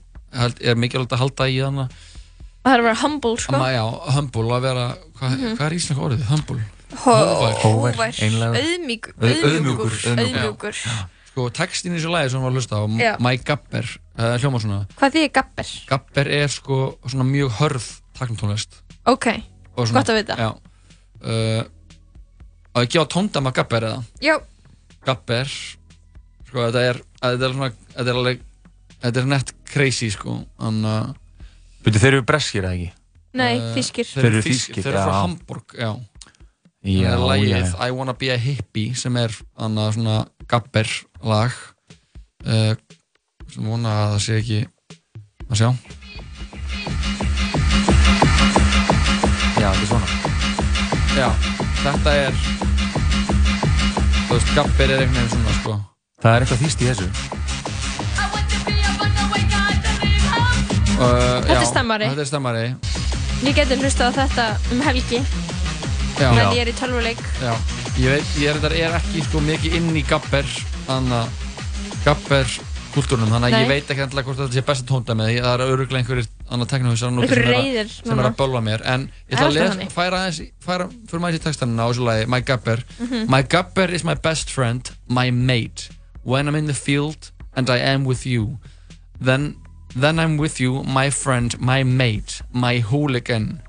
er 0.61 0.75
mikilvægt 0.75 1.11
að 1.11 1.17
halda 1.25 1.47
í 1.49 1.57
þannig 1.57 1.89
og 1.89 2.65
það 2.69 2.73
er 2.75 2.79
að 2.79 2.83
vera 2.83 3.01
humble 3.01 3.37
sko 3.37 3.53
að 3.55 3.59
maður, 3.59 3.73
já, 3.73 3.85
humble 4.13 4.51
að 4.53 4.61
vera, 4.61 4.85
hvað, 5.17 5.29
Mhm. 5.39 5.55
hvað 5.57 5.65
er 5.65 5.73
íslenska 5.73 6.03
orðið? 6.05 6.23
Humble? 6.29 6.61
Auðmjúkur, 8.19 9.13
auðmjúkur, 9.21 9.93
auðmjúkur. 10.17 10.75
Sko, 11.39 11.47
textin 11.55 11.93
í 11.95 11.99
þessu 12.01 12.09
lagi 12.11 12.29
sem 12.33 12.41
við 12.41 12.43
varum 12.43 12.51
að 12.51 12.57
hlusta 12.59 12.75
á, 12.75 12.83
Já. 12.99 13.11
My 13.23 13.37
Gabber, 13.47 13.85
uh, 14.19 14.33
hljóma 14.41 14.59
svona. 14.59 14.79
Hvað 14.99 15.13
þýðir 15.15 15.29
gabber? 15.37 15.67
Gabber 15.87 16.27
er 16.35 16.47
sko 16.51 16.79
svona 17.07 17.23
mjög 17.29 17.51
hörð 17.61 17.85
takntónlist. 18.19 18.81
Ok, 19.07 19.27
Og 19.77 19.87
svona- 19.87 20.01
gott 20.01 20.09
að 20.11 20.17
vita. 20.19 20.35
Já. 20.35 20.49
Uh, 21.23 21.63
að 22.75 22.87
gefa 22.91 23.05
tóndama 23.07 23.53
Gabber 23.55 23.85
eða? 23.87 24.03
Já, 24.19 24.35
Gabber, 25.07 25.47
sko 26.49 26.65
þetta 26.67 26.83
er, 26.89 26.99
þetta 27.23 27.47
er 27.47 27.53
svona, 27.55 27.71
þetta 27.95 28.09
er 28.11 28.19
alveg, 28.19 28.41
þetta 28.99 29.19
er 29.23 29.25
nett 29.31 29.53
crazy 29.71 30.09
sko, 30.11 30.35
þannig 30.59 30.91
að... 30.91 31.15
Byrju, 31.85 31.99
þeir 32.03 32.13
eru 32.19 32.25
breskir 32.27 32.63
eða 32.67 32.73
ekki? 32.75 32.91
nei, 33.39 33.53
Uh, 33.61 33.71
þýskir. 33.77 34.11
Þeir 34.11 34.25
eru 34.33 34.41
þýskir, 34.43 34.83
þeir 34.83 34.91
eru 34.91 34.99
frá 35.05 35.13
já. 35.15 35.21
Hamburg, 35.23 35.77
já. 35.79 35.91
Já, 36.83 37.07
Það 37.07 37.15
er 37.15 37.23
lagið. 37.31 37.73
I 37.87 37.91
Wanna 37.95 38.13
Be 38.19 38.29
a 38.33 38.37
Hippie 38.37 38.95
sem 38.95 39.15
er 39.19 39.31
annað 39.59 39.93
svona 39.95 40.17
gabber 40.49 40.87
lag 41.23 41.51
uh, 42.47 42.73
sem 43.49 43.65
vona 43.69 43.91
að 44.03 44.13
það 44.15 44.21
sé 44.25 44.37
ekki 44.41 44.59
að 45.49 45.55
sjá 45.61 45.69
Já, 49.59 49.69
þetta 49.75 49.83
er 49.83 49.89
svona. 49.89 50.07
Já, 51.19 51.27
þetta 51.83 52.13
er 52.15 52.37
þú 54.29 54.37
veist, 54.37 54.53
gabber 54.55 54.93
er 54.93 55.01
einhvern 55.03 55.17
veginn 55.19 55.33
svona 55.33 55.55
sko 55.59 55.73
Það 56.19 56.33
er 56.35 56.43
eitthvað 56.45 56.61
þýst 56.63 56.81
í 56.83 56.87
þessu. 56.89 57.07
uh, 60.99 61.43
Þetta 61.47 61.59
er 61.59 61.67
stemmari. 61.69 62.09
Þetta 62.11 62.23
er 62.25 62.29
stemmari 62.31 62.63
Ég 63.47 63.55
geti 63.55 63.77
hlustað 63.79 64.11
á 64.11 64.17
þetta 64.23 64.45
um 64.75 64.81
helgi 64.83 65.19
Já. 66.19 66.27
en 66.27 66.39
ég 66.51 66.61
er 66.65 66.71
í 66.71 66.75
tölvuleik 66.75 67.21
Já, 67.39 67.53
ég 67.99 68.09
veit, 68.13 68.33
ég 68.39 68.49
er, 68.49 68.73
er 68.79 68.97
ekki 68.99 69.21
sko 69.25 69.41
mikið 69.43 69.75
inn 69.79 69.89
í 69.99 70.03
gabber 70.07 70.47
þannig 70.87 71.15
að 71.19 71.29
gabber 72.05 72.51
kultúrnum, 72.93 73.29
þannig 73.29 73.53
að 73.53 73.61
ég 73.61 73.67
veit 73.69 73.91
ekki 73.93 74.01
endilega 74.05 74.25
hvort 74.29 74.39
þetta 74.39 74.55
sé 74.57 74.63
besta 74.65 74.85
tónda 74.89 75.15
með 75.17 75.27
því, 75.29 75.35
það 75.45 75.53
er 75.53 75.63
öruglega 75.73 75.99
einhverjir 75.99 76.29
annar 76.49 76.71
Einhverjir 76.73 76.97
sem, 76.97 77.99
að- 77.99 78.07
sem 78.09 78.19
er 78.23 78.25
að 78.29 78.37
bölva 78.39 78.61
mér. 78.65 78.81
En 78.89 79.03
ég 79.29 79.35
ætla 79.37 79.47
að 79.47 79.53
lesa, 79.53 79.73
alltaf 79.75 79.93
færa 79.93 80.21
aðeins, 80.23 80.39
færa, 80.65 80.87
fyrir 81.11 81.21
maður 81.21 81.37
í 81.37 81.43
textanina 81.43 81.85
á 81.85 81.87
þessu 81.91 82.05
lagi, 82.07 82.25
My 82.27 82.39
Gabber. 82.41 82.83
Mhm. 82.99 83.27
My 83.29 83.41
Gabber 83.43 83.89
is 83.93 84.03
my 84.03 84.15
best 84.15 84.49
friend, 84.49 84.89
my 85.07 85.29
mate. 85.31 85.89
When 86.23 86.47
I'm 86.47 86.55
in 86.55 86.65
the 86.65 86.73
field 86.73 87.31
and 87.55 87.69
I 87.69 87.77
am 87.77 88.05
with 88.05 88.25
you. 88.25 88.57
Then, 89.21 89.55
then 89.95 90.17
I'm 90.19 90.37
with 90.37 90.59
you, 90.59 90.83
my 90.83 91.09
friend, 91.11 91.59
my 91.59 91.83
mate 91.83 92.41
My 92.53 92.79
hooligan 92.79 93.61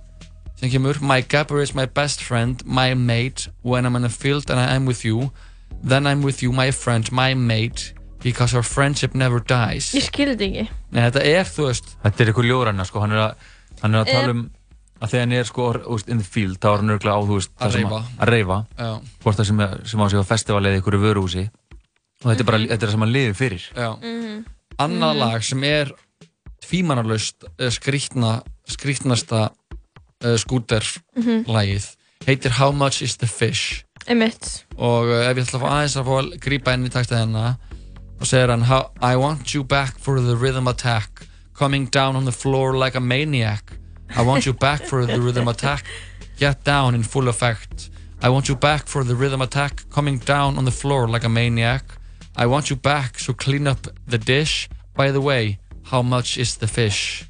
sem 0.61 0.71
kemur 0.71 1.01
My 1.01 1.23
Gabber 1.25 1.63
is 1.63 1.73
my 1.75 1.87
best 1.87 2.21
friend, 2.23 2.61
my 2.67 2.95
mate 2.95 3.49
When 3.63 3.87
I'm 3.87 3.97
in 3.97 4.03
the 4.03 4.13
field 4.13 4.51
and 4.51 4.61
I 4.61 4.75
am 4.77 4.87
with 4.87 5.05
you 5.05 5.31
Then 5.83 6.07
I'm 6.07 6.23
with 6.23 6.43
you, 6.43 6.53
my 6.53 6.71
friend, 6.71 7.11
my 7.13 7.35
mate 7.35 7.95
Because 8.23 8.55
our 8.55 8.63
friendship 8.63 9.15
never 9.15 9.41
dies 9.41 9.93
Ég 9.97 10.05
skildi 10.11 10.51
ekki 10.51 10.65
Nei, 10.93 11.03
þetta 11.09 11.23
er, 11.25 11.45
þú 11.49 11.69
veist 11.71 11.95
Þetta 12.05 12.23
er 12.27 12.33
eitthvað 12.33 12.49
ljóðræna, 12.51 12.85
sko, 12.89 13.01
hann 13.01 13.15
er 13.17 13.23
að, 13.25 13.47
hann 13.83 13.95
er 13.97 14.03
að 14.05 14.11
tala 14.13 14.27
Eh. 14.29 14.35
um 14.37 14.51
að 15.01 15.09
þegar 15.15 15.23
hann 15.25 15.33
er, 15.33 15.47
sko, 15.49 15.67
in 16.13 16.19
the 16.21 16.27
field, 16.29 16.59
þá 16.61 16.67
er 16.75 16.83
hann 16.83 16.91
örgulega 16.93 17.17
á, 17.17 17.21
þú 17.25 17.37
veist, 17.39 17.51
Að 17.57 17.63
það 17.63 17.73
sem 17.73 17.85
reyfa. 17.87 18.01
Að 18.21 18.31
reyfa. 18.35 18.57
Já. 18.77 18.89
Hvort 19.25 19.39
það 19.39 19.47
sem, 19.49 19.61
sem 19.89 20.03
á 20.05 20.07
sig 20.13 20.19
á 20.21 20.25
festival 20.29 20.61
eða 20.69 20.81
ykkur 20.83 20.97
vöruhúsi. 21.01 21.45
Og 22.21 22.27
þetta 22.29 22.45
er 22.45 22.49
bara, 22.51 22.59
þetta 22.67 22.77
er 22.77 22.83
það 22.85 22.93
sem 22.93 23.05
hann 23.07 23.15
liður 23.15 23.39
fyrir. 23.39 23.65
Já. 23.73 23.89
Mhm. 23.97 24.45
Annað 24.85 25.15
Mhm. 25.15 25.21
lag 25.23 25.43
sem 25.49 25.65
er 25.71 25.93
tvímanarlaust 26.67 27.45
uh, 27.49 27.71
skrítna, 27.73 28.35
skrítnasta 28.69 29.41
uh, 30.25 30.37
skúter 30.37 30.83
Mhm. 31.17 31.45
lagið 31.47 31.97
heitir 32.27 32.51
How 32.59 32.71
Much 32.73 33.03
Is 33.03 33.17
The 33.17 33.27
Fish? 33.27 33.85
Einmitt. 34.09 34.65
og 34.79 35.07
uh, 35.09 35.29
ef 35.31 35.37
ég 35.37 35.45
ætla 35.47 35.59
að 35.59 35.63
fá 35.63 35.71
aðeins 35.71 35.97
að 35.97 36.05
fá 36.09 36.15
að 36.23 36.39
grípa 36.41 36.73
inn 36.75 36.87
í 36.87 36.91
texta 36.91 37.17
hérna 37.21 37.59
og 38.21 38.27
segir 38.27 38.49
hann 38.51 38.65
I 39.03 39.17
want 39.17 39.55
you 39.55 39.65
back 39.65 39.99
for 39.99 40.21
the 40.21 40.37
rhythm 40.37 40.67
attack 40.69 41.27
coming 41.55 41.87
down 41.87 42.17
on 42.17 42.25
the 42.25 42.33
floor 42.33 42.75
like 42.77 42.95
a 42.97 43.01
maniac. 43.01 43.73
I 44.17 44.23
want 44.23 44.45
you 44.47 44.53
back 44.53 44.85
for 44.87 45.07
the 45.07 45.21
rhythm 45.21 45.49
attack 45.49 45.85
get 46.39 46.65
down 46.65 46.95
in 46.95 47.03
full 47.03 47.29
effect. 47.29 47.91
I 48.23 48.29
want 48.29 48.49
you 48.49 48.57
back 48.57 48.89
for 48.89 49.05
the 49.05 49.15
rhythm 49.15 49.41
attack 49.43 49.85
coming 49.91 50.19
down 50.19 50.57
on 50.59 50.65
the 50.65 50.71
floor 50.73 51.07
like 51.09 51.25
a 51.25 51.29
maniac. 51.29 51.85
I 52.37 52.47
want 52.47 52.69
you 52.71 52.77
back 52.77 53.19
so 53.19 53.33
clean 53.35 53.67
up 53.67 53.87
the 54.07 54.19
dish. 54.19 54.69
By 54.97 55.11
the 55.13 55.21
way 55.21 55.59
how 55.85 56.03
much 56.03 56.37
is 56.39 56.57
the 56.57 56.67
fish 56.67 57.25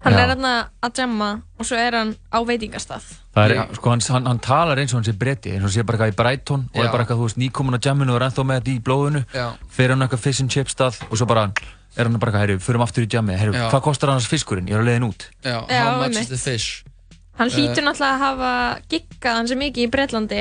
Hann 0.00 0.14
Já. 0.16 0.18
er 0.22 0.30
hérna 0.32 0.50
að 0.80 1.00
jamma 1.02 1.26
og 1.60 1.66
svo 1.68 1.76
er 1.76 1.92
hann 1.98 2.14
á 2.32 2.38
veitingastað 2.48 3.04
Það 3.34 3.50
er, 3.52 3.74
sko, 3.76 3.90
hann, 3.92 4.00
hann, 4.14 4.26
hann 4.30 4.38
talar 4.40 4.80
eins 4.80 4.94
og 4.94 5.00
hann 5.00 5.04
sé 5.10 5.12
bretti, 5.18 5.50
eins 5.52 5.60
og 5.60 5.68
hann 5.68 5.74
sé 5.74 5.84
bara 5.84 5.98
eitthvað 5.98 6.14
í 6.14 6.16
Brighton 6.22 6.62
og 6.72 6.78
Já. 6.80 6.84
er 6.86 6.92
bara 6.94 7.04
eitthvað, 7.04 7.20
þú 7.20 7.26
veist, 7.28 7.40
nýkomin 7.42 7.76
að 7.76 7.88
jamminu 7.90 8.14
og 8.14 8.20
er 8.20 8.24
ennþá 8.30 8.44
með 8.48 8.60
þetta 8.62 8.72
í 8.72 8.80
blóðinu. 8.88 9.22
Já. 9.36 9.46
Fer 9.76 9.92
hann 9.92 10.06
eitthvað 10.06 10.24
fish 10.24 10.40
and 10.40 10.50
chips 10.50 10.72
stað 10.74 11.02
og 11.10 11.14
svo 11.20 11.26
bara 11.28 11.44
er 11.50 12.06
hann 12.08 12.16
bara 12.18 12.32
eitthvað, 12.32 12.46
herru, 12.46 12.58
förum 12.64 12.82
aftur 12.86 13.04
í 13.04 13.10
jammið, 13.12 13.38
herru, 13.42 13.52
hvað 13.70 13.84
kostar 13.84 14.14
hans 14.14 14.26
fiskurinn? 14.30 14.70
Ég 14.72 14.78
er 14.78 14.82
á 14.82 14.88
leiðin 14.88 15.08
út. 15.10 15.28
Já, 15.44 15.58
Já, 15.68 15.82
how 15.84 16.00
much 16.00 16.16
is 16.16 16.28
the 16.32 16.38
fish 16.40 16.82
Hann 17.40 17.48
Eh, 17.48 17.54
hlýtur 17.56 17.84
náttúrulega 17.86 18.14
að 18.14 18.20
hafa 18.20 18.50
giggað 18.90 19.36
hans 19.38 19.52
mikið 19.56 19.84
í 19.86 19.90
Breitlandi 19.90 20.40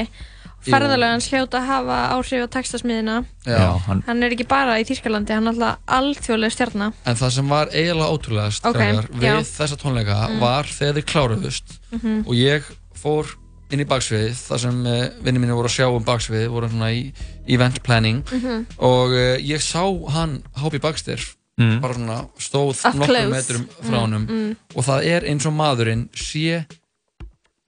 Hans 0.68 1.30
hljóta 1.31 1.60
að 1.61 1.65
hafa 1.69 1.98
áhrif 2.15 2.44
á 2.44 2.48
textasmiðina 2.52 3.26
Já, 3.48 3.80
hann, 3.88 4.03
Hann 4.06 4.23
er 4.23 4.31
ekki 4.36 4.45
bara 4.48 4.76
í 4.80 4.84
Þýskalandi, 4.86 5.31
hann 5.34 5.48
er 5.48 5.53
alltaf 5.53 5.77
alþjóðlega 5.88 6.52
stjarnar 6.52 6.94
En 7.06 7.15
það 7.15 7.31
sem 7.31 7.48
var 7.49 7.68
eiginlega 7.72 8.14
ótrúlegast 8.14 8.65
Ok, 8.68 8.76
Freyjar, 8.76 9.07
við 9.14 9.23
já. 9.30 9.40
þessa 9.40 9.77
tónleika 9.80 10.18
Mm. 10.30 10.40
var 10.40 10.64
þegar 10.65 10.94
þið 10.99 11.06
kláruðust 11.14 11.80
Mhm. 11.91 12.23
og 12.27 12.34
ég 12.36 12.64
fór 12.94 13.26
inn 13.72 13.80
í 13.80 13.86
baksvið 13.86 14.34
þar 14.34 14.60
sem 14.60 14.86
uh, 14.86 15.10
vinnir 15.23 15.40
mínu 15.41 15.56
voru 15.56 15.68
að 15.69 15.77
sjá 15.77 15.88
um 15.95 16.03
baksvið 16.03 16.48
voru 16.49 16.69
svona 16.69 16.91
í 16.91 17.14
event 17.48 17.81
planning 17.84 18.23
Mhm. 18.31 18.65
og 18.80 19.10
uh, 19.11 19.38
ég 19.40 19.61
sá 19.61 19.84
hann 20.11 20.44
Hópi 20.57 20.80
Baxter 20.81 21.19
Mm. 21.60 21.81
bara 21.81 21.94
svona 21.94 22.30
stóð 22.40 22.86
Up 22.88 22.95
nokkur 22.95 23.06
close. 23.15 23.30
metrum 23.30 23.68
frá 23.84 23.98
Mm, 23.98 23.99
honum 23.99 24.27
mm. 24.27 24.56
og 24.76 24.84
það 24.86 25.06
er 25.06 25.22
eins 25.27 25.45
og 25.45 25.53
maðurinn 25.53 26.07
sé 26.15 26.65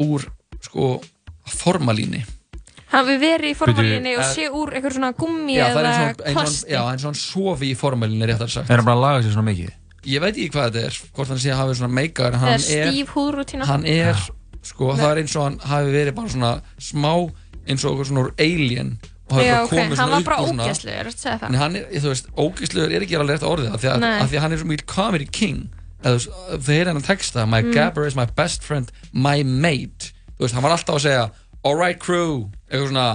úr 0.02 0.26
sko 0.62 1.02
formalíni 1.46 2.24
Hafi 2.92 3.16
verið 3.22 3.54
í 3.54 3.56
formalínu 3.56 4.14
og 4.18 4.24
Bíddu, 4.24 4.34
sé 4.36 4.48
úr 4.52 4.74
eitthvað 4.76 4.96
svona 4.98 5.12
gummi 5.16 5.54
Já, 5.56 5.66
eða 5.70 5.84
eins 5.86 6.00
og, 6.02 6.26
eins 6.26 6.36
og, 6.36 6.42
plasti. 6.42 6.72
já, 6.74 6.82
hann 6.90 7.16
sofi 7.22 7.70
í 7.72 7.78
formalínu 7.80 8.28
réttar 8.28 8.52
sagt 8.52 8.70
Er 8.72 8.82
hann 8.82 8.88
bara 8.90 8.98
að 9.00 9.06
laga 9.06 9.22
sér 9.26 9.36
svona 9.38 9.48
mikið? 9.52 9.70
Ég 10.12 10.24
veit 10.24 10.34
ekki 10.36 10.50
hvað 10.56 10.68
þetta 10.72 10.84
er, 10.90 10.98
hvort 11.16 11.32
hann 11.32 11.40
sé 11.44 11.52
að 11.54 11.60
hafa 11.62 11.78
svona 11.80 11.94
meikar 11.96 12.36
hann 12.42 12.56
Eða 12.58 12.90
stíf 12.92 13.14
húðrútína. 13.16 13.68
Hann 13.70 13.86
er, 13.86 14.18
sko, 14.66 14.92
Nei. 14.92 15.00
það 15.04 15.12
er 15.14 15.22
eins 15.24 15.36
og 15.38 15.46
hann 15.48 15.58
hafi 15.72 15.94
verið 15.96 16.16
bara 16.20 16.32
svona 16.36 16.52
smá 16.82 17.12
eins 17.70 17.86
og 17.86 17.92
eitthvað 17.94 18.10
svona 18.12 18.24
úr 18.26 18.32
alien 18.42 18.96
og 19.32 19.36
hafi 19.38 19.46
Já, 19.48 19.54
bara 19.54 19.64
ok, 19.64 19.72
komið 19.72 19.86
hann 19.86 19.96
svona 20.02 20.12
var 20.12 20.20
upp 20.20 20.26
bara 20.32 20.48
svona 20.50 20.66
ertu 20.72 20.90
að 20.92 21.14
segja 21.16 21.38
það? 21.38 21.46
En 21.54 21.60
hann 21.62 21.76
er, 21.80 21.86
þú 22.02 22.10
veist, 22.12 22.32
ógeðslegur 22.36 22.96
er 22.98 23.06
ekki 23.06 23.16
alveg 23.22 23.38
rétt 23.38 23.46
orðið 23.48 23.70
af 23.78 23.84
því 23.86 23.92
að, 23.94 24.08
að, 24.10 24.26
því 24.34 24.40
að 24.42 24.44
hann 24.44 24.56
er 24.58 24.60
svo 24.64 24.70
mjög 24.74 24.84
comedy 24.92 25.28
king 25.32 25.62
þú 26.02 26.16
veist, 26.18 26.34
heyrðu 26.68 26.90
hann 26.92 27.00
að 27.00 27.08
texta 27.08 27.46
My 27.48 27.62
Mm. 27.62 27.72
gabber 27.78 28.08
is 28.10 28.18
my 28.18 28.26
best 28.36 28.66
friend, 28.68 28.92
my 29.14 29.44
mate 29.46 30.12
Þú 30.36 30.44
veist, 30.48 30.58
hann 30.58 30.66
var 30.66 30.74
alltaf 30.76 30.98
að 30.98 31.06
segja 31.06 31.24
Alright 31.68 32.02
crew, 32.02 32.48
eitthvað 32.70 32.90
svona 32.92 33.08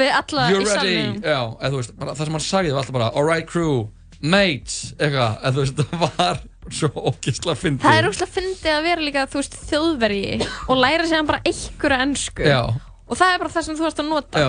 Við 0.00 0.12
alla 0.14 0.44
í 0.50 0.66
salnum. 0.70 1.16
já, 1.22 1.40
eða 1.60 1.72
veist, 1.76 1.96
bara, 1.98 2.14
það 2.14 2.28
sem 2.28 2.36
hann 2.36 2.46
sagði 2.46 2.74
var 2.74 2.84
alltaf 2.84 2.96
bara 2.96 3.10
Alright 3.18 3.48
crew, 3.50 3.80
mate, 4.22 4.78
eitthvað 4.98 5.44
eða 5.50 5.54
veist, 5.58 5.82
það 5.90 6.04
var 6.18 6.42
svo 6.70 6.90
ógeðslega 7.10 7.58
fyndið 7.58 7.86
Það 7.86 7.98
er 8.00 8.10
úrslega 8.10 8.34
fyndið 8.38 8.74
að 8.74 8.84
vera 8.88 9.06
líka, 9.06 9.26
þú 9.30 9.40
veist, 9.42 9.56
þjóðverji 9.70 10.50
og 10.70 10.82
læra 10.82 11.08
sér 11.10 11.26
bara 11.26 11.42
einhverja 11.50 12.04
ennsku. 12.06 12.46
Já. 12.46 12.60
Og 13.10 13.18
það 13.18 13.34
er 13.34 13.42
bara 13.42 13.54
það 13.56 13.66
sem 13.66 13.78
þú 13.78 13.86
varst 13.88 14.02
að 14.02 14.10
nota. 14.12 14.44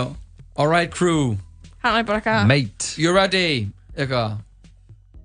Alright 0.58 0.94
crew 0.94 1.36
Hann. 1.82 2.46
Mate 2.46 2.94
You're 3.00 3.14
ready 3.16 3.72
Eitthvað 3.96 4.36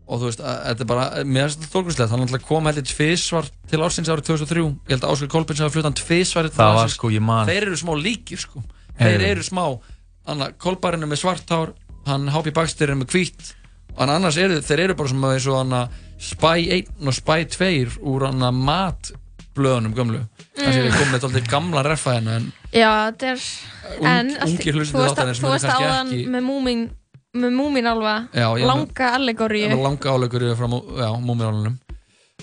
Og 0.08 0.22
þú 0.22 0.30
veist, 0.30 0.42
að, 0.42 0.60
þetta 0.70 0.84
er 0.84 0.90
bara 0.90 1.06
Mér 1.28 1.52
finnst 1.52 2.00
þetta 2.00 2.08
Hann 2.14 2.24
ætlaði 2.24 2.40
að 2.40 2.48
koma 2.48 2.72
heldur 2.72 2.88
tvísvar 2.88 3.50
til 3.68 3.82
ársins 3.84 4.12
árið 4.12 4.30
2003 4.30 4.64
Ég 4.64 4.94
held 4.94 5.04
að 5.04 5.14
Áskil 5.14 5.30
Kolbins 5.34 5.62
hafa 5.64 5.74
flutt 5.76 5.88
hann 5.90 5.98
tvísvar 6.00 6.50
Það 6.56 6.80
var 6.80 6.94
sko, 6.94 7.12
ég 7.12 7.26
man. 7.28 7.50
Þeir 7.50 7.68
eru 7.68 7.80
smá 7.82 7.94
líkir 8.00 8.42
sko. 8.42 8.64
Þeir 8.98 9.26
eru 9.34 9.46
smá. 9.46 9.64
Anna, 10.28 10.50
Kolbarinn 10.56 11.04
er 11.04 11.12
með 11.12 11.24
svart 11.26 11.54
hár 11.54 11.76
Hann 12.08 12.32
Hápi 12.32 12.56
Baxter 12.56 12.94
er 12.94 13.00
með 13.00 13.16
hvítt. 13.18 13.52
Og 13.98 14.04
hann 14.06 14.16
annars 14.16 14.40
eru 14.40 14.62
Þeir 14.64 14.86
eru 14.88 14.98
bara 15.00 15.12
sem 15.12 15.28
eins 15.32 15.50
og 15.52 15.60
hann 15.62 15.98
Spy 16.18 16.70
1 16.80 16.94
og 17.04 17.18
Spy 17.20 17.44
2 17.58 18.00
Úr 18.08 18.30
hann 18.30 18.48
matblöðunum 18.64 19.98
gömlu. 19.98 20.24
Þannig 20.58 20.80
að 20.80 20.88
ég 20.88 20.96
kom 20.96 21.12
með 21.12 21.28
alltaf 21.28 21.52
gamla 21.52 21.84
reffa 21.86 22.16
hérna 22.16 22.40
En 22.40 22.48
Já, 22.74 22.90
þetta 23.12 23.30
er... 23.34 23.44
En, 24.04 24.32
þú 24.36 25.04
kannski 25.04 25.72
áðan 25.72 26.10
með 26.34 26.44
múmin, 26.46 26.82
með 27.42 27.56
múmin 27.58 27.88
alva, 27.90 28.16
Já, 28.34 28.48
ég- 28.58 28.66
langa. 28.68 29.12
Það 29.18 29.76
var 29.76 29.84
langa 29.90 30.16
áleikur 30.16 30.48
frá 30.60 30.68
mú- 30.72 30.86
já, 30.98 31.10
múmiálunum 31.20 31.78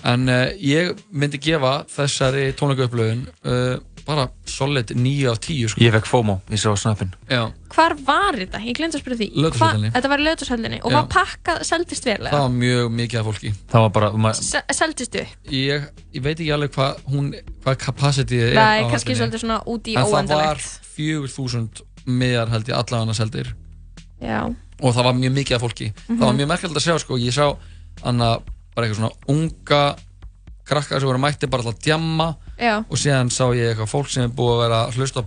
En 0.05 0.27
uh, 0.29 0.51
ég 0.59 0.91
myndi 1.15 1.39
gefa 1.41 1.85
þessari 1.89 2.49
tónleikaupplöðun 2.59 3.21
uh, 3.47 3.77
bara 4.05 4.27
solid 4.45 4.91
9 4.93 5.29
af 5.31 5.39
10 5.41 5.69
sko. 5.71 5.81
Ég 5.81 5.93
fekk 5.95 6.05
FOMO, 6.05 6.35
ég 6.51 6.59
sá 6.61 6.67
snappin 6.77 7.09
Já, 7.31 7.47
Hvar 7.73 7.95
var 8.05 8.35
þetta? 8.37 8.59
Ég 8.61 8.75
glemt 8.77 8.93
að 8.93 9.01
spyrja 9.01 9.17
því. 9.23 9.29
Hva- 9.55 9.71
Þetta 9.95 10.11
var 10.11 10.21
í 10.21 10.25
lögðarshöllinni 10.27 10.79
og 10.83 10.91
Já. 10.91 10.95
var 10.99 11.07
pakkað, 11.15 11.63
seldist 11.65 12.05
vel? 12.05 12.19
það 12.27 12.43
var 12.43 12.53
mjög 12.59 12.91
mikið 12.99 13.19
af 13.23 13.25
fólki 13.31 13.53
Það 13.71 13.85
var 13.87 13.89
bara, 13.97 14.33
Seldist 14.77 15.15
upp? 15.23 15.33
ég, 15.49 15.87
ég 16.13 16.21
veit 16.27 16.37
ekki 16.37 16.51
alveg 16.53 16.75
hvað 16.75 17.01
hún 17.15 17.31
hvað 17.65 17.79
capacity 17.87 18.41
er 18.51 18.53
Nei, 18.59 18.83
á 18.83 18.89
kannski 18.91 19.15
svolítið 19.17 19.41
svona 19.47 19.61
út 19.65 19.89
í 19.89 19.95
En 19.95 20.03
það 20.05 20.11
var 20.11 20.21
óendalegt. 20.21 20.69
4000 20.99 21.81
miðar 22.05 22.51
held 22.53 22.69
ég 22.69 22.77
allavega 22.77 23.15
seldir 23.17 23.55
Já. 24.21 24.43
Og 24.81 24.93
það 24.95 25.03
var 25.03 25.13
mjög 25.13 25.33
mikið 25.39 25.55
af 25.55 25.61
fólki 25.61 25.87
Mhm. 25.93 26.17
það 26.19 26.25
var 26.25 26.33
mjög 26.39 26.47
merkilegt 26.47 26.77
að 26.77 26.85
sjá 26.87 26.99
sko 26.99 27.17
ég 27.17 27.33
sá 27.33 27.57
anna 28.03 28.39
bara 28.75 28.87
eitthvað 28.87 28.99
svona 28.99 29.11
unga 29.27 29.95
krakkar 30.65 30.99
sem 30.99 31.07
voru 31.07 31.19
mætti 31.19 31.47
bara 31.49 31.63
alltaf 31.63 31.79
djamma 31.79 32.35
Já. 32.59 32.83
og 32.89 32.97
síðan 32.97 33.29
sá 33.31 33.45
ég 33.55 33.71
eitthvað 33.75 33.89
fólk 33.93 34.09
sem 34.09 34.23
er 34.23 34.29
búið 34.29 34.53
að 34.55 34.61
vera 34.65 34.79
að 34.87 34.95
hlusta 34.97 35.21
á 35.21 35.25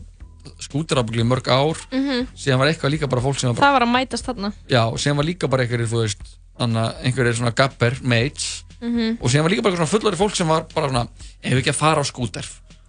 skúterabugli 0.61 1.21
í 1.23 1.29
mörg 1.29 1.47
ár 1.49 1.77
Mhm. 1.93 2.27
síðan 2.35 2.59
var 2.59 2.69
eitthvað 2.69 2.91
líka 2.93 3.09
bara 3.09 3.23
fólk 3.23 3.39
sem 3.39 3.49
var 3.49 3.55
bara 3.57 3.67
Það 3.67 3.73
var 3.79 3.83
að 3.87 3.93
mætast 3.95 4.25
þarna. 4.27 4.53
já, 4.69 4.83
og 4.93 4.99
síðan 4.99 5.17
var 5.17 5.25
líka 5.25 5.49
bara 5.49 5.63
einhverjir 5.65 5.87
þú 5.89 6.03
veist 6.03 6.39
einhverjir 6.59 7.35
svona 7.37 7.55
gapper, 7.55 7.99
mates 8.03 8.65
Mhm. 8.81 9.19
og 9.21 9.31
síðan 9.31 9.43
var 9.43 9.51
líka 9.51 9.63
bara 9.63 9.75
eitthvað 9.75 9.87
svona 9.87 10.01
fullori 10.01 10.17
fólk 10.17 10.35
sem 10.37 10.47
var 10.49 10.67
bara 10.75 10.89
svona 10.89 11.09
ef 11.43 11.53
við 11.53 11.59
ekki 11.63 11.71
að 11.71 11.75
fara 11.75 12.01
á 12.01 12.05
skúter 12.05 12.45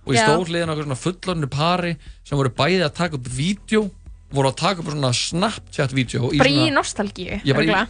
og 0.05 0.13
ég 0.15 0.23
stóð 0.25 0.47
hliðin 0.47 0.69
á 0.69 0.73
eitthvað 0.73 0.85
svona 0.85 1.03
fullorinu 1.05 1.47
pari 1.49 1.97
sem 2.23 2.37
voru 2.37 2.49
bæði 2.49 2.83
að 2.85 2.93
taka 2.93 3.15
upp 3.15 3.27
vídeo 3.27 3.91
voru 4.31 4.49
að 4.51 4.55
taka 4.61 4.81
upp 4.83 4.89
svona 4.93 5.11
Snapchat-vídeó 5.13 6.31
Bara 6.37 6.49
í 6.49 6.69
nostalgíu. 6.73 7.39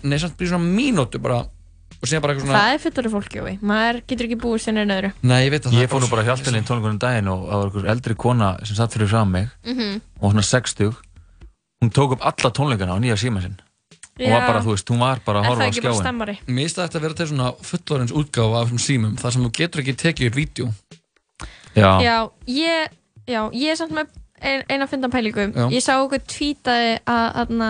nei, 0.03 0.17
samt 0.19 0.37
bara 0.37 0.47
í 0.47 0.51
svona 0.51 0.69
mínútu 0.75 1.19
bara 1.21 1.39
og 1.99 2.07
síðan 2.07 2.21
bara 2.23 2.33
eitthvað 2.33 2.47
svona 2.47 2.59
Það 2.59 2.73
er 2.73 2.79
fullori 2.85 3.09
fólki. 3.11 3.59
Maður 3.61 3.97
getur 4.07 4.25
ekki 4.29 4.37
búið 4.39 4.61
sinni 4.63 4.79
en 4.85 4.93
öðru. 4.95 5.09
Nei, 5.21 5.39
ég 5.45 5.51
veit 5.51 5.65
að 5.65 5.71
það 5.73 5.81
Ég 5.81 5.89
fór 5.91 5.99
nú 6.05 6.09
bara 6.09 6.23
hjálpinni 6.23 6.61
í 6.61 6.67
tónleikunum 6.69 6.99
daginn 7.01 7.27
og 7.27 7.41
það 7.49 7.57
var 7.59 7.65
einhver 7.69 7.89
eldri 7.91 8.15
kona 8.15 8.49
sem 8.63 8.75
satt 8.79 8.93
fyrir 8.95 9.09
fram 9.11 9.31
mig 9.31 9.49
Mhm. 9.65 10.01
og 10.21 10.31
hún 10.31 10.37
er 10.39 10.47
60 10.47 10.95
hún 11.83 11.91
tók 11.91 12.11
upp 12.15 12.21
alla 12.23 12.51
tónleikana 12.51 12.95
á 12.95 12.99
nýja 13.03 13.17
síma 13.19 13.41
sinn 13.41 13.57
hún 14.19 14.31
var 14.31 14.47
bara, 14.47 14.59
þú 14.63 14.71
veist, 14.75 14.87
hún 14.91 14.99
var 14.99 15.19
bara 15.25 15.39
að 15.41 15.45
horfa 15.47 15.63
á 15.63 15.71
skjáin? 15.71 16.37
Mér 16.47 16.67
finnst 16.67 16.77
eftir 16.79 16.99
að 16.99 17.01
vera 17.01 17.13
til 17.13 17.27
svona 17.27 17.53
fullorins 17.63 18.11
útgáfa 18.11 18.61
af 18.61 18.67
þessum 18.67 18.79
símum 18.87 19.13
þar 19.19 19.31
sem 19.31 19.43
þú 19.43 19.51
getur 19.59 19.81
ekki 19.81 19.95
tekið 19.95 20.27
upp 20.27 20.35
vídeo 20.35 20.73
Já, 21.75 21.99
Já, 22.01 22.29
ég, 22.47 22.87
já, 23.27 23.41
ég 23.53 23.71
er 23.71 23.75
samt 23.79 23.91
með 23.95 24.07
ein, 24.41 24.63
eina 24.69 24.87
fyndan 24.89 25.11
pælingu. 25.13 25.49
Já. 25.53 25.65
Ég 25.73 25.83
sá 25.83 25.95
okkur 25.97 26.21
tvítaði 26.29 26.95
að 27.09 27.27
aðna, 27.43 27.69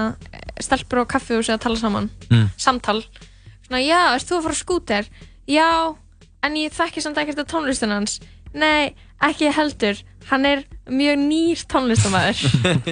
stelpur 0.62 1.04
á 1.04 1.12
kaffihúsi 1.16 1.54
að 1.54 1.64
tala 1.66 1.80
saman. 1.82 2.10
Mm. 2.30 2.48
Samtal. 2.60 3.02
Svona, 3.68 3.82
já, 3.84 4.02
erst 4.16 4.30
þú 4.30 4.40
að 4.40 4.48
fara 4.48 4.58
á 4.58 4.64
skúter? 4.64 5.10
Já, 5.50 5.72
en 6.46 6.60
ég 6.60 6.76
þekki 6.76 7.04
samt 7.04 7.20
ekkert 7.22 7.44
af 7.44 7.50
tónlistin 7.52 7.94
hans. 7.94 8.20
Nei, 8.54 8.96
ekki 9.26 9.52
heldur. 9.54 10.00
Hann 10.30 10.46
er 10.46 10.64
mjög 10.90 11.22
nýr 11.22 11.62
tónlistamæður. 11.70 12.42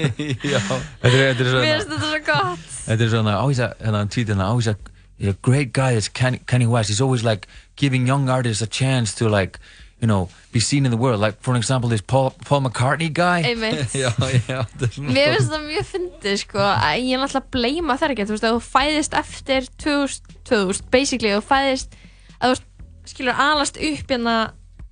Já 0.54 0.60
Þetta 0.62 1.12
er, 1.12 1.34
þetta 1.34 1.44
er 1.44 1.49
svona 1.49 1.64
Mér 1.64 1.74
finnst 1.76 1.91
þetta 1.91 1.99
svo 2.02 2.22
gott. 2.26 2.70
Þetta 2.88 3.04
er 3.06 3.12
svona, 3.12 3.36
hérna, 3.41 3.98
hann 3.99 4.14
tweetir 4.14 4.34
hérna, 4.34 4.48
always 4.49 4.70
a, 4.72 4.76
a 5.22 5.36
great 5.45 5.74
guy 5.74 5.98
is 5.98 6.10
Kanye 6.10 6.70
West. 6.70 6.90
He's 6.90 7.02
always 7.02 7.24
like 7.24 7.48
giving 7.76 8.08
young 8.08 8.30
artists 8.30 8.62
a 8.62 8.68
chance 8.68 9.14
to 9.16 9.30
like, 9.30 9.60
you 9.99 10.06
know, 10.07 10.30
be 10.53 10.60
seen 10.60 10.86
in 10.86 10.91
the 10.91 10.98
world. 10.98 11.19
Like, 11.19 11.38
for 11.41 11.56
example, 11.56 11.90
this 11.90 12.02
Paul, 12.02 12.30
Paul 12.45 12.61
McCartney 12.61 13.10
guy. 13.11 13.41
Einmitt. 13.44 13.90
Já, 14.03 14.11
já, 14.48 14.65
Mér 15.02 15.34
finnst 15.36 15.49
það 15.52 15.64
mjög 15.65 15.88
fyndið 15.94 16.38
sko 16.44 16.60
að 16.61 16.99
ég 17.02 17.15
er 17.15 17.24
náttúrulega 17.24 17.41
að 17.41 17.49
bleima 17.56 17.98
það 17.98 18.14
ekki 18.14 18.28
þú 18.30 18.36
veist 18.36 18.48
að 18.49 18.57
þú 18.57 18.61
fæðist 18.68 19.18
eftir 19.24 19.68
2000, 19.82 20.38
2000 20.52 20.91
basically 20.94 21.34
þú 21.34 21.41
fæðist 21.49 21.98
að 22.41 22.53
þú 22.53 23.11
skilur 23.14 23.41
alast 23.48 23.78
upp 23.90 24.14
hérna 24.14 24.38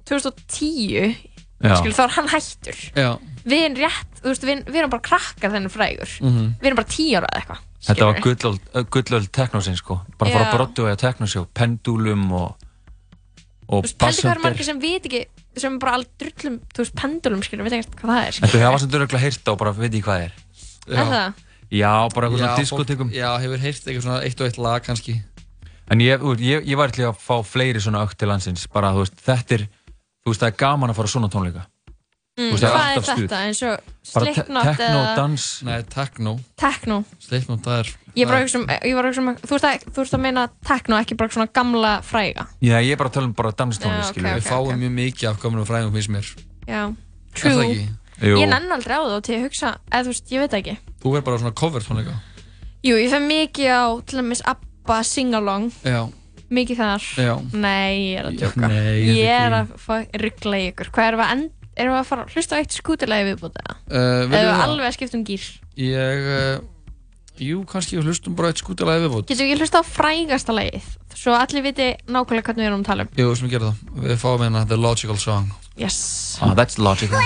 2010 0.09 1.15
Já. 1.65 1.75
skilur 1.79 1.95
þá 1.95 2.03
er 2.05 2.13
hann 2.17 2.27
hættur 2.33 2.81
Já. 2.97 3.09
við 3.45 3.61
erum 3.61 3.77
rétt, 3.79 4.19
þú 4.21 4.27
veist 4.31 4.43
við, 4.49 4.65
við 4.67 4.81
erum 4.81 4.91
bara 4.93 5.05
krakkar 5.07 5.53
þennan 5.53 5.71
frægur 5.73 6.11
Mhm. 6.21 6.49
við 6.61 6.67
erum 6.71 6.79
bara 6.81 6.91
10 6.97 7.15
ára 7.19 7.29
eða 7.31 7.41
eitthvað 7.45 7.63
Þetta 7.85 8.05
var 8.09 8.85
gullöld, 8.89 9.27
teknosinn, 9.29 9.75
sko. 9.77 9.99
Bara 10.17 10.31
fara 10.33 10.45
að 10.49 10.55
brottu 10.57 10.85
og 10.89 10.95
teknosjó, 10.97 11.43
pendulum 11.53 12.23
og 12.33 12.55
Þú 13.65 13.81
veist, 13.81 13.97
hvað 13.99 14.31
er 14.31 14.41
margir 14.43 14.67
sem 14.67 14.81
veit 14.81 15.07
ekki 15.09 15.21
sem 15.57 15.77
er 15.77 15.81
bara 15.81 15.95
alveg 15.97 16.11
drullum, 16.21 16.57
þú 16.75 16.83
veist, 16.83 16.95
pendulum 16.99 17.43
skilur, 17.45 17.65
veit 17.65 17.77
ekki 17.79 18.01
hvað 18.01 18.11
það 18.11 18.27
er 18.27 18.39
Þetta 18.41 18.63
hefur 18.65 18.83
sem 18.83 18.91
dörruglega 18.93 19.23
heyrt 19.23 19.47
á 19.47 19.51
og 19.53 19.61
bara 19.61 19.73
veit 19.77 19.95
ég 19.95 20.03
hvað 20.05 20.19
það 20.19 20.25
er. 20.25 20.35
Er 20.85 21.09
það? 21.13 21.39
Já, 21.75 21.93
bara 22.13 22.27
eitthvað 22.27 22.41
Já, 22.41 22.45
svona 22.45 22.59
diskotekum. 22.61 23.13
Já, 23.15 23.29
hefur 23.41 23.63
heyrt 23.63 23.87
eitthvað 23.87 24.05
svona 24.05 24.19
eitt 24.27 24.43
og 24.43 24.49
eitt 24.51 24.59
lag 24.61 24.85
kannski 24.85 25.15
En 25.91 26.01
ég, 26.01 26.21
þú 26.21 26.33
ég, 26.41 26.65
ég 26.65 26.77
var 26.79 26.93
til 26.93 27.05
að 27.05 27.17
fá 27.21 27.35
fleiri 27.45 27.81
svona 27.81 28.01
ökt 28.05 28.17
til 28.17 28.29
landsins. 28.29 28.65
Bara, 28.73 28.89
þú 28.95 29.03
veist, 29.03 29.19
þetta 29.21 29.57
er, 29.59 29.65
þú 30.25 30.31
veist, 30.31 30.41
það 30.41 30.49
er 30.49 30.55
gaman 30.63 30.93
að 30.93 30.97
fara 30.97 31.11
á 31.11 31.13
svona 31.13 31.29
tónleika. 31.33 31.65
Mm, 32.35 32.47
Þú 32.49 32.55
veist, 32.55 32.63
það 32.65 32.73
hvað 32.73 32.87
er 32.87 32.97
alltaf 32.99 33.19
þetta 33.21 33.41
eins 33.45 33.61
og 33.63 34.25
techno, 34.25 34.63
eða 34.73 35.03
dans. 35.19 35.45
Nei, 35.63 35.75
techno 35.93 36.33
Techno 36.59 36.97
Slipknot, 37.23 37.61
það 37.63 37.83
er 37.83 37.91
Ég 38.15 38.27
var 38.29 38.37
að 38.37 38.45
hugsa 38.45 38.59
um, 38.61 38.65
ég 38.71 38.95
var 38.95 39.05
að 39.05 39.11
hugsa 39.11 39.21
um 39.23 39.29
þú, 39.41 39.51
veist 39.55 39.67
að, 39.67 39.85
þú 39.91 40.03
veist 40.03 40.15
að 40.15 40.21
meina 40.23 40.43
techno, 40.69 40.99
ekki 41.03 41.17
bara 41.19 41.33
svona 41.35 41.49
gamla 41.51 41.93
fræga? 42.05 42.45
Já, 42.63 42.75
ég 42.79 42.93
er 42.95 42.99
bara 43.01 43.09
að 43.11 43.17
tala 43.17 43.27
um 43.29 43.33
bara 43.35 43.51
Já, 43.51 43.57
danstónlist, 43.61 44.11
ok, 44.11 44.15
skilur 44.15 44.37
Við 44.39 44.47
fáum 44.47 44.79
mjög 44.79 44.93
mikið 44.99 45.29
af 45.31 45.41
gömlum 45.43 45.67
fræðum 45.67 45.91
finnst 45.97 46.13
mér. 46.15 46.29
Já, 46.69 46.81
Er 46.85 47.41
það 47.41 47.41
true 47.41 47.65
ekki? 47.65 47.87
Jú. 48.23 48.37
Ég 48.39 48.47
nenn 48.47 48.71
aldrei 48.71 48.95
á 48.95 49.03
það 49.03 49.17
til 49.27 49.35
að 49.35 49.43
hugsa, 49.49 49.71
eða 49.91 50.05
þú 50.07 50.13
veist, 50.13 50.31
ég 50.31 50.39
veit 50.45 50.53
það 50.53 50.61
ekki. 50.61 50.75
Þú 51.03 51.11
verður 51.11 51.25
bara 51.27 51.35
á 51.35 51.41
svona 51.43 51.57
cover 51.59 51.83
tónleika 51.83 52.15
Jú, 52.85 52.95
ég 53.01 53.09
fæ 53.11 53.19
mikið 53.25 53.67
á, 53.75 53.83
til 54.05 54.19
dæmis 54.21 54.43
ABBA 54.45 54.97
sing-along. 55.09 55.67
Já. 55.83 56.01
Mikið 56.53 56.77
þar. 56.77 57.05
Já. 57.17 57.33
Nei, 57.57 58.13
ég 58.13 58.19
er 58.21 58.27
að 58.29 58.35
djóka. 58.39 58.67
Nei, 58.69 58.93
ég 59.01 59.17
Ég 59.19 59.39
er 59.41 59.55
að 59.57 59.71
fá 59.81 59.95
ruggla 60.21 60.59
í 60.61 60.67
ykkur. 60.69 60.91
Hvað 60.93 61.07
erum 61.09 61.19
við 61.23 61.25
að, 61.25 61.33
end, 61.35 61.65
erum 61.75 61.95
við 61.95 61.99
að 62.03 62.07
fara 62.11 62.25
að 62.27 62.35
hlusta 62.35 62.55
á 62.55 62.61
eitt 62.61 62.77
skútilegi 62.77 63.27
viðbúti 63.31 63.63
eða? 63.63 63.75
Uh, 63.89 63.97
Eða 63.97 64.05
viljum 64.05 64.29
við 64.31 64.45
við 64.45 64.51
það? 64.53 64.63
alveg 64.69 64.85
að 64.91 64.95
skipta 64.99 65.17
um 65.17 65.25
gýr 65.27 65.47
Ég, 65.81 66.29
uh, 66.29 66.63
jú, 67.43 67.63
kannski 67.69 67.97
við 67.99 68.11
hlustum 68.11 68.35
bara 68.37 68.51
eitt 68.53 68.61
skútilega 68.61 69.05
viðbútt 69.05 69.31
Getum 69.31 69.45
við 69.45 69.55
ekki 69.55 69.65
hlusta 69.65 69.81
á 69.81 69.83
frægasta 69.87 70.55
lagið 70.55 70.93
Svo 71.15 71.33
allir 71.33 71.63
viti 71.63 71.87
nákvæmlega 72.11 72.51
hvernig 72.51 72.65
við 72.65 72.69
erum 72.69 72.83
að 72.83 72.89
tala 72.89 73.05
um? 73.07 73.13
Jú, 73.15 73.29
sem 73.39 73.47
við 73.47 73.55
gerum 73.55 73.71
það. 73.71 74.03
Við 74.09 74.19
fáum 74.19 74.43
hérna 74.43 74.65
The 74.67 74.77
Logical 74.77 75.17
Song. 75.17 75.49
Yes. 75.79 75.97
Ah, 76.43 76.53
that's 76.59 76.77
logical. 76.77 77.23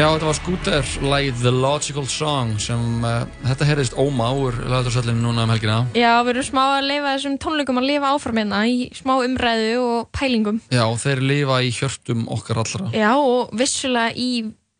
Já, 0.00 0.06
þetta 0.14 0.28
var 0.30 0.36
Scooter, 0.38 0.86
lagið 1.04 1.40
The 1.42 1.50
Logical 1.52 2.06
Song 2.08 2.54
sem 2.62 3.02
uh, 3.04 3.26
þetta 3.44 3.66
heyrðist 3.68 3.96
óma 4.00 4.30
úr 4.32 4.56
lögðarsöllinu 4.64 5.20
núna 5.20 5.42
um 5.44 5.50
helgina. 5.52 5.74
Já, 5.92 6.22
við 6.24 6.30
erum 6.32 6.46
smá 6.46 6.60
að 6.78 6.86
lifa 6.86 7.10
þessum 7.18 7.34
tónleikum 7.44 7.80
að 7.82 7.88
lifa 7.90 8.12
áfram 8.14 8.40
hérna 8.40 8.62
í 8.64 8.86
smá 8.96 9.12
umræðu 9.18 9.74
og 9.84 10.08
pælingum. 10.16 10.62
Já, 10.72 10.86
þeir 11.02 11.20
lifa 11.28 11.58
í 11.60 11.68
hjörtum 11.76 12.24
okkar 12.32 12.62
allra. 12.62 12.88
Já, 12.96 13.10
og 13.12 13.52
vissulega 13.60 14.16
í 14.16 14.30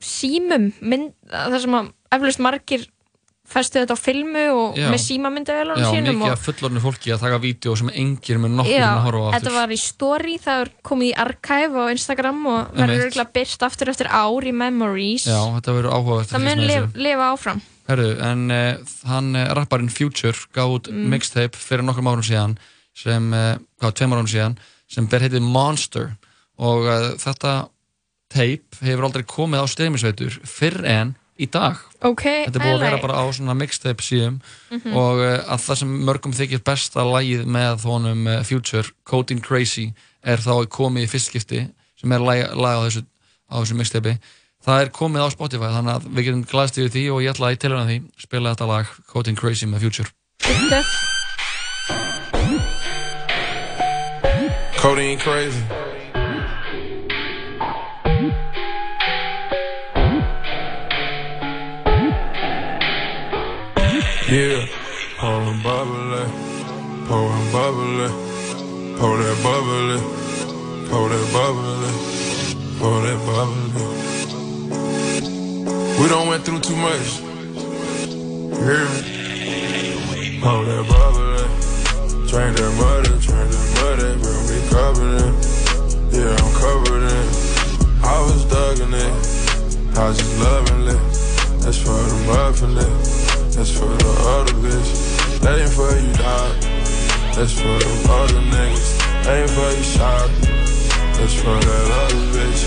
símum, 0.01 0.71
mynd, 0.81 1.13
það 1.29 1.59
sem 1.67 1.77
að 1.83 1.93
eflust 2.17 2.45
margir 2.49 2.89
festu 3.51 3.81
þetta 3.83 3.97
á 3.97 4.01
filmu 4.01 4.43
og 4.55 4.77
Já. 4.79 4.87
með 4.93 5.01
símamyndavélarnum 5.05 5.83
Já, 5.83 5.91
sínum. 5.91 6.19
mikið 6.21 6.27
og- 6.31 6.37
af 6.37 6.45
fullorðinu 6.47 6.83
fólki 6.85 7.11
að 7.15 7.21
taka 7.25 7.39
vídeo 7.43 7.77
sem 7.77 7.91
engir 7.91 8.39
með 8.39 8.55
nokkur 8.61 8.77
Já, 8.79 8.87
að 8.95 9.03
horfa 9.09 9.21
á 9.21 9.31
þetta 9.35 9.37
aftur. 9.41 9.57
var 9.59 9.69
í 9.75 9.79
story, 9.83 10.37
það 10.39 10.61
er 10.65 10.71
komið 10.87 11.09
í 11.11 11.15
archive 11.25 11.75
á 11.75 11.85
Instagram 11.91 12.41
og 12.47 12.73
verður 12.79 13.05
örgulega 13.11 13.33
byrt 13.35 13.63
aftur 13.67 13.89
eftir 13.91 14.07
ár 14.11 14.43
í 14.47 14.53
memories. 14.55 15.25
Já, 15.27 15.41
þetta 15.59 15.75
verður 15.77 15.95
áhugavert 15.99 16.31
að 16.31 16.35
það 16.39 16.45
mun 16.49 16.67
lif, 16.67 16.89
lifa 16.95 17.27
áfram. 17.35 17.61
Herru, 17.91 18.09
en 18.23 18.51
uh, 18.55 18.77
hann 19.11 19.35
uh, 19.35 19.49
rapparinn 19.59 19.91
Future 19.91 20.33
út 20.63 20.87
Mm. 20.87 21.09
mixtape 21.11 21.57
fyrir 21.59 21.83
nokkrum 21.83 22.07
árum 22.07 22.23
síðan 22.23 22.57
sem, 22.95 23.33
uh, 23.35 23.57
hvað, 23.83 23.95
tveimur 23.99 24.19
árum 24.23 24.31
síðan 24.31 24.57
sem 24.87 25.07
ber 25.07 25.21
heitið 25.27 25.43
Monster 25.43 26.17
og 26.59 26.87
uh, 26.87 27.17
þetta 27.19 27.69
tape 28.31 28.79
hefur 28.87 29.09
aldrei 29.09 29.25
komið 29.27 29.59
á 29.59 29.67
streymisveitur 29.67 30.39
fyrr 30.47 30.85
en 30.87 31.17
í 31.41 31.49
dag 31.51 31.79
Ok, 32.05 32.23
Þetta 32.47 32.59
er 32.61 32.65
búið 32.65 32.75
að 32.77 32.83
vera 32.85 32.97
ægileg. 32.97 33.03
bara 33.07 33.21
á 33.21 33.25
svona 33.33 33.55
mixtape 33.57 34.05
síðum 34.05 34.41
Mhm. 34.71 34.95
og 34.97 35.19
uh, 35.25 35.39
að 35.55 35.65
það 35.67 35.79
sem 35.83 35.95
mörgum 36.07 36.33
þykir 36.37 36.63
besta 36.65 37.05
lagið 37.05 37.47
með 37.47 37.85
honum 37.89 38.27
uh, 38.27 38.43
Future, 38.45 38.89
Coding 39.05 39.41
Crazy 39.45 39.93
er 40.25 40.39
þá 40.39 40.67
komið 40.69 41.07
í 41.07 41.11
fyrstskipti 41.15 41.63
sem 42.01 42.13
er 42.13 42.21
lag, 42.25 42.55
lag 42.57 42.81
á 42.81 42.85
þessu, 42.89 43.03
á 43.51 43.57
þessu 43.61 43.77
mixtape 43.81 44.19
það 44.65 44.81
er 44.85 44.91
komið 44.93 45.25
á 45.25 45.29
Spotify 45.33 45.71
þannig 45.73 45.95
að 45.97 46.09
við 46.13 46.25
getum 46.29 46.45
glæðst 46.51 46.79
yfir 46.81 46.93
því 46.95 47.05
og 47.15 47.23
ég 47.25 47.33
ætla 47.35 47.49
að 47.49 47.55
í 47.57 47.61
tilhörna 47.65 47.87
því 47.89 47.99
spila 48.21 48.53
þetta 48.55 48.69
lag 48.69 48.87
Coding 49.13 49.37
Crazy 49.41 49.67
með 49.67 49.87
Future 49.89 50.11
Codeine 54.81 55.19
crazy. 55.21 55.61
Yeah, 64.31 64.65
pouring 65.19 65.61
bubbly, 65.61 66.23
pouring 67.09 67.51
bubbly, 67.51 68.09
pour 68.97 69.19
that 69.19 69.37
bubbly, 69.43 69.99
pour 70.89 71.09
that 71.09 71.27
bubbly, 71.33 71.91
pour 72.79 73.03
that 73.03 73.19
bubbly. 73.27 73.83
We 76.01 76.07
don't 76.09 76.29
went 76.29 76.45
through 76.45 76.61
too 76.61 76.77
much. 76.77 77.23
Me? 78.55 78.77
Pour 80.39 80.63
that 80.65 80.85
bubbly, 80.87 81.43
drink 82.29 82.55
that 82.57 82.71
muddy, 82.79 83.11
drink 83.27 83.51
that 83.51 83.67
muddy, 83.83 84.15
bro, 84.23 84.33
we 84.47 84.63
covered 84.71 85.27
in. 85.27 85.35
Yeah, 86.15 86.39
I'm 86.39 86.53
covered 86.55 87.03
in. 87.03 87.27
I 88.05 88.07
was 88.23 88.45
thugging 88.45 88.95
it, 88.95 89.13
I 89.99 90.01
was 90.07 90.19
just 90.19 90.39
loving 90.39 90.87
it. 90.87 91.03
That's 91.65 91.79
for 91.79 91.91
the 91.91 92.15
muffin 92.29 92.79
it. 92.79 93.30
That's 93.53 93.71
for 93.77 93.87
the 93.87 94.11
other 94.31 94.55
bitch. 94.63 95.41
That 95.41 95.59
ain't 95.59 95.71
for 95.71 95.91
you, 95.99 96.13
dog. 96.15 96.55
That's 97.35 97.53
for 97.53 97.67
the 97.67 98.09
other 98.09 98.41
niggas. 98.53 98.99
That 99.25 99.41
ain't 99.43 99.51
for 99.51 99.71
you, 99.75 99.83
shot. 99.83 100.31
That's 101.19 101.35
for 101.35 101.59
that 101.59 101.91
other 102.01 102.27
bitch. 102.33 102.63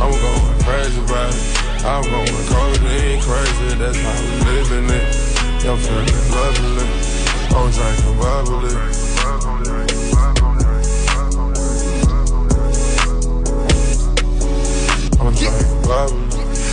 I'm 0.00 0.10
going 0.10 0.58
crazy 0.64 1.00
about. 1.00 1.34
I'm 1.86 2.02
going 2.10 2.46
codeine 2.50 3.20
crazy. 3.22 3.76
That's 3.78 3.98
how 4.00 4.20
we 4.20 4.26
living 4.50 4.90
it. 4.90 5.06
I'm 5.64 5.78
feeling 5.78 6.30
lovely. 6.30 6.88
I'm 7.54 7.70
drinking 7.70 8.16
bubbly. 8.20 8.74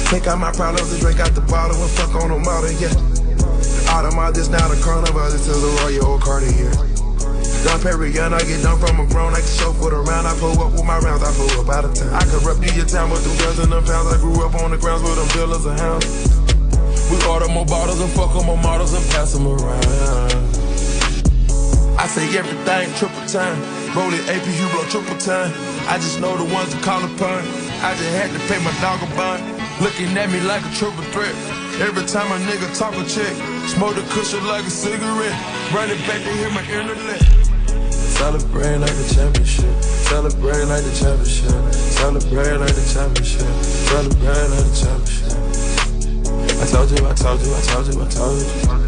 Take 0.09 0.27
out 0.27 0.39
my 0.39 0.51
problems 0.51 0.91
and 0.91 1.01
drink 1.01 1.19
out 1.19 1.33
the 1.35 1.41
bottle 1.41 1.79
and 1.81 1.91
fuck 1.91 2.15
on 2.15 2.29
the 2.29 2.39
model, 2.39 2.71
yeah. 2.71 3.20
Out 3.89 4.05
of 4.05 4.15
my 4.15 4.31
this 4.31 4.49
now 4.49 4.67
the 4.67 4.75
this 5.31 5.47
is 5.47 5.63
a 5.63 5.71
Royal 5.81 6.19
Cartier. 6.19 6.71
Don 7.63 7.79
Perignon, 7.79 8.33
I 8.33 8.41
get 8.41 8.63
done 8.63 8.79
from 8.79 8.99
a 8.99 9.05
grown, 9.07 9.33
I 9.33 9.41
can 9.41 9.73
for 9.77 9.89
the 9.89 10.01
round. 10.01 10.25
I 10.25 10.33
pull 10.39 10.57
up 10.59 10.73
with 10.73 10.83
my 10.83 10.97
rounds, 10.97 11.21
I 11.21 11.31
pull 11.33 11.49
up 11.61 11.69
out 11.69 11.85
of 11.85 11.93
town. 11.93 12.09
I 12.09 12.25
you 12.25 12.73
your 12.73 12.85
town 12.85 13.09
with 13.11 13.21
them 13.23 13.37
guns 13.37 13.59
and 13.59 13.71
them 13.71 13.85
pounds. 13.85 14.13
I 14.13 14.17
grew 14.17 14.41
up 14.45 14.55
on 14.55 14.71
the 14.71 14.77
grounds 14.77 15.03
with 15.03 15.15
them 15.15 15.29
billers 15.37 15.69
and 15.69 15.77
hounds. 15.79 16.09
We 17.11 17.21
order 17.29 17.47
more 17.47 17.65
bottles 17.65 18.01
and 18.01 18.09
fuck 18.11 18.33
on 18.35 18.45
more 18.45 18.57
models 18.57 18.93
and 18.93 19.05
pass 19.11 19.33
them 19.33 19.45
around. 19.45 20.31
I 22.01 22.07
say 22.07 22.25
everything 22.35 22.89
triple 22.97 23.25
time. 23.29 23.61
Roll 23.93 24.09
it 24.09 24.25
AP, 24.25 24.47
you 24.47 24.67
blow 24.73 24.85
triple 24.89 25.17
time. 25.21 25.53
I 25.85 26.01
just 26.01 26.19
know 26.19 26.35
the 26.37 26.51
ones 26.51 26.73
to 26.73 26.81
call 26.81 27.03
upon. 27.03 27.45
I 27.85 27.93
just 27.93 28.09
had 28.09 28.31
to 28.33 28.39
pay 28.49 28.57
my 28.63 28.73
dog 28.81 29.03
a 29.05 29.09
bond. 29.15 29.43
Looking 29.81 30.17
at 30.17 30.31
me 30.31 30.39
like 30.41 30.65
a 30.65 30.71
triple 30.73 31.03
threat. 31.13 31.60
Every 31.81 32.05
time 32.05 32.31
a 32.31 32.37
nigga 32.45 32.77
talk 32.77 32.93
a 32.93 33.03
check, 33.09 33.33
smoke 33.67 33.95
the 33.95 34.03
cushion 34.13 34.45
like 34.45 34.63
a 34.63 34.69
cigarette. 34.69 35.33
Run 35.73 35.89
it 35.89 35.97
back 36.05 36.21
to 36.21 36.31
hear 36.31 36.51
my 36.51 36.61
internet. 36.61 37.19
Celebrate 37.91 38.77
like 38.77 38.93
the 38.93 39.11
championship. 39.15 39.81
Celebrate 39.81 40.65
like 40.65 40.83
the 40.83 40.93
championship. 40.93 41.73
Celebrate 41.73 42.57
like 42.57 42.75
the 42.75 42.85
championship. 42.93 43.47
Celebrate 43.89 44.47
like 44.53 44.65
the 44.69 44.75
championship. 44.77 45.41
I 46.61 46.65
told 46.67 46.91
you, 46.91 47.07
I 47.07 47.13
told 47.15 47.41
you, 47.41 47.55
I 47.55 47.61
told 47.61 47.87
you, 47.87 47.99
I 47.99 48.07
told 48.09 48.37
you. 48.37 48.80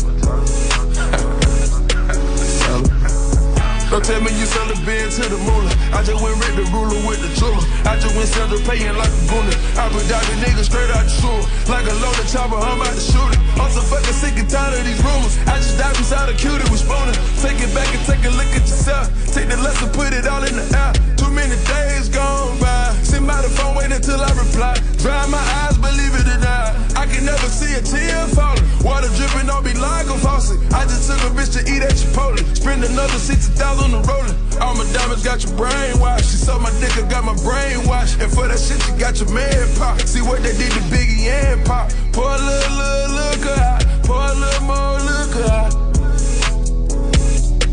Don't 3.93 4.03
tell 4.03 4.21
me 4.25 4.33
you 4.33 4.49
sell 4.49 4.65
the 4.65 4.73
bed 4.89 5.05
to 5.05 5.21
the 5.21 5.37
moolah. 5.45 5.69
I 5.93 6.01
just 6.01 6.17
went 6.17 6.33
rid 6.41 6.57
the 6.57 6.65
ruler 6.73 6.97
with 7.05 7.21
the 7.21 7.29
jeweler. 7.37 7.61
I 7.85 7.93
just 8.01 8.17
went 8.17 8.25
sell 8.25 8.49
the 8.49 8.57
paying 8.65 8.97
like 8.97 9.13
a 9.13 9.21
gooner. 9.29 9.53
I 9.77 9.85
down 10.09 10.25
the 10.33 10.41
niggas 10.41 10.65
straight 10.65 10.89
out 10.89 11.05
the 11.05 11.13
sewer. 11.13 11.45
Like 11.69 11.85
a 11.85 11.93
loaded 12.01 12.25
chopper, 12.25 12.57
I'm 12.57 12.81
about 12.81 12.89
to 12.89 12.97
shoot 12.97 13.37
it. 13.37 13.37
I'm 13.61 13.69
so 13.69 13.85
fucking 13.85 14.17
sick 14.17 14.33
and 14.41 14.49
tired 14.49 14.73
of 14.73 14.81
these 14.81 14.97
rumors. 14.97 15.37
I 15.45 15.61
just 15.61 15.77
dive 15.77 15.93
inside 15.93 16.25
a 16.25 16.33
cutie 16.33 16.65
with 16.73 16.81
spooner. 16.81 17.13
Take 17.45 17.61
it 17.61 17.69
back 17.77 17.85
and 17.93 18.01
take 18.09 18.25
a 18.25 18.33
look 18.33 18.49
at 18.57 18.65
yourself. 18.65 19.13
Take 19.29 19.53
the 19.53 19.61
lesson, 19.61 19.93
put 19.93 20.09
it 20.09 20.25
all 20.25 20.41
in 20.41 20.57
the 20.57 20.65
air. 20.73 21.12
Too 21.23 21.31
many 21.31 21.55
days 21.63 22.09
gone 22.09 22.59
by. 22.59 22.91
Send 22.99 23.25
by 23.25 23.41
the 23.41 23.47
phone, 23.47 23.75
wait 23.79 23.91
until 23.95 24.19
I 24.19 24.27
reply. 24.35 24.75
Dry 24.99 25.23
my 25.31 25.39
eyes, 25.63 25.79
believe 25.79 26.11
it 26.19 26.27
or 26.27 26.39
not. 26.43 26.75
I 26.99 27.07
can 27.07 27.23
never 27.23 27.47
see 27.47 27.71
a 27.79 27.81
tear 27.81 28.27
falling. 28.35 28.59
Water 28.83 29.07
dripping 29.15 29.47
on 29.49 29.63
me 29.63 29.71
like 29.79 30.11
a 30.11 30.19
faucet. 30.19 30.59
I 30.75 30.83
just 30.83 31.07
took 31.07 31.23
a 31.23 31.31
bitch 31.31 31.55
to 31.55 31.63
eat 31.63 31.79
at 31.79 31.95
Chipotle. 31.95 32.43
Spend 32.59 32.83
another 32.83 33.15
60,000 33.15 33.55
on 33.55 33.91
the 33.95 34.03
rolling. 34.03 34.35
All 34.59 34.75
my 34.75 34.83
diamonds 34.91 35.23
got 35.23 35.39
your 35.47 35.55
brain 35.55 35.95
washed. 36.03 36.27
She 36.27 36.35
saw 36.43 36.59
my 36.59 36.71
dick, 36.83 36.91
got 37.07 37.23
my 37.23 37.39
brain 37.39 37.87
washed. 37.87 38.19
And 38.19 38.27
for 38.27 38.43
that 38.51 38.59
shit, 38.59 38.83
you 38.83 38.99
got 38.99 39.15
your 39.23 39.31
man 39.31 39.63
pop. 39.79 40.03
See 40.03 40.19
what 40.19 40.43
they 40.43 40.51
did 40.51 40.75
to 40.75 40.83
Biggie 40.91 41.31
and 41.31 41.63
Pop. 41.63 41.87
Pour 42.11 42.27
a 42.27 42.35
little, 42.35 42.75
little, 42.75 43.15
look 43.15 43.43
hot. 43.47 43.79
Pour 44.03 44.19
a 44.19 44.35
little 44.35 44.67
more, 44.67 44.99
look 45.07 45.31
hot. 45.39 45.71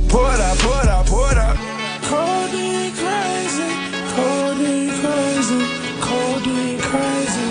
Pour 0.07 0.31
it 0.31 0.39
out, 0.39 0.57
pour 0.63 0.79
it 0.79 0.87
out, 0.87 1.07
pour 1.11 1.27
it 1.35 1.39
out. 1.39 1.70
Codeine 2.11 2.91
crazy, 2.91 3.71
codeine 4.19 4.91
crazy, 4.99 5.63
codeine 6.03 6.81
crazy, 6.81 7.47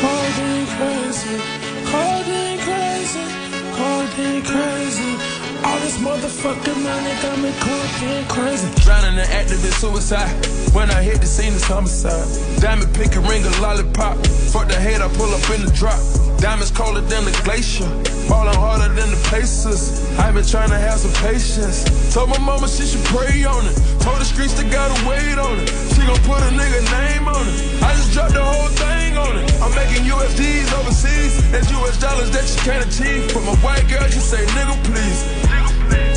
codeine 0.00 0.66
crazy, 0.76 1.36
codeine 1.92 2.58
crazy, 2.64 3.24
codeine 3.76 4.42
crazy. 4.42 5.12
All 5.62 5.78
this 5.80 5.98
motherfucking 5.98 6.82
money 6.82 7.12
got 7.20 7.38
me 7.38 7.52
codeine 7.60 8.24
crazy. 8.28 8.68
Drowning 8.80 9.18
in 9.18 9.26
activist 9.26 9.78
suicide. 9.78 10.32
When 10.74 10.90
I 10.90 11.02
hit 11.02 11.20
the 11.20 11.26
scene, 11.26 11.52
it's 11.52 11.64
homicide. 11.64 12.26
Diamond 12.62 12.94
pick 12.94 13.14
a 13.14 13.20
ring, 13.20 13.44
a 13.44 13.50
lollipop. 13.60 14.16
Fuck 14.26 14.68
the 14.68 14.76
head, 14.76 15.02
I 15.02 15.08
pull 15.18 15.28
up 15.34 15.50
in 15.50 15.66
the 15.66 15.72
drop. 15.72 16.00
Diamonds 16.38 16.70
colder 16.70 17.00
than 17.00 17.24
the 17.24 17.34
glacier. 17.42 17.88
Ballin' 18.28 18.54
harder 18.54 18.94
than 18.94 19.10
the 19.10 19.20
Pacers. 19.26 20.06
i 20.18 20.30
been 20.30 20.46
trying 20.46 20.70
to 20.70 20.78
have 20.78 20.98
some 21.00 21.10
patience. 21.24 21.82
Told 22.14 22.30
my 22.30 22.38
mama 22.38 22.68
she 22.68 22.86
should 22.86 23.04
pray 23.06 23.42
on 23.44 23.66
it. 23.66 23.74
Told 23.98 24.20
the 24.22 24.24
streets 24.24 24.54
they 24.54 24.68
gotta 24.70 24.94
wait 25.08 25.36
on 25.36 25.58
it. 25.58 25.68
She 25.94 26.06
gon' 26.06 26.22
put 26.22 26.38
a 26.46 26.50
nigga 26.54 26.80
name 26.94 27.26
on 27.26 27.42
it. 27.42 27.82
I 27.82 27.90
just 27.98 28.12
dropped 28.12 28.34
the 28.34 28.44
whole 28.44 28.70
thing 28.78 29.18
on 29.18 29.36
it. 29.36 29.50
I'm 29.60 29.74
making 29.74 30.06
USDs 30.06 30.70
overseas. 30.78 31.34
That's 31.50 31.70
US 31.72 31.98
dollars 31.98 32.30
that 32.30 32.46
you 32.46 32.58
can't 32.62 32.86
achieve. 32.86 33.34
But 33.34 33.42
my 33.42 33.56
white 33.58 33.88
girl, 33.88 34.06
she 34.06 34.20
say, 34.20 34.46
nigga, 34.54 34.78
please. 34.86 36.07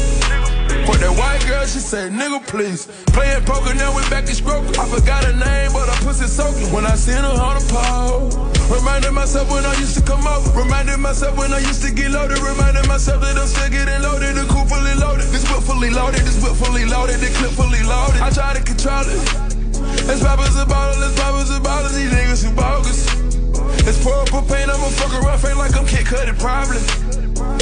For 0.85 0.97
that 0.97 1.13
white 1.17 1.43
girl, 1.45 1.65
she 1.65 1.79
said, 1.79 2.11
nigga, 2.11 2.41
please. 2.47 2.87
Playing 3.13 3.43
poker, 3.45 3.73
now 3.75 3.95
we 3.95 4.01
back 4.09 4.25
in 4.27 4.35
stroke. 4.35 4.65
I 4.77 4.85
forgot 4.89 5.23
her 5.23 5.33
name, 5.33 5.71
but 5.73 5.87
her 5.87 5.99
pussy 6.05 6.25
soaking. 6.25 6.71
When 6.73 6.85
I 6.85 6.95
seen 6.95 7.21
her 7.21 7.35
on 7.37 7.59
the 7.59 7.63
pole. 7.69 8.29
Reminded 8.71 9.11
myself 9.11 9.51
when 9.51 9.65
I 9.65 9.73
used 9.77 9.95
to 9.99 10.03
come 10.03 10.25
up. 10.25 10.41
Reminded 10.55 10.97
myself 10.97 11.37
when 11.37 11.53
I 11.53 11.59
used 11.59 11.83
to 11.83 11.91
get 11.93 12.11
loaded. 12.11 12.39
Reminded 12.39 12.87
myself 12.87 13.21
that 13.21 13.37
I'm 13.37 13.47
still 13.47 13.69
getting 13.69 14.01
loaded. 14.01 14.35
The 14.35 14.45
coupe 14.49 14.69
fully 14.69 14.95
loaded. 14.95 15.27
This 15.29 15.45
whip 15.51 15.63
fully 15.63 15.89
loaded. 15.89 16.21
This 16.21 16.41
whip 16.41 16.55
fully 16.55 16.85
loaded. 16.85 17.19
The 17.19 17.29
clip 17.37 17.51
fully 17.51 17.83
loaded. 17.83 18.21
I 18.21 18.29
try 18.31 18.53
to 18.57 18.63
control 18.63 19.05
it. 19.05 19.21
It's 20.07 20.23
poppers 20.23 20.55
and 20.55 20.69
bottles. 20.69 21.03
It's 21.03 21.19
poppers 21.19 21.49
and 21.51 21.63
bottles. 21.63 21.93
These 21.93 22.11
niggas 22.11 22.41
who 22.47 22.55
bogus. 22.55 23.21
It's 23.87 24.01
pour 24.03 24.13
up 24.13 24.27
a 24.27 24.31
for 24.31 24.41
pain, 24.47 24.69
I'ma 24.69 24.89
fuck 24.89 25.13
around, 25.23 25.39
faint 25.39 25.57
like 25.57 25.75
I'm 25.75 25.85
Kid 25.87 26.05
Cudi, 26.05 26.37
probably. 26.39 27.10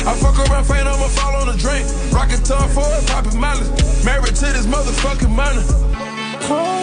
I 0.10 0.14
fuck 0.16 0.38
around, 0.40 0.66
faint, 0.66 0.88
I'ma 0.88 1.08
fall 1.08 1.36
on 1.42 1.50
a 1.50 1.58
drink. 1.58 1.86
Rockin' 2.12 2.44
tongue 2.44 2.70
for 2.70 2.88
it, 2.98 3.06
poppin' 3.08 3.40
mileage. 3.40 3.70
Married 4.04 4.36
to 4.36 4.48
this 4.56 4.66
motherfucking 4.66 5.30
money. 5.30 5.62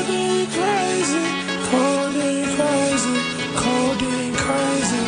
me 0.08 0.46
crazy, 0.46 1.24
call 1.70 2.10
me 2.12 2.46
crazy, 2.54 3.16
call 3.58 3.94
me 3.98 4.32
crazy, 4.36 5.02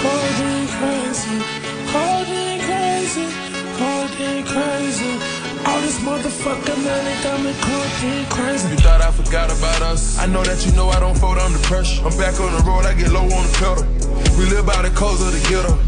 call 0.00 0.28
me 0.40 0.52
crazy, 0.76 1.36
call 1.92 2.20
me 2.26 2.58
crazy, 2.66 3.26
call 3.78 4.04
me 4.18 4.42
crazy. 4.42 5.40
All 5.66 5.80
this 5.82 5.98
motherfucking 6.00 6.80
money 6.84 7.14
got 7.22 7.38
me 7.42 7.52
codeine 7.60 8.26
crazy. 8.26 8.68
You 8.70 8.76
thought 8.76 9.00
I 9.00 9.10
forgot 9.12 9.50
about 9.56 9.82
us? 9.82 10.18
I 10.18 10.26
know 10.26 10.42
that 10.42 10.66
you 10.66 10.72
know 10.72 10.88
I 10.88 10.98
don't 10.98 11.16
fold 11.16 11.38
under 11.38 11.58
pressure. 11.60 12.02
I'm 12.04 12.16
back 12.16 12.40
on 12.40 12.52
the 12.52 12.62
road, 12.64 12.86
I 12.86 12.94
get 12.94 13.12
low 13.12 13.22
on 13.22 13.42
the 13.46 13.52
pedal. 13.60 14.09
We 14.36 14.44
live 14.50 14.66
by 14.66 14.82
the 14.82 14.90
codes 14.90 15.22
of 15.22 15.32
the 15.32 15.42
ghetto. 15.48 15.78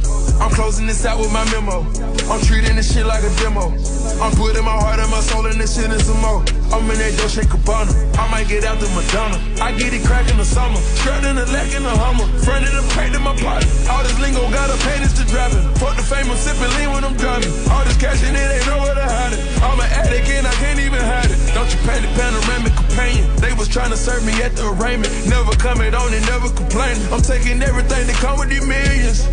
I'm 0.41 0.51
closing 0.51 0.87
this 0.87 1.05
out 1.05 1.19
with 1.19 1.33
my 1.33 1.45
memo. 1.53 1.85
I'm 2.33 2.41
treating 2.43 2.77
this 2.77 2.93
shit 2.93 3.07
like 3.07 3.23
a 3.23 3.33
demo. 3.37 3.75
I'm 4.23 4.33
putting 4.35 4.65
my 4.65 4.75
heart 4.75 4.99
and 4.99 5.11
my 5.11 5.21
soul 5.21 5.47
in 5.47 5.59
this 5.59 5.77
shit 5.77 5.91
and 5.91 6.03
some 6.03 6.21
more. 6.21 6.43
I'm 6.73 6.89
in 6.91 6.99
that 6.99 7.15
Dolce 7.19 7.43
Gabbana. 7.43 7.93
I 8.19 8.31
might 8.31 8.49
get 8.49 8.65
out 8.65 8.81
the 8.81 8.89
Madonna. 8.97 9.39
I 9.61 9.77
get 9.77 9.93
it 9.93 10.05
crack 10.05 10.31
in 10.31 10.37
the 10.39 10.45
summer. 10.45 10.81
In 11.23 11.37
the 11.37 11.47
leg 11.53 11.71
in 11.75 11.83
the 11.83 11.95
Hummer. 11.95 12.27
Friend 12.43 12.65
of 12.65 12.73
the 12.73 12.83
paint 12.97 13.15
in 13.15 13.23
my 13.23 13.37
pocket. 13.39 13.69
All 13.87 14.03
this 14.03 14.19
lingo 14.19 14.43
got 14.51 14.71
a 14.71 14.77
pain 14.83 14.93
penis 15.03 15.13
to 15.19 15.25
driving. 15.27 15.63
Fuck 15.83 15.97
the 15.97 16.03
fame, 16.03 16.31
I'm 16.31 16.37
sipping 16.39 16.71
lean 16.79 16.91
when 16.95 17.03
I'm 17.05 17.17
driving. 17.17 17.51
All 17.71 17.85
this 17.85 17.99
cash 17.99 18.23
in 18.23 18.35
it 18.35 18.39
ain't 18.39 18.67
nowhere 18.67 18.95
to 18.95 19.03
hide 19.03 19.33
it. 19.35 19.41
I'm 19.63 19.79
an 19.81 19.91
addict 19.91 20.29
and 20.31 20.47
I 20.47 20.55
can't 20.63 20.79
even 20.79 21.03
hide 21.03 21.31
it. 21.31 21.39
Don't 21.55 21.67
you 21.67 21.79
paint 21.83 22.03
the 22.07 22.11
panoramic 22.15 22.75
companion? 22.75 23.25
They 23.43 23.53
was 23.55 23.69
trying 23.69 23.91
to 23.91 23.97
serve 23.97 24.25
me 24.25 24.33
at 24.43 24.55
the 24.55 24.71
arraignment. 24.71 25.11
Never 25.27 25.53
coming 25.59 25.95
on 25.95 26.15
and 26.15 26.25
never 26.27 26.49
complaining. 26.55 27.03
I'm 27.11 27.23
taking 27.23 27.63
everything 27.63 28.07
that 28.07 28.17
come 28.23 28.39
with 28.39 28.51
these 28.51 28.65
millions. 28.65 29.27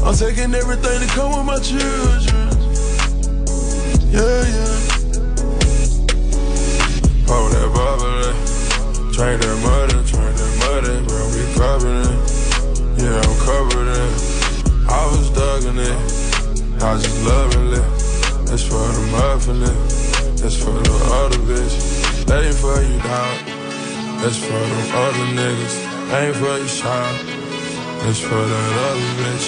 I'm 0.00 0.16
taking 0.16 0.54
everything 0.54 1.00
that 1.04 1.12
come 1.12 1.36
with 1.36 1.44
my 1.44 1.60
children. 1.60 2.48
Yeah, 4.08 4.40
yeah. 4.56 4.76
Hold 7.28 7.52
that 7.52 7.68
bubbly. 7.76 8.32
Drink 9.12 9.36
that 9.44 9.56
muddy, 9.60 10.00
drink 10.08 10.32
that 10.40 10.52
muddy, 10.64 10.96
bro. 11.04 11.20
We 11.36 11.44
covered 11.60 12.08
it. 12.08 12.16
Yeah, 13.04 13.20
I'm 13.20 13.36
covered 13.44 13.88
in. 14.00 14.10
I 14.88 15.04
was 15.12 15.28
dugging 15.36 15.76
it. 15.76 15.98
I 16.82 16.96
just 16.96 17.20
loving 17.22 17.68
it. 17.76 17.86
That's 18.48 18.64
for 18.64 18.80
the 18.80 19.02
muffin 19.12 19.62
it. 19.62 19.76
That's 20.40 20.56
for 20.56 20.72
the 20.72 20.96
other 21.20 21.38
bitch. 21.44 22.24
That 22.24 22.54
for 22.54 22.80
you, 22.80 22.96
dog. 23.04 23.36
That's 24.22 24.38
for 24.38 24.52
them 24.52 24.94
other 24.96 25.26
niggas. 25.36 25.95
Ain't 26.06 26.36
for 26.36 26.58
you, 26.58 26.68
child. 26.68 27.16
That's 28.02 28.20
for 28.20 28.42
that 28.52 28.72
other 28.86 29.12
bitch. 29.18 29.46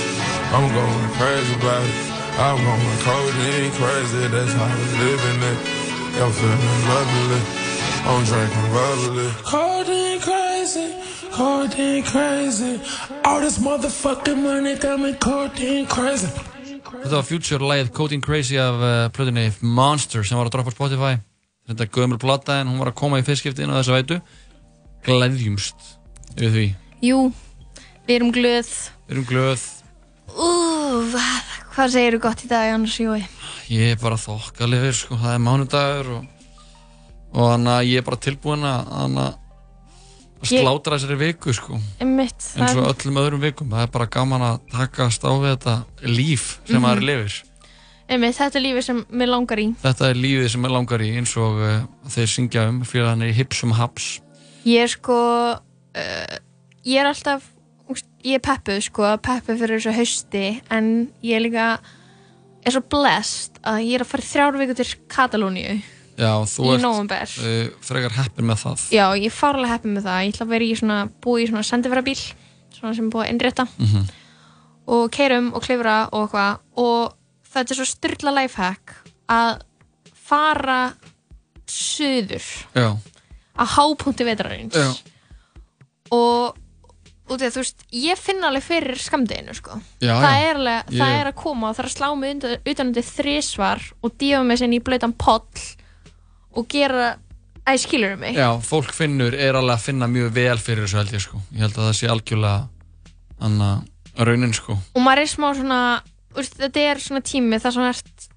I'm 0.50 0.66
going 0.74 1.10
crazy 1.14 1.54
about 1.54 1.84
it. 1.86 1.94
I'm 2.38 2.58
going 2.66 2.98
codeine 3.06 3.70
crazy. 3.78 4.26
That's 4.26 4.52
how 4.58 4.66
we 4.66 4.84
living 4.98 5.40
it. 5.52 5.58
I'm 6.18 6.32
feeling 6.32 6.82
lovely. 6.90 7.42
I'm 8.08 8.24
drinking 8.24 8.68
bubbly. 8.74 9.28
Codeine 9.44 10.20
crazy, 10.20 10.94
codeine 11.30 12.02
crazy. 12.02 12.80
All 13.24 13.40
this 13.40 13.58
motherfucking 13.58 14.42
money 14.42 14.74
got 14.76 14.98
me 14.98 15.14
codeine 15.14 15.86
crazy. 15.86 16.28
Þetta 16.88 17.14
var 17.14 17.26
Future-lægið 17.28 17.92
Codeine 17.92 18.24
Crazy 18.24 18.56
af 18.58 18.80
uh, 18.80 19.10
plötunni 19.12 19.50
Monster 19.60 20.24
sem 20.24 20.38
var 20.38 20.48
að 20.48 20.56
droppa 20.56 20.72
á 20.72 20.78
Spotify. 20.78 21.12
Þetta 21.68 21.84
er 21.84 21.92
gömur 21.94 22.18
plata 22.18 22.58
en 22.62 22.72
hún 22.72 22.80
var 22.80 22.90
að 22.90 22.98
koma 22.98 23.20
í 23.20 23.26
fyrstskipti 23.26 23.62
inn 23.62 23.70
á 23.70 23.78
þessa 23.78 23.98
veitu. 23.98 24.20
Gleðjumst 25.06 25.97
yfir 26.38 26.54
því. 26.54 26.66
Jú, 27.08 27.18
við 28.08 28.14
erum 28.16 28.32
glöð. 28.34 28.70
Við 29.08 29.16
erum 29.16 29.26
glöð. 29.28 29.66
Úf, 30.38 31.14
hvað 31.74 31.92
segir 31.94 32.16
þú 32.18 32.20
gott 32.22 32.44
í 32.44 32.48
dag, 32.50 32.72
Annars 32.74 32.98
Jói? 33.00 33.22
Ég 33.72 33.92
er 33.94 34.00
bara 34.00 34.16
þokkalegur, 34.20 34.94
sko. 34.96 35.18
Það 35.18 35.34
er 35.34 35.42
mánudagur 35.44 36.10
og, 36.18 36.24
og 37.34 37.50
þannig 37.52 37.74
að 37.74 37.88
ég 37.90 38.00
er 38.02 38.06
bara 38.06 38.20
tilbúin 38.28 38.64
að 38.68 38.92
þannig 38.92 39.26
að 39.28 40.52
slátra 40.52 40.94
þessari 40.98 41.18
viku, 41.18 41.52
sko. 41.56 41.80
Eins 41.98 42.46
og 42.54 42.78
það- 42.78 42.88
öllum 42.92 43.20
öðrum 43.24 43.42
vikum. 43.42 43.68
Það 43.74 43.82
er 43.82 43.92
bara 43.98 44.06
gaman 44.06 44.44
að 44.52 44.60
takast 44.70 45.24
á 45.26 45.32
við 45.34 45.56
þetta 45.56 45.76
líf 46.06 46.58
sem 46.64 46.76
Mhm. 46.76 46.82
maður 46.84 47.04
lifir. 47.08 47.42
Einmitt, 48.08 48.36
þetta 48.38 48.56
er 48.56 48.62
lífið 48.64 48.84
sem 48.84 49.04
mér 49.12 49.28
langar 49.28 49.58
í. 49.58 49.74
Þetta 49.82 50.08
er 50.10 50.14
lífið 50.14 50.48
sem 50.50 50.64
er 50.64 50.70
langar 50.70 50.98
í 51.04 51.10
eins 51.18 51.36
og 51.36 51.58
uh, 51.60 51.82
þeir 52.08 52.26
syngja 52.26 52.68
um 52.68 52.80
fyrir 52.84 53.04
hann 53.06 53.22
er 53.22 53.32
hipsum 53.32 53.72
haps. 53.72 54.20
Ég 54.64 54.80
er 54.82 54.86
sko, 54.88 55.58
uh, 55.98 56.38
ég 56.88 57.00
er 57.02 57.08
alltaf, 57.10 57.46
ég 58.24 58.38
er 58.38 58.42
peppuð 58.44 58.80
sko, 58.88 59.10
peppuð 59.24 59.60
fyrir 59.62 59.78
þessu 59.80 59.94
hausti, 59.98 60.44
en 60.74 60.90
ég 61.24 61.36
er 61.38 61.44
líka, 61.44 61.68
er 62.66 62.74
svo 62.74 62.82
blessed 62.92 63.60
að 63.66 63.82
ég 63.86 63.98
er 63.98 64.04
að 64.06 64.10
fara 64.12 64.24
í 64.26 64.30
þrjár 64.32 64.58
viku 64.62 64.76
til 64.78 64.88
Katalóníu. 65.12 65.78
Já, 66.18 66.32
þú 66.50 66.72
ert 66.74 67.34
uh, 67.38 67.68
frekar 67.86 68.16
heppin 68.18 68.48
með 68.50 68.62
það. 68.64 68.86
Já, 68.90 69.04
ég 69.14 69.28
er 69.30 69.36
farlega 69.38 69.76
heppið 69.76 69.92
með 69.94 70.08
það. 70.08 70.22
Ég 70.26 70.32
ætla 70.34 70.46
að 70.48 70.54
vera 70.56 70.66
í 70.66 70.72
svona, 70.80 70.96
búið 71.22 71.44
í 71.44 71.50
svona 71.52 71.66
sendifærabíl, 71.68 72.16
svona 72.74 72.94
sem 72.98 73.06
er 73.06 73.12
búið 73.14 73.26
að 73.26 73.30
innrétta 73.34 73.68
Mhm. 73.78 74.08
og 74.88 75.10
keirum 75.12 75.52
og 75.54 75.62
klifra 75.62 75.96
og 76.16 76.24
eitthvað 76.26 76.58
og 76.80 77.14
þetta 77.52 77.70
er 77.74 77.78
svo 77.78 77.86
styrla 77.86 78.32
lifehack 78.38 78.94
að 79.28 79.60
fara 80.28 80.78
suður 81.68 82.44
Já, 82.74 82.86
að 83.58 83.72
hápunkti 83.76 84.24
vetrarins 84.26 84.76
og 86.10 86.56
út 87.28 87.42
af 87.44 87.52
þú 87.52 87.60
veist, 87.60 87.82
ég 87.92 88.16
finn 88.16 88.42
alveg 88.44 88.62
fyrir 88.64 88.96
skamdeginu 88.96 89.52
sko. 89.54 89.76
Já, 90.00 90.14
það, 90.16 90.32
já. 90.32 90.44
Er 90.48 90.56
alveg, 90.56 90.84
Ég- 90.88 90.98
það 91.02 91.16
er 91.20 91.26
að 91.32 91.34
koma 91.42 91.68
og 91.68 91.76
það 91.76 91.84
er 91.84 91.88
að 91.90 91.96
slá 91.98 92.08
mig 92.16 92.30
undan, 92.34 92.56
utan 92.72 92.86
undir 92.86 93.02
þrísvar 93.04 93.82
og 94.02 94.14
dífa 94.18 94.44
mig 94.46 94.58
sinni 94.58 94.78
í 94.80 94.82
blöytan 94.82 95.12
poll 95.12 95.42
og 96.56 96.68
gera 96.68 97.16
æ, 97.68 97.76
skilur 97.76 98.16
mig 98.18 98.34
já, 98.34 98.48
fólk 98.64 98.92
finnur, 98.96 99.34
er 99.36 99.52
alveg 99.54 99.76
að 99.76 99.84
finna 99.84 100.06
mjög 100.08 100.30
vel 100.32 100.56
fyrir 100.58 100.86
þessu 100.86 100.96
held 101.02 101.12
ég 101.12 101.20
sko. 101.20 101.40
Ég 101.52 101.60
held 101.66 101.76
að 101.76 101.90
það 101.90 101.98
sé 102.00 102.08
algjörlega 102.08 102.68
anna 103.40 103.84
raunin 104.18 104.54
sko. 104.56 104.78
og 104.94 105.02
maður 105.04 105.20
er 105.22 105.30
smá 105.30 105.52
svona 105.54 105.80
veist, 106.34 106.56
þetta 106.58 106.80
er 106.90 106.96
svona 106.96 107.20
tími 107.22 107.60
þar 107.60 107.72
sem 107.76 107.82
ert 107.92 108.28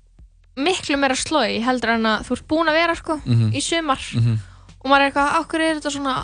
miklu 0.57 0.98
meira 0.99 1.15
slói 1.15 1.61
heldur 1.64 1.95
en 1.95 2.03
að 2.06 2.26
þú 2.27 2.35
ert 2.35 2.48
búin 2.52 2.68
að 2.69 2.76
vera 2.76 2.95
sko 2.95 3.22
Mhm. 3.26 3.52
í 3.56 3.61
sumar 3.64 4.02
Mhm. 4.14 4.38
Og 4.82 4.90
maður 4.90 5.03
er 5.03 5.12
eitthvað, 5.12 5.36
okkur 5.44 5.62
er 5.62 5.76
þetta 5.78 5.94
svona? 5.94 6.16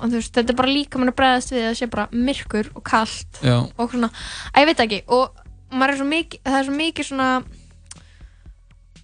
Oh, 0.00 0.06
veist, 0.08 0.32
þetta 0.32 0.54
er 0.54 0.58
bara 0.62 0.72
líka 0.72 1.00
mann 1.00 1.12
að 1.12 1.18
bregðast 1.18 1.52
við 1.52 1.66
að 1.68 1.76
sé 1.76 1.88
bara 1.92 2.08
myrkur 2.12 2.70
og 2.74 2.84
kalt 2.88 3.40
Já. 3.44 3.56
og 3.76 3.92
svona, 3.92 4.08
að 4.54 4.64
ég 4.64 4.70
veit 4.70 4.82
ekki. 4.86 5.00
Og 5.12 5.42
maður 5.74 5.92
er 5.92 6.00
svo 6.00 6.08
mikið, 6.08 6.42
það 6.46 6.58
er 6.58 6.68
svo 6.68 6.76
mikið 6.78 7.08
svona 7.10 7.28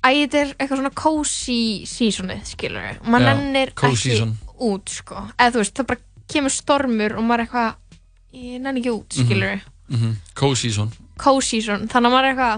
að 0.04 0.18
þetta 0.22 0.40
er 0.40 0.52
eitthvað 0.58 0.80
svona 0.80 0.94
cozy 1.00 1.60
seasonið, 1.88 2.42
skilur 2.48 2.84
við 2.84 3.08
maður 3.12 3.40
nennir 3.40 3.72
ekki 3.74 4.00
season. 4.00 4.36
út, 4.56 4.92
sko. 4.92 5.24
Eða 5.36 5.54
þú 5.54 5.62
veist, 5.62 5.74
það 5.78 5.90
bara 5.92 6.04
kemur 6.34 6.54
stormur 6.54 7.16
og 7.18 7.26
maður 7.26 7.44
er 7.44 7.46
eitthvað 7.46 8.40
ég 8.40 8.62
nenni 8.64 8.82
ekki 8.82 8.94
út, 8.94 9.18
skilur 9.20 9.50
við 9.50 9.66
mm 9.88 9.98
-hmm. 10.00 10.14
Cozy 10.34 10.70
son. 10.72 10.92
cozy 11.16 11.60
season, 11.60 11.88
þannig 11.88 12.08
að 12.08 12.14
maður 12.14 12.24
er 12.24 12.30
eitthvað 12.30 12.54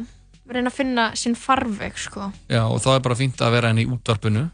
að 0.46 0.54
reyna 0.54 0.70
að 0.70 0.76
finna 0.76 1.16
sinn 1.16 1.34
farveg, 1.34 1.98
sko. 1.98 2.32
Já, 2.48 2.62
og 2.62 2.80
það 2.80 2.94
er 2.94 3.00
bara 3.00 3.14
fínt 3.14 3.40
að 3.40 3.50
vera 3.50 3.68
henni 3.68 3.82
í 3.82 3.90
útvarpinu 3.90 4.50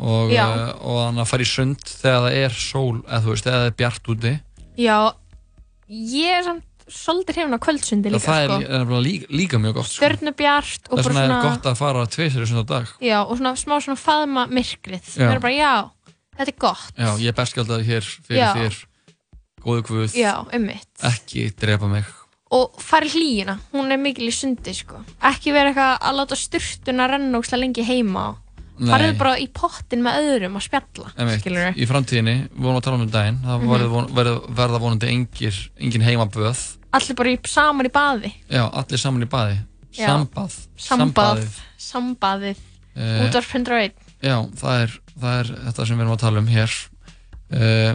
og, 0.00 0.32
og 0.80 0.98
þannig 1.04 1.22
að 1.24 1.30
fara 1.30 1.44
í 1.44 1.50
sund 1.50 1.84
þegar 1.84 2.24
það 2.26 2.36
er 2.40 2.56
sól, 2.56 2.96
eða 3.04 3.22
þú 3.24 3.34
veist, 3.34 3.46
þegar 3.46 3.60
það 3.60 3.70
er 3.70 3.78
bjart 3.82 4.10
úti. 4.14 4.34
já, 4.80 4.98
ég 5.90 6.36
er 6.38 6.44
samt 6.48 6.66
svolítið 6.90 7.36
hrifin 7.38 7.54
á 7.54 7.60
kvöldsundi 7.62 8.10
Og 8.10 8.14
líka, 8.16 8.26
það 8.26 8.40
er, 8.42 8.50
sko 8.50 8.74
er 8.80 8.84
bara 8.90 9.00
líka, 9.04 9.26
líka 9.30 9.58
mjög 9.62 9.74
gott 9.78 9.90
sko. 9.92 10.04
og 10.04 10.10
bara 10.10 11.14
vegna 11.14 11.20
er 11.22 11.28
svona 11.30 11.42
gott 11.44 11.68
að 11.70 11.76
fara 11.78 12.06
tveisir 12.06 12.42
á 12.50 12.64
dag. 12.66 12.86
já, 12.98 13.18
og 13.22 13.36
svona 13.38 13.52
smá 13.54 13.74
svona 13.78 14.00
faðma 14.00 14.46
myrkrið 14.50 15.04
það 15.06 15.34
er 15.36 15.42
bara, 15.44 15.54
já, 15.54 15.74
þetta 16.38 16.50
er 16.50 16.58
gott 16.58 16.98
Já, 16.98 17.10
ég 17.20 17.28
er 17.30 17.36
bestgjaldað 17.38 17.84
hér 17.86 18.08
fyrir 18.26 18.40
Já. 18.40 18.50
þér, 18.58 18.80
góðu 19.62 20.08
ummitt 20.56 21.06
ekki 21.06 21.50
drepa 21.60 21.86
mig. 21.86 22.04
og 22.50 22.74
fara 22.82 23.06
í 23.06 23.12
hlýjuna, 23.14 23.58
hún 23.70 23.92
er 23.92 24.00
mikil 24.02 24.26
í 24.26 24.34
sundi 24.34 24.74
sko. 24.74 25.04
ekki 25.22 25.52
vera 25.54 25.70
eitthvað 25.70 25.98
að 26.02 26.18
láta 26.18 26.36
styrtuna 26.42 27.06
renna 27.06 27.38
ókslega 27.38 27.60
lengi 27.62 27.86
heima 27.86 28.32
Nei. 28.34 28.49
Farið 28.88 29.16
bara 29.20 29.32
í 29.40 29.46
pottin 29.52 30.02
með 30.04 30.20
öðrum 30.24 30.56
að 30.56 30.64
spjalla 30.66 31.28
skilur 31.38 31.76
í 31.76 31.88
framtíðinni, 31.90 32.36
við 32.48 32.64
vorum 32.64 32.78
að 32.80 32.84
tala 32.86 32.96
um 32.98 33.04
um 33.04 33.10
daginn 33.14 33.40
það 33.44 33.66
verður 33.72 33.90
von, 33.94 34.06
verður, 34.16 34.38
verða 34.60 34.80
vonandi 34.84 35.10
engir, 35.12 35.58
engin 35.80 36.06
heimaböð. 36.06 36.62
Allir 36.96 37.18
bara 37.18 37.32
í, 37.34 37.38
saman 37.46 37.86
í 37.86 37.92
baði. 37.94 38.32
Já, 38.50 38.64
allir 38.66 39.02
saman 39.02 39.26
í 39.26 39.28
baði. 39.30 39.58
Já. 39.90 40.06
sambað, 40.06 40.56
sambað, 40.78 41.44
sambaðið. 41.82 42.62
Eh, 42.94 43.20
útvarp 43.26 43.52
101 43.54 43.92
já, 44.22 44.36
það 44.60 44.84
er, 44.84 44.96
það 45.20 45.36
er 45.40 45.52
þetta 45.66 45.86
sem 45.86 45.96
við 45.96 46.04
erum 46.04 46.14
að 46.14 46.22
tala 46.24 46.42
um 46.42 46.50
hér. 46.50 46.78
Uh, 47.50 47.92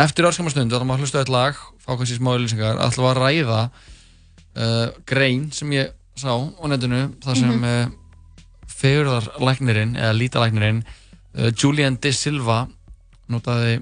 eftir 0.00 0.28
örskamastund 0.28 0.72
þá 0.72 0.78
erum 0.78 0.92
við 0.92 0.96
að 0.96 1.02
hlusta 1.04 1.20
eitt 1.20 1.32
lag 1.32 1.58
fá 1.80 1.90
kannski 1.92 2.16
smá 2.16 2.30
lýsingar, 2.40 2.78
ætlum 2.80 3.04
við 3.04 3.10
að 3.10 3.20
ræða 3.20 3.58
uh, 3.68 4.86
grein 5.08 5.48
sem 5.52 5.72
ég 5.76 5.90
sá 6.16 6.32
á 6.32 6.64
netinu, 6.70 7.02
það 7.24 7.40
sem 7.42 7.50
mm 7.50 7.60
Mhm. 7.60 7.96
Fegurðarlæknirinn 8.80 9.96
eða 9.98 10.16
lítalæknirinn 10.16 10.82
uh, 10.84 11.50
Julian 11.52 11.98
De 12.02 12.12
Silva 12.16 12.64
notaði 13.30 13.78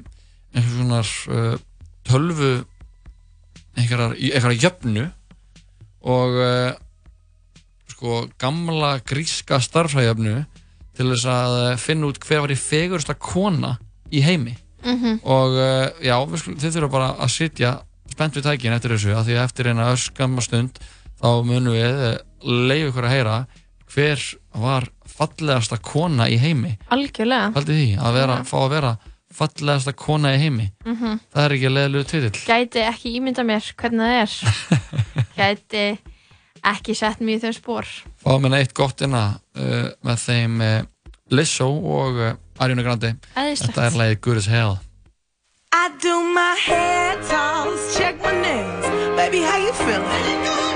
einhvers 0.55 0.77
konar 0.79 1.13
uh, 1.33 1.57
tölvu 2.09 2.53
einhverjar, 3.79 4.15
einhverjar 4.19 4.63
jöfnu 4.69 5.09
og 6.09 6.39
uh, 6.43 6.71
sko 7.93 8.23
gamla 8.39 8.99
gríska 9.07 9.59
starfræðjöfnu 9.63 10.39
til 10.99 11.11
þess 11.13 11.27
að 11.31 11.57
eh, 11.63 11.77
finna 11.79 12.09
út 12.11 12.17
hver 12.27 12.41
var 12.43 12.51
í 12.51 12.57
fegursta 12.59 13.15
kona 13.15 13.77
í 14.11 14.23
heimi 14.25 14.57
Mhm. 14.79 15.17
og 15.27 15.57
uh, 15.59 15.89
já, 16.07 16.15
þið 16.23 16.69
þurfum 16.71 16.93
bara 16.93 17.09
að 17.19 17.33
sitja 17.35 17.71
spennt 18.13 18.37
við 18.39 18.45
tækin 18.47 18.75
eftir 18.77 18.93
þessu 18.95 19.17
af 19.19 19.25
því 19.27 19.35
að 19.35 19.43
eftir 19.43 19.69
eina 19.73 19.89
öskamma 19.91 20.45
stund 20.45 20.79
þá 21.19 21.27
munum 21.43 21.75
við 21.75 21.99
uh, 22.07 22.13
leiða 22.47 22.93
ykkur 22.93 23.09
að 23.09 23.15
heyra 23.17 23.35
hver 23.95 24.25
var 24.59 24.89
fallegasta 25.19 25.79
kona 25.83 26.29
í 26.31 26.39
heimi? 26.41 26.75
Algjörlega. 26.95 27.53
Haldið 27.57 27.81
því, 27.81 27.89
að 28.03 28.19
vera, 28.21 28.37
fá 28.49 28.59
að 28.65 28.69
vera 28.77 28.93
fallegasta 29.39 29.95
kona 29.97 30.35
í 30.37 30.43
heimi. 30.43 30.69
Mhm. 30.85 31.19
það 31.35 31.45
er 31.45 31.57
ekki 31.57 31.73
leðilegu 31.75 32.11
titill. 32.13 32.45
Gæti 32.49 32.85
ekki 32.89 33.17
ímynda 33.19 33.45
mér 33.47 33.73
hvernig 33.79 34.07
það 34.07 34.21
er. 34.23 34.31
Gæti 35.41 35.87
ekki 36.69 36.95
sett 36.99 37.21
mér 37.23 37.39
í 37.39 37.43
þau 37.47 37.53
spór 37.55 37.91
fáum 38.29 38.45
við 38.45 38.59
eitt 38.59 38.75
gott 38.77 39.01
inna 39.07 39.23
uh, 39.57 39.89
með 40.05 40.21
þeim 40.27 40.61
uh, 40.65 40.75
Lizzo 41.33 41.69
og 41.71 42.21
uh, 42.21 42.35
Ariana 42.59 42.85
Grande. 42.85 43.15
Æðislegt. 43.37 43.73
þetta 43.73 43.87
er 43.87 43.99
lagið 44.03 44.21
Good 44.27 44.43
as 44.43 44.51
Hell. 44.53 44.77
I 45.73 45.89
do 46.03 46.15
my 46.35 46.55
hair 46.65 47.21
toss, 47.29 47.93
check 47.97 48.21
my 48.25 48.33
nails. 48.43 48.89
Baby, 49.17 49.45
how 49.45 49.59
you 49.61 49.73
feeling? 49.73 50.68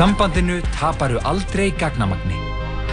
Sambandinu 0.00 0.62
taparu 0.80 1.18
aldrei 1.28 1.70
gagnamagni. 1.76 2.38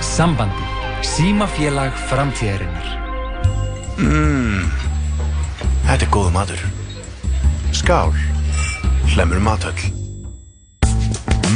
Sambandi. 0.03 0.65
Símafélag 1.07 1.93
framtíðarinnar. 2.09 2.87
Mmm, 3.95 4.65
þetta 5.85 6.03
er 6.03 6.11
góða 6.11 6.33
matur. 6.35 6.65
Skál, 7.71 8.11
hlemur 9.13 9.39
matöll. 9.39 9.87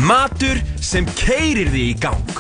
Matur 0.07 0.64
sem 0.80 1.10
keirir 1.19 1.68
þig 1.73 1.84
í 1.84 1.99
gang 1.99 2.40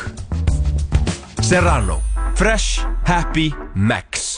Serrano 1.43 1.99
Fresh, 2.39 2.87
Happy, 3.05 3.51
Max 3.75 4.37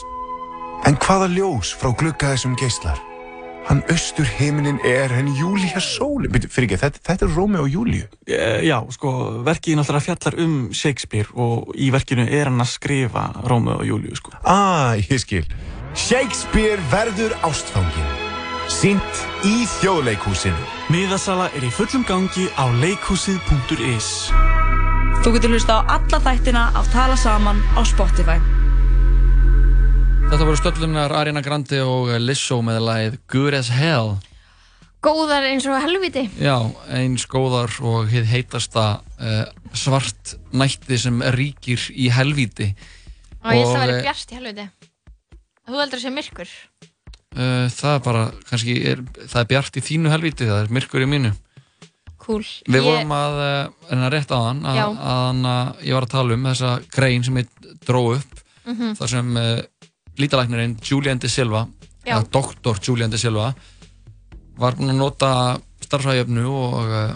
En 0.84 0.98
hvaða 0.98 1.30
ljós 1.30 1.70
frá 1.78 1.94
glugga 1.94 2.34
þessum 2.34 2.58
geislar? 2.58 2.98
Hann 3.64 3.80
austur 3.88 4.26
heiminin 4.38 4.78
er 4.84 5.08
henni 5.08 5.32
Júlía 5.38 5.80
sólin. 5.80 6.28
Byrju, 6.32 6.50
Fyrir 6.52 6.68
ekki, 6.68 6.80
þetta, 6.82 7.00
þetta 7.08 7.26
er 7.26 7.32
Rómi 7.36 7.60
og 7.62 7.70
Júlíu. 7.72 8.08
Eh, 8.28 8.60
Já, 8.68 8.76
sko, 8.92 9.12
verkið 9.46 9.78
náttúrulega 9.80 10.04
fjallar 10.08 10.36
um 10.44 10.56
Shakespeare 10.72 11.28
og 11.34 11.72
í 11.74 11.88
verkinu 11.94 12.26
er 12.28 12.50
hann 12.50 12.60
að 12.60 12.74
skrifa 12.74 13.24
Rómeo 13.48 13.78
og 13.80 13.88
Júlíu, 13.88 14.16
sko. 14.20 14.36
Ah, 14.44 14.92
ég 15.00 15.20
skil. 15.22 15.46
Shakespeare 15.96 16.76
verður 16.92 17.32
ástfangin. 17.46 18.12
Sýnt 18.68 19.24
í 19.44 19.64
þjóðleikhúsinu. 19.80 20.60
Miðasala 20.92 21.50
er 21.56 21.64
í 21.64 21.72
fullum 21.72 22.04
gangi 22.08 22.48
á 22.56 22.64
leikhúsið.is 22.80 24.08
Þú 25.24 25.32
getur 25.36 25.54
hlusta 25.56 25.80
á 25.80 25.96
alla 25.96 26.20
þættina 26.20 26.66
af 26.76 26.88
Tala 26.92 27.16
Saman 27.16 27.62
á 27.76 27.80
Spotify. 27.88 28.36
Þetta 30.30 30.46
voru 30.48 30.58
stöllunar 30.58 31.12
Ariana 31.14 31.42
Grande 31.44 31.78
og 31.86 32.08
Lizzo 32.22 32.58
með 32.64 32.80
lagið 32.84 33.16
Good 33.30 33.56
as 33.58 33.68
Hell. 33.72 34.14
Góðar 35.04 35.44
eins 35.50 35.66
og 35.68 35.76
helviti 35.84 36.22
Já, 36.40 36.56
eins 36.96 37.26
góðar 37.28 37.72
og 37.84 38.08
hið 38.10 38.24
heitasta 38.30 38.84
uh, 39.20 39.42
svart 39.76 40.34
nætti 40.56 40.96
sem 41.00 41.20
ríkir 41.36 41.82
í 41.92 42.08
helvíti. 42.14 42.70
Og 43.44 43.52
ég 43.52 43.66
ætla 43.66 43.78
að 43.78 43.84
vera 43.84 43.96
eh, 43.98 44.04
bjart 44.08 44.32
í 44.32 44.38
helviti 44.40 44.66
Þú 45.64 45.78
heldur 45.80 46.00
að 46.00 46.04
sé 46.06 46.12
myrkur. 46.12 46.54
Uh, 47.34 47.66
Það 47.72 47.92
er 47.94 48.02
bara, 48.04 48.24
kannski, 48.50 48.76
er, 48.90 49.02
það 49.24 49.40
er 49.44 49.50
bjart 49.54 49.78
í 49.80 49.84
þínu 49.84 50.12
helvíti, 50.12 50.48
það 50.50 50.62
er 50.66 50.72
myrkur 50.76 51.04
í 51.04 51.10
mínu. 51.14 51.34
Cool. 52.24 52.44
Við 52.72 52.84
vorum 52.86 53.12
að, 53.12 53.38
en 53.92 54.02
að 54.06 54.14
rétt 54.16 54.32
á 54.32 54.38
hann 54.40 54.62
að, 54.64 54.78
að, 54.96 55.42
að 55.52 55.84
ég 55.84 55.96
var 55.98 56.06
að 56.08 56.14
tala 56.16 56.36
um 56.38 56.46
þessa 56.48 56.70
grein 56.96 57.24
sem 57.26 57.42
ég 57.44 57.52
dró 57.84 58.06
upp 58.16 58.40
Mhm. 58.64 58.94
þar 58.96 59.10
sem 59.12 59.26
lítalæknirinn 60.20 60.76
Julian 60.84 61.18
de 61.22 61.28
Silva 61.28 61.66
doktor 62.32 62.78
Julian 62.84 63.10
de 63.10 63.18
Silva 63.18 63.52
var 64.60 64.76
búinn 64.78 64.92
að 64.92 64.98
nota 65.00 65.30
starfræðjöfnu 65.84 66.44
og 66.46 66.74
uh, 66.84 67.14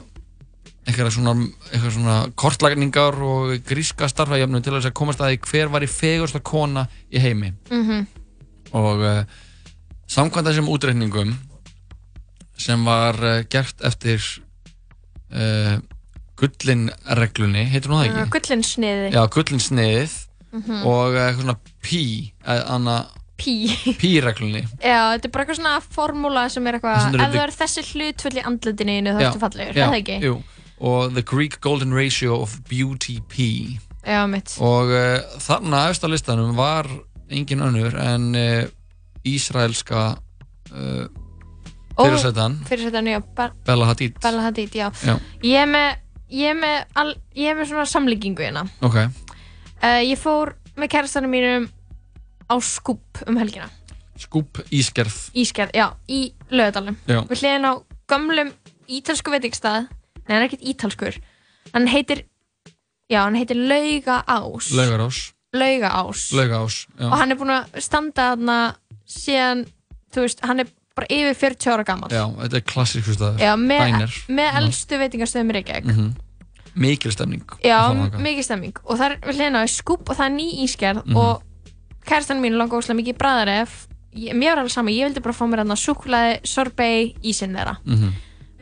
eitthvað 0.88 1.10
svona, 1.14 1.34
eitthvað 1.70 1.92
svona 1.94 2.16
kortlagningar 2.40 3.18
og 3.22 3.52
gríska 3.68 4.08
starfræðjöfnu 4.10 4.62
til 4.64 4.74
að 4.78 4.88
komast 4.96 5.20
að 5.20 5.34
því 5.34 5.40
hver 5.52 5.68
var 5.74 5.84
í 5.84 5.90
fegursta 5.92 6.40
kona 6.40 6.86
í 7.12 7.20
heimi 7.22 7.52
Mhm. 7.70 8.06
og 8.72 9.04
uh, 9.04 9.22
samkvæmt 10.08 10.48
þessum 10.48 10.68
útreikningum 10.72 11.36
sem 12.58 12.84
var 12.84 13.14
uh, 13.22 13.42
gert 13.52 13.84
eftir 13.86 14.18
uh, 15.32 15.78
gullinreglunni, 16.38 17.64
heitir 17.70 17.90
hún 17.92 18.02
það 18.02 18.08
ekki? 18.08 18.30
Gullin 18.38 18.64
sniði. 18.66 19.08
Já, 19.14 19.22
gullinsniðið 19.34 20.16
Mhm. 20.58 20.82
og 20.86 21.14
eh, 21.16 21.22
eitthvað 21.30 21.42
svona 21.46 21.56
pí, 21.82 22.02
eh, 22.44 22.62
anna, 22.74 22.98
Pí. 23.38 23.54
pí-reglunni. 24.00 24.64
Já, 24.82 25.14
þetta 25.14 25.28
er 25.28 25.32
bara 25.34 25.44
eitthvað 25.44 25.58
svona 25.60 25.74
formúla 25.80 26.46
sem 26.50 26.66
er 26.66 26.78
eitthvað, 26.80 27.14
ef 27.14 27.20
það 27.34 27.42
er 27.44 27.52
þessi 27.60 27.84
hlutfull 27.92 28.38
í 28.40 28.46
andlutinu 28.50 28.96
þá 29.14 29.20
ertu 29.28 29.42
fallegur, 29.44 29.76
er 29.76 29.92
það 29.92 29.98
ekki? 30.00 30.16
Jú, 30.26 30.38
og 30.80 31.12
The 31.14 31.22
Greek 31.22 31.60
Golden 31.60 31.94
Ratio 31.94 32.40
of 32.42 32.56
Beauty 32.68 33.20
P. 33.30 33.78
Já, 34.08 34.24
mitt. 34.30 34.56
Og 34.64 34.90
uh, 34.90 35.20
þarna 35.42 35.84
á 35.90 36.06
listanum 36.10 36.54
var 36.56 36.86
engin 37.30 37.60
önnur 37.60 37.94
en 38.00 38.28
uh, 38.34 38.66
Ísraelska 39.26 40.16
uh, 40.72 41.06
fyrirsetan 41.98 42.58
Fyrirsetan, 42.68 43.06
já, 43.10 43.20
Be- 43.20 43.52
Bella 43.66 43.86
Hadid. 43.90 44.18
Bella 44.22 44.42
Hadid, 44.48 44.74
já. 44.74 44.90
Já. 45.04 45.18
Ég 45.42 45.62
er 45.62 45.66
með, 45.70 45.98
ég 46.30 46.52
er 46.54 46.58
með, 46.58 47.14
ég 47.36 47.50
er 47.52 47.58
með 47.58 47.70
svona 47.72 47.86
samlíkingu 47.90 48.42
hérna. 48.46 48.64
Ok, 48.86 48.98
Uh, 49.78 50.00
ég 50.02 50.18
fór 50.18 50.54
með 50.78 50.90
kærastanum 50.94 51.30
mínum 51.30 51.68
á 52.50 52.54
skúp 52.64 53.22
um 53.28 53.36
helgina. 53.38 53.68
skúp 54.18 54.58
ískerð. 54.74 55.14
Ískerð, 55.38 55.70
já, 55.78 55.92
í 56.10 56.32
Lögadalum. 56.50 56.96
Já. 57.06 57.20
Við 57.30 57.42
hliðin 57.44 57.68
á 57.70 57.72
gömlum 58.10 58.50
ítalsku 58.90 59.30
veitingstað. 59.30 59.86
Nei, 60.26 60.32
hann 60.34 60.42
er 60.42 60.46
ekkert 60.48 60.64
ítalskur. 60.66 61.18
Hann 61.74 61.86
heitir, 61.86 62.24
já, 63.06 63.20
hann 63.22 63.36
heitir 63.38 63.56
Laugaás. 63.60 64.72
Laugarás. 64.74 65.20
Laugaás. 65.54 66.24
Laugarás, 66.34 66.80
já. 66.98 67.06
Og 67.06 67.14
hann 67.20 67.30
er 67.30 67.38
búinn 67.38 67.54
að 67.54 67.78
standa 67.84 68.32
þarna 68.32 68.58
síðan, 69.08 69.62
þú 70.12 70.26
veist, 70.26 70.42
hann 70.50 70.64
er 70.64 70.72
bara 70.98 71.06
yfir 71.14 71.38
40 71.54 71.70
ára 71.76 71.84
gammal. 71.86 72.10
Já, 72.10 72.24
þetta 72.42 72.58
er 72.58 72.66
klassísku 72.74 73.14
staður. 73.14 73.38
Já, 73.46 73.52
með, 73.54 74.18
með 74.34 74.58
elstu 74.64 74.98
veitingastöðum 74.98 75.52
í 75.54 75.56
Reykjavík. 75.60 75.92
Mhm. 75.94 76.10
Mikil 76.78 77.12
stemning. 77.12 77.42
Já, 77.64 77.78
mikið 78.22 78.44
stemming 78.46 78.76
og 78.84 78.98
það 78.98 79.16
er 79.18 79.58
á 79.58 79.62
skúp 79.68 80.08
og 80.10 80.16
það 80.16 80.26
er 80.26 80.34
ný 80.36 80.46
ískerð 80.64 81.02
Mhm. 81.04 81.16
og 81.16 81.42
kæristan 82.06 82.40
mín 82.40 82.56
langa 82.56 82.76
óslega 82.78 83.00
mikið 83.02 83.18
bræðaref 83.18 83.86
mér 84.14 84.54
var 84.54 84.58
alveg 84.64 84.70
sama, 84.72 84.90
ég 84.90 85.04
vildi 85.08 85.20
bara 85.22 85.34
fá 85.34 85.44
mér 85.46 85.60
þarna 85.62 85.76
súkulaði, 85.76 86.40
sorbet, 86.46 87.16
ísinn 87.22 87.54
þeirra 87.56 87.76
Mhm. 87.84 88.12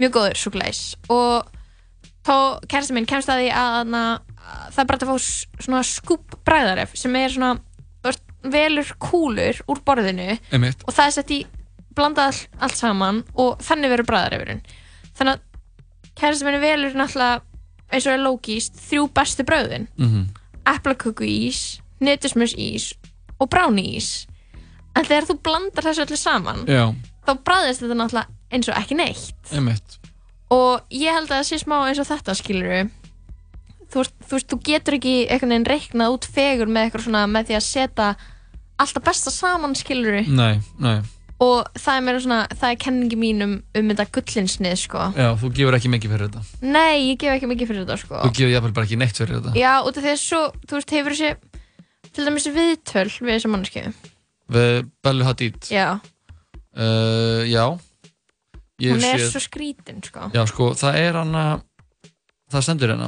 mjög 0.00 0.10
góður 0.16 0.36
súkulæðis 0.42 0.96
og 1.08 1.46
þá 2.24 2.60
kæristan 2.66 2.96
mín 2.98 3.06
kemst 3.06 3.28
að 3.28 3.40
því 3.44 3.52
að, 3.52 3.70
þarna, 3.76 4.02
að 4.36 4.72
það 4.72 4.78
er 4.78 4.84
bara 4.86 4.98
að 4.98 5.08
fá 5.08 5.18
svona 5.64 5.82
skúp 5.84 6.36
bræðaref 6.44 6.96
sem 6.96 7.16
er 7.16 7.28
svona 7.30 7.60
velur 8.46 8.86
kúlur 9.02 9.58
úr 9.68 9.80
borðinu 9.82 10.38
Einmitt. 10.52 10.82
og 10.86 10.94
það 10.94 11.06
er 11.06 11.10
sett 11.16 11.30
í 11.34 11.46
blanda 11.96 12.26
all, 12.28 12.40
allt 12.60 12.76
saman 12.78 13.24
og 13.34 13.58
þannig 13.58 13.90
verður 13.90 14.06
bræðarefurinn 14.10 14.60
þannig 15.18 15.32
að 15.34 15.40
kæristan 16.20 16.46
mín 16.52 16.60
velur 16.62 16.94
náttúrulega 16.94 17.40
eins 17.92 18.06
og 18.06 18.12
er 18.12 18.22
lógíst 18.24 18.78
þrjú 18.88 19.08
bestu 19.14 19.44
brauðin 19.44 19.86
Mhm. 19.98 20.26
eplaköku 20.66 21.24
ís, 21.24 21.80
netusmus 22.00 22.54
ís 22.58 22.92
og 23.40 23.48
bráni 23.50 23.96
ís 23.96 24.26
en 24.96 25.04
þegar 25.04 25.26
þú 25.28 25.38
blandar 25.42 25.84
þessu 25.84 26.04
öllu 26.06 26.16
saman 26.16 26.64
Já, 26.66 26.94
þá 27.26 27.32
bræðist 27.44 27.80
þetta 27.82 27.94
náttúrulega 28.00 28.26
eins 28.52 28.68
og 28.68 28.74
ekki 28.80 28.96
neitt 28.96 29.52
einmitt. 29.52 29.98
og 30.50 30.80
ég 30.90 31.12
held 31.12 31.28
að 31.30 31.40
það 31.42 31.48
sé 31.50 31.58
smá 31.64 31.76
eins 31.88 31.98
og 31.98 32.06
þetta 32.06 32.34
skilur 32.34 32.90
þú, 33.92 34.02
þú 34.26 34.30
veist, 34.34 34.48
þú 34.50 34.58
getur 34.62 34.94
ekki 34.98 35.14
einhvern 35.30 35.52
veginn 35.54 35.70
reiknað 35.70 36.14
út 36.16 36.24
fegur 36.26 36.66
með 36.66 36.90
eitthvað 36.90 37.04
svona 37.06 37.26
með 37.30 37.46
því 37.46 37.56
að 37.56 37.66
setja 37.66 38.16
alltaf 38.78 39.04
besta 39.04 39.30
saman 39.30 39.74
skilur 39.74 40.26
Nei, 40.28 40.60
nei. 40.78 41.00
Og 41.40 41.66
það 41.76 41.96
er 41.98 42.04
meira 42.06 42.20
svona, 42.24 42.38
það 42.56 42.70
er 42.72 42.78
kenningi 42.80 43.16
mín 43.20 43.42
um, 43.44 43.54
um 43.76 43.88
þetta 43.92 44.06
gullinsnið 44.16 44.76
sko 44.80 45.02
Já, 45.16 45.28
þú 45.36 45.50
gefur 45.58 45.76
ekki 45.76 45.90
mikið 45.92 46.14
fyrir 46.14 46.30
þetta. 46.30 46.42
nei, 46.64 47.10
ég 47.10 47.18
gef 47.20 47.34
ekki 47.36 47.50
mikið 47.50 47.68
fyrir 47.72 47.84
þetta 47.84 47.98
sko 48.00 48.20
Þú 48.24 48.30
gefur 48.38 48.52
jafnvel 48.54 48.72
bara 48.78 48.86
ekki 48.88 48.98
neitt 49.02 49.20
fyrir 49.20 49.36
þetta. 49.40 49.52
já, 49.60 49.72
út 49.84 49.96
af 50.00 50.06
því 50.06 50.12
að 50.14 50.20
svo, 50.22 50.40
þú 50.66 50.78
veist, 50.78 50.94
hefur 50.96 51.16
þessi 51.16 51.34
til 52.16 52.24
dæmis 52.30 52.46
viðtöl 52.56 53.08
við 53.20 53.32
þessu 53.36 53.52
manneski 53.52 53.84
Við 54.56 54.90
Bellu 55.04 55.24
Hadid. 55.28 55.60
já, 55.72 55.88
Uh, 56.76 57.40
já. 57.48 57.72
Ég 58.84 58.92
hún 58.92 59.04
er 59.08 59.16
sé- 59.16 59.30
svo 59.32 59.40
skrítin 59.40 60.02
sko 60.04 60.26
Já, 60.34 60.42
sko, 60.46 60.74
það 60.76 60.94
er 61.00 61.12
hana, 61.16 61.44
það 62.52 62.64
stendur 62.66 62.90
hérna. 62.92 63.06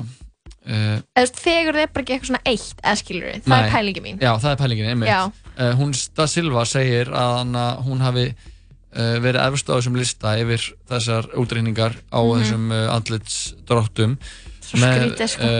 Uh, 0.65 0.73
eða 0.73 1.03
þú 1.05 1.21
veist, 1.21 1.41
fegur 1.45 1.77
það 1.77 1.83
er 1.85 1.91
bara 1.93 2.05
ekki 2.07 2.15
eitthvað 2.17 2.31
svona 2.31 2.41
eitt 2.49 2.81
eða 2.81 2.97
skilur 3.03 3.29
það 3.45 3.53
Nei. 3.53 3.59
er 3.67 3.71
pælingi 3.75 4.03
mín 4.07 4.23
Já, 4.25 4.31
það 4.41 4.51
er 4.55 4.57
pælingin, 4.63 4.89
einmitt. 4.95 5.11
Já. 5.13 5.48
Uh, 5.59 5.73
hún, 5.75 5.91
Da 6.15 6.29
Silva 6.31 6.63
segir 6.71 7.09
að 7.11 7.33
hana, 7.41 7.63
hún 7.83 7.99
hafi 8.05 8.29
uh, 8.31 9.17
verið 9.19 9.41
efst 9.49 9.67
á 9.67 9.75
þessum 9.75 9.97
lista 9.99 10.37
yfir 10.39 10.63
þessar 10.89 11.27
útreiningar 11.35 11.97
á 12.15 12.21
Mhm. 12.23 12.39
þessum 12.39 12.69
uh, 12.71 12.85
andlitsdráttum. 12.95 14.15
Svo 14.63 14.79
skrítið, 14.79 15.33
sko. 15.35 15.51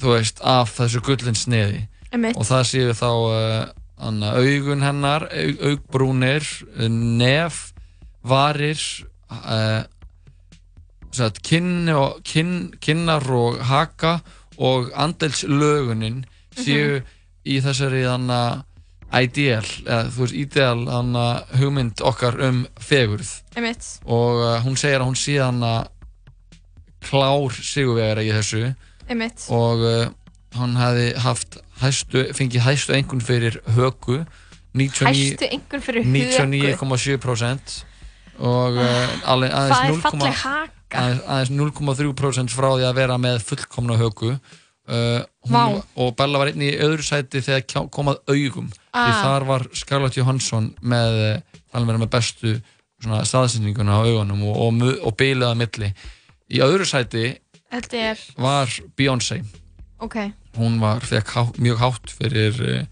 þú 0.00 0.14
veist, 0.16 0.40
af 0.42 0.74
þessu 0.78 1.00
gullin 1.06 1.36
sneði. 1.38 1.84
Einmitt. 2.12 2.36
Og 2.36 2.44
það 2.48 2.64
séu 2.68 2.94
þá 2.98 3.08
anna, 4.04 4.32
augun 4.36 4.82
hennar, 4.84 5.28
aug, 5.30 5.62
augbrúnir, 5.70 6.44
nef, 6.90 7.70
varir, 8.26 8.80
sagt, 11.14 11.42
kinn 11.46 11.88
og, 11.94 12.20
kinn, 12.26 12.74
kinnar 12.82 13.24
og 13.32 13.60
haka 13.68 14.18
og 14.58 14.92
andelslögunin 14.94 16.22
séu 16.54 17.00
í 17.44 17.58
þessari 17.64 18.04
þannig 18.06 18.62
ideal, 19.14 19.66
eða 19.84 20.04
þú 20.10 20.24
veist, 20.24 20.36
ideal 20.38 20.84
þannig 20.88 21.56
hugmynd 21.60 22.02
okkar 22.02 22.38
um 22.48 22.62
fegurð. 22.82 23.30
Einmitt. 23.54 23.90
og 24.04 24.42
uh, 24.42 24.58
hún 24.64 24.78
segir 24.80 25.02
að 25.02 25.10
hún 25.10 25.18
sé 25.18 25.38
þannig 25.38 25.90
klár 27.04 27.58
sigurvegara 27.60 28.24
í 28.24 28.32
þessu. 28.34 28.64
Einmitt. 29.08 29.46
og 29.54 29.84
uh, 29.84 30.06
hann 30.58 30.78
hefði 30.78 31.10
haft 31.22 31.58
hæstu, 31.82 32.28
fengið 32.34 32.66
hæstu 32.66 32.94
engun 32.96 33.22
fyrir 33.24 33.58
höku 33.76 34.22
99 34.74 35.34
Hæstu 35.34 35.48
einhvern 35.50 35.82
fyrir 35.82 36.06
höku? 36.06 36.12
99,7% 36.14 37.84
og 38.38 38.76
uh, 38.80 39.30
alveg 39.30 39.52
aðeins 39.54 39.76
Það 39.78 39.84
er 39.84 39.94
0,- 39.94 40.02
falleg 40.04 40.36
haka. 40.42 41.00
aðeins, 41.04 41.24
aðeins 41.26 41.50
0,3% 41.58 42.54
frá 42.54 42.68
því 42.74 42.86
að 42.88 42.94
vera 43.00 43.18
með 43.18 43.42
fullkomna 43.48 43.96
höku. 44.00 44.34
Uh, 44.84 45.22
hún, 45.48 45.78
og 45.96 46.10
Bella 46.18 46.38
var 46.42 46.50
einnig 46.52 46.74
í 46.74 46.80
öðru 46.84 47.04
sæti 47.06 47.40
þegar 47.40 47.62
kjá- 47.64 47.90
kom 47.90 48.10
að 48.12 48.18
augum. 48.28 48.66
Því 48.68 49.10
Ah. 49.10 49.22
þar 49.24 49.46
var 49.48 49.64
Scarlett 49.72 50.16
Johansson 50.18 50.74
með 50.82 51.42
vera 51.72 51.98
með 51.98 52.10
bestu 52.12 52.60
staðsendinguna 53.04 53.96
á 53.96 54.00
augunum 54.04 54.42
og, 54.48 54.56
og, 54.56 54.84
og 55.08 55.16
bilaða 55.16 55.56
milli. 55.58 55.88
Í 56.52 56.60
öðru 56.64 56.84
sæti 56.86 57.24
er, 57.72 58.18
var 58.38 58.68
Beyoncé. 58.96 59.40
Ok. 60.04 60.16
Hún 60.56 60.76
var 60.80 61.00
há, 61.34 61.42
mjög 61.58 61.80
hátt 61.80 62.12
fyrir 62.14 62.60
eh, 62.62 62.84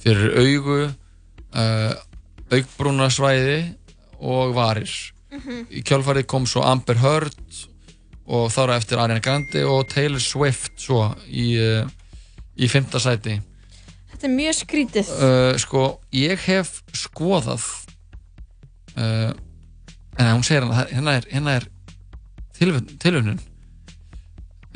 fyrir 0.00 0.38
augu 0.38 0.78
uh, 0.86 1.92
augbrúnarsvæði 2.54 3.58
og 4.18 4.54
varir. 4.56 4.90
Mhm. 5.28 5.66
í 5.68 5.82
kjálfarið 5.84 6.26
kom 6.26 6.46
svo 6.48 6.62
Amber 6.64 6.96
Heard 7.02 7.36
og 8.28 8.48
þar 8.52 8.72
á 8.72 8.78
eftir 8.78 9.00
Ariana 9.00 9.20
Grande 9.20 9.64
og 9.68 9.88
Taylor 9.88 10.20
Swift 10.20 10.80
svo 10.80 11.02
í, 11.28 11.56
uh, 11.60 11.88
í 12.56 12.68
fymta 12.68 13.00
sæti. 13.00 13.38
Þetta 14.12 14.26
er 14.26 14.34
mjög 14.34 14.56
skrítið. 14.58 15.12
Uh, 15.12 15.52
sko 15.60 15.82
ég 16.16 16.40
hef 16.48 16.82
skoðað 16.96 17.64
uh, 18.96 19.30
en 20.18 20.32
hún 20.32 20.44
segir 20.44 20.64
hérna 20.64 20.88
hérna 20.90 21.14
er, 21.20 21.28
hérna 21.30 21.54
er 21.60 21.68
tilvunun 22.98 23.38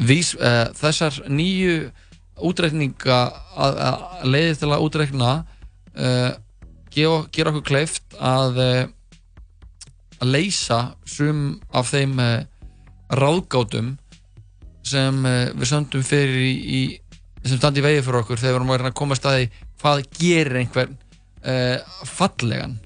Vís, 0.02 0.32
uh, 0.36 0.68
þessar 0.76 1.24
nýju 1.32 1.90
útreikninga 2.42 3.18
að, 3.56 3.82
að 3.88 4.30
leiði 4.32 4.54
til 4.62 4.70
að 4.72 4.84
útreikna 4.86 5.32
gera, 6.92 7.50
okkur 7.50 7.64
kleift 7.66 8.16
að 8.16 8.56
að 10.22 10.30
leysa 10.36 10.80
sum 11.08 11.60
af 11.74 11.90
þeim 11.92 12.18
uh, 12.22 12.44
ráðgátum 13.12 13.96
sem 14.86 15.18
uh, 15.26 15.50
við 15.58 15.68
söndum 15.70 16.04
fyrir 16.06 16.38
í, 16.46 16.52
í 16.62 16.82
sem 17.46 17.58
standi 17.58 17.82
í 17.82 17.86
vegi 17.86 18.02
fyrir 18.06 18.20
okkur 18.22 18.38
þegar 18.40 18.62
við 18.62 18.74
erum 18.76 18.88
að 18.92 18.96
koma 18.98 19.16
að 19.16 19.20
staði 19.22 19.48
hvað 19.82 20.02
gerir 20.18 20.60
einhvern 20.62 20.96
uh, 21.42 21.78
fallegan 22.06 22.78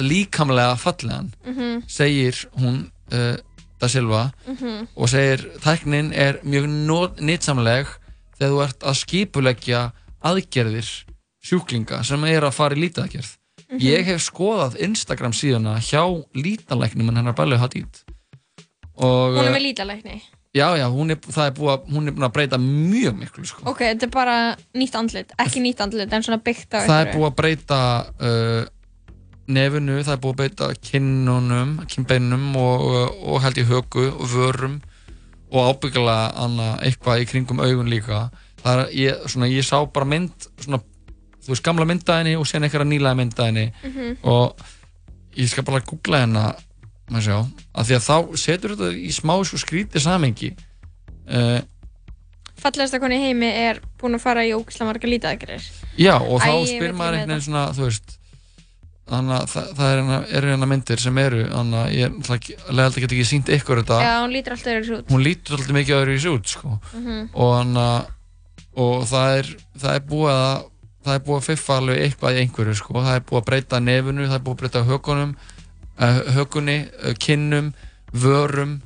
líkamlega 0.00 0.76
fallegan 0.80 1.32
Mhm. 1.44 1.82
segir 1.88 2.36
hún 2.60 2.86
Da 3.78 3.86
Silva 3.88 4.32
Mhm. 4.46 4.88
og 4.96 5.08
segir 5.08 5.42
tæknin 5.60 6.12
er 6.12 6.40
mjög 6.44 6.66
nýtsamleg 7.20 7.86
þegar 8.38 8.50
þú 8.52 8.62
ert 8.64 8.80
að 8.82 8.96
skipuleggja 9.02 9.82
aðgerðir 10.24 10.88
sjúklinga 11.44 12.02
sem 12.04 12.24
er 12.24 12.42
að 12.48 12.52
fara 12.56 12.74
í 12.74 12.80
lítadagerð 12.80 13.36
Mhm. 13.68 13.80
ég 13.84 14.04
hef 14.08 14.22
skoðað 14.24 14.78
Instagram 14.80 15.34
síðuna 15.36 15.76
hjá 15.84 16.02
lítalæknum 16.34 17.10
en 17.10 17.20
hennar 17.20 17.36
Bellu 17.36 17.58
Hadid 17.60 18.02
og 18.96 19.36
Hún 19.36 19.44
er 19.44 19.50
eh, 19.50 19.54
með 19.56 19.64
lítalækni 19.68 20.22
já 20.56 20.68
já, 20.80 20.86
hún 20.88 21.12
er, 21.12 21.18
er 21.20 21.52
búið 21.58 21.72
að 21.74 21.92
hún 21.92 22.08
er 22.08 22.16
búin 22.16 22.26
að 22.26 22.32
breyta 22.32 22.58
mjög 22.58 23.18
miklu 23.18 23.44
sko. 23.44 23.62
Ok, 23.68 23.84
þetta 23.84 24.08
er 24.08 24.10
bara 24.14 24.36
nýtt 24.74 24.96
andlit 24.96 25.36
Ekki 25.38 25.60
nýtt 25.60 25.82
andlit, 25.84 26.12
en 26.12 26.24
svona 26.24 26.40
byggt 26.42 26.74
á 26.74 26.88
það 26.88 27.02
er 27.04 27.12
búið 27.12 27.28
að 27.28 27.36
breyta 27.42 27.80
uh, 28.18 28.64
nefinu, 29.48 30.00
það 30.02 30.14
er 30.14 30.22
búið 30.24 30.34
að 30.34 30.40
beita 30.42 30.70
kinnunum, 30.88 31.76
kinnbeinunum 31.88 32.56
og, 32.56 32.86
og 33.20 33.42
held 33.44 33.60
ég 33.60 33.70
höku 33.70 34.08
og 34.10 34.28
vörum 34.32 34.80
og 35.48 35.84
annað 35.84 36.82
eitthvað 36.84 37.22
í 37.22 37.28
kringum 37.28 37.60
augun 37.64 37.88
líka 37.88 38.28
er, 38.64 38.88
ég, 38.92 39.28
svona, 39.30 39.48
ég 39.48 39.64
sá 39.64 39.80
bara 39.86 40.08
mynd 40.08 40.48
svona, 40.60 40.80
þú 41.48 41.54
veist, 41.54 41.64
gamla 41.64 41.86
myndaðinni 41.88 42.36
og 42.38 42.46
sen 42.46 42.62
eitthvað 42.68 42.86
nýlega 42.92 43.16
myndaðinni 43.16 43.66
Mhm. 43.82 44.16
og 44.28 44.60
ég 45.38 45.48
skal 45.48 45.64
bara 45.64 45.80
googla 45.80 46.20
hérna 46.26 46.44
af 47.74 47.88
því 47.88 47.96
að 47.96 48.04
þá 48.04 48.36
setur 48.36 48.76
þetta 48.76 48.92
í 48.92 49.10
smá 49.16 49.34
sko 49.48 49.56
skrítið 49.56 50.04
samengi 50.04 50.52
uh, 51.32 51.60
fallegasta 52.58 53.00
koni 53.00 53.16
í 53.16 53.26
heimi 53.28 53.48
er 53.48 53.80
búin 54.00 54.14
að 54.18 54.24
fara 54.24 54.44
í 54.44 54.52
ógislega 54.52 54.90
marga 54.90 55.08
lítið 55.08 55.62
já, 55.96 56.16
og 56.20 56.40
þá 56.42 56.52
Æ, 56.52 56.66
spyr 56.66 56.92
maður 56.92 57.18
ekki 57.18 57.22
einhvern 57.22 57.28
veginn 57.32 57.46
svona, 57.46 57.66
þú 57.72 57.86
veist 57.88 58.18
þannig 59.08 59.34
að 59.38 59.46
það, 59.54 59.68
það 59.78 59.88
er 59.88 59.98
hérna, 60.02 60.18
eru 60.36 60.50
hérna 60.52 60.68
myndir 60.68 61.00
sem 61.00 61.18
eru 61.22 61.44
þannig 61.48 61.78
að 61.80 61.94
ég 61.96 62.18
leðaldi 62.68 63.00
get 63.04 63.14
ekki 63.16 63.28
sínt 63.30 63.52
ykkur 63.56 63.80
þetta 63.82 64.00
Já, 64.04 64.10
hún 64.20 64.34
lítur 64.34 64.56
alltaf 64.56 64.74
yfir 64.82 64.96
út 64.98 65.12
hún 65.14 65.24
lítur 65.24 65.56
alltaf 65.56 65.76
mikið 65.78 65.96
öðru 66.02 66.16
í 66.18 66.24
út 66.34 66.52
sko. 66.52 66.74
Mhm. 66.92 67.22
og, 67.32 67.52
hana, 67.56 67.86
og 68.76 69.06
það 69.08 69.38
er 69.38 69.52
það 69.78 69.94
er 69.94 70.04
búið 70.12 70.34
að 70.34 70.66
það 71.08 71.18
er 71.18 71.24
búið 71.26 71.38
að 71.40 71.46
fiffa 71.48 71.78
alveg 71.80 72.02
eitthvað 72.04 72.38
í 72.38 72.42
einhverju 72.44 72.78
sko. 72.78 72.96
það 73.02 73.14
er 73.14 73.24
búið 73.28 73.40
að 73.40 73.46
breyta 73.50 73.80
nefinu, 73.84 74.26
það 74.28 74.38
er 74.38 74.44
búið 74.46 74.56
að 74.56 74.62
breyta 74.62 74.84
hökunum 74.88 75.36
uh, 75.98 76.20
hökunni, 76.38 76.78
uh, 77.02 77.14
kinnum 77.18 77.72
vörum 78.12 78.80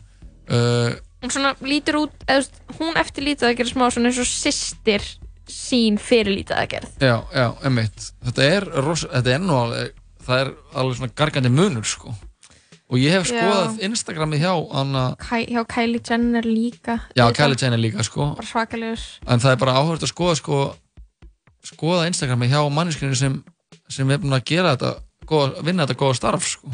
uh, 0.51 0.93
Hún 1.23 1.31
svona 1.31 1.53
lítur 1.63 2.01
út, 2.01 2.15
eða, 2.27 2.63
hún 2.81 2.97
eftir 2.99 3.29
gera 3.61 3.71
smá 3.71 3.85
svona 3.95 4.11
eins 4.11 4.19
og 4.19 4.27
systir 4.27 5.05
sín 5.47 5.99
fyrir 6.03 6.35
gera 6.71 6.89
já, 6.99 7.23
já, 7.35 7.49
emitt 7.67 8.13
þetta 8.25 8.47
er, 8.47 8.67
rosa, 8.83 9.11
þetta 9.13 9.35
er 9.37 9.43
nú 9.43 9.59
alveg 9.59 9.99
það 10.23 10.43
er 10.43 10.53
alveg 10.79 10.99
svona 10.99 11.17
gargandi 11.19 11.51
munur 11.53 11.89
sko. 11.89 12.15
og 12.93 13.01
ég 13.01 13.15
hef 13.17 13.31
Já. 13.31 13.41
skoðað 13.41 13.83
Instagramið 13.89 14.45
hjá 14.45 14.53
hana, 14.75 15.05
Hjá 15.23 15.63
Kylie 15.75 16.03
Jenner 16.05 16.47
líka 16.47 16.99
já. 17.17 17.25
Kylie 17.33 17.59
Jenner 17.59 17.81
líka 17.81 18.05
sko. 18.05 18.35
En 18.37 19.41
það 19.41 19.55
er 19.55 19.61
bara 19.63 19.77
áhört 19.81 20.05
að 20.05 20.13
skoða 20.13 20.37
sko, 20.37 20.59
skoða 21.67 22.09
Instagrami 22.11 22.49
hjá 22.51 22.61
manneskinu 22.73 23.17
sem, 23.19 23.39
sem 23.89 24.11
er 24.11 24.21
búin 24.23 24.35
að 24.37 24.45
gera 24.51 24.75
þetta 24.77 24.93
góða, 25.29 25.63
vinna 25.67 25.87
þetta 25.87 26.01
góða 26.03 26.19
starf 26.19 26.49
sko. 26.57 26.73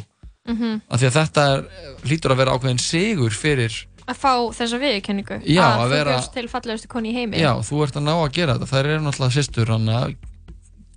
Mhm. 0.48 0.80
af 0.88 1.00
því 1.00 1.06
að 1.10 1.16
þetta 1.18 1.42
er, 1.52 1.64
hlýtur 2.08 2.32
að 2.32 2.38
vera 2.40 2.52
ákveðin 2.56 2.80
sigur 2.80 3.34
fyrir, 3.36 3.74
Að 4.08 4.16
fá 4.16 4.32
þessa 4.56 4.78
viðurkenningu 4.80 5.36
Já, 5.44 5.60
að, 5.60 5.74
að 5.74 5.82
þú 5.82 5.90
vera- 5.92 6.12
bjóst 6.16 6.32
til 6.32 6.48
fallegustu 6.48 6.88
koni 6.88 7.10
í 7.10 7.16
heimi 7.18 7.42
já, 7.42 7.50
þú 7.60 7.82
ert 7.84 7.98
að 8.00 8.06
ná 8.06 8.14
að 8.14 8.30
gera 8.32 8.54
þetta 8.56 8.68
þær 8.70 8.86
eru 8.88 9.02
náttúrulega 9.04 9.36
sýstur 9.36 9.72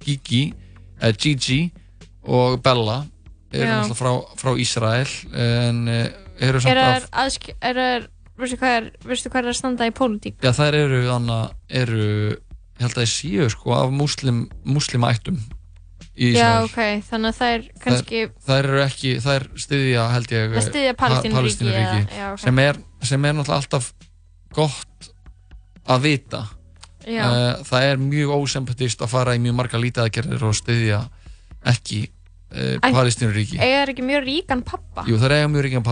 Gigi, 0.02 0.54
eh, 1.02 1.12
Gigi 1.20 1.72
og 2.24 2.62
Bella 2.64 3.02
eru 3.52 3.68
náttúrulega 3.68 4.00
frá, 4.00 4.12
frá 4.40 4.52
Ísrael 4.56 5.12
en 5.36 5.88
eh, 5.92 6.08
eru 6.40 6.62
samt 6.64 6.72
Er 6.72 6.82
af 6.82 7.10
það. 7.12 7.54
Er 7.62 7.82
það... 7.82 8.08
Veistu 8.42 8.58
hvað 8.58 9.44
er, 9.44 9.50
að 9.52 9.58
standa 9.60 9.86
í 9.86 9.92
pólitík? 9.94 10.38
já, 10.42 10.50
þær 10.56 10.74
eru 10.80 11.02
hana, 11.12 11.40
eru, 11.68 12.38
ég 12.82 12.88
held 12.88 12.98
að 12.98 13.06
ég 13.06 13.12
séu 13.14 13.50
sko 13.54 13.74
af 13.78 13.92
muslim, 13.94 14.46
muslimættum 14.66 15.38
í 16.18 16.32
Já, 16.34 16.66
Ísrael 16.66 16.66
ok, 16.68 16.80
þannig 17.08 17.30
að 17.32 17.38
það 17.38 17.52
er 17.56 17.68
kannski 17.84 18.22
þær 18.48 18.70
eru 18.70 18.80
ekki, 18.84 19.12
þær 19.24 19.46
styðja 19.64 20.06
held 20.16 20.34
ég 20.36 20.56
Það 20.56 20.66
styðja 20.68 20.96
Pa- 20.98 21.12
Palestínuríki, 21.36 22.02
já, 22.18 22.26
ok. 22.34 22.42
sem, 22.42 22.64
er, 22.64 22.80
sem 23.06 23.28
er 23.30 23.38
náttúrulega 23.38 23.60
alltaf 23.62 23.92
gott 24.58 25.12
að 25.92 26.04
vita 26.08 26.42
Já. 27.02 27.24
Eh, 27.26 27.62
það 27.66 27.86
er 27.88 28.02
mjög 28.02 28.34
ósempatist 28.36 29.02
að 29.02 29.14
fara 29.14 29.34
í 29.38 29.42
mjög 29.42 29.56
marga 29.58 29.80
lítaðgerðir 29.82 30.44
og 30.46 30.58
styðja 30.58 31.00
ekki 31.72 32.04
Æ, 32.52 32.78
Palestínuríki 32.84 33.58
Eiga 33.62 33.86
þær 33.86 33.94
ekki 33.94 34.06
mjög 34.06 34.26
ríkan 34.28 34.62
pappa? 34.68 35.06
Jú, 35.08 35.16
það 35.22 35.38
er 35.38 35.48
mjög 35.50 35.66
ríkan, 35.66 35.88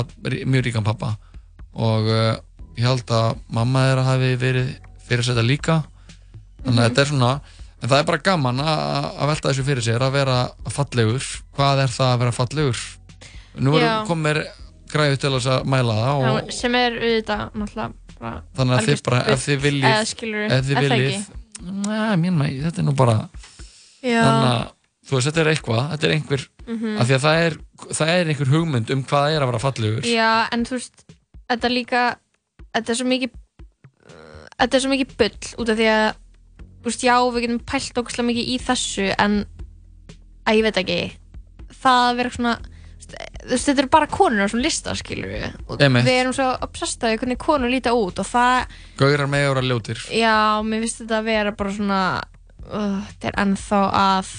mjög 0.51 0.65
ríkan 0.67 0.85
pappa 0.85 1.13
og 1.79 2.09
uh, 2.11 2.35
ég 2.75 2.85
held 2.85 3.13
að 3.15 3.39
mamma 3.55 3.85
þeirra 3.87 4.05
hafi 4.09 4.31
verið 4.41 4.69
fyrir 5.07 5.23
að 5.23 5.29
setja 5.31 5.45
líka 5.45 5.77
þannig 6.65 6.79
að 6.83 6.87
þetta 6.89 7.01
er 7.05 7.11
svona 7.11 7.31
en 7.79 7.89
það 7.89 7.99
er 8.01 8.07
bara 8.09 8.21
gaman 8.29 8.59
að 8.59 9.05
að 9.23 9.29
velta 9.31 9.49
þessu 9.51 9.63
fyrir 9.69 9.85
sér 9.85 10.03
að 10.03 10.15
vera 10.17 10.37
fallegur, 10.75 11.27
hvað 11.55 11.83
er 11.85 11.93
það 11.95 12.09
að 12.13 12.19
vera 12.23 12.35
fallegur 12.35 12.81
nú 13.59 13.75
Já. 13.79 13.93
komið 14.07 14.41
græðu 14.91 15.19
til 15.21 15.31
þess 15.37 15.49
að 15.53 15.69
mæla 15.69 15.95
það 15.99 16.13
og 16.17 16.25
Já, 16.25 16.51
sem 16.59 16.75
er 16.79 16.97
auðvitað 16.99 17.43
náttúrulega 17.61 17.93
bara 18.19 18.41
þannig 18.57 18.73
að 18.75 18.79
þið 18.79 18.89
algjört 18.89 19.05
bara, 19.09 19.19
ef 19.19 19.27
bull, 19.29 19.45
þið 19.45 19.61
viljið 19.63 19.89
eða 19.93 20.09
skilurðu, 20.09 20.49
ef 20.57 20.65
þið 20.69 20.81
viljið? 20.85 21.29
Næ, 21.59 21.95
mér 22.23 22.35
mæ, 22.39 22.45
þetta 22.65 22.81
er 22.83 22.87
nú 22.89 22.95
bara 22.99 23.15
Já. 24.03 24.21
þannig 24.23 24.49
að 24.49 24.67
þú 25.09 25.15
veist, 25.17 25.27
þetta 25.29 25.41
er 25.45 25.49
eitthvað 25.53 25.83
þetta 25.93 26.07
er 26.09 26.15
einhver, 26.17 26.47
Mhm. 26.69 26.97
af 27.01 27.07
því 27.09 27.13
að 27.15 27.23
það 27.25 27.43
er 27.47 27.53
það 27.97 28.09
er 28.13 28.27
einhver 28.29 28.49
hugmynd 28.53 28.91
um 28.93 29.03
hvað 29.03 29.23
það 29.25 29.35
er 29.35 29.41
að 29.41 29.49
vera 29.49 29.61
fallegur 29.63 30.05
Já, 30.05 30.31
en 30.53 30.65
þú 30.69 30.75
veist, 30.77 31.05
þetta 31.49 31.71
líka 31.73 32.01
þetta 32.75 32.89
er 32.93 32.99
svo 32.99 33.07
mikið 33.09 33.31
þetta 34.59 34.75
er 34.77 34.83
svo 34.83 34.91
mikið 34.91 35.15
bull 35.17 35.37
út 35.63 35.71
af 35.73 35.79
því 35.79 35.87
að 35.89 36.07
veist, 36.85 37.03
já, 37.03 37.15
við 37.33 37.45
getum 37.45 37.61
pælt 37.67 38.01
okkur 38.01 38.27
mikið 38.29 38.51
í 38.53 38.57
þessu 38.63 39.07
en 39.17 39.39
að 40.47 40.59
ég 40.59 40.67
veit 40.67 40.81
ekki 40.83 40.99
það 41.79 42.03
að 42.07 42.19
vera 42.19 42.33
svona 42.35 42.53
þú 43.09 43.53
veist, 43.53 43.65
þetta 43.65 43.81
eru 43.83 43.91
bara 43.93 44.09
konur 44.11 44.45
á 44.45 44.51
svona 44.51 44.65
lista 44.65 44.95
skilur 44.97 45.31
við 45.31 45.47
og 45.65 45.81
Einmitt. 45.81 46.05
við 46.07 46.19
erum 46.23 46.35
svo 46.35 46.49
obsessaði 46.67 47.19
hvernig 47.21 47.39
konur 47.41 47.71
líta 47.71 47.95
út 47.97 48.21
og 48.21 48.27
það, 48.29 48.75
gaurar 48.99 49.31
með 49.31 49.47
ára 49.49 49.65
ljótir 49.65 50.03
já, 50.13 50.35
mér 50.65 50.85
finnst 50.85 51.01
þetta 51.03 51.19
að 51.21 51.29
vera 51.31 51.55
bara 51.57 51.73
svona 51.75 52.03
uh, 52.69 52.99
þetta 53.09 53.31
er 53.31 53.41
ennþá 53.45 53.81
að 54.03 54.31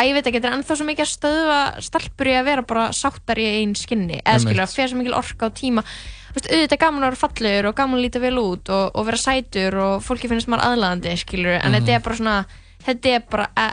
að 0.00 0.08
ég 0.08 0.16
veit 0.16 0.28
ekki, 0.28 0.38
þetta 0.40 0.50
er 0.50 0.56
ennþá 0.58 0.78
svo 0.78 0.88
mikið 0.88 1.04
að 1.04 1.12
stöðva 1.12 1.60
stelpur 1.84 2.30
í 2.30 2.36
að 2.38 2.48
vera 2.48 2.66
bara 2.68 2.86
sáttar 2.96 3.40
í 3.40 3.48
einn 3.60 3.76
skinni 3.78 4.18
eða 4.20 4.36
Einmitt. 4.36 4.46
skilur 4.48 4.64
að 4.66 4.76
fer 4.78 4.92
svo 4.92 5.00
mikil 5.00 5.16
orka 5.18 5.50
á 5.50 5.56
tíma 5.56 5.84
veist, 6.34 6.48
auðvitað 6.50 6.80
gaman 6.84 7.02
að 7.02 7.08
vera 7.10 7.20
fallegur 7.24 7.68
og 7.70 7.76
gaman 7.80 7.98
að 7.98 8.04
líta 8.06 8.20
vel 8.22 8.38
út 8.38 8.68
og, 8.70 8.90
og 8.94 9.06
vera 9.06 9.16
sætur 9.20 9.78
og 9.84 10.02
fólki 10.06 10.28
finnst 10.30 10.48
maður 10.48 10.66
aðlaðandi 10.70 11.16
skilur, 11.20 11.56
en 11.60 11.72
Mhm. 11.72 11.78
þetta 11.80 11.94
er 11.96 12.00
bara 12.06 12.16
svona 12.16 12.36
þetta 12.86 13.14
er 13.16 13.24
bara 13.30 13.48
e 13.56 13.68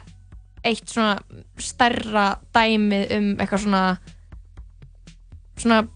eitt 0.67 0.89
svona 0.89 1.19
stærra 1.61 2.25
dæmið 2.53 3.11
um 3.17 3.27
eitthvað 3.37 3.61
svona 3.63 3.83
svona 5.57 5.87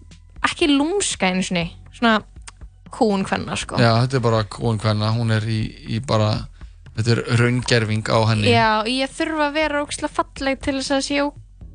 ekki 0.48 0.70
lúmska 0.72 1.30
einu 1.32 1.44
sinni 1.46 1.66
svona 1.94 2.22
kún 2.92 3.26
hvenna 3.28 3.56
sko 3.60 3.78
já, 3.82 3.92
þetta 4.06 4.18
er 4.20 4.24
bara 4.26 4.44
kón 4.44 4.80
hvenna, 4.82 5.12
hún 5.16 5.32
er 5.36 5.46
í, 5.48 5.60
í 5.96 6.00
bara 6.06 6.32
þetta 6.98 7.12
er 7.18 7.22
raungerfing 7.40 8.10
á 8.12 8.20
henni 8.32 8.52
Já, 8.52 8.84
ég 8.90 9.12
þurfa 9.16 9.48
að 9.50 9.54
vera 9.60 9.84
ógislega 9.86 10.16
falleg 10.18 10.60
til 10.66 10.78
þess 10.80 10.92
að 10.98 11.06
sé 11.08 11.22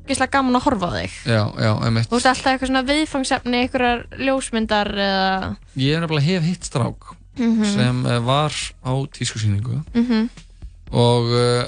ógislega 0.07 0.31
gaman 0.37 0.55
að 0.55 0.63
horfa 0.65 0.87
á 0.87 0.91
þig 0.97 1.13
já, 1.27 1.43
já, 1.59 1.71
einmitt 1.85 2.07
Þú 2.09 2.15
veist 2.17 2.29
alltaf 2.31 2.51
eitthvað 2.53 2.71
svona 2.71 2.83
viðfangsefni 2.87 3.61
einhverjar 3.61 4.03
ljósmyndar 4.17 4.91
eða 4.95 5.55
ég 5.75 5.95
er 5.97 6.01
nefnilega 6.05 6.27
hef 6.31 6.43
hitt 6.43 6.63
strák 6.71 7.13
Mhm. 7.37 7.65
sem 7.69 8.05
eh, 8.09 8.17
var 8.25 8.49
á 8.81 8.91
tískusýningu 9.13 9.83
Mhm. 9.93 10.29
og 10.91 11.25
uh, 11.29 11.67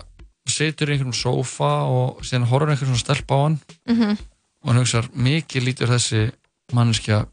situr 0.49 0.89
í 0.89 0.95
einhverjum 0.95 1.13
sófa 1.13 1.83
og 1.85 2.23
síðan 2.25 2.47
horfur 2.49 2.71
einhver 2.73 2.87
svona 2.89 2.97
stelp 3.03 3.29
á 3.29 3.37
hann 3.43 3.59
Mhm. 3.85 4.17
og 4.63 4.67
hann 4.71 4.79
hugsar, 4.81 5.09
mikið 5.13 5.61
lítur 5.67 5.87
þessi 5.93 6.31
manneskja 6.73 7.27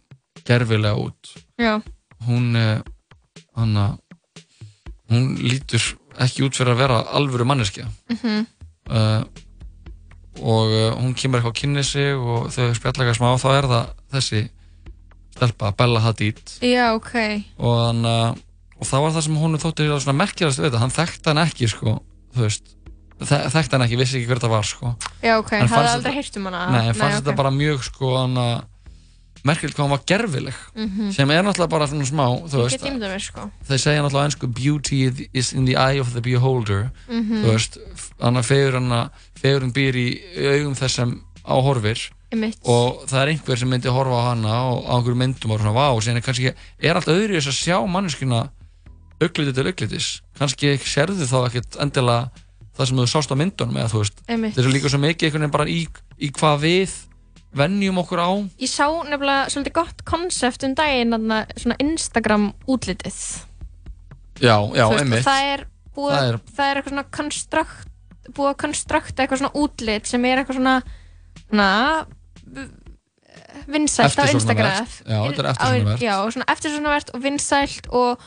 gerfilega 0.44 0.98
út 1.00 1.32
Já, 1.58 1.80
hún 2.28 2.52
uh, 2.56 2.82
hana, 3.56 3.96
hún 5.08 5.38
lítur 5.40 5.80
ekki 6.20 6.44
út 6.44 6.52
fyrir 6.56 6.74
að 6.74 6.82
vera 6.82 7.00
alvöru 7.16 7.46
manneskja 7.48 7.88
Mhm. 8.10 8.46
uh, 8.90 9.24
og 10.42 10.72
uh, 10.72 10.94
hún 11.00 11.14
kemur 11.16 11.40
eitthvað 11.40 11.54
að 11.54 11.60
kynni 11.60 11.84
sig 11.84 12.14
og 12.16 12.48
þau 12.54 12.70
spjalla 12.76 13.04
eitthvað 13.04 13.18
smá 13.20 13.30
þá 13.40 13.48
er 13.56 13.68
það 13.72 13.86
þessi 14.16 14.42
stelpa, 15.36 15.72
Bella 15.76 16.00
Hadid. 16.00 16.40
Já, 16.64 16.94
ok. 16.96 17.12
Og, 17.60 17.74
hann, 17.86 18.04
uh, 18.08 18.32
og 18.80 18.88
það 18.88 19.02
var 19.06 19.12
það 19.16 19.26
sem 19.26 19.36
hún 19.42 19.58
þótti 19.60 19.88
svona 20.00 20.16
merkilegast 20.22 20.60
við 20.62 20.68
þetta, 20.70 20.80
hann 20.84 20.94
þekkti 20.96 21.32
hann 21.32 21.42
ekki 21.44 21.68
sko, 21.72 21.98
þú 22.36 22.46
veist. 22.46 22.72
Þe 23.16 23.42
þekkti 23.52 23.72
hann 23.76 23.84
ekki, 23.86 23.96
vissi 24.00 24.16
ekki 24.20 24.28
hver 24.30 24.40
það 24.44 24.54
var 24.56 24.66
sko. 24.68 24.94
Já, 25.24 25.34
ok, 25.40 25.52
En 25.56 25.62
hafði 25.68 25.74
fannst 25.74 25.92
aldrei 25.94 26.12
þetta- 26.12 26.16
heyrt 26.20 26.36
um 26.40 26.48
hana. 26.50 26.64
Nei, 26.72 26.88
en 26.88 26.94
fannst 26.96 27.18
ok. 27.20 27.22
þetta 27.24 27.36
bara 27.36 27.52
mjög 27.56 27.84
sko 27.90 28.10
hann 28.18 28.34
að 28.40 28.56
merkilegt 29.46 29.76
hvað 29.76 29.84
hann 29.86 29.94
var 29.94 30.02
gerfileg 30.10 30.54
Mhm. 30.74 31.12
sem 31.14 31.30
er 31.30 31.42
náttúrulega 31.46 31.70
bara 31.70 31.86
svona 31.86 32.04
smá 32.08 32.24
þú 32.48 32.56
Ég 32.56 32.62
veist, 32.66 32.80
get 32.82 32.90
ímyndað 32.92 33.12
mér 33.14 33.22
sko. 33.22 33.50
Þeir 33.68 33.78
segja 33.78 34.02
náttúrulega 34.02 34.24
á 34.24 34.28
ennsku 34.28 34.46
beauty 34.52 35.28
is 35.32 35.52
in 35.52 35.64
the 35.66 35.76
eye 35.76 36.00
of 36.00 36.12
the 36.14 36.20
beholder. 36.20 36.90
Mhm. 37.08 37.44
þú 37.44 37.52
veist, 37.52 37.78
hann 38.20 38.34
að 38.36 38.44
fegur 38.44 38.72
hann 38.80 38.90
að 38.90 39.10
fegurinn 39.40 39.72
býr 39.76 39.98
í 40.00 40.06
augum 40.56 40.74
þess 40.78 40.98
sem 41.00 41.14
áhorfir 41.46 42.00
Einmitt. 42.32 42.58
og 42.66 43.04
það 43.06 43.20
er 43.22 43.30
einhver 43.34 43.58
sem 43.60 43.70
myndi 43.70 43.92
horfa 43.92 44.18
á 44.18 44.28
hana 44.32 44.54
og 44.72 44.80
á 44.88 44.92
einhverjum 44.98 45.20
myndum 45.22 45.52
og 45.54 45.60
svona, 45.62 45.74
vá, 45.76 45.86
síðan 46.02 46.18
er 46.20 46.26
kannski 46.26 46.50
er 46.52 46.96
allt 46.98 47.10
öðru 47.12 47.36
þess 47.38 47.52
að 47.52 47.60
sjá 47.60 47.76
manneskina 47.86 48.40
augliti 49.22 49.52
til 49.56 49.66
auglitis. 49.70 50.08
Kannski 50.36 50.74
sérðu 50.82 51.24
þá 51.28 51.36
ekkert 51.46 51.78
endilega 51.80 52.30
það 52.76 52.88
sem 52.90 52.98
þú 53.00 53.06
sást 53.08 53.30
á 53.32 53.36
myndunum 53.40 53.78
eða 53.80 53.92
þú 53.94 54.02
veist, 54.02 54.18
Einmitt. 54.28 54.56
þetta 54.56 54.66
er 54.68 54.74
líka 54.74 54.90
svo 54.92 54.98
mikið 55.00 55.28
einhvern 55.30 55.44
veginn 55.46 55.54
bara 55.54 55.68
í, 55.72 55.78
í 56.20 56.28
hvað 56.36 56.58
við 56.66 56.96
venjum 57.56 58.00
okkur 58.02 58.20
á. 58.20 58.30
Ég 58.60 58.68
sá 58.68 58.84
nefnilega 59.08 59.46
svolítið 59.54 59.76
gott 59.78 60.02
konsept 60.04 60.66
um 60.68 60.74
daginn 60.76 61.14
svona 61.56 61.78
Instagram 61.80 62.50
útlitið. 62.68 63.16
Já, 64.44 64.58
já, 64.76 64.84
veist, 64.90 65.00
einmitt. 65.00 65.22
og 65.22 65.30
það 65.30 65.46
er 65.54 65.62
búið 65.96 66.12
Það 66.12 66.26
er- 66.28 66.40
það 66.58 66.66
er 66.68 66.76
eitthvað 66.82 66.92
svona 66.92 67.06
konstrukt 67.16 67.88
búið 68.34 68.50
að 68.52 68.56
konstrukta 68.64 69.22
eitthvað 69.22 69.38
svona 69.42 69.54
útlit 69.62 70.06
sem 70.06 70.24
er 70.24 70.38
eitthvað 70.42 70.58
svona 70.60 70.76
svona 71.46 71.68
vinsælt 73.66 74.18
á 74.18 74.24
Instagram. 74.30 74.86
Já, 75.06 75.18
þetta 75.26 75.42
er 75.42 75.50
eftirsóknarvert. 75.52 76.02
Já, 76.04 76.16
svona 76.32 76.48
eftirsóknarvert 76.52 77.12
og 77.14 77.22
vinsælt 77.24 77.88
og 77.90 78.26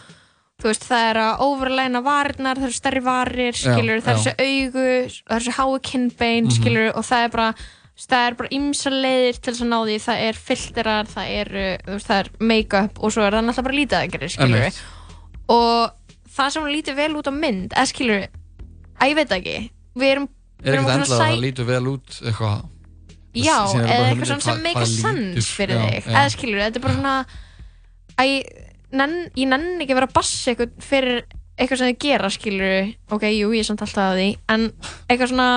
þú 0.60 0.68
veist, 0.68 0.86
það 0.90 1.04
er 1.10 1.20
að 1.24 1.44
overlæna 1.46 2.02
varirnar, 2.04 2.60
það 2.60 2.68
eru 2.70 2.76
stærri 2.76 3.02
varir, 3.06 3.54
Já, 3.56 3.60
skilur, 3.64 4.02
það 4.04 4.10
er 4.12 4.18
já. 4.18 4.24
þessi 4.24 4.34
augu, 4.44 4.88
það 5.10 5.36
er 5.36 5.40
þessi 5.40 5.54
hái 5.60 5.80
kinnbein, 5.90 6.46
Mhm. 6.50 6.56
skilur, 6.58 6.90
og 6.96 7.04
það 7.08 7.24
er 7.24 7.30
bara 7.30 7.54
það 8.00 8.28
er 8.28 8.34
bara 8.40 8.50
ymsa 8.56 8.90
leiðir 8.90 9.40
til 9.42 9.54
þess 9.54 9.62
að 9.62 9.68
ná 9.68 9.80
því 9.84 9.96
það 10.08 10.22
er 10.28 10.34
filterar, 10.34 11.06
það 11.06 11.26
er, 11.40 11.48
það 12.00 12.20
er 12.20 12.30
make-up 12.40 13.00
og 13.04 13.12
svo 13.12 13.24
er 13.28 13.32
það 13.36 13.44
náttúrulega 13.44 13.64
bara 13.64 13.80
lítið 13.80 14.30
skilur 14.32 14.56
Einmitt. 14.56 14.80
og 15.50 15.92
það 16.38 16.50
sem 16.52 16.64
lítið 16.64 16.96
vel 16.96 17.16
út 17.20 17.28
á 17.28 17.34
mynd, 17.36 17.74
skilur 17.92 18.28
að 19.00 19.10
ég 19.10 19.16
veit 19.16 19.30
það 19.30 19.40
ekki, 19.42 19.72
við 20.02 20.12
erum 20.16 20.28
Er 20.60 20.74
ekkert 20.76 20.90
endla 20.96 21.16
að 21.16 21.22
það 21.24 21.42
lítur 21.46 21.66
vel 21.70 21.86
út 21.94 22.16
eitthvað? 22.20 22.64
Já, 23.40 23.58
eða 23.80 24.08
eitthvað 24.10 24.28
svona 24.28 24.42
sem 24.42 24.64
sense 24.90 25.06
lítur- 25.06 25.52
fyrir 25.56 25.78
þig. 25.86 26.08
eða 26.10 26.30
skilur, 26.34 26.60
þetta 26.66 26.80
er 26.80 26.84
bara 26.84 26.96
svona 26.98 27.14
að 28.20 28.32
ég 28.34 28.66
nenn, 28.92 29.14
ég 29.38 29.48
nenn 29.48 29.68
ekki 29.80 29.94
að 29.94 30.00
vera 30.02 30.10
að 30.10 30.16
bassa 30.18 30.52
eitthvað 30.52 30.74
fyrir 30.90 31.22
eitthvað 31.60 31.78
sem 31.84 31.90
þið 31.94 32.00
gera 32.04 32.30
skilur, 32.34 32.90
ok, 33.16 33.24
jú, 33.36 33.52
ég 33.56 33.60
er 33.64 33.68
samt 33.70 33.82
alltaf 33.86 34.04
að 34.10 34.20
því 34.20 34.28
en 34.56 34.66
eitthvað 35.10 35.32
svona 35.32 35.48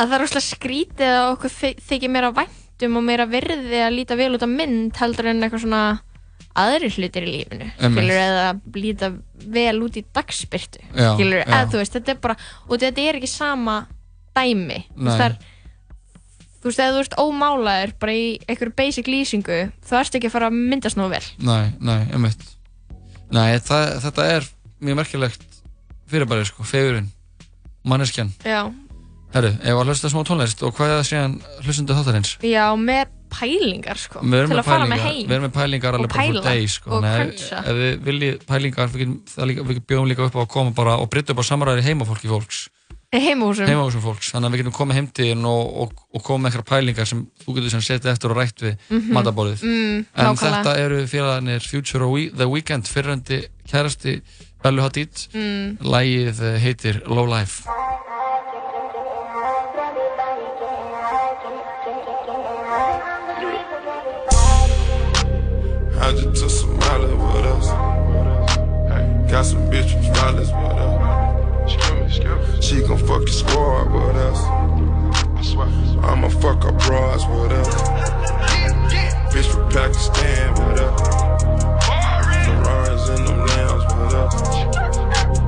að 0.00 0.08
það 0.10 0.16
er 0.16 0.24
óslega 0.26 0.46
skrítið 0.46 1.10
að 1.14 1.30
okkur 1.34 1.52
þy- 1.54 1.78
þykir 1.88 2.12
meira 2.14 2.30
væntum 2.36 2.96
og 3.00 3.04
meira 3.06 3.26
virði 3.28 3.80
að 3.84 3.94
líta 3.98 4.16
vel 4.18 4.30
út 4.38 4.44
á 4.46 4.50
mynd 4.50 4.96
heldur 5.00 5.28
en 5.30 5.42
eitthvað 5.44 5.64
svona 5.66 5.82
aðri 6.60 6.90
hlutir 6.94 7.26
í 7.26 7.32
lífinu 7.34 7.70
skilur, 7.76 8.16
eða 8.16 8.48
líta 8.76 9.12
vel 9.56 9.76
út 9.84 9.96
í 10.00 10.04
dagspyrtu 10.16 10.82
skilur, 10.92 11.42
eða 11.46 11.64
þú 11.72 11.80
veist, 11.80 11.96
þetta 11.96 12.14
er 12.14 12.20
bara 12.26 12.36
og 12.66 12.76
þetta 12.82 13.06
er 13.06 13.20
ekki 13.20 13.30
sama 13.32 13.78
dæmi 14.36 14.82
þú 14.94 15.08
veist, 15.08 15.24
er 15.26 15.38
þú 16.60 16.68
veist, 16.68 16.82
ef 16.84 16.94
þú 16.94 17.04
ert 17.04 17.18
ómálaður 17.20 17.94
bara 18.02 18.16
í 18.16 18.26
einhverju 18.46 18.76
basic 18.76 19.08
lýsingu 19.10 19.60
þú 19.86 20.00
ert 20.00 20.18
ekki 20.18 20.28
að 20.28 20.34
fara 20.36 20.50
að 20.50 20.58
myndast 20.60 20.98
nú 21.00 21.08
vel. 21.12 21.22
Nei, 21.40 21.72
nei, 21.80 22.02
einmitt. 22.12 22.44
Nei, 23.32 23.56
það, 23.64 23.86
þetta 24.04 24.26
er 24.34 24.50
mjög 24.84 25.00
merkilegt 25.00 25.46
fyrirbæri, 26.10 26.44
sko, 26.48 26.66
fegurinn 26.66 27.08
manneskjan. 27.88 28.32
Já, 28.44 28.66
Herru, 29.30 29.52
ef 29.62 29.78
að 29.78 29.86
hlusta 29.86 30.10
smá 30.10 30.24
tónlist 30.26 30.62
og 30.66 30.74
hvað 30.74 30.90
er 30.90 30.96
það 30.98 31.08
síðan 31.08 31.34
hlustundu 31.62 31.96
þáttarins? 31.96 32.32
já 32.42 32.64
með 32.74 33.12
pælingar 33.30 33.96
sko, 33.98 34.20
til 34.20 34.58
að 34.58 34.64
fara 34.66 34.86
með 34.90 35.04
heim 35.06 35.22
við 35.28 35.36
erum 35.36 35.46
með 35.48 35.54
pælingar 35.56 35.94
alveg 35.98 36.12
bara 36.14 36.26
for 36.32 36.42
days 36.50 36.72
sko. 36.80 36.90
og 36.90 37.04
cruncha. 37.06 37.62
ef 37.64 37.78
við 37.80 38.02
viljið 38.08 38.44
pælingar 38.50 38.88
við, 38.94 39.80
bjóðum 39.86 40.10
líka 40.10 40.26
upp 40.26 40.36
á 40.36 40.42
að 40.44 40.50
koma 40.56 40.70
bara 40.76 40.98
og 41.00 41.08
breytta 41.10 41.32
upp 41.34 41.40
á 41.42 41.50
samræði 41.50 41.86
heimafólki 41.88 42.28
fólks 42.30 42.68
heimahúsum 43.10 43.66
heimahúsum 43.66 44.02
fólks, 44.04 44.28
þannig 44.30 44.46
að 44.46 44.52
við 44.54 44.60
getum 44.62 44.74
komið 44.76 44.94
heim 45.00 45.06
til 45.10 45.24
þín 45.32 45.46
og, 45.50 45.70
og, 45.82 45.94
og 46.14 46.22
komið 46.22 46.44
með 46.44 46.50
eitthvað 46.52 46.68
pælingar 46.70 47.08
sem 47.10 47.24
þú 47.42 47.54
getur 47.56 47.72
sem 47.74 47.82
setið 47.82 48.12
eftir 48.12 48.30
og 48.30 48.38
rætt 48.38 48.62
við 48.62 48.76
Mhm. 48.90 49.10
matabórið 49.16 49.64
Mm, 49.66 50.04
en 50.14 50.26
nákvæmlega. 50.28 50.62
þetta 50.62 50.76
eru 50.78 51.00
félagarnir 51.10 51.60
Future 51.66 52.04
og 52.06 52.12
We, 52.14 52.28
The 52.30 52.46
Weeknd 52.46 52.86
fyrrandi 52.86 53.40
kærasti 53.66 54.20
Bellu 54.62 54.82
Hadid 54.82 55.26
Mm. 55.34 55.78
lægið 55.82 56.38
heitir 56.62 57.02
Low 57.08 57.26
Life 57.26 57.64
I 66.10 66.12
just 66.12 66.40
took 66.40 66.50
some 66.50 66.76
mileage 66.76 67.12
with 67.12 67.46
us. 67.46 67.66
Got 69.30 69.46
some 69.46 69.70
bitch 69.70 69.92
from 69.92 70.02
Flawless 70.12 70.50
with 70.50 70.76
us. 70.82 72.64
She 72.64 72.80
gon' 72.80 72.98
fuck 72.98 73.20
your 73.20 73.28
squad 73.28 73.92
with 73.92 74.16
us. 74.16 74.40
I'ma 76.02 76.28
fuck 76.30 76.64
her 76.64 76.72
bras 76.72 77.24
with 77.28 77.52
us. 77.52 77.68
Bitch 79.32 79.46
from 79.52 79.70
Pakistan 79.70 80.50
with 80.54 80.80
us. 80.80 81.00
Ferraris 82.44 83.08
in 83.10 83.24
them 83.26 83.46
lambs 83.46 83.84
with 83.94 84.14
us. 84.14 84.34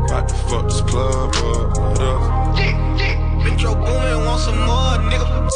About 0.06 0.28
to 0.28 0.34
fuck 0.46 0.64
this 0.66 0.80
club 0.82 1.34
up 1.34 1.76
with 1.76 2.00
us. 2.02 2.24
Metro 3.44 3.74
Boomin 3.74 4.26
want 4.26 4.40
some 4.40 4.58
more, 4.58 4.98
nigga. 5.10 5.50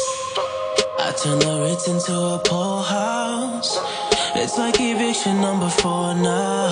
I 0.99 1.13
turn 1.23 1.39
the 1.39 1.61
Ritz 1.61 1.87
into 1.87 2.13
a 2.13 2.39
pool 2.39 2.81
house. 2.81 4.06
It's 4.39 4.55
like 4.55 4.79
eviction 4.79 5.41
number 5.41 5.67
four 5.67 6.13
now. 6.13 6.69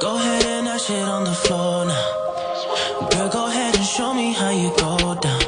Go 0.00 0.16
ahead 0.16 0.44
and 0.46 0.66
that 0.68 0.80
shit 0.80 1.02
on 1.02 1.24
the 1.24 1.32
floor 1.32 1.84
now. 1.84 3.08
Girl, 3.10 3.28
go 3.28 3.46
ahead 3.48 3.74
and 3.74 3.84
show 3.84 4.14
me 4.14 4.32
how 4.32 4.50
you 4.50 4.70
go 4.78 4.96
down. 5.14 5.42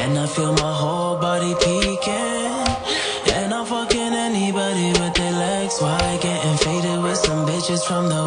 And 0.00 0.18
I 0.18 0.26
feel 0.26 0.52
my 0.52 0.74
whole 0.82 1.16
body 1.16 1.54
peeking. 1.64 2.52
And 3.34 3.54
I'm 3.54 3.64
fucking 3.64 4.12
anybody 4.12 4.92
with 5.00 5.14
their 5.14 5.32
legs 5.32 5.80
wide. 5.80 6.20
Getting 6.20 6.56
faded 6.58 7.02
with 7.02 7.16
some 7.16 7.46
bitches 7.46 7.82
from 7.88 8.10
the 8.10 8.19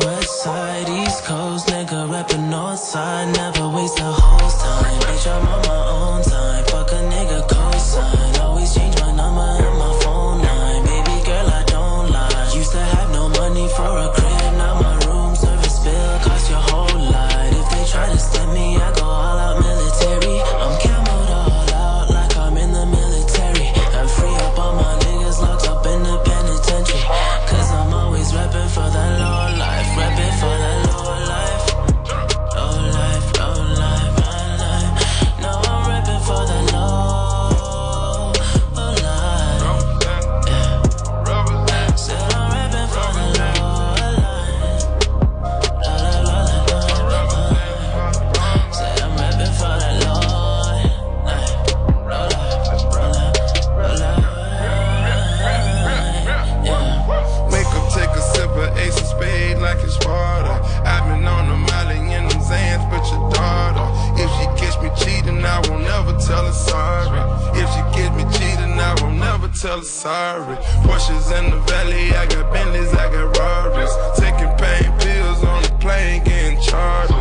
tell 69.64 69.80
her 69.80 69.86
sorry. 69.86 70.58
Porsches 70.84 71.32
in 71.40 71.50
the 71.50 71.58
valley, 71.72 72.12
I 72.12 72.26
got 72.26 72.52
Bentleys, 72.52 72.92
I 72.94 73.08
got 73.10 73.38
Rarers. 73.38 73.94
Taking 74.20 74.52
pain 74.60 74.92
pills 75.00 75.42
on 75.42 75.64
the 75.64 75.72
plane, 75.80 76.22
getting 76.26 76.60
charged. 76.60 77.14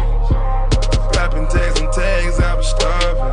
Popping 1.15 1.47
tags 1.47 1.79
and 1.81 1.93
tags, 1.93 2.41
I 2.41 2.55
was 2.57 2.67
starving. 2.67 3.33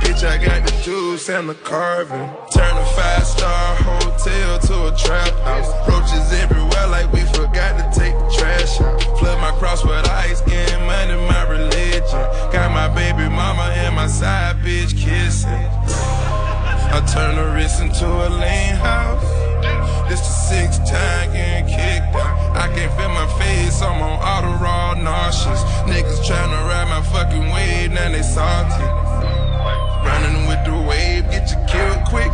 Bitch, 0.00 0.24
I 0.24 0.38
got 0.42 0.66
the 0.66 0.72
juice 0.82 1.28
and 1.28 1.46
the 1.46 1.54
carving. 1.56 2.30
Turn 2.54 2.74
a 2.74 2.86
five 2.96 3.26
star 3.26 3.76
hotel 3.76 4.58
to 4.58 4.74
a 4.88 4.96
trap 4.96 5.34
house. 5.44 5.70
Roaches 5.86 6.32
everywhere, 6.32 6.86
like 6.86 7.12
we 7.12 7.20
forgot 7.36 7.76
to 7.76 8.00
take 8.00 8.14
the 8.14 8.34
trash 8.38 8.80
out. 8.80 9.18
Flood 9.18 9.38
my 9.42 9.52
cross 9.58 9.84
with 9.84 10.08
ice, 10.08 10.40
getting 10.40 10.86
money, 10.86 11.16
my 11.28 11.42
religion. 11.50 12.22
Got 12.50 12.72
my 12.72 12.88
baby 12.94 13.28
mama 13.28 13.74
and 13.76 13.94
my 13.94 14.06
side 14.06 14.56
bitch 14.64 14.96
kissing. 14.96 16.19
I 16.92 17.00
turn 17.06 17.36
the 17.36 17.54
wrist 17.54 17.80
into 17.80 18.04
a 18.04 18.28
lean 18.28 18.74
house. 18.74 19.22
This 20.08 20.20
the 20.20 20.34
sixth 20.50 20.84
time 20.90 21.32
getting 21.32 21.66
kicked 21.66 22.16
out. 22.16 22.56
I 22.56 22.66
can't 22.74 22.92
feel 22.98 23.08
my 23.10 23.26
face, 23.38 23.80
I'm 23.80 24.02
on 24.02 24.18
auto 24.18 24.52
raw 24.62 24.94
nauseous. 24.94 25.62
Niggas 25.86 26.20
tryna 26.26 26.66
ride 26.66 26.88
my 26.88 27.00
fucking 27.02 27.48
wave, 27.52 27.92
now 27.92 28.10
they 28.10 28.22
salty. 28.22 28.82
Running 30.04 30.48
with 30.48 30.64
the 30.64 30.74
wave, 30.88 31.30
get 31.30 31.48
you 31.50 31.58
killed 31.70 32.04
quick. 32.08 32.32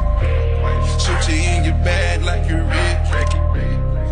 Shoot 1.05 1.28
you 1.28 1.43
in 1.53 1.65
your 1.65 1.78
bag 1.85 2.23
like 2.23 2.49
you 2.49 2.57
Rick. 2.57 2.97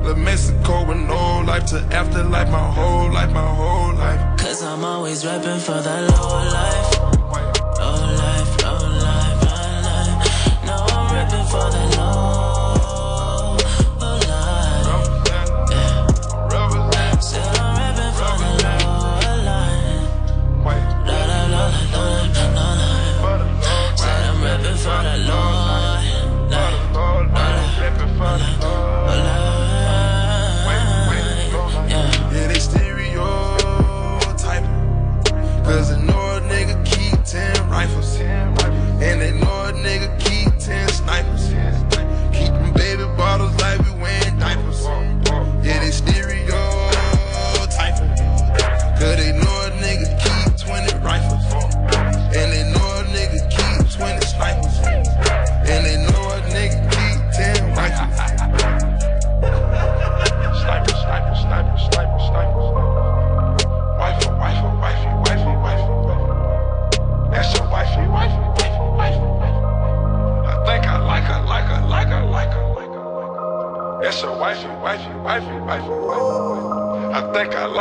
La 0.05 0.15
Mexico 0.15 0.85
with 0.85 0.99
no 0.99 1.41
life 1.41 1.65
to 1.67 1.79
afterlife, 1.91 2.51
my 2.51 2.71
whole 2.71 3.11
life, 3.11 3.33
my 3.33 3.41
whole 3.41 3.95
life. 3.95 4.39
Cause 4.39 4.63
I'm 4.63 4.85
always 4.85 5.25
rapping 5.25 5.59
for 5.59 5.81
that 5.81 6.03
low 6.11 6.45
life. 6.53 7.14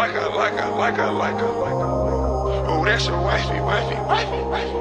Like 0.04 0.16
her, 0.16 0.30
like 0.36 0.54
her, 0.60 0.70
like 0.70 0.96
her, 0.98 1.12
like 1.12 1.40
her, 1.40 1.48
like 1.48 1.80
her. 1.80 1.92
Oh, 2.68 2.84
that's 2.84 3.06
your 3.08 3.22
wifey, 3.22 3.62
wifey, 3.62 3.96
wifey, 4.04 4.42
wifey. 4.52 4.76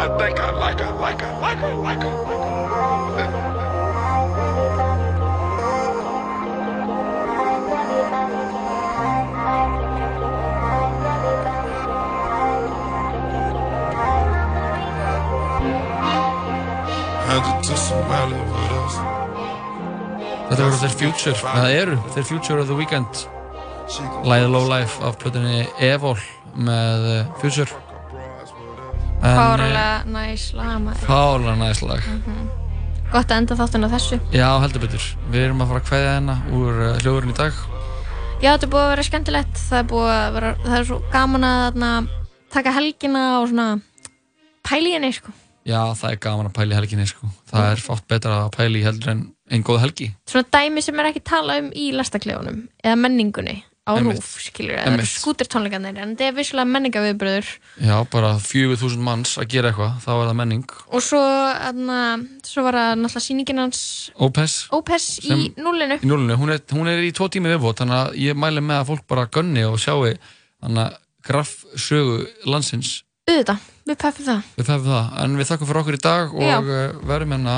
I 0.00 0.16
think 0.18 0.40
I 0.40 0.50
like 0.52 0.80
her, 0.80 0.92
like 0.94 1.20
her, 1.20 1.32
like 1.38 1.58
her, 1.58 1.74
like 1.74 2.00
her, 2.00 2.14
like 2.24 3.30
her. 3.30 3.50
Handed 17.26 17.64
to 17.68 17.76
somebody 17.76 18.32
with 18.32 18.78
us. 18.80 18.96
Þetta 20.48 20.62
voru 20.62 20.80
þeir 20.86 20.96
Future, 21.02 21.36
eða 21.52 21.68
eru 21.82 22.00
þeir 22.16 22.26
Future 22.32 22.58
of 22.64 22.72
the 22.72 22.80
Weekend 22.80 23.28
Læði 23.90 24.50
Low 24.52 24.68
Life 24.70 25.02
af 25.02 25.16
plötunni 25.18 25.64
Evil 25.82 26.14
með 26.54 27.06
eh, 27.10 27.30
Future. 27.40 27.72
Eh, 29.20 29.24
Fáralega 29.24 30.04
næs 30.06 30.44
lag 30.54 30.86
Fárlega 31.02 31.56
næst 31.58 31.82
lag. 31.82 32.04
Gott 33.10 33.32
að 33.32 33.40
enda 33.40 33.56
þáttinn 33.58 33.88
á 33.90 33.90
þessu. 33.90 34.20
Já, 34.30 34.46
heldur 34.62 34.84
betur. 34.84 35.06
Við 35.32 35.48
erum 35.48 35.64
að 35.64 35.72
fara 35.72 35.82
að 35.82 35.88
kveðja 35.88 36.12
hennar 36.14 36.44
úr 36.54 36.76
uh, 36.78 37.00
hljóðurinn 37.02 37.32
í 37.32 37.38
dag. 37.40 37.58
Já, 38.38 38.52
þetta 38.52 38.68
er 38.68 38.72
búið 38.76 38.84
að 38.84 38.92
vera 38.92 39.06
skemmtilegt. 39.08 39.62
Það 39.64 39.80
er 39.80 39.88
búið 39.90 40.10
að 40.14 40.36
vera, 40.36 40.52
það 40.62 40.76
er 40.78 40.86
svo 40.92 40.98
gaman 41.10 41.46
að 41.48 41.62
þarna, 41.64 41.90
taka 42.54 42.74
helgina 42.76 43.24
og 43.40 43.48
svona 43.50 43.68
pæli 44.70 44.94
henni, 44.94 45.10
sko. 45.16 45.34
Já, 45.66 45.80
það 45.98 46.14
er 46.14 46.20
gaman 46.28 46.52
að 46.52 46.54
pæla 46.60 46.76
í 46.76 46.78
helginni 46.78 47.08
sko. 47.10 47.32
Það 47.50 47.72
er 47.72 47.82
fátt 47.88 48.06
betra 48.14 48.38
að 48.44 48.54
pæla 48.54 48.78
í 48.78 48.86
heldur 48.86 49.12
en 49.12 49.26
einn 49.50 49.66
góð 49.66 49.82
helgi. 49.82 50.08
Svona 50.30 50.46
dæmi 50.54 50.86
sem 50.86 51.02
er 51.02 51.10
ekki 51.10 51.24
talað 51.26 51.64
um 51.64 51.74
í 51.74 51.90
lastaklefunum 51.98 52.62
eða 52.84 53.00
menningunni 53.02 53.58
á 53.88 53.92
rúf, 53.96 54.26
skilur 54.44 54.76
Einmitt. 54.78 55.08
skútertónleikarnir, 55.08 55.96
en 55.98 56.12
þetta 56.14 56.26
er 56.28 56.34
vissulega 56.36 56.68
menningaviðbröður 56.68 57.48
Já, 57.80 57.94
bara 58.12 58.34
4000 58.38 59.00
manns 59.02 59.32
að 59.40 59.48
gera 59.54 59.70
eitthvað 59.72 59.96
þá 60.04 60.10
er 60.12 60.26
það 60.28 60.36
menning. 60.40 60.64
Og 60.92 61.02
svo, 61.04 61.20
aðna, 61.20 61.98
svo 62.46 62.64
var 62.66 62.78
það 62.78 62.90
náttúrulega 63.00 63.24
sýningin 63.26 63.62
hans 63.64 63.82
Opes. 64.20 64.56
Opes 64.76 65.06
í 65.24 65.50
núllinu. 65.56 66.00
Í 66.00 66.10
núlinu, 66.10 66.36
hún 66.40 66.54
er, 66.54 66.62
hún 66.76 66.90
er 66.92 67.02
í 67.04 67.12
tvo 67.16 67.30
tími 67.32 67.50
viðbót 67.54 67.80
þannig 67.82 67.98
að 68.00 68.18
ég 68.26 68.38
mæli 68.38 68.62
með 68.64 68.82
að 68.82 68.90
fólk 68.92 69.06
bara 69.10 69.28
gönni 69.32 69.64
og 69.66 69.78
sjáu 69.80 70.04
þannig 70.60 70.82
að 70.84 70.98
graff 71.26 71.64
sögu 71.76 72.24
landsins. 72.48 73.00
Auðvitað, 73.30 73.64
við 73.86 73.98
peffum 74.00 74.26
það. 74.26 74.46
Við 74.56 74.68
fefum 74.70 74.90
það, 74.90 75.08
en 75.24 75.38
við 75.38 75.48
þakkum 75.50 75.68
fyrir 75.70 75.80
okkur 75.84 75.96
í 75.98 76.02
dag 76.04 76.32
Já. 76.40 76.54
og 76.58 76.70
uh, 76.70 77.00
verðum 77.10 77.34
hérna 77.36 77.56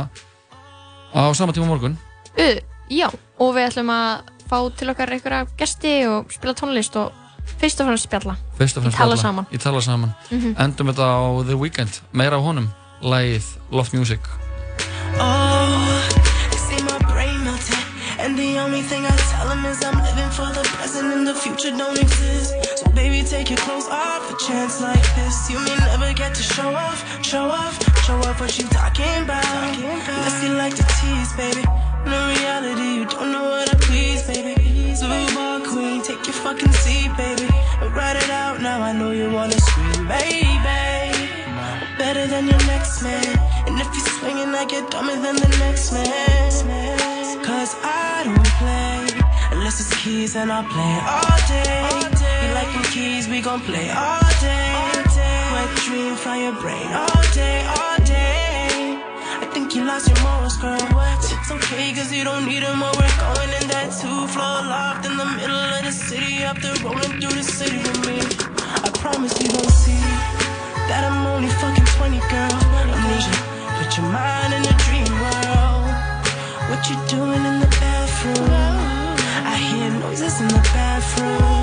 á 1.13 1.23
sama 1.37 1.55
tíma 1.57 1.69
morgun. 1.71 1.99
Ö, 2.39 2.49
já, 2.93 3.09
og 3.39 3.55
við 3.57 3.69
ætlum 3.71 3.93
að 3.93 4.31
fá 4.53 4.61
til 4.77 4.91
okkar 4.93 5.09
einhverja 5.17 5.47
gesti 5.59 5.95
og 6.13 6.29
spila 6.33 6.53
tónlist 6.53 6.97
og 7.01 7.13
fyrst 7.59 7.81
og 7.81 7.87
fremst 7.89 8.05
spjalla 8.05 8.37
fyrst 8.59 8.77
og 8.77 8.83
Í 8.83 8.85
fremst 8.85 8.99
tala 8.99 9.17
spjalla. 9.17 9.23
saman. 9.23 9.47
í 9.53 9.59
tala 9.59 9.81
saman 9.81 10.13
Mhm. 10.31 10.55
endum 10.61 10.87
þetta 10.93 11.07
á 11.09 11.45
The 11.49 11.57
Weeknd, 11.57 12.01
meira 12.13 12.37
af 12.37 12.43
honum 12.43 12.69
lagið 13.03 13.45
Loft 13.71 13.93
Music 13.95 14.21
Oh. 15.19 16.09
And 18.23 18.39
the 18.39 18.57
only 18.61 18.83
thing 18.83 19.05
I 19.05 19.11
tell 19.33 19.49
them 19.49 19.65
is 19.67 19.83
I'm 19.83 19.99
living 19.99 20.31
for 20.31 20.47
the 20.55 20.63
present 20.77 21.13
and 21.13 21.27
the 21.27 21.35
future 21.35 21.73
don't 21.77 21.99
exist. 21.99 22.55
So 22.79 22.87
baby, 22.95 23.23
take 23.25 23.51
your 23.51 23.59
clothes 23.59 23.89
off, 23.91 24.23
a 24.31 24.37
chance 24.47 24.81
like 24.81 25.03
this. 25.19 25.51
You 25.51 25.59
may 25.59 25.75
never 25.91 26.13
get 26.15 26.33
to 26.37 26.43
show 26.43 26.71
off, 26.73 26.99
show 27.25 27.45
off, 27.51 27.75
show 28.07 28.17
off 28.29 28.39
what 28.41 28.57
you 28.59 28.65
talking 28.69 29.23
about. 29.27 29.45
Unless 29.45 30.43
you 30.45 30.55
like 30.55 30.75
to 30.77 30.85
tease, 31.01 31.33
baby. 31.37 31.65
In 32.07 32.13
reality, 32.13 32.89
you 32.99 33.05
don't 33.07 33.33
know 33.33 33.45
what 33.45 33.69
I 33.75 33.79
please, 33.79 34.23
baby. 34.27 34.55
Blue 35.01 35.35
ball 35.35 35.61
queen, 35.61 36.03
take 36.03 36.25
your 36.27 36.35
fucking 36.45 36.73
seat, 36.73 37.11
baby. 37.17 37.49
Write 37.95 38.17
it 38.17 38.31
out 38.31 38.61
now, 38.61 38.81
I 38.83 38.93
know 38.93 39.11
you 39.11 39.31
wanna 39.31 39.59
scream, 39.61 40.07
baby. 40.07 41.33
Better 41.99 42.27
than 42.27 42.47
your 42.47 42.63
next 42.67 43.03
man. 43.03 43.27
And 43.67 43.81
if 43.81 43.89
you're 43.95 44.11
swinging, 44.19 44.55
I 44.55 44.65
get 44.65 44.91
dumber 44.91 45.15
than 45.15 45.37
the 45.37 45.49
next 45.59 45.93
man. 45.93 47.45
Cause 47.45 47.75
I 47.83 48.23
don't 48.25 48.47
play. 48.61 49.23
Unless 49.53 49.81
it's 49.81 50.03
keys, 50.03 50.37
and 50.37 50.51
I'll 50.51 50.65
play 50.65 50.95
all 51.15 51.39
day. 51.49 51.83
You 52.43 52.55
like 52.55 52.73
them 52.73 52.85
keys, 52.93 53.29
we 53.29 53.41
gon' 53.41 53.61
play 53.61 53.91
all 53.91 54.21
day. 54.41 54.73
Wet 55.53 55.77
dream, 55.85 56.15
fly 56.17 56.39
your 56.45 56.55
brain 56.61 56.89
all 56.93 57.23
day, 57.35 57.67
all 57.67 57.99
day. 58.05 58.62
Think 59.53 59.75
you 59.75 59.85
lost 59.85 60.09
your 60.09 60.19
morals, 60.23 60.57
girl. 60.57 60.81
But 60.93 61.21
it's 61.21 61.51
okay, 61.51 61.93
cause 61.93 62.11
you 62.11 62.25
don't 62.25 62.47
need 62.47 62.63
them. 62.63 62.83
Or 62.83 62.93
we're 62.97 63.17
going 63.21 63.53
in 63.61 63.69
that 63.69 63.93
two 64.01 64.27
floor 64.33 64.65
loft 64.65 65.05
in 65.05 65.17
the 65.19 65.29
middle 65.37 65.63
of 65.77 65.85
the 65.85 65.93
city. 65.93 66.43
After 66.43 66.73
rolling 66.83 67.21
through 67.21 67.37
the 67.37 67.45
city 67.45 67.77
with 67.77 68.01
me. 68.09 68.17
I 68.81 68.89
promise 68.97 69.37
you 69.41 69.53
gon' 69.53 69.69
see 69.69 70.01
that 70.89 71.05
I'm 71.05 71.27
only 71.37 71.53
fucking 71.61 71.85
20, 71.85 72.17
girl. 72.33 72.63
You. 73.13 73.35
Put 73.77 73.93
your 73.99 74.09
mind 74.09 74.57
in 74.57 74.63
a 74.65 74.75
dream 74.89 75.13
world. 75.21 75.85
What 76.73 76.89
you 76.89 76.97
doing 77.13 77.45
in 77.45 77.61
the 77.61 77.69
bathroom? 77.77 78.49
I 79.45 79.57
hear 79.61 79.91
noises 80.01 80.41
in 80.41 80.49
the 80.49 80.65
bathroom. 80.73 81.62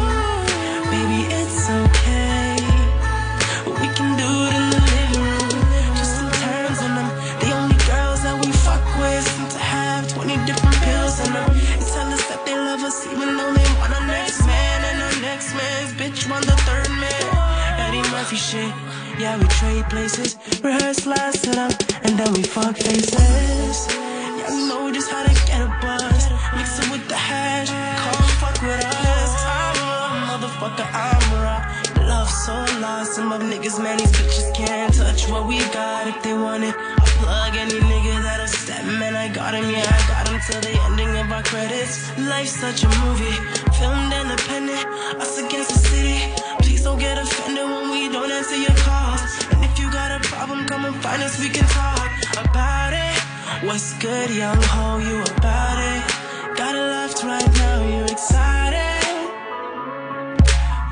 Murphy 18.30 18.58
shit. 18.58 18.74
Yeah, 19.18 19.40
we 19.40 19.46
trade 19.48 19.90
places, 19.90 20.38
rehearse 20.64 21.08
lines 21.08 21.42
to 21.42 21.50
them, 21.50 21.72
and 22.04 22.14
then 22.14 22.32
we 22.34 22.44
fuck 22.44 22.78
faces. 22.78 23.88
Yeah, 23.90 24.54
we 24.54 24.70
know 24.70 24.92
just 24.94 25.10
how 25.10 25.24
to 25.26 25.34
get 25.50 25.62
a 25.66 25.70
buzz. 25.82 26.30
Mix 26.54 26.78
it 26.78 26.92
with 26.92 27.08
the 27.10 27.16
hash, 27.16 27.70
come 27.74 28.30
fuck 28.38 28.62
with 28.62 28.86
us. 28.86 29.34
I'm 29.50 29.82
a 30.14 30.46
motherfucker, 30.46 30.86
I'm 30.94 31.26
raw. 31.42 32.06
Love 32.06 32.30
so 32.30 32.54
lost, 32.80 33.14
some 33.14 33.32
of 33.32 33.42
niggas, 33.42 33.82
man, 33.82 33.98
these 33.98 34.12
bitches 34.12 34.54
can't 34.54 34.94
touch 34.94 35.28
what 35.28 35.48
we 35.48 35.58
got 35.74 36.06
if 36.06 36.22
they 36.22 36.34
want 36.34 36.64
it. 36.64 36.76
I 36.78 37.06
plug 37.18 37.56
any 37.56 37.80
nigga 37.82 38.22
that'll 38.22 38.46
step, 38.46 38.86
man, 38.86 39.16
I 39.16 39.30
got 39.30 39.56
him, 39.56 39.72
yeah, 39.72 39.90
I 39.90 40.02
got 40.08 40.30
him 40.30 40.40
till 40.46 40.62
the 40.62 40.80
ending 40.86 41.18
of 41.18 41.32
our 41.32 41.42
credits. 41.42 42.16
Life's 42.20 42.52
such 42.52 42.84
a 42.84 42.90
movie, 43.02 43.38
filmed 43.74 44.14
independent, 44.14 44.86
us 45.18 45.40
against 45.40 45.72
the 45.72 45.80
city. 45.80 46.59
Please 46.80 46.86
don't 46.86 46.98
get 46.98 47.18
offended 47.18 47.66
when 47.66 47.92
we 47.92 48.08
don't 48.08 48.32
answer 48.32 48.56
your 48.56 48.74
calls. 48.78 49.20
And 49.52 49.66
if 49.66 49.78
you 49.78 49.92
got 49.92 50.12
a 50.16 50.24
problem, 50.26 50.66
come 50.66 50.86
and 50.86 50.96
find 51.04 51.22
us, 51.22 51.38
we 51.38 51.50
can 51.50 51.68
talk 51.68 52.10
about 52.38 52.94
it. 52.94 53.68
What's 53.68 53.92
good, 54.00 54.30
young 54.30 54.56
ho, 54.62 54.98
you 55.00 55.22
about 55.22 55.78
it? 55.78 56.58
Got 56.58 56.76
a 56.76 56.80
left 56.80 57.22
right 57.22 57.54
now, 57.56 57.84
you 57.86 58.06
excited? 58.06 59.04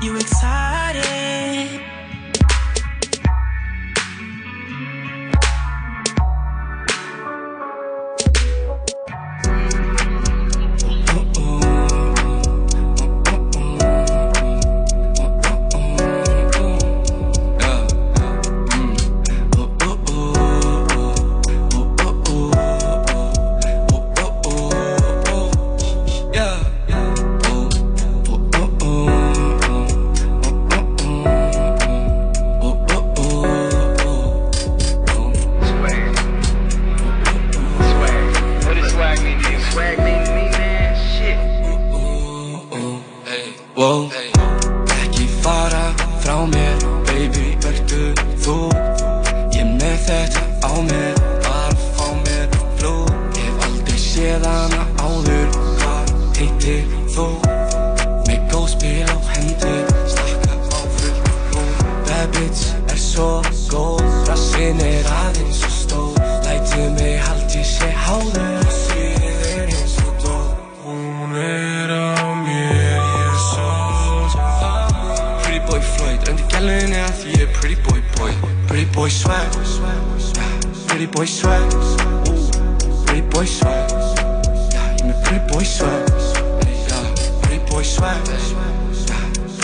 You 0.02 0.16
excited? 0.18 1.87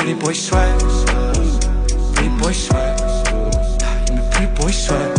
Playboy 0.04 0.34
swag, 0.34 0.80
Playboy 2.14 2.52
swag 2.52 2.98
Ég 3.00 3.88
er 3.88 4.10
með 4.12 4.26
Playboy 4.34 4.72
swag 4.76 5.16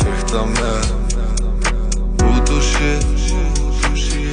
Fyrta 0.00 0.42
með. 0.56 0.88
Út 2.26 2.50
og 2.50 2.58
shit 2.58 3.06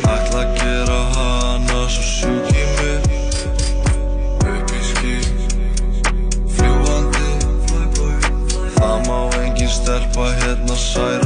Ætla 0.02 0.42
að 0.42 0.58
gera 0.58 0.98
hana 1.14 1.84
Svo 1.94 2.08
sjúk 2.10 2.50
ég 2.58 2.70
mig. 2.82 3.06
Upp 4.42 4.74
í 4.74 4.82
skýr 4.90 5.30
Fljúandi 6.58 7.30
Það 8.80 8.98
má 9.06 9.20
engin 9.44 9.70
stelpa 9.78 10.26
hérna 10.42 10.82
særa. 10.88 11.25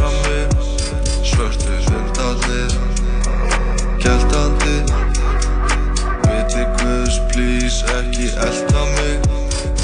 as 8.39 8.59
stomach. 8.59 9.19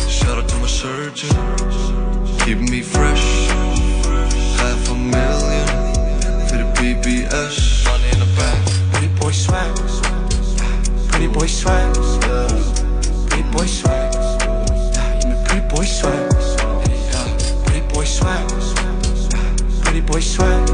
Shout 0.09 0.37
out 0.37 0.47
to 0.49 0.57
my 0.57 0.67
surgeon. 0.67 1.29
Keep 2.39 2.59
me 2.71 2.81
fresh. 2.81 3.47
Half 4.59 4.91
a 4.91 4.95
million 4.95 5.67
for 6.47 6.57
the 6.61 6.67
BBS. 6.77 7.85
Money 7.85 8.09
in 8.13 8.19
the 8.19 8.29
bank. 8.37 8.61
Pretty 8.93 9.11
boy 9.19 9.31
swag. 9.31 9.75
Pretty 11.09 11.27
boy 11.27 11.47
swag. 11.47 11.95
Pretty 13.29 13.43
boy 13.51 13.65
swag. 13.65 14.13
You 15.21 15.29
mean 15.29 15.43
pretty 15.45 15.67
boy 15.67 15.85
swag? 15.85 16.31
Pretty 17.63 17.81
boy 17.81 18.03
swag. 18.05 18.45
Pretty 19.83 20.01
boy 20.01 20.19
swag. 20.19 20.67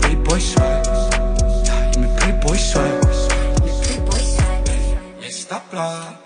Pretty 0.00 0.16
boy 0.16 0.38
swag. 0.38 0.86
You 1.94 2.02
mean 2.02 2.16
pretty 2.16 2.38
boy 2.40 2.56
swag? 2.56 3.04
Stop 5.30 5.72
love. 5.72 6.23